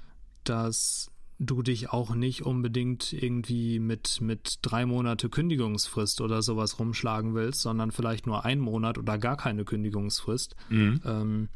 dass 0.44 1.11
du 1.44 1.64
dich 1.64 1.90
auch 1.90 2.14
nicht 2.14 2.46
unbedingt 2.46 3.14
irgendwie 3.14 3.80
mit, 3.80 4.22
mit 4.22 4.60
drei 4.62 4.86
Monate 4.86 5.28
Kündigungsfrist 5.28 6.22
oder 6.22 6.44
sowas 6.44 6.78
rumschlagen 6.78 7.34
willst, 7.34 7.62
sondern 7.62 7.92
vielleicht 7.92 8.28
nur 8.28 8.46
ein 8.46 8.60
Monat 8.60 9.00
oder 9.00 9.18
gar 9.18 9.38
keine 9.38 9.66
Kündigungsfrist. 9.66 10.56
Mhm. 10.70 11.02
Ähm, 11.04 11.50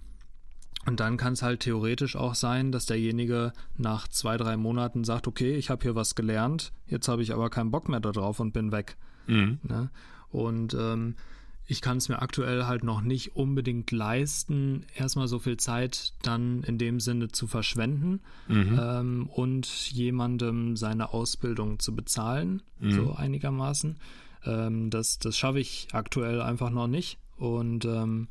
und 0.88 1.00
dann 1.00 1.18
kann 1.18 1.34
es 1.34 1.44
halt 1.44 1.62
theoretisch 1.62 2.16
auch 2.16 2.34
sein, 2.34 2.72
dass 2.72 2.88
derjenige 2.88 3.54
nach 3.78 4.08
zwei, 4.08 4.38
drei 4.38 4.58
Monaten 4.58 5.04
sagt, 5.04 5.28
okay, 5.28 5.56
ich 5.56 5.70
habe 5.70 5.84
hier 5.84 5.96
was 5.96 6.16
gelernt, 6.16 6.72
jetzt 6.88 7.08
habe 7.08 7.22
ich 7.22 7.32
aber 7.32 7.52
keinen 7.52 7.72
Bock 7.72 7.88
mehr 7.88 8.00
darauf 8.00 8.40
und 8.40 8.54
bin 8.54 8.72
weg. 8.72 8.98
Mhm. 9.28 9.60
Ne? 9.62 9.92
Und 10.30 10.74
ähm, 10.74 11.16
ich 11.68 11.82
kann 11.82 11.97
es 11.97 12.09
mir 12.09 12.22
aktuell 12.22 12.66
halt 12.66 12.84
noch 12.84 13.01
nicht 13.01 13.36
unbedingt 13.36 13.91
leisten, 13.91 14.86
erstmal 14.95 15.28
so 15.28 15.39
viel 15.39 15.57
Zeit 15.57 16.13
dann 16.22 16.63
in 16.63 16.78
dem 16.78 16.99
Sinne 16.99 17.30
zu 17.30 17.47
verschwenden 17.47 18.22
mhm. 18.47 18.80
ähm, 18.80 19.30
und 19.34 19.68
jemandem 19.91 20.78
seine 20.78 21.11
Ausbildung 21.11 21.80
zu 21.80 21.95
bezahlen, 21.95 22.61
mhm. 22.80 22.91
so 22.91 23.13
einigermaßen. 23.13 23.97
Ähm, 24.45 24.89
das 24.91 25.18
das 25.18 25.38
schaffe 25.38 25.59
ich 25.59 25.88
aktuell 25.91 26.41
einfach 26.41 26.70
noch 26.70 26.88
nicht. 26.88 27.18
Und 27.38 27.86
ähm, 27.86 28.28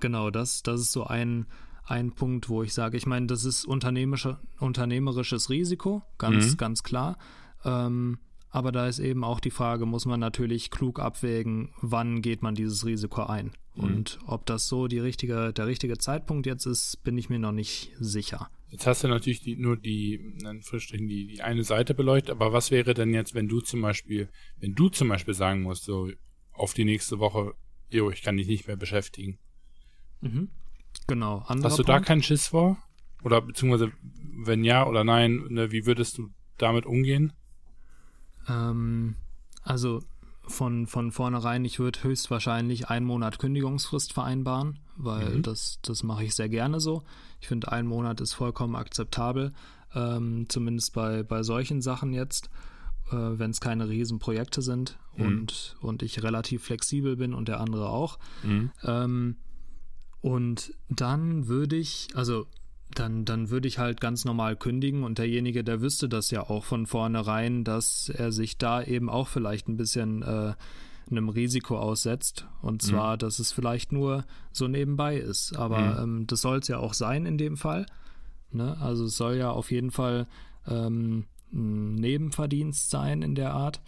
genau, 0.00 0.30
das, 0.30 0.62
das 0.62 0.80
ist 0.80 0.92
so 0.92 1.04
ein, 1.04 1.46
ein 1.84 2.12
Punkt, 2.12 2.48
wo 2.48 2.62
ich 2.62 2.72
sage, 2.72 2.96
ich 2.96 3.06
meine, 3.06 3.26
das 3.26 3.44
ist 3.44 3.66
unternehmerisches 3.66 5.50
Risiko, 5.50 6.02
ganz, 6.16 6.52
mhm. 6.52 6.56
ganz 6.56 6.82
klar. 6.82 7.18
Ähm, 7.64 8.18
aber 8.50 8.72
da 8.72 8.86
ist 8.86 8.98
eben 8.98 9.24
auch 9.24 9.40
die 9.40 9.50
Frage, 9.50 9.86
muss 9.86 10.06
man 10.06 10.20
natürlich 10.20 10.70
klug 10.70 11.00
abwägen, 11.00 11.72
wann 11.80 12.22
geht 12.22 12.42
man 12.42 12.54
dieses 12.54 12.86
Risiko 12.86 13.24
ein? 13.24 13.52
Mhm. 13.74 13.84
Und 13.84 14.18
ob 14.26 14.46
das 14.46 14.68
so 14.68 14.88
die 14.88 14.98
richtige, 14.98 15.52
der 15.52 15.66
richtige 15.66 15.98
Zeitpunkt 15.98 16.46
jetzt 16.46 16.66
ist, 16.66 17.02
bin 17.04 17.18
ich 17.18 17.28
mir 17.28 17.38
noch 17.38 17.52
nicht 17.52 17.92
sicher. 17.98 18.50
Jetzt 18.70 18.86
hast 18.86 19.04
du 19.04 19.08
natürlich 19.08 19.40
die, 19.40 19.56
nur 19.56 19.76
die, 19.76 20.14
in 20.14 21.08
die, 21.08 21.26
die 21.26 21.42
eine 21.42 21.64
Seite 21.64 21.94
beleuchtet, 21.94 22.30
aber 22.30 22.52
was 22.52 22.70
wäre 22.70 22.94
denn 22.94 23.14
jetzt, 23.14 23.34
wenn 23.34 23.48
du 23.48 23.60
zum 23.60 23.80
Beispiel, 23.80 24.28
wenn 24.58 24.74
du 24.74 24.88
zum 24.88 25.08
Beispiel 25.08 25.34
sagen 25.34 25.62
musst, 25.62 25.84
so 25.84 26.10
auf 26.52 26.74
die 26.74 26.84
nächste 26.84 27.18
Woche, 27.18 27.54
jo, 27.90 28.10
ich 28.10 28.22
kann 28.22 28.36
dich 28.36 28.48
nicht 28.48 28.66
mehr 28.66 28.76
beschäftigen. 28.76 29.38
Mhm. 30.20 30.48
Genau. 31.06 31.44
Hast 31.46 31.62
du 31.62 31.68
Punkt? 31.68 31.88
da 31.88 32.00
keinen 32.00 32.22
Schiss 32.22 32.48
vor? 32.48 32.76
Oder 33.22 33.40
beziehungsweise, 33.40 33.92
wenn 34.44 34.64
ja 34.64 34.86
oder 34.86 35.04
nein, 35.04 35.44
ne, 35.48 35.72
wie 35.72 35.86
würdest 35.86 36.18
du 36.18 36.30
damit 36.58 36.86
umgehen? 36.86 37.32
Ähm, 38.48 39.16
also 39.62 40.02
von, 40.48 40.86
von 40.86 41.12
vornherein, 41.12 41.64
ich 41.64 41.78
würde 41.78 42.02
höchstwahrscheinlich 42.02 42.88
einen 42.88 43.06
Monat 43.06 43.38
Kündigungsfrist 43.38 44.12
vereinbaren, 44.12 44.78
weil 44.96 45.36
mhm. 45.36 45.42
das, 45.42 45.78
das 45.82 46.02
mache 46.02 46.24
ich 46.24 46.34
sehr 46.34 46.48
gerne 46.48 46.80
so. 46.80 47.02
Ich 47.40 47.48
finde, 47.48 47.70
ein 47.70 47.86
Monat 47.86 48.20
ist 48.20 48.32
vollkommen 48.32 48.74
akzeptabel, 48.74 49.52
ähm, 49.94 50.46
zumindest 50.48 50.94
bei, 50.94 51.22
bei 51.22 51.42
solchen 51.42 51.82
Sachen 51.82 52.12
jetzt, 52.12 52.50
äh, 53.10 53.16
wenn 53.16 53.50
es 53.50 53.60
keine 53.60 53.88
Riesenprojekte 53.88 54.62
sind 54.62 54.98
mhm. 55.16 55.26
und, 55.26 55.76
und 55.80 56.02
ich 56.02 56.22
relativ 56.22 56.64
flexibel 56.64 57.16
bin 57.16 57.34
und 57.34 57.48
der 57.48 57.60
andere 57.60 57.90
auch. 57.90 58.18
Mhm. 58.42 58.70
Ähm, 58.84 59.36
und 60.20 60.74
dann 60.88 61.46
würde 61.46 61.76
ich, 61.76 62.08
also 62.14 62.46
dann, 62.94 63.24
dann 63.24 63.50
würde 63.50 63.68
ich 63.68 63.78
halt 63.78 64.00
ganz 64.00 64.24
normal 64.24 64.56
kündigen 64.56 65.04
und 65.04 65.18
derjenige, 65.18 65.62
der 65.62 65.80
wüsste 65.80 66.08
das 66.08 66.30
ja 66.30 66.48
auch 66.48 66.64
von 66.64 66.86
vornherein, 66.86 67.64
dass 67.64 68.08
er 68.08 68.32
sich 68.32 68.58
da 68.58 68.82
eben 68.82 69.10
auch 69.10 69.28
vielleicht 69.28 69.68
ein 69.68 69.76
bisschen 69.76 70.22
äh, 70.22 70.54
einem 71.10 71.28
Risiko 71.28 71.78
aussetzt. 71.78 72.46
Und 72.62 72.82
mhm. 72.82 72.86
zwar, 72.86 73.14
mhm. 73.14 73.18
dass 73.18 73.38
es 73.38 73.52
vielleicht 73.52 73.92
nur 73.92 74.24
so 74.52 74.68
nebenbei 74.68 75.16
ist. 75.16 75.56
Aber 75.56 75.78
mhm. 75.78 76.02
ähm, 76.02 76.26
das 76.26 76.40
soll 76.40 76.58
es 76.58 76.68
ja 76.68 76.78
auch 76.78 76.94
sein 76.94 77.26
in 77.26 77.38
dem 77.38 77.56
Fall. 77.56 77.86
Ne? 78.50 78.76
Also 78.80 79.04
es 79.04 79.16
soll 79.16 79.36
ja 79.36 79.50
auf 79.50 79.70
jeden 79.70 79.90
Fall 79.90 80.26
ähm, 80.66 81.26
ein 81.52 81.94
Nebenverdienst 81.96 82.90
sein 82.90 83.22
in 83.22 83.34
der 83.34 83.52
Art. 83.54 83.80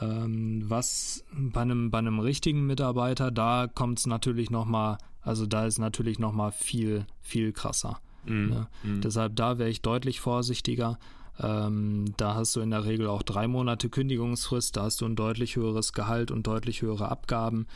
Ähm, 0.00 0.64
was 0.66 1.24
bei 1.32 1.62
einem, 1.62 1.90
bei 1.90 1.98
einem 1.98 2.18
richtigen 2.18 2.66
Mitarbeiter, 2.66 3.30
da 3.30 3.66
kommt 3.66 3.98
es 3.98 4.06
natürlich 4.06 4.50
nochmal, 4.50 4.98
also 5.22 5.46
da 5.46 5.66
ist 5.66 5.78
natürlich 5.78 6.18
nochmal 6.18 6.52
viel, 6.52 7.06
viel 7.20 7.52
krasser. 7.52 8.00
Mhm. 8.28 8.48
Ne? 8.48 8.66
Mhm. 8.82 9.00
Deshalb 9.00 9.36
da 9.36 9.58
wäre 9.58 9.70
ich 9.70 9.82
deutlich 9.82 10.20
vorsichtiger. 10.20 10.98
Ähm, 11.38 12.14
da 12.16 12.34
hast 12.34 12.56
du 12.56 12.60
in 12.60 12.70
der 12.70 12.84
Regel 12.84 13.08
auch 13.08 13.22
drei 13.22 13.46
Monate 13.46 13.90
Kündigungsfrist, 13.90 14.76
da 14.76 14.84
hast 14.84 15.00
du 15.00 15.04
ein 15.04 15.16
deutlich 15.16 15.56
höheres 15.56 15.92
Gehalt 15.92 16.30
und 16.30 16.46
deutlich 16.46 16.82
höhere 16.82 17.10
Abgaben. 17.10 17.66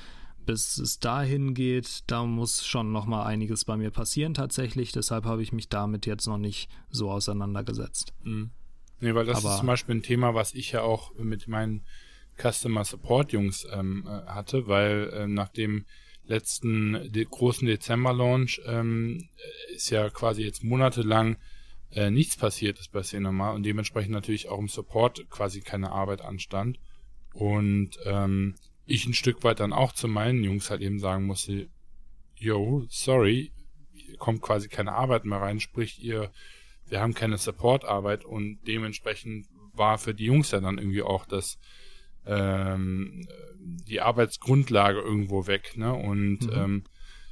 Bis 0.47 0.79
es 0.79 0.99
dahin 0.99 1.53
geht, 1.55 2.05
da 2.07 2.25
muss 2.25 2.67
schon 2.67 2.93
noch 2.93 3.05
mal 3.05 3.25
einiges 3.25 3.67
bei 3.67 3.77
mir 3.77 3.91
passieren 3.91 4.33
tatsächlich. 4.33 4.91
Deshalb 4.91 5.27
habe 5.27 5.43
ich 5.43 5.53
mich 5.53 5.69
damit 5.69 6.07
jetzt 6.07 6.27
noch 6.27 6.39
nicht 6.39 6.71
so 6.89 7.11
auseinandergesetzt. 7.11 8.15
Mhm. 8.25 8.51
Nee, 9.01 9.15
weil 9.15 9.27
das 9.27 9.45
Aber, 9.45 9.55
ist 9.55 9.59
zum 9.59 9.67
Beispiel 9.67 9.97
ein 9.97 10.03
Thema, 10.03 10.35
was 10.35 10.55
ich 10.55 10.73
ja 10.73 10.83
auch 10.83 11.15
mit 11.17 11.47
meinen 11.47 11.83
Customer 12.41 12.85
Support 12.85 13.33
Jungs 13.33 13.67
ähm, 13.71 14.07
äh, 14.07 14.27
hatte, 14.27 14.67
weil 14.67 15.11
äh, 15.13 15.27
nachdem 15.27 15.85
letzten 16.31 17.13
de 17.13 17.27
großen 17.29 17.67
Dezember-Launch 17.67 18.63
ähm, 18.65 19.29
ist 19.75 19.91
ja 19.91 20.09
quasi 20.09 20.43
jetzt 20.43 20.65
monatelang 20.65 21.37
äh, 21.91 22.11
nichts 22.11 22.37
passiert 22.37 22.79
ist 22.79 22.93
bei 22.93 23.03
Cinema 23.03 23.51
und 23.51 23.65
dementsprechend 23.65 24.13
natürlich 24.13 24.49
auch 24.49 24.61
im 24.61 24.69
Support 24.69 25.29
quasi 25.29 25.61
keine 25.61 25.91
Arbeit 25.91 26.23
anstand. 26.23 26.79
Und 27.35 27.99
ähm, 28.05 28.55
ich 28.87 29.07
ein 29.07 29.15
Stück 29.15 29.43
weit 29.45 29.61
dann 29.61 29.73
auch 29.73 29.93
zu 29.93 30.09
meinen 30.09 30.43
Jungs 30.43 30.71
halt 30.71 30.81
eben 30.81 31.01
sagen 31.01 31.27
musste, 31.27 31.69
yo, 32.37 32.85
sorry, 32.89 33.53
kommt 34.19 34.41
quasi 34.41 34.69
keine 34.69 34.93
Arbeit 34.93 35.25
mehr 35.25 35.41
rein, 35.41 35.61
sprich 35.61 36.03
ihr, 36.03 36.31
wir 36.87 37.01
haben 37.01 37.15
keine 37.15 37.39
Support-Arbeit 37.39 38.25
und 38.25 38.61
dementsprechend 38.67 39.47
war 39.73 39.99
für 39.99 40.15
die 40.15 40.27
Jungs 40.27 40.51
ja 40.53 40.61
dann 40.61 40.79
irgendwie 40.79 41.03
auch 41.03 41.27
das 41.27 41.59
ähm, 42.27 43.27
die 43.89 44.01
Arbeitsgrundlage 44.01 45.01
irgendwo 45.01 45.47
weg. 45.47 45.77
Ne? 45.77 45.93
Und 45.93 46.43
mhm. 46.43 46.53
ähm, 46.53 46.85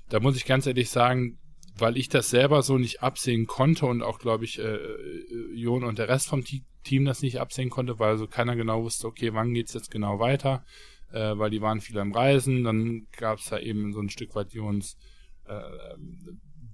da 0.08 0.20
muss 0.20 0.36
ich 0.36 0.46
ganz 0.46 0.66
ehrlich 0.66 0.90
sagen, 0.90 1.38
weil 1.76 1.96
ich 1.96 2.08
das 2.08 2.30
selber 2.30 2.62
so 2.62 2.78
nicht 2.78 3.02
absehen 3.02 3.46
konnte 3.46 3.86
und 3.86 4.02
auch, 4.02 4.18
glaube 4.18 4.44
ich, 4.44 4.58
äh, 4.58 4.62
äh 4.62 5.54
Jon 5.54 5.84
und 5.84 5.98
der 5.98 6.08
Rest 6.08 6.28
vom 6.28 6.44
Team 6.44 7.04
das 7.04 7.22
nicht 7.22 7.40
absehen 7.40 7.70
konnte, 7.70 7.98
weil 7.98 8.18
so 8.18 8.26
keiner 8.26 8.56
genau 8.56 8.82
wusste, 8.82 9.06
okay, 9.06 9.32
wann 9.34 9.54
geht's 9.54 9.74
jetzt 9.74 9.90
genau 9.90 10.18
weiter, 10.18 10.64
äh, 11.12 11.36
weil 11.36 11.50
die 11.50 11.60
waren 11.60 11.80
viel 11.80 11.98
am 11.98 12.12
Reisen, 12.12 12.64
dann 12.64 13.06
gab 13.16 13.38
es 13.38 13.46
da 13.46 13.58
eben 13.58 13.92
so 13.92 14.00
ein 14.00 14.10
Stück 14.10 14.34
weit 14.34 14.52
Jons 14.52 14.96
äh, 15.44 15.60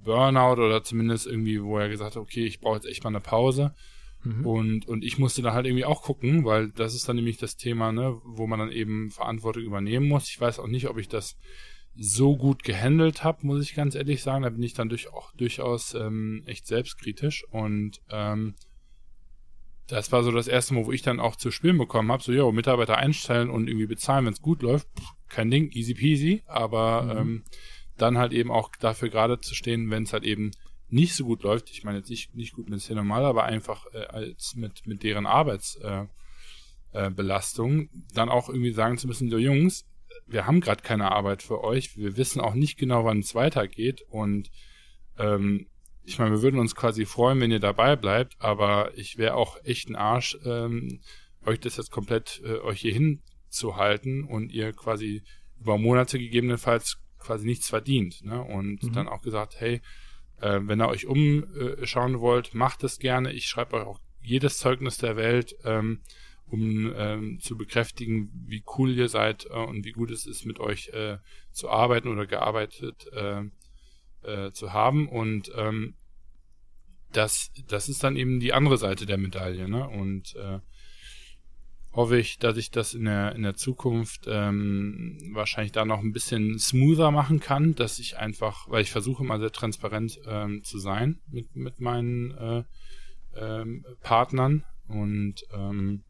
Burnout 0.04 0.62
oder 0.62 0.82
zumindest 0.82 1.26
irgendwie, 1.26 1.62
wo 1.62 1.78
er 1.78 1.88
gesagt 1.88 2.16
hat, 2.16 2.22
okay, 2.22 2.44
ich 2.44 2.60
brauche 2.60 2.76
jetzt 2.76 2.86
echt 2.86 3.02
mal 3.04 3.10
eine 3.10 3.20
Pause. 3.20 3.74
Mhm. 4.24 4.46
Und, 4.46 4.88
und 4.88 5.04
ich 5.04 5.18
musste 5.18 5.42
da 5.42 5.52
halt 5.52 5.66
irgendwie 5.66 5.84
auch 5.84 6.02
gucken, 6.02 6.44
weil 6.44 6.70
das 6.70 6.94
ist 6.94 7.08
dann 7.08 7.16
nämlich 7.16 7.36
das 7.36 7.56
Thema, 7.56 7.92
ne, 7.92 8.20
wo 8.24 8.46
man 8.46 8.58
dann 8.58 8.72
eben 8.72 9.10
Verantwortung 9.10 9.62
übernehmen 9.62 10.08
muss. 10.08 10.28
Ich 10.28 10.40
weiß 10.40 10.58
auch 10.58 10.66
nicht, 10.66 10.88
ob 10.88 10.98
ich 10.98 11.08
das 11.08 11.36
so 11.96 12.36
gut 12.36 12.64
gehandelt 12.64 13.22
habe, 13.22 13.46
muss 13.46 13.62
ich 13.62 13.74
ganz 13.74 13.94
ehrlich 13.94 14.22
sagen. 14.22 14.42
Da 14.42 14.50
bin 14.50 14.62
ich 14.62 14.74
dann 14.74 14.88
durch, 14.88 15.12
auch 15.12 15.32
durchaus 15.32 15.94
ähm, 15.94 16.42
echt 16.46 16.66
selbstkritisch. 16.66 17.44
Und 17.50 18.00
ähm, 18.10 18.54
das 19.86 20.10
war 20.10 20.24
so 20.24 20.32
das 20.32 20.48
erste 20.48 20.74
Mal, 20.74 20.86
wo 20.86 20.92
ich 20.92 21.02
dann 21.02 21.20
auch 21.20 21.36
zu 21.36 21.50
spielen 21.50 21.78
bekommen 21.78 22.10
habe. 22.10 22.22
So, 22.22 22.32
ja, 22.32 22.50
Mitarbeiter 22.50 22.96
einstellen 22.96 23.50
und 23.50 23.68
irgendwie 23.68 23.86
bezahlen, 23.86 24.26
wenn 24.26 24.32
es 24.32 24.42
gut 24.42 24.62
läuft. 24.62 24.88
Pff, 24.98 25.12
kein 25.28 25.50
Ding, 25.50 25.70
easy 25.70 25.94
peasy. 25.94 26.42
Aber 26.46 27.02
mhm. 27.02 27.10
ähm, 27.18 27.44
dann 27.96 28.18
halt 28.18 28.32
eben 28.32 28.50
auch 28.50 28.70
dafür 28.80 29.08
gerade 29.08 29.38
zu 29.38 29.54
stehen, 29.54 29.90
wenn 29.90 30.02
es 30.02 30.12
halt 30.12 30.24
eben 30.24 30.50
nicht 30.94 31.14
so 31.14 31.24
gut 31.24 31.42
läuft, 31.42 31.70
ich 31.70 31.84
meine 31.84 31.98
jetzt 31.98 32.10
nicht, 32.10 32.34
nicht 32.34 32.54
gut 32.54 32.70
mit 32.70 32.80
Cinemal, 32.80 33.24
aber 33.24 33.44
einfach 33.44 33.86
äh, 33.92 34.06
als 34.06 34.54
mit, 34.54 34.86
mit 34.86 35.02
deren 35.02 35.26
Arbeitsbelastung, 35.26 37.80
äh, 37.80 37.84
äh, 37.84 37.88
dann 38.14 38.28
auch 38.28 38.48
irgendwie 38.48 38.72
sagen 38.72 38.96
zu 38.96 39.06
müssen, 39.06 39.28
so 39.28 39.38
Jungs, 39.38 39.86
wir 40.26 40.46
haben 40.46 40.60
gerade 40.60 40.82
keine 40.82 41.12
Arbeit 41.12 41.42
für 41.42 41.64
euch, 41.64 41.96
wir 41.96 42.16
wissen 42.16 42.40
auch 42.40 42.54
nicht 42.54 42.78
genau, 42.78 43.04
wann 43.04 43.18
es 43.18 43.34
weitergeht 43.34 44.02
und 44.08 44.50
ähm, 45.18 45.66
ich 46.04 46.18
meine, 46.18 46.32
wir 46.32 46.42
würden 46.42 46.60
uns 46.60 46.74
quasi 46.74 47.06
freuen, 47.06 47.40
wenn 47.40 47.50
ihr 47.50 47.60
dabei 47.60 47.96
bleibt, 47.96 48.36
aber 48.38 48.96
ich 48.96 49.18
wäre 49.18 49.34
auch 49.34 49.56
echt 49.64 49.88
ein 49.88 49.96
Arsch, 49.96 50.38
ähm, 50.44 51.00
euch 51.44 51.60
das 51.60 51.76
jetzt 51.76 51.90
komplett 51.90 52.40
äh, 52.44 52.60
euch 52.60 52.80
hier 52.80 52.92
hinzuhalten 52.92 54.24
und 54.24 54.52
ihr 54.52 54.72
quasi 54.72 55.22
über 55.58 55.78
Monate 55.78 56.18
gegebenenfalls 56.18 56.98
quasi 57.18 57.46
nichts 57.46 57.68
verdient. 57.68 58.24
Ne? 58.24 58.40
Und 58.40 58.82
mhm. 58.82 58.92
dann 58.92 59.08
auch 59.08 59.22
gesagt, 59.22 59.56
hey, 59.58 59.80
äh, 60.40 60.60
wenn 60.62 60.80
ihr 60.80 60.88
euch 60.88 61.06
umschauen 61.06 62.20
wollt, 62.20 62.54
macht 62.54 62.84
es 62.84 62.98
gerne. 62.98 63.32
Ich 63.32 63.46
schreibe 63.46 63.76
euch 63.76 63.86
auch 63.86 64.00
jedes 64.22 64.58
Zeugnis 64.58 64.96
der 64.98 65.16
Welt, 65.16 65.56
ähm, 65.64 66.00
um 66.46 66.92
ähm, 66.96 67.40
zu 67.40 67.56
bekräftigen, 67.56 68.30
wie 68.46 68.62
cool 68.76 68.90
ihr 68.90 69.08
seid 69.08 69.46
äh, 69.46 69.54
und 69.54 69.84
wie 69.84 69.92
gut 69.92 70.10
es 70.10 70.26
ist, 70.26 70.44
mit 70.44 70.60
euch 70.60 70.88
äh, 70.88 71.18
zu 71.52 71.68
arbeiten 71.70 72.08
oder 72.08 72.26
gearbeitet 72.26 73.06
äh, 73.12 73.42
äh, 74.22 74.52
zu 74.52 74.72
haben. 74.72 75.08
Und 75.08 75.52
ähm, 75.56 75.94
das, 77.12 77.52
das 77.68 77.88
ist 77.88 78.02
dann 78.02 78.16
eben 78.16 78.40
die 78.40 78.52
andere 78.52 78.78
Seite 78.78 79.06
der 79.06 79.18
Medaille. 79.18 79.68
Ne? 79.68 79.88
Und 79.88 80.34
äh, 80.36 80.60
hoffe 81.94 82.18
ich, 82.18 82.38
dass 82.38 82.56
ich 82.56 82.70
das 82.70 82.92
in 82.92 83.04
der, 83.04 83.34
in 83.34 83.42
der 83.42 83.54
Zukunft 83.54 84.26
ähm, 84.26 85.18
wahrscheinlich 85.32 85.72
da 85.72 85.84
noch 85.84 86.00
ein 86.00 86.12
bisschen 86.12 86.58
smoother 86.58 87.10
machen 87.10 87.40
kann, 87.40 87.74
dass 87.74 87.98
ich 87.98 88.18
einfach, 88.18 88.68
weil 88.68 88.82
ich 88.82 88.90
versuche 88.90 89.22
immer 89.22 89.38
sehr 89.38 89.52
transparent 89.52 90.20
ähm, 90.26 90.64
zu 90.64 90.78
sein 90.78 91.20
mit, 91.28 91.54
mit 91.54 91.80
meinen 91.80 92.32
äh, 92.32 92.64
ähm, 93.36 93.84
Partnern 94.02 94.64
und 94.88 95.46
ähm, 95.52 96.02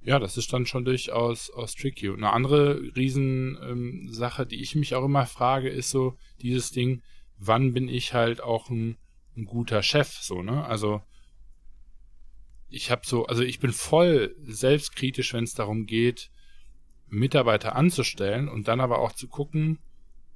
ja, 0.00 0.20
das 0.20 0.36
ist 0.36 0.52
dann 0.52 0.66
schon 0.66 0.84
durchaus 0.84 1.50
aus 1.50 1.74
tricky. 1.74 2.08
Und 2.08 2.22
eine 2.22 2.32
andere 2.32 2.80
Riesensache, 2.94 4.42
ähm, 4.42 4.48
die 4.48 4.62
ich 4.62 4.76
mich 4.76 4.94
auch 4.94 5.04
immer 5.04 5.26
frage, 5.26 5.68
ist 5.68 5.90
so 5.90 6.16
dieses 6.40 6.70
Ding, 6.70 7.02
wann 7.38 7.72
bin 7.72 7.88
ich 7.88 8.14
halt 8.14 8.40
auch 8.40 8.70
ein, 8.70 8.96
ein 9.36 9.46
guter 9.46 9.82
Chef, 9.82 10.08
so, 10.08 10.42
ne? 10.42 10.64
Also 10.64 11.02
ich 12.68 12.90
habe 12.90 13.02
so, 13.04 13.26
also 13.26 13.42
ich 13.42 13.60
bin 13.60 13.72
voll 13.72 14.34
selbstkritisch, 14.42 15.32
wenn 15.32 15.44
es 15.44 15.54
darum 15.54 15.86
geht, 15.86 16.30
Mitarbeiter 17.08 17.76
anzustellen 17.76 18.48
und 18.48 18.68
dann 18.68 18.80
aber 18.80 18.98
auch 18.98 19.12
zu 19.12 19.28
gucken, 19.28 19.78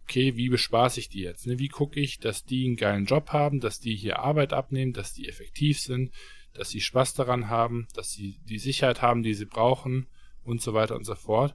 okay, 0.05 0.37
wie 0.37 0.49
bespaße 0.49 1.01
ich 1.01 1.09
die 1.09 1.21
jetzt? 1.21 1.47
Ne? 1.47 1.59
Wie 1.59 1.69
gucke 1.69 2.01
ich, 2.01 2.19
dass 2.19 2.45
die 2.45 2.67
einen 2.67 2.77
geilen 2.77 3.07
Job 3.07 3.31
haben, 3.31 3.61
dass 3.61 3.81
die 3.81 3.95
hier 3.95 4.19
Arbeit 4.21 4.53
abnehmen, 4.53 4.93
dass 4.93 5.13
die 5.13 5.29
effektiv 5.29 5.81
sind, 5.81 6.13
dass 6.53 6.71
sie 6.71 6.81
Spaß 6.81 7.15
daran 7.15 7.49
haben, 7.49 7.87
dass 7.95 8.11
sie 8.11 8.39
die 8.45 8.59
Sicherheit 8.59 9.03
haben, 9.03 9.23
die 9.23 9.35
sie 9.35 9.45
brauchen 9.45 10.07
und 10.43 10.63
so 10.63 10.75
weiter 10.75 10.97
und 10.97 11.05
so 11.05 11.15
fort. 11.15 11.55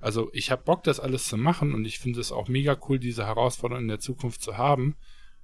Also 0.00 0.30
ich 0.32 0.50
habe 0.50 0.62
Bock, 0.62 0.84
das 0.84 1.00
alles 1.00 1.24
zu 1.24 1.36
machen 1.36 1.74
und 1.74 1.84
ich 1.84 1.98
finde 1.98 2.20
es 2.20 2.30
auch 2.30 2.46
mega 2.48 2.78
cool, 2.88 3.00
diese 3.00 3.26
Herausforderung 3.26 3.82
in 3.82 3.88
der 3.88 3.98
Zukunft 3.98 4.42
zu 4.42 4.56
haben. 4.56 4.96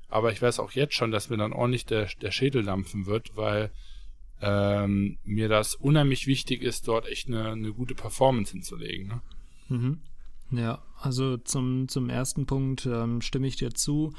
Aber 0.09 0.31
ich 0.31 0.41
weiß 0.41 0.61
auch 0.61 0.72
jetzt 0.72 0.95
schon, 0.95 1.11
dass 1.11 1.31
mir 1.31 1.39
dann 1.39 1.53
ordentlich 1.53 1.87
der, 1.87 2.09
der 2.22 2.31
Schädel 2.31 2.62
dampfen 2.62 3.07
wird, 3.07 3.37
weil 3.37 3.72
ähm, 4.45 5.16
mir 5.24 5.49
das 5.49 5.74
unheimlich 5.74 6.26
wichtig 6.26 6.62
ist, 6.62 6.86
dort 6.86 7.07
echt 7.09 7.28
eine, 7.28 7.51
eine 7.51 7.72
gute 7.72 7.95
Performance 7.95 8.53
hinzulegen. 8.53 9.09
Ne? 9.09 9.20
Mhm. 9.68 10.01
Ja, 10.51 10.82
also 11.01 11.38
zum, 11.38 11.88
zum 11.88 12.11
ersten 12.11 12.45
Punkt 12.45 12.84
ähm, 12.86 13.22
stimme 13.22 13.47
ich 13.47 13.57
dir 13.57 13.72
zu. 13.72 14.12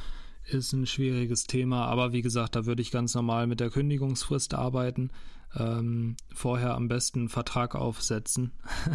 Ist 0.46 0.74
ein 0.74 0.88
schwieriges 0.88 1.44
Thema, 1.46 1.86
aber 1.86 2.12
wie 2.12 2.22
gesagt, 2.22 2.56
da 2.56 2.66
würde 2.66 2.82
ich 2.82 2.92
ganz 2.92 3.14
normal 3.14 3.46
mit 3.46 3.60
der 3.60 3.70
Kündigungsfrist 3.70 4.56
arbeiten. 4.56 5.12
Ähm, 5.56 6.18
vorher 6.34 6.76
am 6.76 6.88
besten 6.88 7.20
einen 7.20 7.30
Vertrag 7.30 7.76
aufsetzen, 7.76 8.52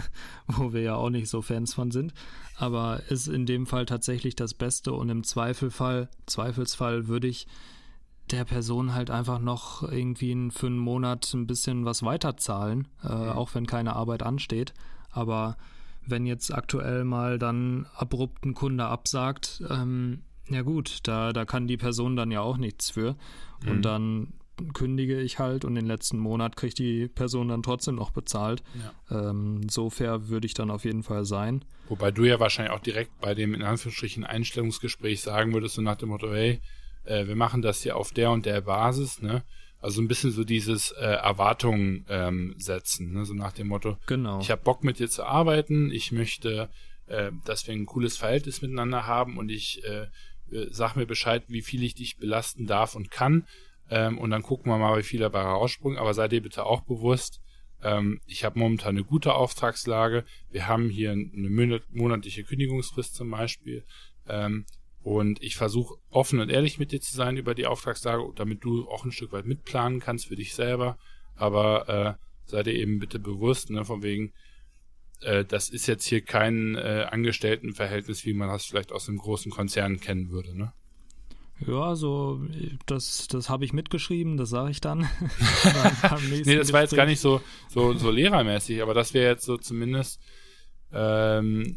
wo 0.46 0.72
wir 0.72 0.82
ja 0.82 0.94
auch 0.96 1.10
nicht 1.10 1.28
so 1.28 1.42
Fans 1.42 1.74
von 1.74 1.90
sind. 1.92 2.12
Aber 2.56 3.02
ist 3.08 3.28
in 3.28 3.46
dem 3.46 3.66
Fall 3.66 3.86
tatsächlich 3.86 4.34
das 4.34 4.52
Beste 4.52 4.92
und 4.92 5.08
im 5.08 5.22
Zweifelfall, 5.22 6.10
Zweifelsfall 6.26 7.06
würde 7.06 7.28
ich 7.28 7.46
der 8.32 8.44
Person 8.44 8.94
halt 8.94 9.10
einfach 9.10 9.38
noch 9.38 9.82
irgendwie 9.82 10.50
für 10.50 10.66
einen 10.66 10.78
Monat 10.78 11.32
ein 11.34 11.46
bisschen 11.46 11.84
was 11.84 12.02
weiterzahlen, 12.02 12.88
äh, 13.02 13.08
mhm. 13.08 13.30
auch 13.30 13.54
wenn 13.54 13.66
keine 13.66 13.96
Arbeit 13.96 14.22
ansteht. 14.22 14.72
Aber 15.10 15.56
wenn 16.06 16.26
jetzt 16.26 16.52
aktuell 16.52 17.04
mal 17.04 17.38
dann 17.38 17.86
abrupt 17.94 18.44
ein 18.44 18.54
Kunde 18.54 18.86
absagt, 18.86 19.62
ähm, 19.68 20.22
ja 20.48 20.62
gut, 20.62 20.98
da, 21.04 21.32
da 21.32 21.44
kann 21.44 21.66
die 21.66 21.76
Person 21.76 22.16
dann 22.16 22.30
ja 22.30 22.40
auch 22.40 22.56
nichts 22.56 22.90
für. 22.90 23.16
Mhm. 23.62 23.70
Und 23.70 23.82
dann 23.82 24.32
kündige 24.74 25.20
ich 25.20 25.38
halt 25.38 25.64
und 25.64 25.74
den 25.74 25.86
letzten 25.86 26.18
Monat 26.18 26.56
kriegt 26.56 26.78
die 26.78 27.08
Person 27.08 27.48
dann 27.48 27.62
trotzdem 27.62 27.94
noch 27.94 28.10
bezahlt. 28.10 28.62
Ja. 29.08 29.30
Ähm, 29.30 29.68
so 29.68 29.90
fair 29.90 30.28
würde 30.28 30.46
ich 30.46 30.54
dann 30.54 30.70
auf 30.70 30.84
jeden 30.84 31.02
Fall 31.02 31.24
sein. 31.24 31.64
Wobei 31.88 32.10
du 32.10 32.24
ja 32.24 32.38
wahrscheinlich 32.40 32.72
auch 32.72 32.80
direkt 32.80 33.18
bei 33.20 33.34
dem 33.34 33.54
in 33.54 33.62
Anführungsstrichen 33.62 34.24
Einstellungsgespräch 34.24 35.22
sagen 35.22 35.54
würdest, 35.54 35.76
so 35.76 35.82
nach 35.82 35.96
dem 35.96 36.10
Motto, 36.10 36.30
hey, 36.32 36.60
äh, 37.04 37.26
wir 37.26 37.36
machen 37.36 37.62
das 37.62 37.82
hier 37.82 37.96
auf 37.96 38.12
der 38.12 38.30
und 38.30 38.46
der 38.46 38.60
Basis, 38.60 39.22
ne? 39.22 39.44
Also 39.82 40.02
ein 40.02 40.08
bisschen 40.08 40.30
so 40.30 40.44
dieses 40.44 40.90
äh, 40.92 41.04
Erwartungen 41.04 42.04
ähm, 42.10 42.54
setzen, 42.58 43.12
ne? 43.12 43.24
so 43.24 43.32
nach 43.32 43.52
dem 43.52 43.68
Motto, 43.68 43.96
genau. 44.06 44.38
ich 44.40 44.50
habe 44.50 44.60
Bock 44.62 44.84
mit 44.84 44.98
dir 44.98 45.08
zu 45.08 45.24
arbeiten, 45.24 45.90
ich 45.90 46.12
möchte, 46.12 46.68
äh, 47.06 47.30
dass 47.46 47.66
wir 47.66 47.72
ein 47.72 47.86
cooles 47.86 48.18
Verhältnis 48.18 48.60
miteinander 48.60 49.06
haben 49.06 49.38
und 49.38 49.50
ich 49.50 49.82
äh, 49.84 50.08
äh, 50.52 50.66
sag 50.70 50.96
mir 50.96 51.06
Bescheid, 51.06 51.44
wie 51.48 51.62
viel 51.62 51.82
ich 51.82 51.94
dich 51.94 52.18
belasten 52.18 52.66
darf 52.66 52.94
und 52.94 53.10
kann. 53.10 53.46
Ähm, 53.88 54.18
und 54.18 54.30
dann 54.30 54.42
gucken 54.42 54.70
wir 54.70 54.78
mal, 54.78 54.98
wie 54.98 55.02
viel 55.02 55.20
dabei 55.20 55.42
rausspringt. 55.42 55.98
Aber 55.98 56.14
sei 56.14 56.28
dir 56.28 56.42
bitte 56.42 56.64
auch 56.64 56.82
bewusst, 56.82 57.40
ähm, 57.82 58.20
ich 58.26 58.44
habe 58.44 58.58
momentan 58.58 58.90
eine 58.90 59.04
gute 59.04 59.34
Auftragslage. 59.34 60.24
Wir 60.50 60.68
haben 60.68 60.88
hier 60.88 61.12
eine 61.12 61.80
monatliche 61.90 62.44
Kündigungsfrist 62.44 63.14
zum 63.14 63.30
Beispiel. 63.30 63.84
Ähm, 64.28 64.64
und 65.02 65.42
ich 65.42 65.56
versuche 65.56 65.94
offen 66.10 66.40
und 66.40 66.50
ehrlich 66.50 66.78
mit 66.78 66.92
dir 66.92 67.00
zu 67.00 67.14
sein 67.14 67.36
über 67.36 67.54
die 67.54 67.66
Auftragslage, 67.66 68.32
damit 68.34 68.64
du 68.64 68.88
auch 68.88 69.04
ein 69.04 69.12
Stück 69.12 69.32
weit 69.32 69.46
mitplanen 69.46 70.00
kannst 70.00 70.26
für 70.26 70.36
dich 70.36 70.54
selber. 70.54 70.98
Aber 71.36 71.88
äh, 71.88 72.50
sei 72.50 72.62
dir 72.62 72.74
eben 72.74 72.98
bitte 72.98 73.18
bewusst, 73.18 73.70
ne, 73.70 73.84
von 73.84 74.02
wegen, 74.02 74.32
äh, 75.22 75.44
das 75.44 75.70
ist 75.70 75.86
jetzt 75.86 76.04
hier 76.04 76.20
kein 76.20 76.74
äh, 76.74 77.06
Angestelltenverhältnis, 77.10 78.26
wie 78.26 78.34
man 78.34 78.48
das 78.48 78.66
vielleicht 78.66 78.92
aus 78.92 79.08
einem 79.08 79.18
großen 79.18 79.50
Konzern 79.50 80.00
kennen 80.00 80.30
würde, 80.30 80.56
ne? 80.56 80.72
Ja, 81.66 81.94
so 81.94 82.40
das, 82.86 83.28
das 83.28 83.50
habe 83.50 83.66
ich 83.66 83.74
mitgeschrieben, 83.74 84.38
das 84.38 84.48
sage 84.48 84.70
ich 84.70 84.80
dann. 84.80 85.00
nee, 86.30 86.56
das 86.56 86.72
war 86.72 86.80
jetzt 86.80 86.96
gar 86.96 87.04
nicht 87.04 87.20
so, 87.20 87.42
so, 87.68 87.92
so 87.92 88.10
lehrermäßig, 88.10 88.80
aber 88.80 88.94
das 88.94 89.12
wäre 89.12 89.30
jetzt 89.30 89.44
so 89.44 89.58
zumindest, 89.58 90.22
ähm, 90.90 91.76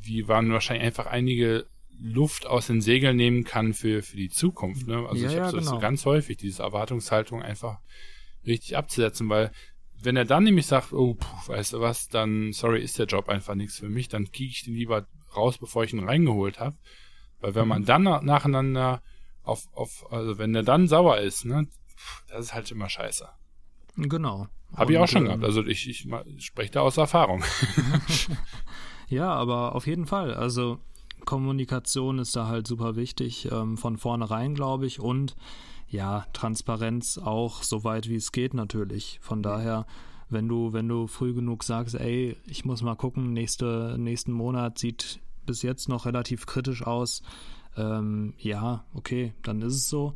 wie 0.00 0.28
waren 0.28 0.50
wahrscheinlich 0.50 0.86
einfach 0.86 1.06
einige 1.06 1.66
Luft 2.00 2.46
aus 2.46 2.66
den 2.66 2.80
Segeln 2.80 3.16
nehmen 3.16 3.44
kann 3.44 3.72
für, 3.74 4.02
für 4.02 4.16
die 4.16 4.28
Zukunft. 4.28 4.86
Ne? 4.86 5.06
Also 5.08 5.24
ja, 5.24 5.30
ich 5.30 5.36
habe 5.36 5.46
ja, 5.46 5.50
so, 5.50 5.56
genau. 5.58 5.70
so 5.70 5.78
ganz 5.78 6.04
häufig 6.04 6.36
diese 6.36 6.62
Erwartungshaltung 6.62 7.42
einfach 7.42 7.78
richtig 8.46 8.76
abzusetzen, 8.76 9.28
weil 9.28 9.50
wenn 10.02 10.16
er 10.16 10.24
dann 10.24 10.44
nämlich 10.44 10.66
sagt, 10.66 10.92
oh, 10.92 11.14
puh, 11.14 11.48
weißt 11.48 11.72
du 11.72 11.80
was, 11.80 12.08
dann, 12.08 12.52
sorry, 12.52 12.82
ist 12.82 12.98
der 12.98 13.06
Job 13.06 13.28
einfach 13.28 13.54
nichts 13.54 13.78
für 13.78 13.88
mich, 13.88 14.08
dann 14.08 14.30
kiege 14.30 14.50
ich 14.50 14.64
den 14.64 14.74
lieber 14.74 15.06
raus, 15.34 15.58
bevor 15.58 15.84
ich 15.84 15.92
ihn 15.92 16.04
reingeholt 16.04 16.60
habe. 16.60 16.76
Weil 17.40 17.54
wenn 17.54 17.68
man 17.68 17.82
mhm. 17.82 17.86
dann 17.86 18.02
nacheinander 18.02 19.02
auf, 19.42 19.66
auf, 19.72 20.10
also 20.12 20.38
wenn 20.38 20.52
der 20.52 20.62
dann 20.62 20.88
sauer 20.88 21.18
ist, 21.18 21.44
ne, 21.44 21.66
das 22.28 22.46
ist 22.46 22.54
halt 22.54 22.70
immer 22.70 22.88
scheiße. 22.88 23.28
Genau. 23.96 24.48
Habe 24.74 24.92
ich 24.92 24.98
auch 24.98 25.08
schon 25.08 25.24
gehabt. 25.24 25.44
Also 25.44 25.64
ich, 25.64 25.88
ich, 25.88 26.06
ich 26.26 26.44
spreche 26.44 26.72
da 26.72 26.80
aus 26.80 26.96
Erfahrung. 26.96 27.42
ja, 29.08 29.32
aber 29.32 29.74
auf 29.74 29.86
jeden 29.86 30.06
Fall. 30.06 30.34
Also 30.34 30.80
Kommunikation 31.26 32.18
ist 32.18 32.34
da 32.34 32.46
halt 32.46 32.66
super 32.66 32.96
wichtig, 32.96 33.50
ähm, 33.52 33.76
von 33.76 33.98
vornherein, 33.98 34.54
glaube 34.54 34.86
ich. 34.86 34.98
Und 34.98 35.36
ja, 35.88 36.24
Transparenz 36.32 37.18
auch 37.18 37.62
so 37.62 37.84
weit 37.84 38.08
wie 38.08 38.16
es 38.16 38.32
geht 38.32 38.54
natürlich. 38.54 39.18
Von 39.20 39.42
daher, 39.42 39.86
wenn 40.30 40.48
du, 40.48 40.72
wenn 40.72 40.88
du 40.88 41.06
früh 41.06 41.34
genug 41.34 41.62
sagst, 41.62 41.94
ey, 41.94 42.36
ich 42.46 42.64
muss 42.64 42.82
mal 42.82 42.96
gucken, 42.96 43.32
nächste, 43.32 43.96
nächsten 43.98 44.32
Monat 44.32 44.78
sieht 44.78 45.20
bis 45.44 45.62
jetzt 45.62 45.88
noch 45.88 46.06
relativ 46.06 46.46
kritisch 46.46 46.82
aus, 46.82 47.22
ähm, 47.76 48.34
ja, 48.38 48.84
okay, 48.94 49.34
dann 49.42 49.60
ist 49.60 49.74
es 49.74 49.88
so. 49.88 50.14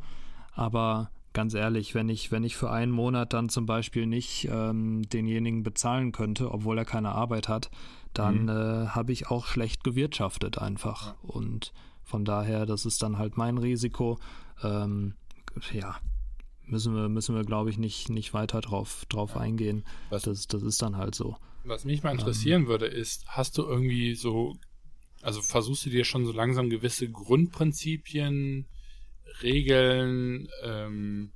Aber 0.53 1.11
ganz 1.33 1.53
ehrlich, 1.53 1.95
wenn 1.95 2.09
ich, 2.09 2.31
wenn 2.31 2.43
ich 2.43 2.57
für 2.57 2.71
einen 2.71 2.91
Monat 2.91 3.33
dann 3.33 3.49
zum 3.49 3.65
Beispiel 3.65 4.05
nicht 4.05 4.49
ähm, 4.51 5.03
denjenigen 5.09 5.63
bezahlen 5.63 6.11
könnte, 6.11 6.51
obwohl 6.51 6.77
er 6.77 6.85
keine 6.85 7.13
Arbeit 7.13 7.47
hat, 7.47 7.69
dann 8.13 8.43
mhm. 8.43 8.49
äh, 8.49 8.87
habe 8.87 9.11
ich 9.11 9.27
auch 9.27 9.45
schlecht 9.45 9.83
gewirtschaftet 9.83 10.57
einfach. 10.57 11.15
Und 11.21 11.73
von 12.03 12.25
daher, 12.25 12.65
das 12.65 12.85
ist 12.85 13.01
dann 13.01 13.17
halt 13.17 13.37
mein 13.37 13.57
Risiko. 13.57 14.19
Ähm, 14.63 15.15
ja, 15.73 15.97
müssen 16.65 16.95
wir, 16.95 17.09
müssen 17.09 17.35
wir, 17.35 17.43
glaube 17.43 17.69
ich, 17.69 17.77
nicht, 17.77 18.09
nicht 18.09 18.33
weiter 18.33 18.61
drauf, 18.61 19.05
drauf 19.09 19.35
ja. 19.35 19.41
eingehen. 19.41 19.85
Was, 20.09 20.23
das, 20.23 20.47
das 20.47 20.63
ist 20.63 20.81
dann 20.81 20.97
halt 20.97 21.15
so. 21.15 21.37
Was 21.63 21.85
mich 21.85 22.03
mal 22.03 22.11
interessieren 22.11 22.63
ähm, 22.63 22.67
würde, 22.67 22.87
ist, 22.87 23.25
hast 23.27 23.57
du 23.57 23.63
irgendwie 23.63 24.15
so, 24.15 24.57
also 25.21 25.41
versuchst 25.41 25.85
du 25.85 25.89
dir 25.89 26.05
schon 26.05 26.25
so 26.25 26.31
langsam 26.31 26.69
gewisse 26.69 27.09
Grundprinzipien, 27.09 28.67
Regeln, 29.43 30.49
ähm, 30.63 31.31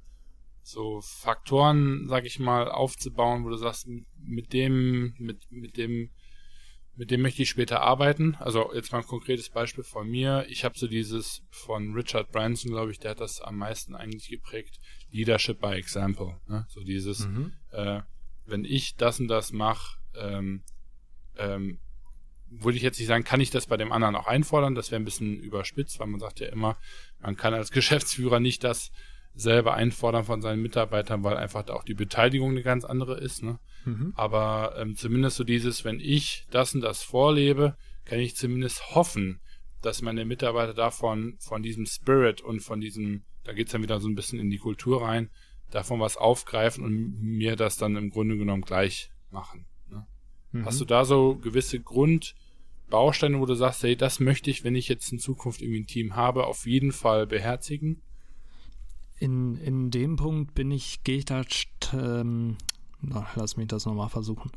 so 0.63 0.99
Faktoren, 1.01 2.07
sag 2.07 2.26
ich 2.26 2.39
mal, 2.39 2.69
aufzubauen, 2.69 3.45
wo 3.45 3.49
du 3.49 3.57
sagst, 3.57 3.88
mit 4.19 4.51
dem, 4.51 5.13
mit, 5.19 5.51
mit 5.51 5.78
dem 5.78 6.09
mit 6.98 7.12
dem 7.12 7.22
möchte 7.22 7.41
ich 7.41 7.50
später 7.50 7.82
arbeiten. 7.82 8.36
Also 8.39 8.74
jetzt 8.74 8.91
mal 8.91 9.00
ein 9.00 9.08
konkretes 9.08 9.50
Beispiel 9.50 9.84
von 9.84 10.10
mir. 10.10 10.46
Ich 10.50 10.64
habe 10.64 10.78
so 10.78 10.88
dieses 10.88 11.43
von 11.50 11.93
Richard 11.93 12.32
Branson, 12.32 12.72
glaube 12.72 12.91
ich, 12.91 13.00
der 13.00 13.12
hat 13.12 13.20
das 13.20 13.41
am 13.41 13.58
meisten 13.58 13.96
eigentlich 13.96 14.30
geprägt. 14.30 14.80
Leadership 15.12 15.60
by 15.60 15.74
Example. 15.74 16.39
Ne? 16.48 16.66
So 16.70 16.82
dieses, 16.82 17.28
mhm. 17.28 17.54
äh, 17.72 18.02
wenn 18.46 18.64
ich 18.64 18.96
das 18.96 19.20
und 19.20 19.28
das 19.28 19.52
mache, 19.52 19.98
ähm, 20.16 20.64
ähm, 21.38 21.80
würde 22.50 22.78
ich 22.78 22.84
jetzt 22.84 23.00
nicht 23.00 23.08
sagen, 23.08 23.24
kann 23.24 23.41
ich 23.41 23.50
das 23.50 23.68
bei 23.68 23.76
dem 23.76 23.91
anderen 23.91 24.16
auch 24.16 24.28
einfordern. 24.28 24.76
Das 24.76 24.91
wäre 24.91 25.02
ein 25.02 25.06
bisschen 25.06 25.39
überspitzt, 25.39 26.00
weil 26.00 26.08
man 26.08 26.20
sagt 26.20 26.39
ja 26.39 26.48
immer, 26.48 26.78
man 27.20 27.36
kann 27.36 27.54
als 27.54 27.72
Geschäftsführer 27.72 28.39
nicht 28.39 28.64
das 28.64 28.91
selber 29.34 29.74
einfordern 29.74 30.24
von 30.24 30.41
seinen 30.41 30.62
Mitarbeitern, 30.62 31.24
weil 31.24 31.36
einfach 31.36 31.68
auch 31.70 31.84
die 31.84 31.93
Beteiligung 31.93 32.52
eine 32.52 32.64
ganz 32.64 32.86
andere 32.86 33.20
ist. 33.20 33.43
Ne? 33.43 33.60
Mhm. 33.86 34.13
Aber 34.15 34.75
ähm, 34.77 34.95
zumindest 34.95 35.38
so 35.38 35.43
dieses, 35.43 35.86
wenn 35.86 35.99
ich 35.99 36.45
das 36.49 36.73
und 36.75 36.81
das 36.81 37.03
vorlebe, 37.03 37.77
kann 38.03 38.19
ich 38.19 38.36
zumindest 38.36 38.95
hoffen, 38.95 39.39
dass 39.81 40.01
meine 40.01 40.25
Mitarbeiter 40.25 40.73
davon, 40.73 41.36
von 41.39 41.61
diesem 41.61 41.86
Spirit 41.86 42.41
und 42.41 42.61
von 42.61 42.81
diesem, 42.81 43.23
da 43.43 43.53
geht's 43.53 43.71
dann 43.71 43.83
wieder 43.83 43.99
so 43.99 44.07
ein 44.07 44.15
bisschen 44.15 44.39
in 44.39 44.49
die 44.49 44.57
Kultur 44.57 45.03
rein, 45.03 45.29
davon 45.69 45.99
was 45.99 46.17
aufgreifen 46.17 46.83
und 46.83 47.21
mir 47.21 47.55
das 47.55 47.77
dann 47.77 47.95
im 47.95 48.09
Grunde 48.09 48.38
genommen 48.38 48.63
gleich 48.63 49.09
machen. 49.29 49.65
Ne? 49.89 50.05
Mhm. 50.51 50.65
Hast 50.65 50.81
du 50.81 50.86
da 50.86 51.05
so 51.05 51.36
gewisse 51.36 51.79
Grundbausteine, 51.79 53.39
wo 53.39 53.45
du 53.45 53.53
sagst, 53.53 53.83
hey, 53.83 53.95
das 53.95 54.19
möchte 54.19 54.49
ich, 54.49 54.63
wenn 54.63 54.75
ich 54.75 54.88
jetzt 54.88 55.11
in 55.11 55.19
Zukunft 55.19 55.61
irgendwie 55.61 55.81
ein 55.81 55.88
Team 55.88 56.15
habe, 56.15 56.47
auf 56.47 56.65
jeden 56.65 56.91
Fall 56.91 57.27
beherzigen? 57.27 58.01
In, 59.17 59.55
in 59.57 59.91
dem 59.91 60.17
Punkt 60.17 60.55
bin 60.55 60.71
ich, 60.71 61.03
gehe 61.03 61.17
ich 61.17 61.25
da 61.25 61.43
ähm, 61.93 62.57
na, 63.10 63.28
lass 63.36 63.58
mich 63.58 63.68
das 63.68 63.86
nochmal 63.86 64.10
versuchen. 64.10 64.51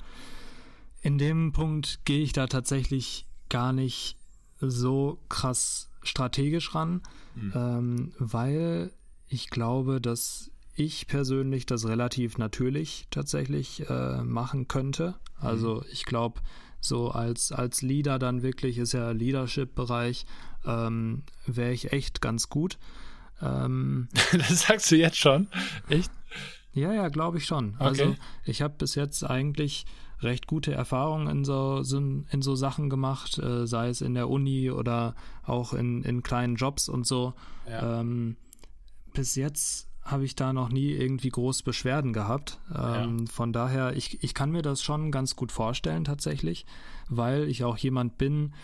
In 1.01 1.19
dem 1.19 1.53
Punkt 1.53 2.01
gehe 2.05 2.23
ich 2.23 2.33
da 2.33 2.47
tatsächlich 2.47 3.27
gar 3.49 3.73
nicht 3.73 4.17
so 4.61 5.19
krass 5.29 5.91
strategisch 6.03 6.75
ran, 6.75 7.03
mhm. 7.35 7.53
ähm, 7.55 8.13
weil 8.19 8.93
ich 9.29 9.51
glaube, 9.51 10.01
dass 10.01 10.51
ich 10.75 11.07
persönlich 11.07 11.67
das 11.67 11.87
relativ 11.87 12.39
natürlich 12.39 13.07
tatsächlich 13.11 13.89
äh, 13.89 14.23
machen 14.23 14.69
könnte. 14.69 15.17
Also 15.41 15.77
mhm. 15.77 15.83
ich 15.93 16.05
glaube, 16.05 16.41
so 16.81 17.11
als, 17.11 17.53
als 17.53 17.83
Leader 17.83 18.19
dann 18.19 18.43
wirklich 18.43 18.79
ist 18.79 18.93
ja 18.93 19.11
Leadership-Bereich, 19.11 20.25
ähm, 20.65 21.25
wäre 21.47 21.73
ich 21.73 21.93
echt 21.93 22.21
ganz 22.21 22.49
gut. 22.49 22.79
Ähm, 23.43 24.09
das 24.33 24.63
sagst 24.63 24.91
du 24.91 24.97
jetzt 24.97 25.19
schon? 25.19 25.49
Echt? 25.89 26.11
Ja, 26.79 26.93
ja, 26.93 27.09
glaube 27.09 27.39
ich 27.39 27.47
schon. 27.47 27.75
Okay. 27.75 27.85
Also 27.85 28.17
ich 28.45 28.63
habe 28.63 28.75
bis 28.79 28.95
jetzt 28.95 29.23
eigentlich 29.25 29.87
recht 30.21 30.47
gute 30.47 30.73
Erfahrungen 30.73 31.29
in 31.29 31.45
so, 31.45 31.83
in 32.31 32.43
so 32.43 32.55
Sachen 32.55 32.91
gemacht, 32.91 33.39
äh, 33.39 33.67
sei 33.67 33.89
es 33.89 34.01
in 34.01 34.15
der 34.15 34.29
Uni 34.29 34.71
oder 34.71 35.15
auch 35.45 35.73
in, 35.75 36.03
in 36.03 36.23
kleinen 36.23 36.57
Jobs 36.57 36.89
und 36.89 37.07
so. 37.07 37.35
Ja. 37.69 38.01
Ähm, 38.01 38.37
bis 39.13 39.35
jetzt 39.37 39.89
habe 40.03 40.25
ich 40.25 40.35
da 40.35 40.53
noch 40.53 40.71
nie 40.71 40.91
irgendwie 40.91 41.29
groß 41.29 41.63
Beschwerden 41.63 42.13
gehabt. 42.13 42.59
Ähm, 42.71 43.19
ja. 43.21 43.25
Von 43.31 43.53
daher, 43.53 43.95
ich, 43.97 44.23
ich 44.23 44.35
kann 44.35 44.51
mir 44.51 44.63
das 44.63 44.83
schon 44.83 45.13
ganz 45.13 45.37
gut 45.37 45.53
vorstellen 45.53 46.05
tatsächlich, 46.05 46.67
weil 47.09 47.45
ich 47.45 47.63
auch 47.63 47.77
jemand 47.77 48.17
bin, 48.17 48.55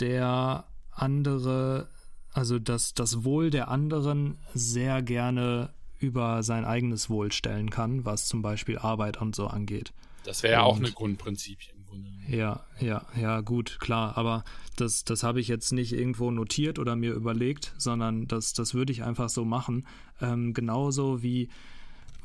der 0.00 0.64
andere, 0.90 1.88
also 2.32 2.58
das, 2.58 2.94
das 2.94 3.24
Wohl 3.24 3.50
der 3.50 3.68
anderen 3.68 4.38
sehr 4.54 5.02
gerne 5.02 5.74
über 5.98 6.42
sein 6.42 6.64
eigenes 6.64 7.08
Wohl 7.10 7.32
stellen 7.32 7.70
kann, 7.70 8.04
was 8.04 8.26
zum 8.26 8.42
Beispiel 8.42 8.78
Arbeit 8.78 9.20
und 9.20 9.34
so 9.34 9.46
angeht. 9.46 9.92
Das 10.24 10.42
wäre 10.42 10.54
ja 10.54 10.62
auch 10.62 10.76
eine 10.76 10.90
Grundprinzipien 10.90 11.76
im 11.76 11.86
Grunde. 11.86 12.10
Ja, 12.28 12.66
ja, 12.80 13.06
ja, 13.20 13.40
gut, 13.40 13.78
klar. 13.80 14.18
Aber 14.18 14.44
das, 14.76 15.04
das 15.04 15.22
habe 15.22 15.40
ich 15.40 15.48
jetzt 15.48 15.72
nicht 15.72 15.92
irgendwo 15.92 16.30
notiert 16.30 16.78
oder 16.78 16.96
mir 16.96 17.12
überlegt, 17.12 17.72
sondern 17.78 18.26
das, 18.26 18.52
das 18.52 18.74
würde 18.74 18.92
ich 18.92 19.04
einfach 19.04 19.28
so 19.28 19.44
machen. 19.44 19.86
Ähm, 20.20 20.52
genauso 20.52 21.22
wie 21.22 21.48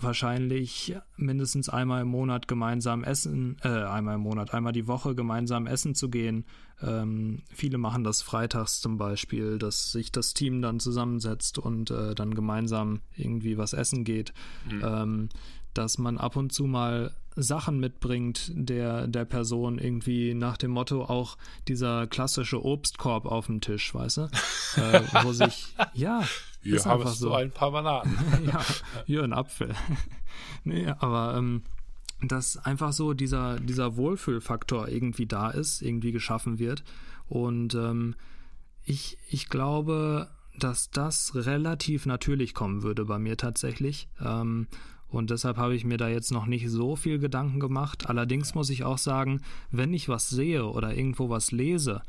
wahrscheinlich 0.04 0.96
mindestens 1.18 1.70
einmal 1.70 2.02
im 2.02 2.08
Monat 2.08 2.48
gemeinsam 2.48 3.04
essen, 3.04 3.58
äh, 3.64 3.70
einmal 3.70 4.16
im 4.16 4.22
Monat, 4.22 4.54
einmal 4.54 4.74
die 4.74 4.88
Woche 4.88 5.16
gemeinsam 5.16 5.68
essen 5.68 5.96
zu 5.96 6.10
gehen. 6.10 6.46
Ähm, 6.82 7.44
viele 7.54 7.78
machen 7.78 8.04
das 8.04 8.22
freitags 8.22 8.82
zum 8.82 8.98
Beispiel, 8.98 9.58
dass 9.58 9.92
sich 9.92 10.12
das 10.12 10.34
Team 10.34 10.62
dann 10.62 10.80
zusammensetzt 10.80 11.60
und 11.60 11.92
äh, 11.92 12.16
dann 12.16 12.34
gemeinsam 12.34 13.02
irgendwie 13.16 13.58
was 13.58 13.74
essen 13.74 14.04
geht. 14.04 14.34
Mhm. 14.70 14.82
Ähm, 14.84 15.30
dass 15.74 15.98
man 15.98 16.18
ab 16.18 16.36
und 16.36 16.52
zu 16.52 16.66
mal 16.66 17.14
Sachen 17.36 17.80
mitbringt 17.80 18.52
der, 18.54 19.08
der 19.08 19.26
Person, 19.26 19.80
irgendwie 19.80 20.34
nach 20.34 20.58
dem 20.58 20.72
Motto 20.72 21.06
auch 21.06 21.38
dieser 21.68 22.08
klassische 22.08 22.64
Obstkorb 22.64 23.26
auf 23.26 23.46
dem 23.46 23.62
Tisch, 23.62 23.94
weißt 23.94 24.18
du? 24.18 24.22
äh, 24.76 25.02
wo 25.24 25.32
sich, 25.32 25.74
ja, 25.94 26.24
hier 26.62 26.76
ist 26.76 26.86
haben 26.86 27.08
so 27.08 27.34
ein 27.34 27.52
paar 27.52 27.72
Bananen. 27.72 28.18
ja, 28.46 28.64
hier 29.06 29.24
ein 29.24 29.34
Apfel. 29.34 29.74
nee, 30.64 30.88
aber 31.00 31.36
ähm, 31.38 31.64
dass 32.22 32.58
einfach 32.58 32.94
so 32.94 33.14
dieser, 33.14 33.60
dieser 33.60 33.98
Wohlfühlfaktor 33.98 34.88
irgendwie 34.88 35.26
da 35.26 35.50
ist, 35.50 35.82
irgendwie 35.82 36.12
geschaffen 36.12 36.60
wird. 36.60 36.84
Und 37.28 37.74
ähm, 37.76 38.16
ich, 38.84 39.18
ich 39.30 39.50
glaube, 39.50 40.30
dass 40.60 40.92
das 40.92 41.34
relativ 41.34 42.06
natürlich 42.06 42.54
kommen 42.54 42.84
würde 42.84 43.06
bei 43.06 43.18
mir 43.18 43.38
tatsächlich. 43.38 44.08
Ähm, 44.24 44.68
und 45.08 45.30
deshalb 45.30 45.58
habe 45.58 45.76
ich 45.76 45.84
mir 45.84 45.98
da 45.98 46.08
jetzt 46.08 46.32
noch 46.32 46.46
nicht 46.46 46.70
so 46.70 46.96
viel 46.96 47.20
Gedanken 47.20 47.60
gemacht. 47.60 48.08
Allerdings 48.10 48.56
muss 48.56 48.70
ich 48.70 48.84
auch 48.84 48.98
sagen, 48.98 49.42
wenn 49.72 49.94
ich 49.94 50.08
was 50.08 50.30
sehe 50.30 50.66
oder 50.66 50.96
irgendwo 50.96 51.30
was 51.30 51.52
lese 51.52 52.02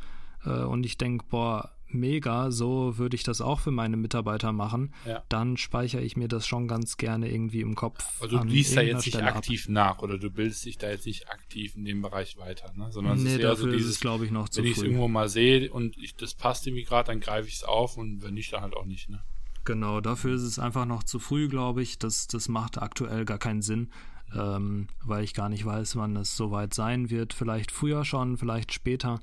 äh, 0.44 0.62
und 0.62 0.84
ich 0.84 0.98
denke, 0.98 1.24
boah, 1.28 1.70
mega, 1.94 2.50
so 2.50 2.98
würde 2.98 3.16
ich 3.16 3.22
das 3.22 3.40
auch 3.40 3.60
für 3.60 3.70
meine 3.70 3.96
Mitarbeiter 3.96 4.52
machen, 4.52 4.92
ja. 5.06 5.22
dann 5.28 5.56
speichere 5.56 6.02
ich 6.02 6.16
mir 6.16 6.28
das 6.28 6.46
schon 6.46 6.68
ganz 6.68 6.96
gerne 6.96 7.30
irgendwie 7.30 7.60
im 7.60 7.74
Kopf. 7.74 8.04
Also 8.20 8.38
du 8.38 8.44
liest 8.44 8.76
da 8.76 8.80
jetzt 8.80 9.06
nicht 9.06 9.14
Stelle 9.14 9.34
aktiv 9.34 9.66
ab. 9.66 9.70
nach 9.70 9.98
oder 10.00 10.18
du 10.18 10.30
bildest 10.30 10.64
dich 10.64 10.78
da 10.78 10.90
jetzt 10.90 11.06
nicht 11.06 11.28
aktiv 11.30 11.76
in 11.76 11.84
dem 11.84 12.02
Bereich 12.02 12.36
weiter, 12.38 12.72
ne? 12.74 12.90
sondern 12.90 13.22
nee, 13.22 13.30
es 13.30 13.34
ist 13.34 13.40
eher 13.40 13.56
so 13.56 13.70
dieses, 13.70 14.00
glaube 14.00 14.24
ich, 14.24 14.30
noch 14.30 14.48
zu 14.48 14.62
Wenn 14.62 14.70
ich 14.70 14.76
es 14.76 14.82
irgendwo 14.82 15.08
mal 15.08 15.28
sehe 15.28 15.72
und 15.72 15.96
ich, 15.98 16.14
das 16.16 16.34
passt 16.34 16.66
irgendwie 16.66 16.84
gerade, 16.84 17.08
dann 17.08 17.20
greife 17.20 17.48
ich 17.48 17.54
es 17.54 17.64
auf 17.64 17.96
und 17.96 18.22
wenn 18.22 18.34
nicht, 18.34 18.52
dann 18.52 18.62
halt 18.62 18.74
auch 18.74 18.84
nicht. 18.84 19.08
Ne? 19.08 19.22
Genau, 19.64 20.00
dafür 20.00 20.34
ist 20.34 20.42
es 20.42 20.58
einfach 20.58 20.86
noch 20.86 21.04
zu 21.04 21.18
früh, 21.18 21.48
glaube 21.48 21.82
ich. 21.82 21.98
Das, 21.98 22.26
das 22.26 22.48
macht 22.48 22.82
aktuell 22.82 23.24
gar 23.24 23.38
keinen 23.38 23.62
Sinn, 23.62 23.90
ähm, 24.34 24.88
weil 25.04 25.22
ich 25.22 25.34
gar 25.34 25.48
nicht 25.48 25.64
weiß, 25.64 25.96
wann 25.96 26.16
es 26.16 26.36
soweit 26.36 26.74
sein 26.74 27.10
wird. 27.10 27.32
Vielleicht 27.32 27.70
früher 27.70 28.04
schon, 28.04 28.36
vielleicht 28.36 28.72
später. 28.72 29.20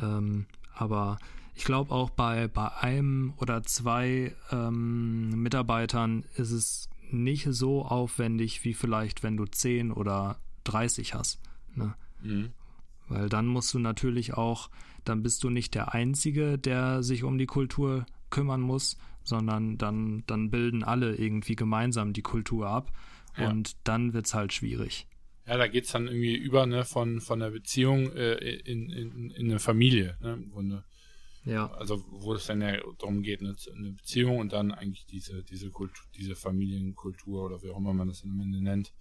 Ähm, 0.00 0.46
aber 0.74 1.18
ich 1.58 1.64
glaube 1.64 1.90
auch 1.90 2.10
bei, 2.10 2.46
bei 2.46 2.72
einem 2.76 3.34
oder 3.38 3.64
zwei 3.64 4.32
ähm, 4.52 5.42
Mitarbeitern 5.42 6.24
ist 6.36 6.52
es 6.52 6.88
nicht 7.10 7.48
so 7.50 7.84
aufwendig 7.84 8.64
wie 8.64 8.74
vielleicht, 8.74 9.24
wenn 9.24 9.36
du 9.36 9.44
10 9.44 9.90
oder 9.90 10.38
30 10.62 11.14
hast. 11.14 11.40
Ne? 11.74 11.96
Mhm. 12.22 12.50
Weil 13.08 13.28
dann 13.28 13.48
musst 13.48 13.74
du 13.74 13.80
natürlich 13.80 14.34
auch, 14.34 14.70
dann 15.04 15.24
bist 15.24 15.42
du 15.42 15.50
nicht 15.50 15.74
der 15.74 15.94
Einzige, 15.94 16.58
der 16.58 17.02
sich 17.02 17.24
um 17.24 17.38
die 17.38 17.46
Kultur 17.46 18.06
kümmern 18.30 18.60
muss, 18.60 18.96
sondern 19.24 19.78
dann, 19.78 20.22
dann 20.28 20.50
bilden 20.50 20.84
alle 20.84 21.16
irgendwie 21.16 21.56
gemeinsam 21.56 22.12
die 22.12 22.22
Kultur 22.22 22.68
ab 22.68 22.92
ja. 23.36 23.50
und 23.50 23.76
dann 23.82 24.12
wird 24.12 24.26
es 24.26 24.34
halt 24.34 24.52
schwierig. 24.52 25.08
Ja, 25.44 25.56
da 25.56 25.66
geht 25.66 25.86
es 25.86 25.90
dann 25.90 26.06
irgendwie 26.06 26.36
über 26.36 26.66
ne, 26.66 26.84
von, 26.84 27.20
von 27.20 27.40
der 27.40 27.50
Beziehung 27.50 28.12
äh, 28.12 28.34
in, 28.34 28.90
in, 28.90 29.30
in 29.32 29.50
eine 29.50 29.58
Familie, 29.58 30.16
ne, 30.20 30.34
im 30.34 30.52
Grunde. 30.52 30.84
Ja. 31.44 31.70
Also 31.72 32.04
wo 32.08 32.34
es 32.34 32.46
dann 32.46 32.60
ja 32.60 32.76
darum 32.98 33.22
geht, 33.22 33.40
eine, 33.40 33.54
eine 33.74 33.92
Beziehung 33.92 34.38
und 34.38 34.52
dann 34.52 34.72
eigentlich 34.72 35.06
diese, 35.06 35.42
diese 35.42 35.70
Kultur, 35.70 36.04
diese 36.14 36.34
Familienkultur 36.34 37.44
oder 37.44 37.62
wie 37.62 37.70
auch 37.70 37.78
immer 37.78 37.94
man 37.94 38.08
das 38.08 38.22
am 38.22 38.38
Ende 38.40 38.62
nennt, 38.62 38.92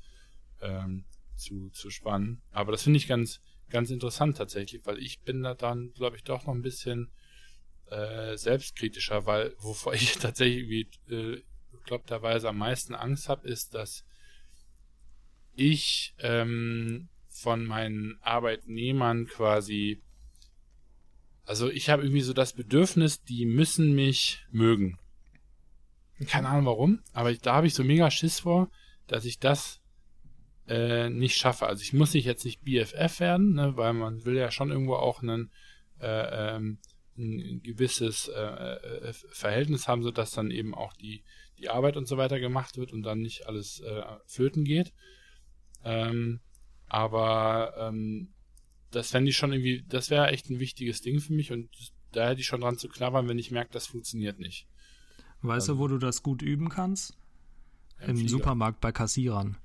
ähm, 0.62 1.06
zu, 1.36 1.70
zu 1.70 1.90
spannen. 1.90 2.42
Aber 2.52 2.72
das 2.72 2.84
finde 2.84 2.98
ich 2.98 3.08
ganz, 3.08 3.42
ganz 3.70 3.90
interessant 3.90 4.38
tatsächlich, 4.38 4.86
weil 4.86 5.00
ich 5.00 5.22
bin 5.22 5.44
da 5.44 5.54
dann, 5.54 5.92
glaube 5.94 6.16
ich, 6.16 6.24
doch 6.24 6.46
noch 6.46 6.54
ein 6.54 6.62
bisschen 6.62 7.12
äh, 7.90 8.38
selbstkritischer, 8.38 9.26
weil 9.26 9.56
wovor 9.60 9.94
ich 9.94 10.14
tatsächlich 10.14 10.70
wie 10.70 11.14
äh, 11.14 11.44
glaubterweise 11.86 12.50
am 12.50 12.58
meisten 12.58 12.96
Angst 12.96 13.30
habe, 13.30 13.48
ist, 13.48 13.74
dass 13.74 14.06
ich 15.56 16.14
ähm, 16.20 17.10
von 17.28 17.66
meinen 17.66 18.20
Arbeitnehmern 18.22 19.26
quasi 19.28 20.02
also 21.48 21.70
ich 21.70 21.90
habe 21.90 22.04
irgendwie 22.04 22.22
so 22.22 22.34
das 22.34 22.52
Bedürfnis, 22.52 23.24
die 23.24 23.46
müssen 23.46 23.96
mich 23.96 24.46
mögen. 24.52 25.00
Keine 26.28 26.50
Ahnung 26.50 26.66
warum, 26.66 27.00
aber 27.14 27.32
ich, 27.32 27.40
da 27.40 27.54
habe 27.54 27.68
ich 27.68 27.74
so 27.74 27.86
mega 27.86 28.12
Schiss 28.12 28.42
vor, 28.42 28.70
dass 29.08 29.24
ich 29.24 29.40
das 29.40 29.80
äh, 30.68 31.10
nicht 31.10 31.38
schaffe. 31.38 31.66
Also 31.68 31.84
ich 31.84 31.94
muss 31.94 32.14
nicht 32.14 32.26
jetzt 32.26 32.44
nicht 32.44 32.64
BFF 32.64 33.22
werden, 33.22 33.54
ne, 33.54 33.78
weil 33.78 33.94
man 33.94 34.26
will 34.26 34.36
ja 34.36 34.52
schon 34.52 34.72
irgendwo 34.72 34.96
auch 34.96 35.22
einen, 35.22 35.50
äh, 36.02 36.56
ähm, 36.56 36.80
ein 37.18 37.62
gewisses 37.64 38.28
äh, 38.28 38.42
äh, 38.42 39.14
Verhältnis 39.14 39.88
haben, 39.88 40.04
sodass 40.04 40.32
dann 40.32 40.52
eben 40.52 40.76
auch 40.76 40.92
die, 40.94 41.24
die 41.60 41.70
Arbeit 41.70 41.96
und 41.96 42.10
so 42.10 42.18
weiter 42.18 42.42
gemacht 42.42 42.78
wird 42.78 42.92
und 42.92 43.04
dann 43.04 43.22
nicht 43.22 43.48
alles 43.48 43.80
äh, 43.80 44.04
flöten 44.26 44.66
geht. 44.66 44.92
Ähm, 45.86 46.42
aber 46.88 47.74
ähm, 47.80 48.34
das 48.92 49.12
fände 49.12 49.30
ich 49.30 49.38
schon 49.38 49.52
irgendwie, 49.52 49.84
das 49.88 50.10
wäre 50.10 50.28
echt 50.28 50.50
ein 50.50 50.60
wichtiges 50.60 51.02
Ding 51.02 51.20
für 51.20 51.34
mich 51.34 51.52
und 51.52 51.70
da 52.12 52.30
hätte 52.30 52.42
ich 52.42 52.48
schon 52.48 52.62
dran 52.62 52.78
zu 52.78 52.88
knabbern, 52.88 53.28
wenn 53.28 53.40
ich 53.40 53.52
merke, 53.52 53.72
das 53.72 53.88
funktioniert 53.88 54.40
nicht. 54.40 54.68
Weißt 55.42 55.70
ähm, 55.70 55.76
du, 55.76 55.80
wo 55.80 55.88
du 55.88 55.98
das 55.98 56.24
gut 56.24 56.42
üben 56.42 56.70
kannst? 56.70 57.18
Im, 58.00 58.12
Im 58.12 58.28
Supermarkt 58.28 58.80
bei 58.80 58.92
Kassierern. 58.92 59.58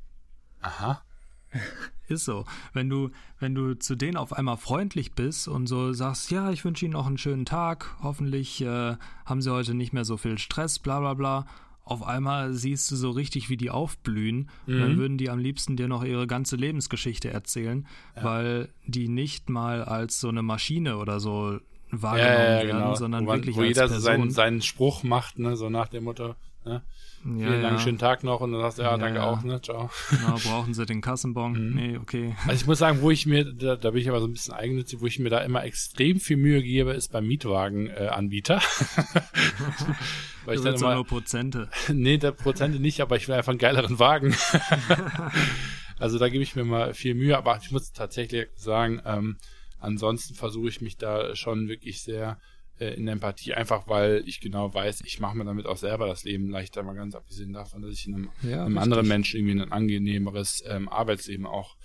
Aha. 0.61 1.05
Ist 2.09 2.25
so. 2.25 2.45
Wenn 2.73 2.89
du, 2.89 3.11
wenn 3.39 3.55
du 3.55 3.75
zu 3.75 3.95
denen 3.95 4.17
auf 4.17 4.33
einmal 4.33 4.57
freundlich 4.57 5.13
bist 5.13 5.49
und 5.49 5.67
so 5.67 5.93
sagst, 5.93 6.31
ja, 6.31 6.51
ich 6.51 6.65
wünsche 6.65 6.85
Ihnen 6.85 6.95
noch 6.95 7.07
einen 7.07 7.19
schönen 7.19 7.45
Tag, 7.45 7.97
hoffentlich 8.03 8.61
äh, 8.63 8.97
haben 9.25 9.43
Sie 9.43 9.53
heute 9.53 9.75
nicht 9.75 9.93
mehr 9.93 10.05
so 10.05 10.17
viel 10.17 10.39
Stress, 10.39 10.79
bla 10.79 11.01
bla 11.01 11.15
bla 11.15 11.47
auf 11.93 12.03
einmal 12.03 12.55
siehst 12.55 12.91
du 12.91 12.97
so 12.97 13.11
richtig, 13.11 13.51
wie 13.51 13.57
die 13.57 13.71
aufblühen. 13.71 14.49
Mhm. 14.67 14.81
Dann 14.81 14.97
würden 14.97 15.19
die 15.19 15.31
am 15.31 15.39
liebsten 15.39 15.77
dir 15.77 15.89
noch 15.89 16.05
ihre 16.05 16.27
ganze 16.27 16.57
Lebensgeschichte 16.57 17.31
erzählen, 17.31 17.87
ja. 18.17 18.25
weil 18.25 18.69
die 18.87 19.09
nicht 19.09 19.51
mal 19.51 19.85
als 19.85 20.19
so 20.19 20.29
eine 20.29 20.43
Maschine 20.43 20.97
oder 20.97 21.21
so 21.21 21.61
wahrgenommen 21.93 22.35
ja, 22.35 22.43
ja, 22.43 22.49
werden, 22.49 22.69
genau. 22.69 22.95
sondern 22.95 23.27
wo 23.27 23.33
wirklich 23.33 23.57
wo 23.57 23.61
als 23.61 23.69
jeder 23.69 23.83
Person. 23.83 24.01
Seinen, 24.01 24.31
seinen 24.31 24.63
Spruch 24.63 25.03
macht, 25.03 25.39
ne, 25.39 25.57
so 25.57 25.71
nach 25.71 25.89
dem 25.89 26.05
Motto, 26.05 26.35
ne? 26.65 26.83
Ja, 27.25 27.31
Vielen 27.47 27.63
Dank, 27.63 27.79
ja. 27.79 27.85
schönen 27.85 27.99
Tag 27.99 28.25
noch 28.25 28.41
und 28.41 28.51
dann 28.51 28.61
sagst 28.63 28.79
du, 28.79 28.83
ja, 28.83 28.91
ja 28.91 28.97
danke 28.97 29.23
auch, 29.23 29.43
ne? 29.43 29.61
Ciao. 29.63 29.91
Genau, 30.11 30.35
brauchen 30.45 30.75
sie 30.75 30.85
den 30.87 31.01
Kassenbon? 31.01 31.53
Mhm. 31.53 31.75
Nee, 31.75 31.97
okay. 31.97 32.35
Also 32.49 32.63
ich 32.63 32.67
muss 32.67 32.79
sagen, 32.79 33.01
wo 33.01 33.13
ich 33.13 33.27
mir, 33.27 33.45
da, 33.45 33.77
da, 33.77 33.93
bin 33.93 34.01
ich 34.01 34.09
aber 34.09 34.19
so 34.19 34.27
ein 34.27 34.33
bisschen 34.33 34.55
eigennützig, 34.55 35.01
wo 35.01 35.07
ich 35.07 35.21
mir 35.21 35.31
da 35.31 35.39
immer 35.39 35.63
extrem 35.63 36.19
viel 36.19 36.37
Mühe 36.37 36.63
gebe, 36.65 36.91
ist 36.93 37.13
beim 37.13 37.29
Mietwagenanbieter. 37.29 38.57
Äh, 38.57 39.21
Weil 40.47 40.57
ich 40.57 40.63
dann 40.63 40.75
immer, 40.75 40.97
nur 40.97 41.07
Prozente. 41.07 41.69
nee, 41.93 42.19
der 42.19 42.33
Prozente 42.33 42.81
nicht, 42.81 43.01
aber 43.01 43.15
ich 43.17 43.29
will 43.29 43.37
einfach 43.37 43.51
einen 43.51 43.61
geileren 43.61 44.01
Wagen. 44.01 44.35
also 46.01 46.19
da 46.19 46.29
gebe 46.29 46.43
ich 46.43 46.57
mir 46.57 46.65
mal 46.65 46.93
viel 46.93 47.15
Mühe, 47.15 47.39
aber 47.39 47.57
ich 47.63 47.71
muss 47.71 47.93
tatsächlich 47.93 48.49
sagen, 48.57 49.01
ähm, 49.07 49.37
ansonsten 49.83 50.35
versuche 50.35 50.69
ich 50.69 50.81
mich 50.81 50.97
da 50.97 51.35
schon 51.37 51.69
wirklich 51.69 52.03
sehr 52.03 52.39
äh, 52.79 52.95
in 52.95 53.09
Empathie, 53.09 53.55
einfach 53.55 53.87
weil 53.89 54.23
ich 54.27 54.41
genau 54.41 54.73
weiß, 54.73 55.03
ich 55.05 55.21
mache 55.21 55.37
mir 55.37 55.45
damit 55.45 55.67
auch 55.67 55.77
selber 55.77 56.07
das 56.07 56.25
Leben 56.25 56.49
leichter, 56.49 56.83
mal 56.83 56.95
ganz 56.95 57.15
abgesehen 57.15 57.53
davon, 57.53 57.83
dass 57.83 57.93
ich 57.93 58.07
einem, 58.07 58.31
ja, 58.43 58.65
einem 58.65 58.79
anderen 58.79 59.07
Menschen 59.07 59.39
irgendwie 59.41 59.61
ein 59.61 59.73
angenehmeres 59.73 60.65
ähm, 60.67 60.89
Arbeitsleben 60.89 61.47
auch 61.47 61.77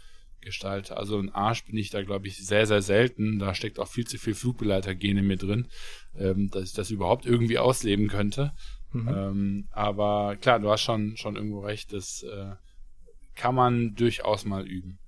gestalte. 0.41 0.97
Also 0.97 1.19
ein 1.19 1.29
Arsch 1.29 1.65
bin 1.65 1.77
ich 1.77 1.89
da, 1.89 2.01
glaube 2.03 2.27
ich, 2.27 2.37
sehr, 2.37 2.65
sehr 2.65 2.81
selten. 2.81 3.37
Da 3.37 3.53
steckt 3.53 3.79
auch 3.79 3.87
viel 3.87 4.07
zu 4.07 4.17
viel 4.17 4.33
Flugbegleitergene 4.33 5.21
mir 5.21 5.37
drin, 5.37 5.67
ähm, 6.15 6.49
dass 6.49 6.69
ich 6.69 6.73
das 6.73 6.89
überhaupt 6.89 7.25
irgendwie 7.25 7.57
ausleben 7.57 8.07
könnte. 8.07 8.53
Mhm. 8.93 9.07
Ähm, 9.07 9.67
aber 9.71 10.37
klar, 10.37 10.59
du 10.59 10.69
hast 10.71 10.81
schon, 10.81 11.17
schon 11.17 11.35
irgendwo 11.35 11.59
recht, 11.59 11.91
das 11.91 12.23
äh, 12.23 12.55
kann 13.35 13.55
man 13.55 13.95
durchaus 13.95 14.45
mal 14.45 14.65
üben. 14.65 14.99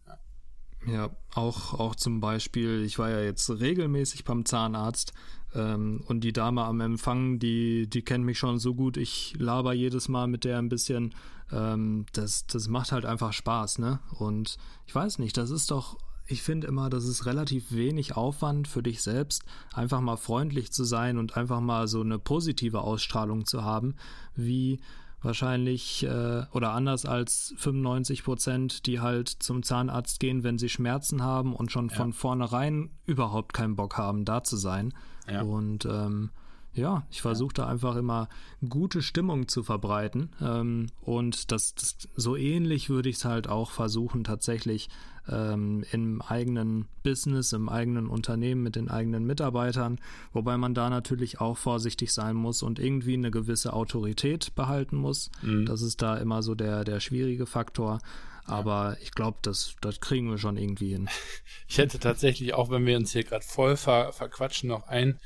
Ja. 0.85 1.09
auch, 1.33 1.73
auch 1.73 1.95
zum 1.95 2.19
Beispiel, 2.19 2.83
ich 2.83 2.99
war 2.99 3.09
ja 3.09 3.21
jetzt 3.21 3.49
regelmäßig 3.49 4.23
beim 4.23 4.45
Zahnarzt 4.45 5.13
ähm, 5.53 6.01
und 6.07 6.21
die 6.21 6.33
Dame 6.33 6.63
am 6.63 6.79
Empfang, 6.81 7.39
die, 7.39 7.87
die 7.87 8.01
kennt 8.01 8.25
mich 8.25 8.39
schon 8.39 8.59
so 8.59 8.73
gut, 8.75 8.97
ich 8.97 9.35
laber 9.37 9.73
jedes 9.73 10.07
Mal 10.07 10.27
mit 10.27 10.43
der 10.43 10.57
ein 10.57 10.69
bisschen. 10.69 11.13
Ähm, 11.51 12.05
das, 12.13 12.45
das 12.47 12.67
macht 12.67 12.91
halt 12.91 13.05
einfach 13.05 13.33
Spaß, 13.33 13.79
ne? 13.79 13.99
Und 14.17 14.57
ich 14.85 14.93
weiß 14.93 15.19
nicht, 15.19 15.35
das 15.37 15.49
ist 15.49 15.71
doch 15.71 15.97
ich 16.31 16.43
finde 16.43 16.67
immer, 16.67 16.91
das 16.91 17.05
ist 17.05 17.25
relativ 17.25 17.71
wenig 17.71 18.15
Aufwand 18.15 18.67
für 18.67 18.83
dich 18.83 19.01
selbst, 19.01 19.43
einfach 19.73 19.99
mal 19.99 20.15
freundlich 20.15 20.71
zu 20.71 20.83
sein 20.83 21.17
und 21.17 21.35
einfach 21.35 21.59
mal 21.59 21.87
so 21.87 22.01
eine 22.01 22.19
positive 22.19 22.81
Ausstrahlung 22.81 23.45
zu 23.45 23.63
haben, 23.63 23.95
wie 24.35 24.79
wahrscheinlich 25.21 26.03
äh, 26.03 26.43
oder 26.51 26.71
anders 26.71 27.05
als 27.05 27.53
95 27.57 28.23
Prozent, 28.23 28.85
die 28.85 28.99
halt 28.99 29.29
zum 29.29 29.63
Zahnarzt 29.63 30.19
gehen, 30.19 30.43
wenn 30.43 30.57
sie 30.57 30.69
Schmerzen 30.69 31.23
haben 31.23 31.55
und 31.55 31.71
schon 31.71 31.89
ja. 31.89 31.95
von 31.95 32.13
vornherein 32.13 32.91
überhaupt 33.05 33.53
keinen 33.53 33.75
Bock 33.75 33.97
haben, 33.97 34.25
da 34.25 34.43
zu 34.43 34.57
sein. 34.57 34.93
Ja. 35.29 35.41
Und 35.41 35.85
ähm, 35.85 36.31
ja, 36.73 37.05
ich 37.09 37.21
versuche 37.21 37.53
da 37.53 37.67
einfach 37.67 37.95
immer 37.95 38.29
gute 38.67 39.01
Stimmung 39.01 39.47
zu 39.47 39.63
verbreiten. 39.63 40.29
Ähm, 40.41 40.87
und 41.01 41.51
das, 41.51 41.73
das, 41.75 41.97
so 42.15 42.35
ähnlich 42.35 42.89
würde 42.89 43.09
ich 43.09 43.17
es 43.17 43.25
halt 43.25 43.47
auch 43.47 43.71
versuchen, 43.71 44.23
tatsächlich 44.23 44.89
ähm, 45.27 45.83
im 45.91 46.21
eigenen 46.21 46.85
Business, 47.03 47.53
im 47.53 47.69
eigenen 47.69 48.07
Unternehmen 48.07 48.63
mit 48.63 48.75
den 48.75 48.89
eigenen 48.89 49.25
Mitarbeitern, 49.25 49.99
wobei 50.31 50.57
man 50.57 50.73
da 50.73 50.89
natürlich 50.89 51.39
auch 51.41 51.57
vorsichtig 51.57 52.13
sein 52.13 52.35
muss 52.35 52.63
und 52.63 52.79
irgendwie 52.79 53.13
eine 53.13 53.31
gewisse 53.31 53.73
Autorität 53.73 54.55
behalten 54.55 54.95
muss. 54.95 55.31
Mhm. 55.41 55.65
Das 55.65 55.81
ist 55.81 56.01
da 56.01 56.17
immer 56.17 56.43
so 56.43 56.55
der, 56.55 56.83
der 56.83 56.99
schwierige 56.99 57.45
Faktor. 57.45 57.99
Aber 58.45 58.97
ich 59.01 59.11
glaube, 59.11 59.37
das, 59.43 59.75
das 59.79 59.99
kriegen 59.99 60.29
wir 60.31 60.39
schon 60.39 60.57
irgendwie 60.57 60.89
hin. 60.89 61.09
Ich 61.71 61.77
hätte 61.77 61.99
tatsächlich, 61.99 62.55
auch 62.55 62.71
wenn 62.71 62.87
wir 62.87 62.97
uns 62.97 63.11
hier 63.11 63.23
gerade 63.23 63.45
voll 63.45 63.77
ver, 63.77 64.11
verquatschen, 64.11 64.69
noch 64.69 64.87
ein 64.87 65.19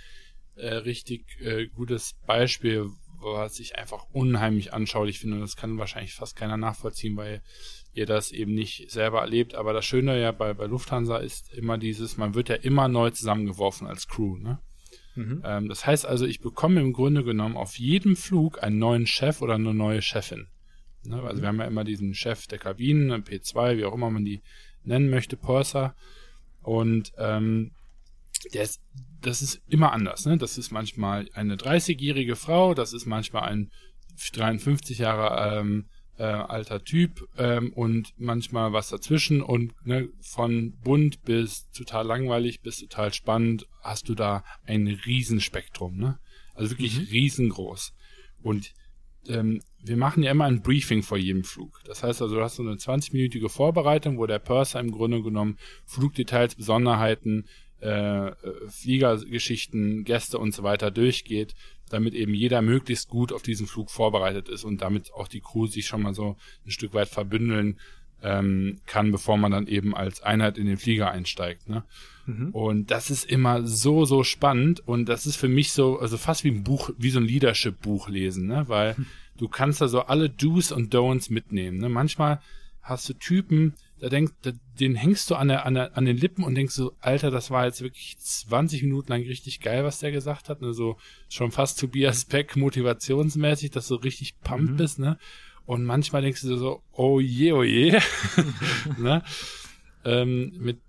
äh, 0.55 0.73
richtig 0.75 1.25
äh, 1.41 1.67
gutes 1.67 2.15
Beispiel, 2.25 2.89
was 3.19 3.59
ich 3.59 3.77
einfach 3.77 4.05
unheimlich 4.11 4.73
anschaulich 4.73 5.19
finde. 5.19 5.37
Und 5.37 5.41
das 5.41 5.55
kann 5.55 5.77
wahrscheinlich 5.77 6.13
fast 6.13 6.35
keiner 6.35 6.57
nachvollziehen, 6.57 7.15
weil 7.15 7.41
ihr 7.93 8.05
das 8.05 8.31
eben 8.31 8.53
nicht 8.53 8.91
selber 8.91 9.21
erlebt. 9.21 9.55
Aber 9.55 9.73
das 9.73 9.85
Schöne 9.85 10.19
ja 10.19 10.31
bei, 10.31 10.53
bei 10.53 10.65
Lufthansa 10.65 11.17
ist 11.17 11.53
immer 11.53 11.77
dieses, 11.77 12.17
man 12.17 12.35
wird 12.35 12.49
ja 12.49 12.55
immer 12.55 12.87
neu 12.87 13.09
zusammengeworfen 13.11 13.87
als 13.87 14.07
Crew. 14.07 14.37
Ne? 14.37 14.59
Mhm. 15.15 15.41
Ähm, 15.45 15.69
das 15.69 15.85
heißt 15.85 16.05
also, 16.05 16.25
ich 16.25 16.41
bekomme 16.41 16.81
im 16.81 16.93
Grunde 16.93 17.23
genommen 17.23 17.57
auf 17.57 17.77
jedem 17.77 18.15
Flug 18.15 18.61
einen 18.61 18.79
neuen 18.79 19.07
Chef 19.07 19.41
oder 19.41 19.55
eine 19.55 19.73
neue 19.73 20.01
Chefin. 20.01 20.47
Ne? 21.03 21.21
Also 21.21 21.37
mhm. 21.37 21.41
wir 21.41 21.47
haben 21.47 21.59
ja 21.59 21.65
immer 21.65 21.83
diesen 21.83 22.13
Chef 22.13 22.47
der 22.47 22.59
Kabinen, 22.59 23.23
P2, 23.23 23.77
wie 23.77 23.85
auch 23.85 23.93
immer 23.93 24.09
man 24.09 24.25
die 24.25 24.41
nennen 24.83 25.09
möchte, 25.09 25.37
Purser. 25.37 25.95
Und 26.61 27.11
ähm, 27.17 27.71
ist, 28.45 28.81
das 29.21 29.41
ist 29.41 29.61
immer 29.67 29.91
anders. 29.91 30.25
Ne? 30.25 30.37
Das 30.37 30.57
ist 30.57 30.71
manchmal 30.71 31.29
eine 31.33 31.55
30-jährige 31.55 32.35
Frau, 32.35 32.73
das 32.73 32.93
ist 32.93 33.05
manchmal 33.05 33.43
ein 33.43 33.71
53 34.33 34.99
Jahre 34.99 35.59
ähm, 35.59 35.85
äh, 36.17 36.23
alter 36.23 36.83
Typ 36.83 37.27
ähm, 37.37 37.73
und 37.73 38.13
manchmal 38.17 38.71
was 38.71 38.89
dazwischen 38.89 39.41
und 39.41 39.73
ne, 39.85 40.09
von 40.21 40.73
bunt 40.83 41.23
bis 41.23 41.69
total 41.71 42.05
langweilig 42.05 42.61
bis 42.61 42.77
total 42.77 43.11
spannend 43.13 43.67
hast 43.81 44.09
du 44.09 44.15
da 44.15 44.43
ein 44.65 44.87
Riesenspektrum. 44.87 45.97
Ne? 45.97 46.19
Also 46.53 46.71
wirklich 46.71 46.99
mhm. 46.99 47.05
riesengroß. 47.05 47.93
Und 48.43 48.73
ähm, 49.27 49.61
wir 49.83 49.97
machen 49.97 50.23
ja 50.23 50.31
immer 50.31 50.45
ein 50.45 50.61
Briefing 50.61 51.01
vor 51.01 51.17
jedem 51.17 51.43
Flug. 51.43 51.81
Das 51.85 52.03
heißt 52.03 52.21
also, 52.21 52.35
du 52.35 52.41
hast 52.41 52.55
so 52.55 52.63
eine 52.63 52.75
20-minütige 52.75 53.49
Vorbereitung, 53.49 54.17
wo 54.17 54.25
der 54.25 54.39
Purser 54.39 54.79
im 54.79 54.91
Grunde 54.91 55.21
genommen 55.21 55.57
Flugdetails, 55.85 56.55
Besonderheiten, 56.55 57.45
äh, 57.83 58.31
Fliegergeschichten, 58.69 60.03
Gäste 60.03 60.39
und 60.39 60.53
so 60.53 60.63
weiter 60.63 60.91
durchgeht, 60.91 61.55
damit 61.89 62.13
eben 62.13 62.33
jeder 62.33 62.61
möglichst 62.61 63.09
gut 63.09 63.31
auf 63.31 63.43
diesen 63.43 63.67
Flug 63.67 63.91
vorbereitet 63.91 64.49
ist 64.49 64.63
und 64.63 64.81
damit 64.81 65.13
auch 65.13 65.27
die 65.27 65.41
Crew 65.41 65.67
sich 65.67 65.85
schon 65.85 66.01
mal 66.01 66.13
so 66.13 66.37
ein 66.65 66.71
Stück 66.71 66.93
weit 66.93 67.09
verbündeln 67.09 67.79
ähm, 68.23 68.79
kann, 68.85 69.11
bevor 69.11 69.37
man 69.37 69.51
dann 69.51 69.67
eben 69.67 69.95
als 69.95 70.21
Einheit 70.23 70.57
in 70.57 70.65
den 70.65 70.77
Flieger 70.77 71.11
einsteigt. 71.11 71.67
Ne? 71.67 71.83
Mhm. 72.25 72.51
Und 72.51 72.89
das 72.89 73.09
ist 73.09 73.25
immer 73.25 73.67
so, 73.67 74.05
so 74.05 74.23
spannend 74.23 74.79
und 74.87 75.09
das 75.09 75.25
ist 75.25 75.35
für 75.35 75.49
mich 75.49 75.73
so, 75.73 75.99
also 75.99 76.17
fast 76.17 76.43
wie 76.45 76.51
ein 76.51 76.63
Buch, 76.63 76.89
wie 76.97 77.09
so 77.09 77.19
ein 77.19 77.25
Leadership-Buch 77.25 78.07
lesen, 78.07 78.47
ne? 78.47 78.63
weil 78.67 78.95
mhm. 78.97 79.05
du 79.37 79.49
kannst 79.49 79.81
da 79.81 79.87
so 79.87 80.01
alle 80.01 80.29
Do's 80.29 80.71
und 80.71 80.95
Don'ts 80.95 81.31
mitnehmen. 81.31 81.79
Ne? 81.79 81.89
Manchmal 81.89 82.39
hast 82.81 83.09
du 83.09 83.13
Typen, 83.13 83.73
da 84.03 84.09
denkst, 84.09 84.33
den 84.81 84.95
hängst 84.95 85.29
du 85.29 85.35
an, 85.35 85.47
der, 85.47 85.65
an, 85.65 85.75
der, 85.75 85.95
an 85.95 86.03
den 86.03 86.17
Lippen 86.17 86.43
und 86.43 86.55
denkst 86.55 86.75
so, 86.75 86.91
Alter, 86.99 87.31
das 87.31 87.51
war 87.51 87.63
jetzt 87.63 87.81
wirklich 87.81 88.17
20 88.19 88.83
Minuten 88.83 89.09
lang 89.09 89.21
richtig 89.21 89.61
geil, 89.61 89.85
was 89.85 89.99
der 89.99 90.11
gesagt 90.11 90.49
hat. 90.49 90.61
Ne? 90.61 90.73
So 90.73 90.97
schon 91.29 91.51
fast 91.51 91.79
Tobias 91.79 92.25
Beck 92.25 92.57
motivationsmäßig, 92.57 93.71
dass 93.71 93.87
du 93.87 93.95
richtig 93.95 94.41
pumped 94.41 94.71
mhm. 94.71 94.75
bist, 94.75 94.99
ne? 94.99 95.17
Und 95.65 95.85
manchmal 95.85 96.21
denkst 96.21 96.41
du 96.41 96.57
so, 96.57 96.83
oh 96.91 97.21
je, 97.21 97.53
oh 97.53 97.63
je. 97.63 97.97
ne? 98.97 99.23
ähm, 100.03 100.51
mit 100.59 100.81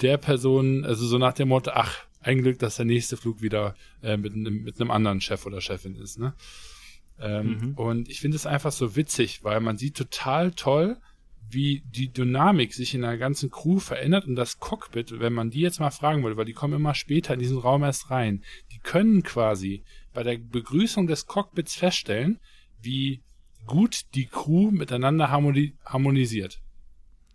der 0.00 0.16
Person, 0.16 0.86
also 0.86 1.06
so 1.06 1.18
nach 1.18 1.34
dem 1.34 1.48
Motto, 1.48 1.72
ach, 1.74 1.94
ein 2.22 2.40
Glück, 2.40 2.58
dass 2.58 2.76
der 2.76 2.86
nächste 2.86 3.18
Flug 3.18 3.42
wieder 3.42 3.74
äh, 4.02 4.16
mit, 4.16 4.32
einem, 4.32 4.62
mit 4.62 4.80
einem 4.80 4.90
anderen 4.90 5.20
Chef 5.20 5.44
oder 5.44 5.60
Chefin 5.60 5.94
ist, 5.94 6.18
ne? 6.18 6.32
Ähm, 7.20 7.48
mhm. 7.48 7.74
Und 7.74 8.08
ich 8.08 8.20
finde 8.20 8.36
es 8.36 8.46
einfach 8.46 8.72
so 8.72 8.96
witzig, 8.96 9.44
weil 9.44 9.60
man 9.60 9.76
sieht 9.76 9.94
total 9.94 10.52
toll, 10.52 10.96
wie 11.52 11.82
die 11.86 12.12
Dynamik 12.12 12.72
sich 12.72 12.94
in 12.94 13.02
der 13.02 13.18
ganzen 13.18 13.50
Crew 13.50 13.78
verändert 13.78 14.26
und 14.26 14.36
das 14.36 14.58
Cockpit, 14.58 15.20
wenn 15.20 15.32
man 15.32 15.50
die 15.50 15.60
jetzt 15.60 15.80
mal 15.80 15.90
fragen 15.90 16.22
würde, 16.22 16.36
weil 16.36 16.44
die 16.44 16.52
kommen 16.52 16.74
immer 16.74 16.94
später 16.94 17.34
in 17.34 17.40
diesen 17.40 17.58
Raum 17.58 17.82
erst 17.82 18.10
rein, 18.10 18.42
die 18.72 18.78
können 18.78 19.22
quasi 19.22 19.82
bei 20.12 20.22
der 20.22 20.38
Begrüßung 20.38 21.06
des 21.06 21.26
Cockpits 21.26 21.74
feststellen, 21.74 22.40
wie 22.80 23.22
gut 23.66 24.02
die 24.14 24.26
Crew 24.26 24.70
miteinander 24.70 25.30
harmoni 25.30 25.74
harmonisiert. 25.84 26.60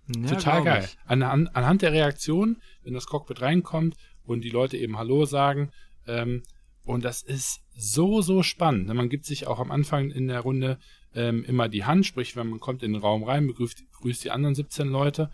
Ja, 0.07 0.27
Total 0.27 0.63
geil. 0.63 0.89
An, 1.05 1.21
an, 1.21 1.47
anhand 1.49 1.81
der 1.81 1.91
Reaktion, 1.91 2.61
wenn 2.83 2.93
das 2.93 3.07
Cockpit 3.07 3.41
reinkommt 3.41 3.95
und 4.23 4.41
die 4.41 4.49
Leute 4.49 4.77
eben 4.77 4.97
Hallo 4.97 5.25
sagen, 5.25 5.71
ähm, 6.07 6.43
und 6.85 7.03
das 7.03 7.21
ist 7.21 7.59
so, 7.75 8.21
so 8.21 8.43
spannend. 8.43 8.87
Man 8.87 9.09
gibt 9.09 9.25
sich 9.25 9.45
auch 9.45 9.59
am 9.59 9.71
Anfang 9.71 10.09
in 10.09 10.27
der 10.27 10.39
Runde 10.39 10.79
ähm, 11.17 11.43
immer 11.43 11.67
die 11.67 11.83
Hand, 11.83 12.05
sprich, 12.05 12.35
wenn 12.35 12.47
man 12.47 12.59
kommt 12.59 12.83
in 12.83 12.93
den 12.93 13.01
Raum 13.01 13.23
rein, 13.23 13.47
begrüßt, 13.47 13.91
begrüßt 13.91 14.23
die 14.23 14.31
anderen 14.31 14.53
17 14.53 14.87
Leute 14.87 15.31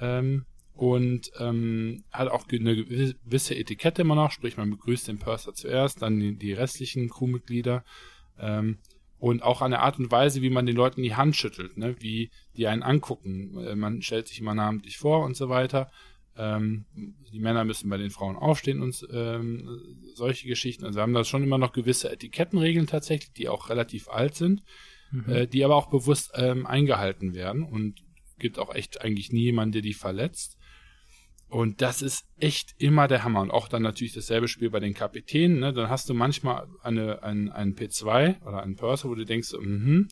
ähm, 0.00 0.46
und 0.72 1.30
ähm, 1.38 2.04
hat 2.10 2.28
auch 2.28 2.46
eine 2.50 2.74
gewisse 2.74 3.54
Etikette 3.54 4.02
immer 4.02 4.14
noch, 4.14 4.30
sprich, 4.30 4.56
man 4.56 4.70
begrüßt 4.70 5.08
den 5.08 5.18
Purser 5.18 5.52
zuerst, 5.52 6.00
dann 6.00 6.18
die, 6.18 6.36
die 6.36 6.54
restlichen 6.54 7.10
Crewmitglieder 7.10 7.84
ähm, 8.38 8.78
und 9.18 9.42
auch 9.42 9.60
an 9.60 9.72
der 9.72 9.82
Art 9.82 9.98
und 9.98 10.10
Weise, 10.10 10.40
wie 10.40 10.50
man 10.50 10.64
den 10.64 10.76
Leuten 10.76 11.02
die 11.02 11.14
Hand 11.14 11.36
schüttelt, 11.36 11.76
ne? 11.76 11.96
wie 12.00 12.30
die 12.56 12.66
einen 12.66 12.82
angucken. 12.82 13.58
Äh, 13.58 13.76
man 13.76 14.00
stellt 14.00 14.28
sich 14.28 14.40
immer 14.40 14.54
namentlich 14.54 14.96
vor 14.96 15.22
und 15.22 15.36
so 15.36 15.50
weiter. 15.50 15.90
Ähm, 16.38 16.86
die 17.30 17.40
Männer 17.40 17.64
müssen 17.64 17.90
bei 17.90 17.98
den 17.98 18.10
Frauen 18.10 18.36
aufstehen 18.36 18.82
und 18.82 19.06
ähm, 19.12 19.68
solche 20.14 20.48
Geschichten. 20.48 20.84
Also 20.84 20.96
wir 20.98 21.02
haben 21.02 21.14
da 21.14 21.24
schon 21.24 21.42
immer 21.42 21.58
noch 21.58 21.72
gewisse 21.72 22.10
Etikettenregeln 22.10 22.86
tatsächlich, 22.86 23.32
die 23.32 23.48
auch 23.50 23.68
relativ 23.68 24.08
alt 24.08 24.34
sind 24.34 24.62
mhm. 25.24 25.32
äh, 25.32 25.46
die 25.46 25.64
aber 25.64 25.76
auch 25.76 25.90
bewusst 25.90 26.32
ähm, 26.34 26.66
eingehalten 26.66 27.34
werden 27.34 27.64
und 27.64 28.02
gibt 28.38 28.58
auch 28.58 28.74
echt 28.74 29.00
eigentlich 29.02 29.32
nie 29.32 29.44
jemanden, 29.44 29.72
der 29.72 29.82
die 29.82 29.94
verletzt. 29.94 30.56
Und 31.48 31.80
das 31.80 32.02
ist 32.02 32.24
echt 32.38 32.74
immer 32.78 33.06
der 33.06 33.22
Hammer. 33.22 33.40
Und 33.40 33.50
auch 33.50 33.68
dann 33.68 33.82
natürlich 33.82 34.12
dasselbe 34.12 34.48
Spiel 34.48 34.70
bei 34.70 34.80
den 34.80 34.94
Kapitänen. 34.94 35.60
Ne? 35.60 35.72
Dann 35.72 35.88
hast 35.88 36.08
du 36.08 36.14
manchmal 36.14 36.66
eine, 36.82 37.22
ein, 37.22 37.50
einen 37.50 37.74
P2 37.76 38.42
oder 38.42 38.62
einen 38.62 38.76
Purser, 38.76 39.08
wo 39.08 39.14
du 39.14 39.24
denkst, 39.24 39.52
mh, 39.58 40.08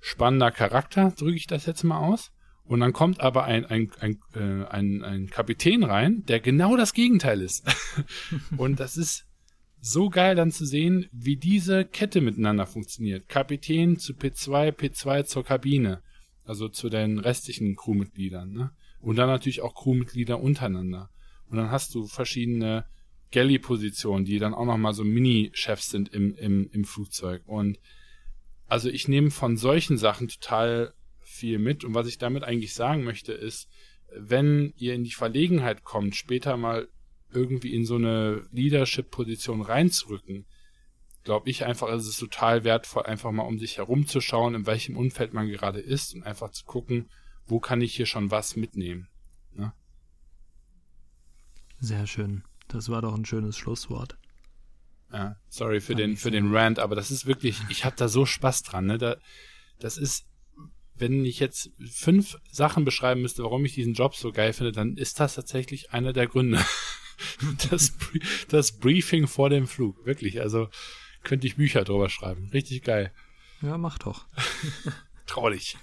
spannender 0.00 0.50
Charakter, 0.50 1.12
drücke 1.16 1.36
ich 1.36 1.46
das 1.46 1.66
jetzt 1.66 1.84
mal 1.84 1.98
aus. 1.98 2.32
Und 2.64 2.80
dann 2.80 2.92
kommt 2.92 3.20
aber 3.20 3.44
ein, 3.44 3.66
ein, 3.66 3.90
ein, 4.00 4.18
äh, 4.34 4.64
ein, 4.66 5.04
ein 5.04 5.28
Kapitän 5.28 5.84
rein, 5.84 6.24
der 6.26 6.40
genau 6.40 6.76
das 6.76 6.92
Gegenteil 6.92 7.40
ist. 7.40 7.64
und 8.56 8.80
das 8.80 8.96
ist 8.96 9.26
so 9.86 10.08
geil 10.08 10.34
dann 10.34 10.50
zu 10.50 10.64
sehen, 10.64 11.06
wie 11.12 11.36
diese 11.36 11.84
Kette 11.84 12.22
miteinander 12.22 12.66
funktioniert. 12.66 13.28
Kapitän 13.28 13.98
zu 13.98 14.14
P2, 14.14 14.70
P2 14.70 15.24
zur 15.24 15.44
Kabine. 15.44 16.02
Also 16.42 16.68
zu 16.68 16.88
den 16.88 17.18
restlichen 17.18 17.76
Crewmitgliedern, 17.76 18.50
ne? 18.50 18.70
Und 19.00 19.16
dann 19.16 19.28
natürlich 19.28 19.60
auch 19.60 19.74
Crewmitglieder 19.74 20.40
untereinander. 20.40 21.10
Und 21.50 21.58
dann 21.58 21.70
hast 21.70 21.94
du 21.94 22.06
verschiedene 22.06 22.86
Galley-Positionen, 23.32 24.24
die 24.24 24.38
dann 24.38 24.54
auch 24.54 24.64
nochmal 24.64 24.94
so 24.94 25.04
Mini-Chefs 25.04 25.90
sind 25.90 26.08
im, 26.14 26.34
im, 26.36 26.70
im 26.72 26.84
Flugzeug. 26.84 27.42
Und 27.44 27.78
also 28.66 28.88
ich 28.88 29.06
nehme 29.06 29.30
von 29.30 29.58
solchen 29.58 29.98
Sachen 29.98 30.28
total 30.28 30.94
viel 31.20 31.58
mit. 31.58 31.84
Und 31.84 31.92
was 31.92 32.06
ich 32.06 32.16
damit 32.16 32.42
eigentlich 32.42 32.72
sagen 32.72 33.04
möchte, 33.04 33.34
ist, 33.34 33.68
wenn 34.16 34.72
ihr 34.76 34.94
in 34.94 35.04
die 35.04 35.12
Verlegenheit 35.12 35.84
kommt, 35.84 36.16
später 36.16 36.56
mal 36.56 36.88
irgendwie 37.34 37.74
in 37.74 37.84
so 37.84 37.96
eine 37.96 38.46
Leadership-Position 38.52 39.62
reinzurücken, 39.62 40.46
glaube 41.24 41.50
ich 41.50 41.64
einfach, 41.64 41.88
ist 41.88 42.06
es 42.06 42.16
total 42.16 42.64
wertvoll, 42.64 43.04
einfach 43.04 43.32
mal 43.32 43.42
um 43.42 43.58
sich 43.58 43.78
herumzuschauen, 43.78 44.54
in 44.54 44.66
welchem 44.66 44.96
Umfeld 44.96 45.32
man 45.32 45.48
gerade 45.48 45.80
ist 45.80 46.14
und 46.14 46.22
einfach 46.22 46.50
zu 46.50 46.64
gucken, 46.64 47.10
wo 47.46 47.60
kann 47.60 47.80
ich 47.80 47.94
hier 47.94 48.06
schon 48.06 48.30
was 48.30 48.56
mitnehmen. 48.56 49.08
Ne? 49.52 49.72
Sehr 51.80 52.06
schön. 52.06 52.44
Das 52.68 52.88
war 52.88 53.02
doch 53.02 53.14
ein 53.14 53.24
schönes 53.24 53.56
Schlusswort. 53.56 54.16
Ja, 55.12 55.36
sorry 55.48 55.80
für 55.80 55.94
den, 55.94 56.16
für 56.16 56.30
den 56.30 56.54
Rant, 56.54 56.78
aber 56.78 56.96
das 56.96 57.10
ist 57.10 57.26
wirklich, 57.26 57.60
ich 57.68 57.84
habe 57.84 57.96
da 57.96 58.08
so 58.08 58.26
Spaß 58.26 58.62
dran. 58.62 58.86
Ne? 58.86 58.98
Da, 58.98 59.16
das 59.78 59.96
ist, 59.96 60.26
wenn 60.94 61.24
ich 61.24 61.40
jetzt 61.40 61.70
fünf 61.90 62.36
Sachen 62.50 62.84
beschreiben 62.84 63.22
müsste, 63.22 63.42
warum 63.44 63.64
ich 63.64 63.74
diesen 63.74 63.94
Job 63.94 64.14
so 64.14 64.32
geil 64.32 64.52
finde, 64.52 64.72
dann 64.72 64.96
ist 64.96 65.20
das 65.20 65.34
tatsächlich 65.34 65.92
einer 65.92 66.12
der 66.12 66.26
Gründe. 66.26 66.64
das, 67.70 67.92
das 68.48 68.72
Briefing 68.72 69.26
vor 69.26 69.50
dem 69.50 69.66
Flug. 69.66 70.04
Wirklich, 70.06 70.40
also 70.40 70.68
könnte 71.22 71.46
ich 71.46 71.56
Bücher 71.56 71.84
drüber 71.84 72.08
schreiben. 72.08 72.50
Richtig 72.52 72.82
geil. 72.82 73.12
Ja, 73.62 73.78
mach 73.78 73.98
doch. 73.98 74.26
Traurig. 75.26 75.76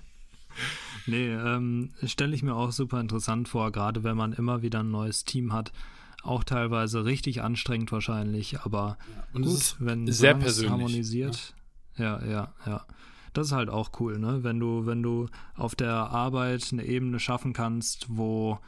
nee, 1.06 1.28
ähm, 1.28 1.90
stelle 2.04 2.34
ich 2.34 2.42
mir 2.42 2.54
auch 2.54 2.72
super 2.72 3.00
interessant 3.00 3.48
vor, 3.48 3.70
gerade 3.70 4.02
wenn 4.04 4.16
man 4.16 4.32
immer 4.32 4.62
wieder 4.62 4.80
ein 4.80 4.90
neues 4.90 5.24
Team 5.24 5.52
hat. 5.52 5.72
Auch 6.22 6.44
teilweise 6.44 7.04
richtig 7.04 7.42
anstrengend 7.42 7.90
wahrscheinlich, 7.90 8.60
aber 8.60 8.96
ja, 9.08 9.24
und 9.32 9.42
gut, 9.42 9.54
es 9.54 9.60
ist 9.60 9.76
wenn 9.80 10.10
sehr 10.10 10.34
persönlich 10.34 10.70
harmonisiert. 10.70 11.54
Ja. 11.96 12.20
ja, 12.20 12.30
ja, 12.30 12.54
ja. 12.66 12.86
Das 13.32 13.48
ist 13.48 13.52
halt 13.52 13.70
auch 13.70 13.90
cool, 13.98 14.18
ne? 14.18 14.44
Wenn 14.44 14.60
du, 14.60 14.86
wenn 14.86 15.02
du 15.02 15.28
auf 15.54 15.74
der 15.74 15.94
Arbeit 15.94 16.68
eine 16.70 16.84
Ebene 16.84 17.18
schaffen 17.18 17.52
kannst, 17.52 18.06
wo 18.08 18.60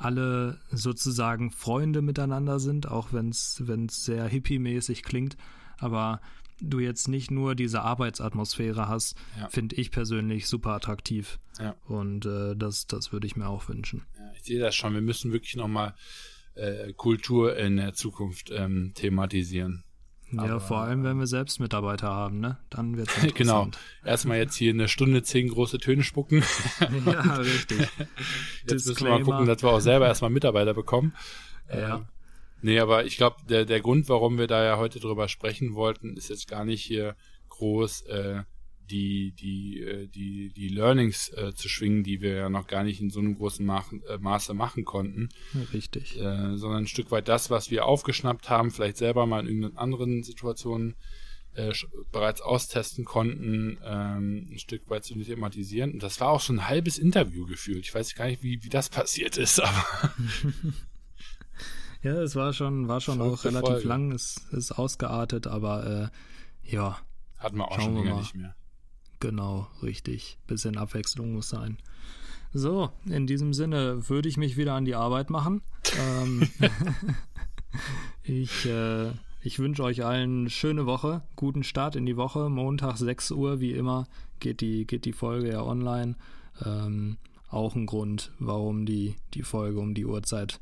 alle 0.00 0.58
sozusagen 0.70 1.50
Freunde 1.50 2.02
miteinander 2.02 2.58
sind, 2.58 2.88
auch 2.88 3.12
wenn 3.12 3.28
es 3.30 4.04
sehr 4.04 4.26
hippie-mäßig 4.26 5.02
klingt, 5.02 5.36
aber 5.78 6.20
du 6.60 6.78
jetzt 6.78 7.08
nicht 7.08 7.30
nur 7.30 7.54
diese 7.54 7.82
Arbeitsatmosphäre 7.82 8.88
hast, 8.88 9.16
ja. 9.38 9.48
finde 9.48 9.76
ich 9.76 9.90
persönlich 9.90 10.46
super 10.46 10.70
attraktiv. 10.70 11.38
Ja. 11.58 11.74
Und 11.86 12.26
äh, 12.26 12.54
das, 12.56 12.86
das 12.86 13.12
würde 13.12 13.26
ich 13.26 13.36
mir 13.36 13.48
auch 13.48 13.68
wünschen. 13.68 14.02
Ja, 14.18 14.32
ich 14.34 14.42
sehe 14.42 14.60
das 14.60 14.74
schon. 14.74 14.94
Wir 14.94 15.00
müssen 15.00 15.32
wirklich 15.32 15.56
nochmal 15.56 15.94
äh, 16.54 16.92
Kultur 16.92 17.56
in 17.56 17.76
der 17.76 17.94
Zukunft 17.94 18.50
ähm, 18.50 18.92
thematisieren. 18.94 19.84
Ja, 20.32 20.42
Aber, 20.42 20.60
vor 20.60 20.78
allem, 20.78 21.02
wenn 21.02 21.18
wir 21.18 21.26
selbst 21.26 21.58
Mitarbeiter 21.60 22.08
haben, 22.08 22.40
ne? 22.40 22.58
Dann 22.70 22.96
wird 22.96 23.08
es 23.24 23.34
Genau. 23.34 23.68
Erstmal 24.04 24.38
jetzt 24.38 24.54
hier 24.54 24.72
eine 24.72 24.88
Stunde 24.88 25.22
zehn 25.22 25.48
große 25.48 25.78
Töne 25.78 26.02
spucken. 26.02 26.42
ja, 27.06 27.34
richtig. 27.36 27.80
jetzt 28.68 28.86
müssen 28.86 29.04
wir 29.04 29.10
mal 29.10 29.22
gucken, 29.22 29.46
dass 29.46 29.62
wir 29.62 29.70
auch 29.70 29.80
selber 29.80 30.06
erstmal 30.06 30.30
Mitarbeiter 30.30 30.74
bekommen. 30.74 31.14
Ja. 31.68 31.96
Ähm, 31.96 32.06
nee, 32.62 32.78
aber 32.78 33.04
ich 33.04 33.16
glaube, 33.16 33.36
der, 33.48 33.64
der 33.64 33.80
Grund, 33.80 34.08
warum 34.08 34.38
wir 34.38 34.46
da 34.46 34.64
ja 34.64 34.78
heute 34.78 35.00
drüber 35.00 35.28
sprechen 35.28 35.74
wollten, 35.74 36.16
ist 36.16 36.28
jetzt 36.28 36.48
gar 36.48 36.64
nicht 36.64 36.82
hier 36.82 37.16
groß 37.48 38.02
äh, 38.02 38.42
die, 38.90 39.32
die, 39.32 39.80
äh, 39.80 40.06
die, 40.08 40.52
die 40.52 40.68
Learnings 40.68 41.28
äh, 41.30 41.52
zu 41.54 41.68
schwingen, 41.68 42.02
die 42.02 42.20
wir 42.20 42.34
ja 42.34 42.48
noch 42.48 42.66
gar 42.66 42.82
nicht 42.82 43.00
in 43.00 43.10
so 43.10 43.20
einem 43.20 43.36
großen 43.36 43.64
Ma 43.64 43.84
äh, 44.08 44.18
Maße 44.18 44.54
machen 44.54 44.84
konnten. 44.84 45.28
Richtig. 45.72 46.18
Äh, 46.18 46.56
sondern 46.56 46.84
ein 46.84 46.88
Stück 46.88 47.10
weit 47.10 47.28
das, 47.28 47.50
was 47.50 47.70
wir 47.70 47.84
aufgeschnappt 47.86 48.50
haben, 48.50 48.70
vielleicht 48.70 48.96
selber 48.96 49.26
mal 49.26 49.40
in 49.40 49.62
irgendeinen 49.62 49.78
anderen 49.78 50.22
Situationen 50.22 50.96
äh, 51.54 51.72
bereits 52.12 52.40
austesten 52.40 53.04
konnten, 53.04 53.78
ähm, 53.84 54.48
ein 54.52 54.58
Stück 54.58 54.88
weit 54.88 55.04
zu 55.04 55.14
thematisieren. 55.14 55.92
Und 55.92 56.02
das 56.02 56.20
war 56.20 56.28
auch 56.28 56.40
schon 56.40 56.60
ein 56.60 56.68
halbes 56.68 56.98
Interview 56.98 57.46
gefühlt. 57.46 57.84
Ich 57.84 57.94
weiß 57.94 58.14
gar 58.14 58.26
nicht, 58.26 58.42
wie, 58.42 58.62
wie 58.62 58.68
das 58.68 58.88
passiert 58.88 59.36
ist, 59.36 59.60
aber. 59.60 59.84
ja, 62.02 62.14
es 62.22 62.36
war 62.36 62.52
schon, 62.52 62.88
war 62.88 63.00
schon 63.00 63.20
auch 63.20 63.44
relativ 63.44 63.68
Folge. 63.68 63.88
lang, 63.88 64.12
es 64.12 64.36
ist 64.52 64.72
ausgeartet, 64.72 65.46
aber 65.46 66.10
äh, 66.64 66.70
ja. 66.70 66.98
Hatten 67.38 67.56
wir 67.56 67.70
auch 67.70 67.80
schon 67.80 67.94
länger 67.96 68.18
nicht 68.18 68.34
mehr. 68.34 68.54
Genau, 69.20 69.68
richtig. 69.82 70.38
Bisschen 70.46 70.76
Abwechslung 70.76 71.32
muss 71.32 71.48
sein. 71.48 71.78
So, 72.52 72.90
in 73.04 73.26
diesem 73.26 73.54
Sinne 73.54 74.08
würde 74.08 74.28
ich 74.28 74.36
mich 74.36 74.56
wieder 74.56 74.74
an 74.74 74.84
die 74.84 74.96
Arbeit 74.96 75.30
machen. 75.30 75.62
ähm, 75.98 76.48
ich 78.24 78.66
äh, 78.66 79.12
ich 79.42 79.58
wünsche 79.58 79.82
euch 79.84 80.04
allen 80.04 80.40
eine 80.40 80.50
schöne 80.50 80.84
Woche, 80.84 81.22
guten 81.34 81.64
Start 81.64 81.96
in 81.96 82.04
die 82.04 82.18
Woche. 82.18 82.50
Montag 82.50 82.98
6 82.98 83.30
Uhr, 83.30 83.58
wie 83.58 83.72
immer, 83.72 84.06
geht 84.38 84.60
die, 84.60 84.86
geht 84.86 85.06
die 85.06 85.14
Folge 85.14 85.48
ja 85.48 85.62
online. 85.62 86.14
Ähm, 86.62 87.16
auch 87.48 87.74
ein 87.74 87.86
Grund, 87.86 88.32
warum 88.38 88.84
die, 88.84 89.14
die 89.32 89.42
Folge 89.42 89.80
um 89.80 89.94
die 89.94 90.04
Uhrzeit 90.04 90.58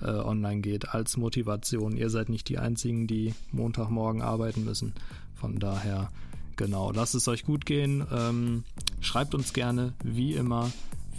äh, 0.00 0.06
online 0.06 0.62
geht, 0.62 0.94
als 0.94 1.18
Motivation. 1.18 1.94
Ihr 1.94 2.08
seid 2.08 2.30
nicht 2.30 2.48
die 2.48 2.58
Einzigen, 2.58 3.06
die 3.06 3.34
Montagmorgen 3.50 4.22
arbeiten 4.22 4.64
müssen. 4.64 4.94
Von 5.34 5.58
daher 5.58 6.10
Genau, 6.56 6.92
lasst 6.92 7.14
es 7.14 7.28
euch 7.28 7.44
gut 7.44 7.66
gehen. 7.66 8.06
Ähm, 8.12 8.64
schreibt 9.00 9.34
uns 9.34 9.52
gerne, 9.52 9.94
wie 10.02 10.34
immer, 10.34 10.70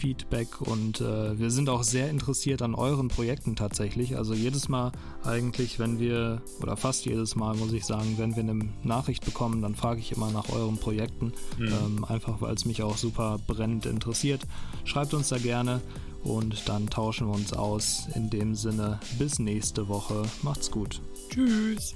Feedback 0.04 0.60
und 0.60 1.00
äh, 1.00 1.40
wir 1.40 1.50
sind 1.50 1.70
auch 1.70 1.84
sehr 1.84 2.10
interessiert 2.10 2.62
an 2.62 2.76
euren 2.76 3.08
Projekten 3.08 3.56
tatsächlich. 3.56 4.18
Also 4.18 4.34
jedes 4.34 4.68
Mal 4.68 4.92
eigentlich, 5.24 5.80
wenn 5.80 5.98
wir, 5.98 6.42
oder 6.62 6.76
fast 6.76 7.06
jedes 7.06 7.38
Mal 7.38 7.56
muss 7.56 7.72
ich 7.72 7.86
sagen, 7.86 8.16
wenn 8.18 8.36
wir 8.36 8.44
eine 8.44 8.68
Nachricht 8.84 9.24
bekommen, 9.24 9.62
dann 9.62 9.76
frage 9.76 10.02
ich 10.02 10.12
immer 10.12 10.30
nach 10.32 10.50
euren 10.50 10.78
Projekten. 10.78 11.32
Mhm. 11.58 11.68
Ähm, 11.68 12.06
einfach 12.06 12.42
weil 12.42 12.54
es 12.54 12.66
mich 12.66 12.84
auch 12.84 12.98
super 12.98 13.40
brennend 13.48 13.86
interessiert. 13.86 14.42
Schreibt 14.84 15.14
uns 15.14 15.30
da 15.30 15.38
gerne 15.38 15.80
und 16.24 16.68
dann 16.68 16.90
tauschen 16.90 17.28
wir 17.28 17.36
uns 17.36 17.54
aus. 17.54 18.08
In 18.14 18.30
dem 18.30 18.56
Sinne, 18.56 19.00
bis 19.20 19.40
nächste 19.40 19.88
Woche. 19.88 20.24
Macht's 20.42 20.70
gut. 20.70 21.02
Tschüss. 21.30 21.96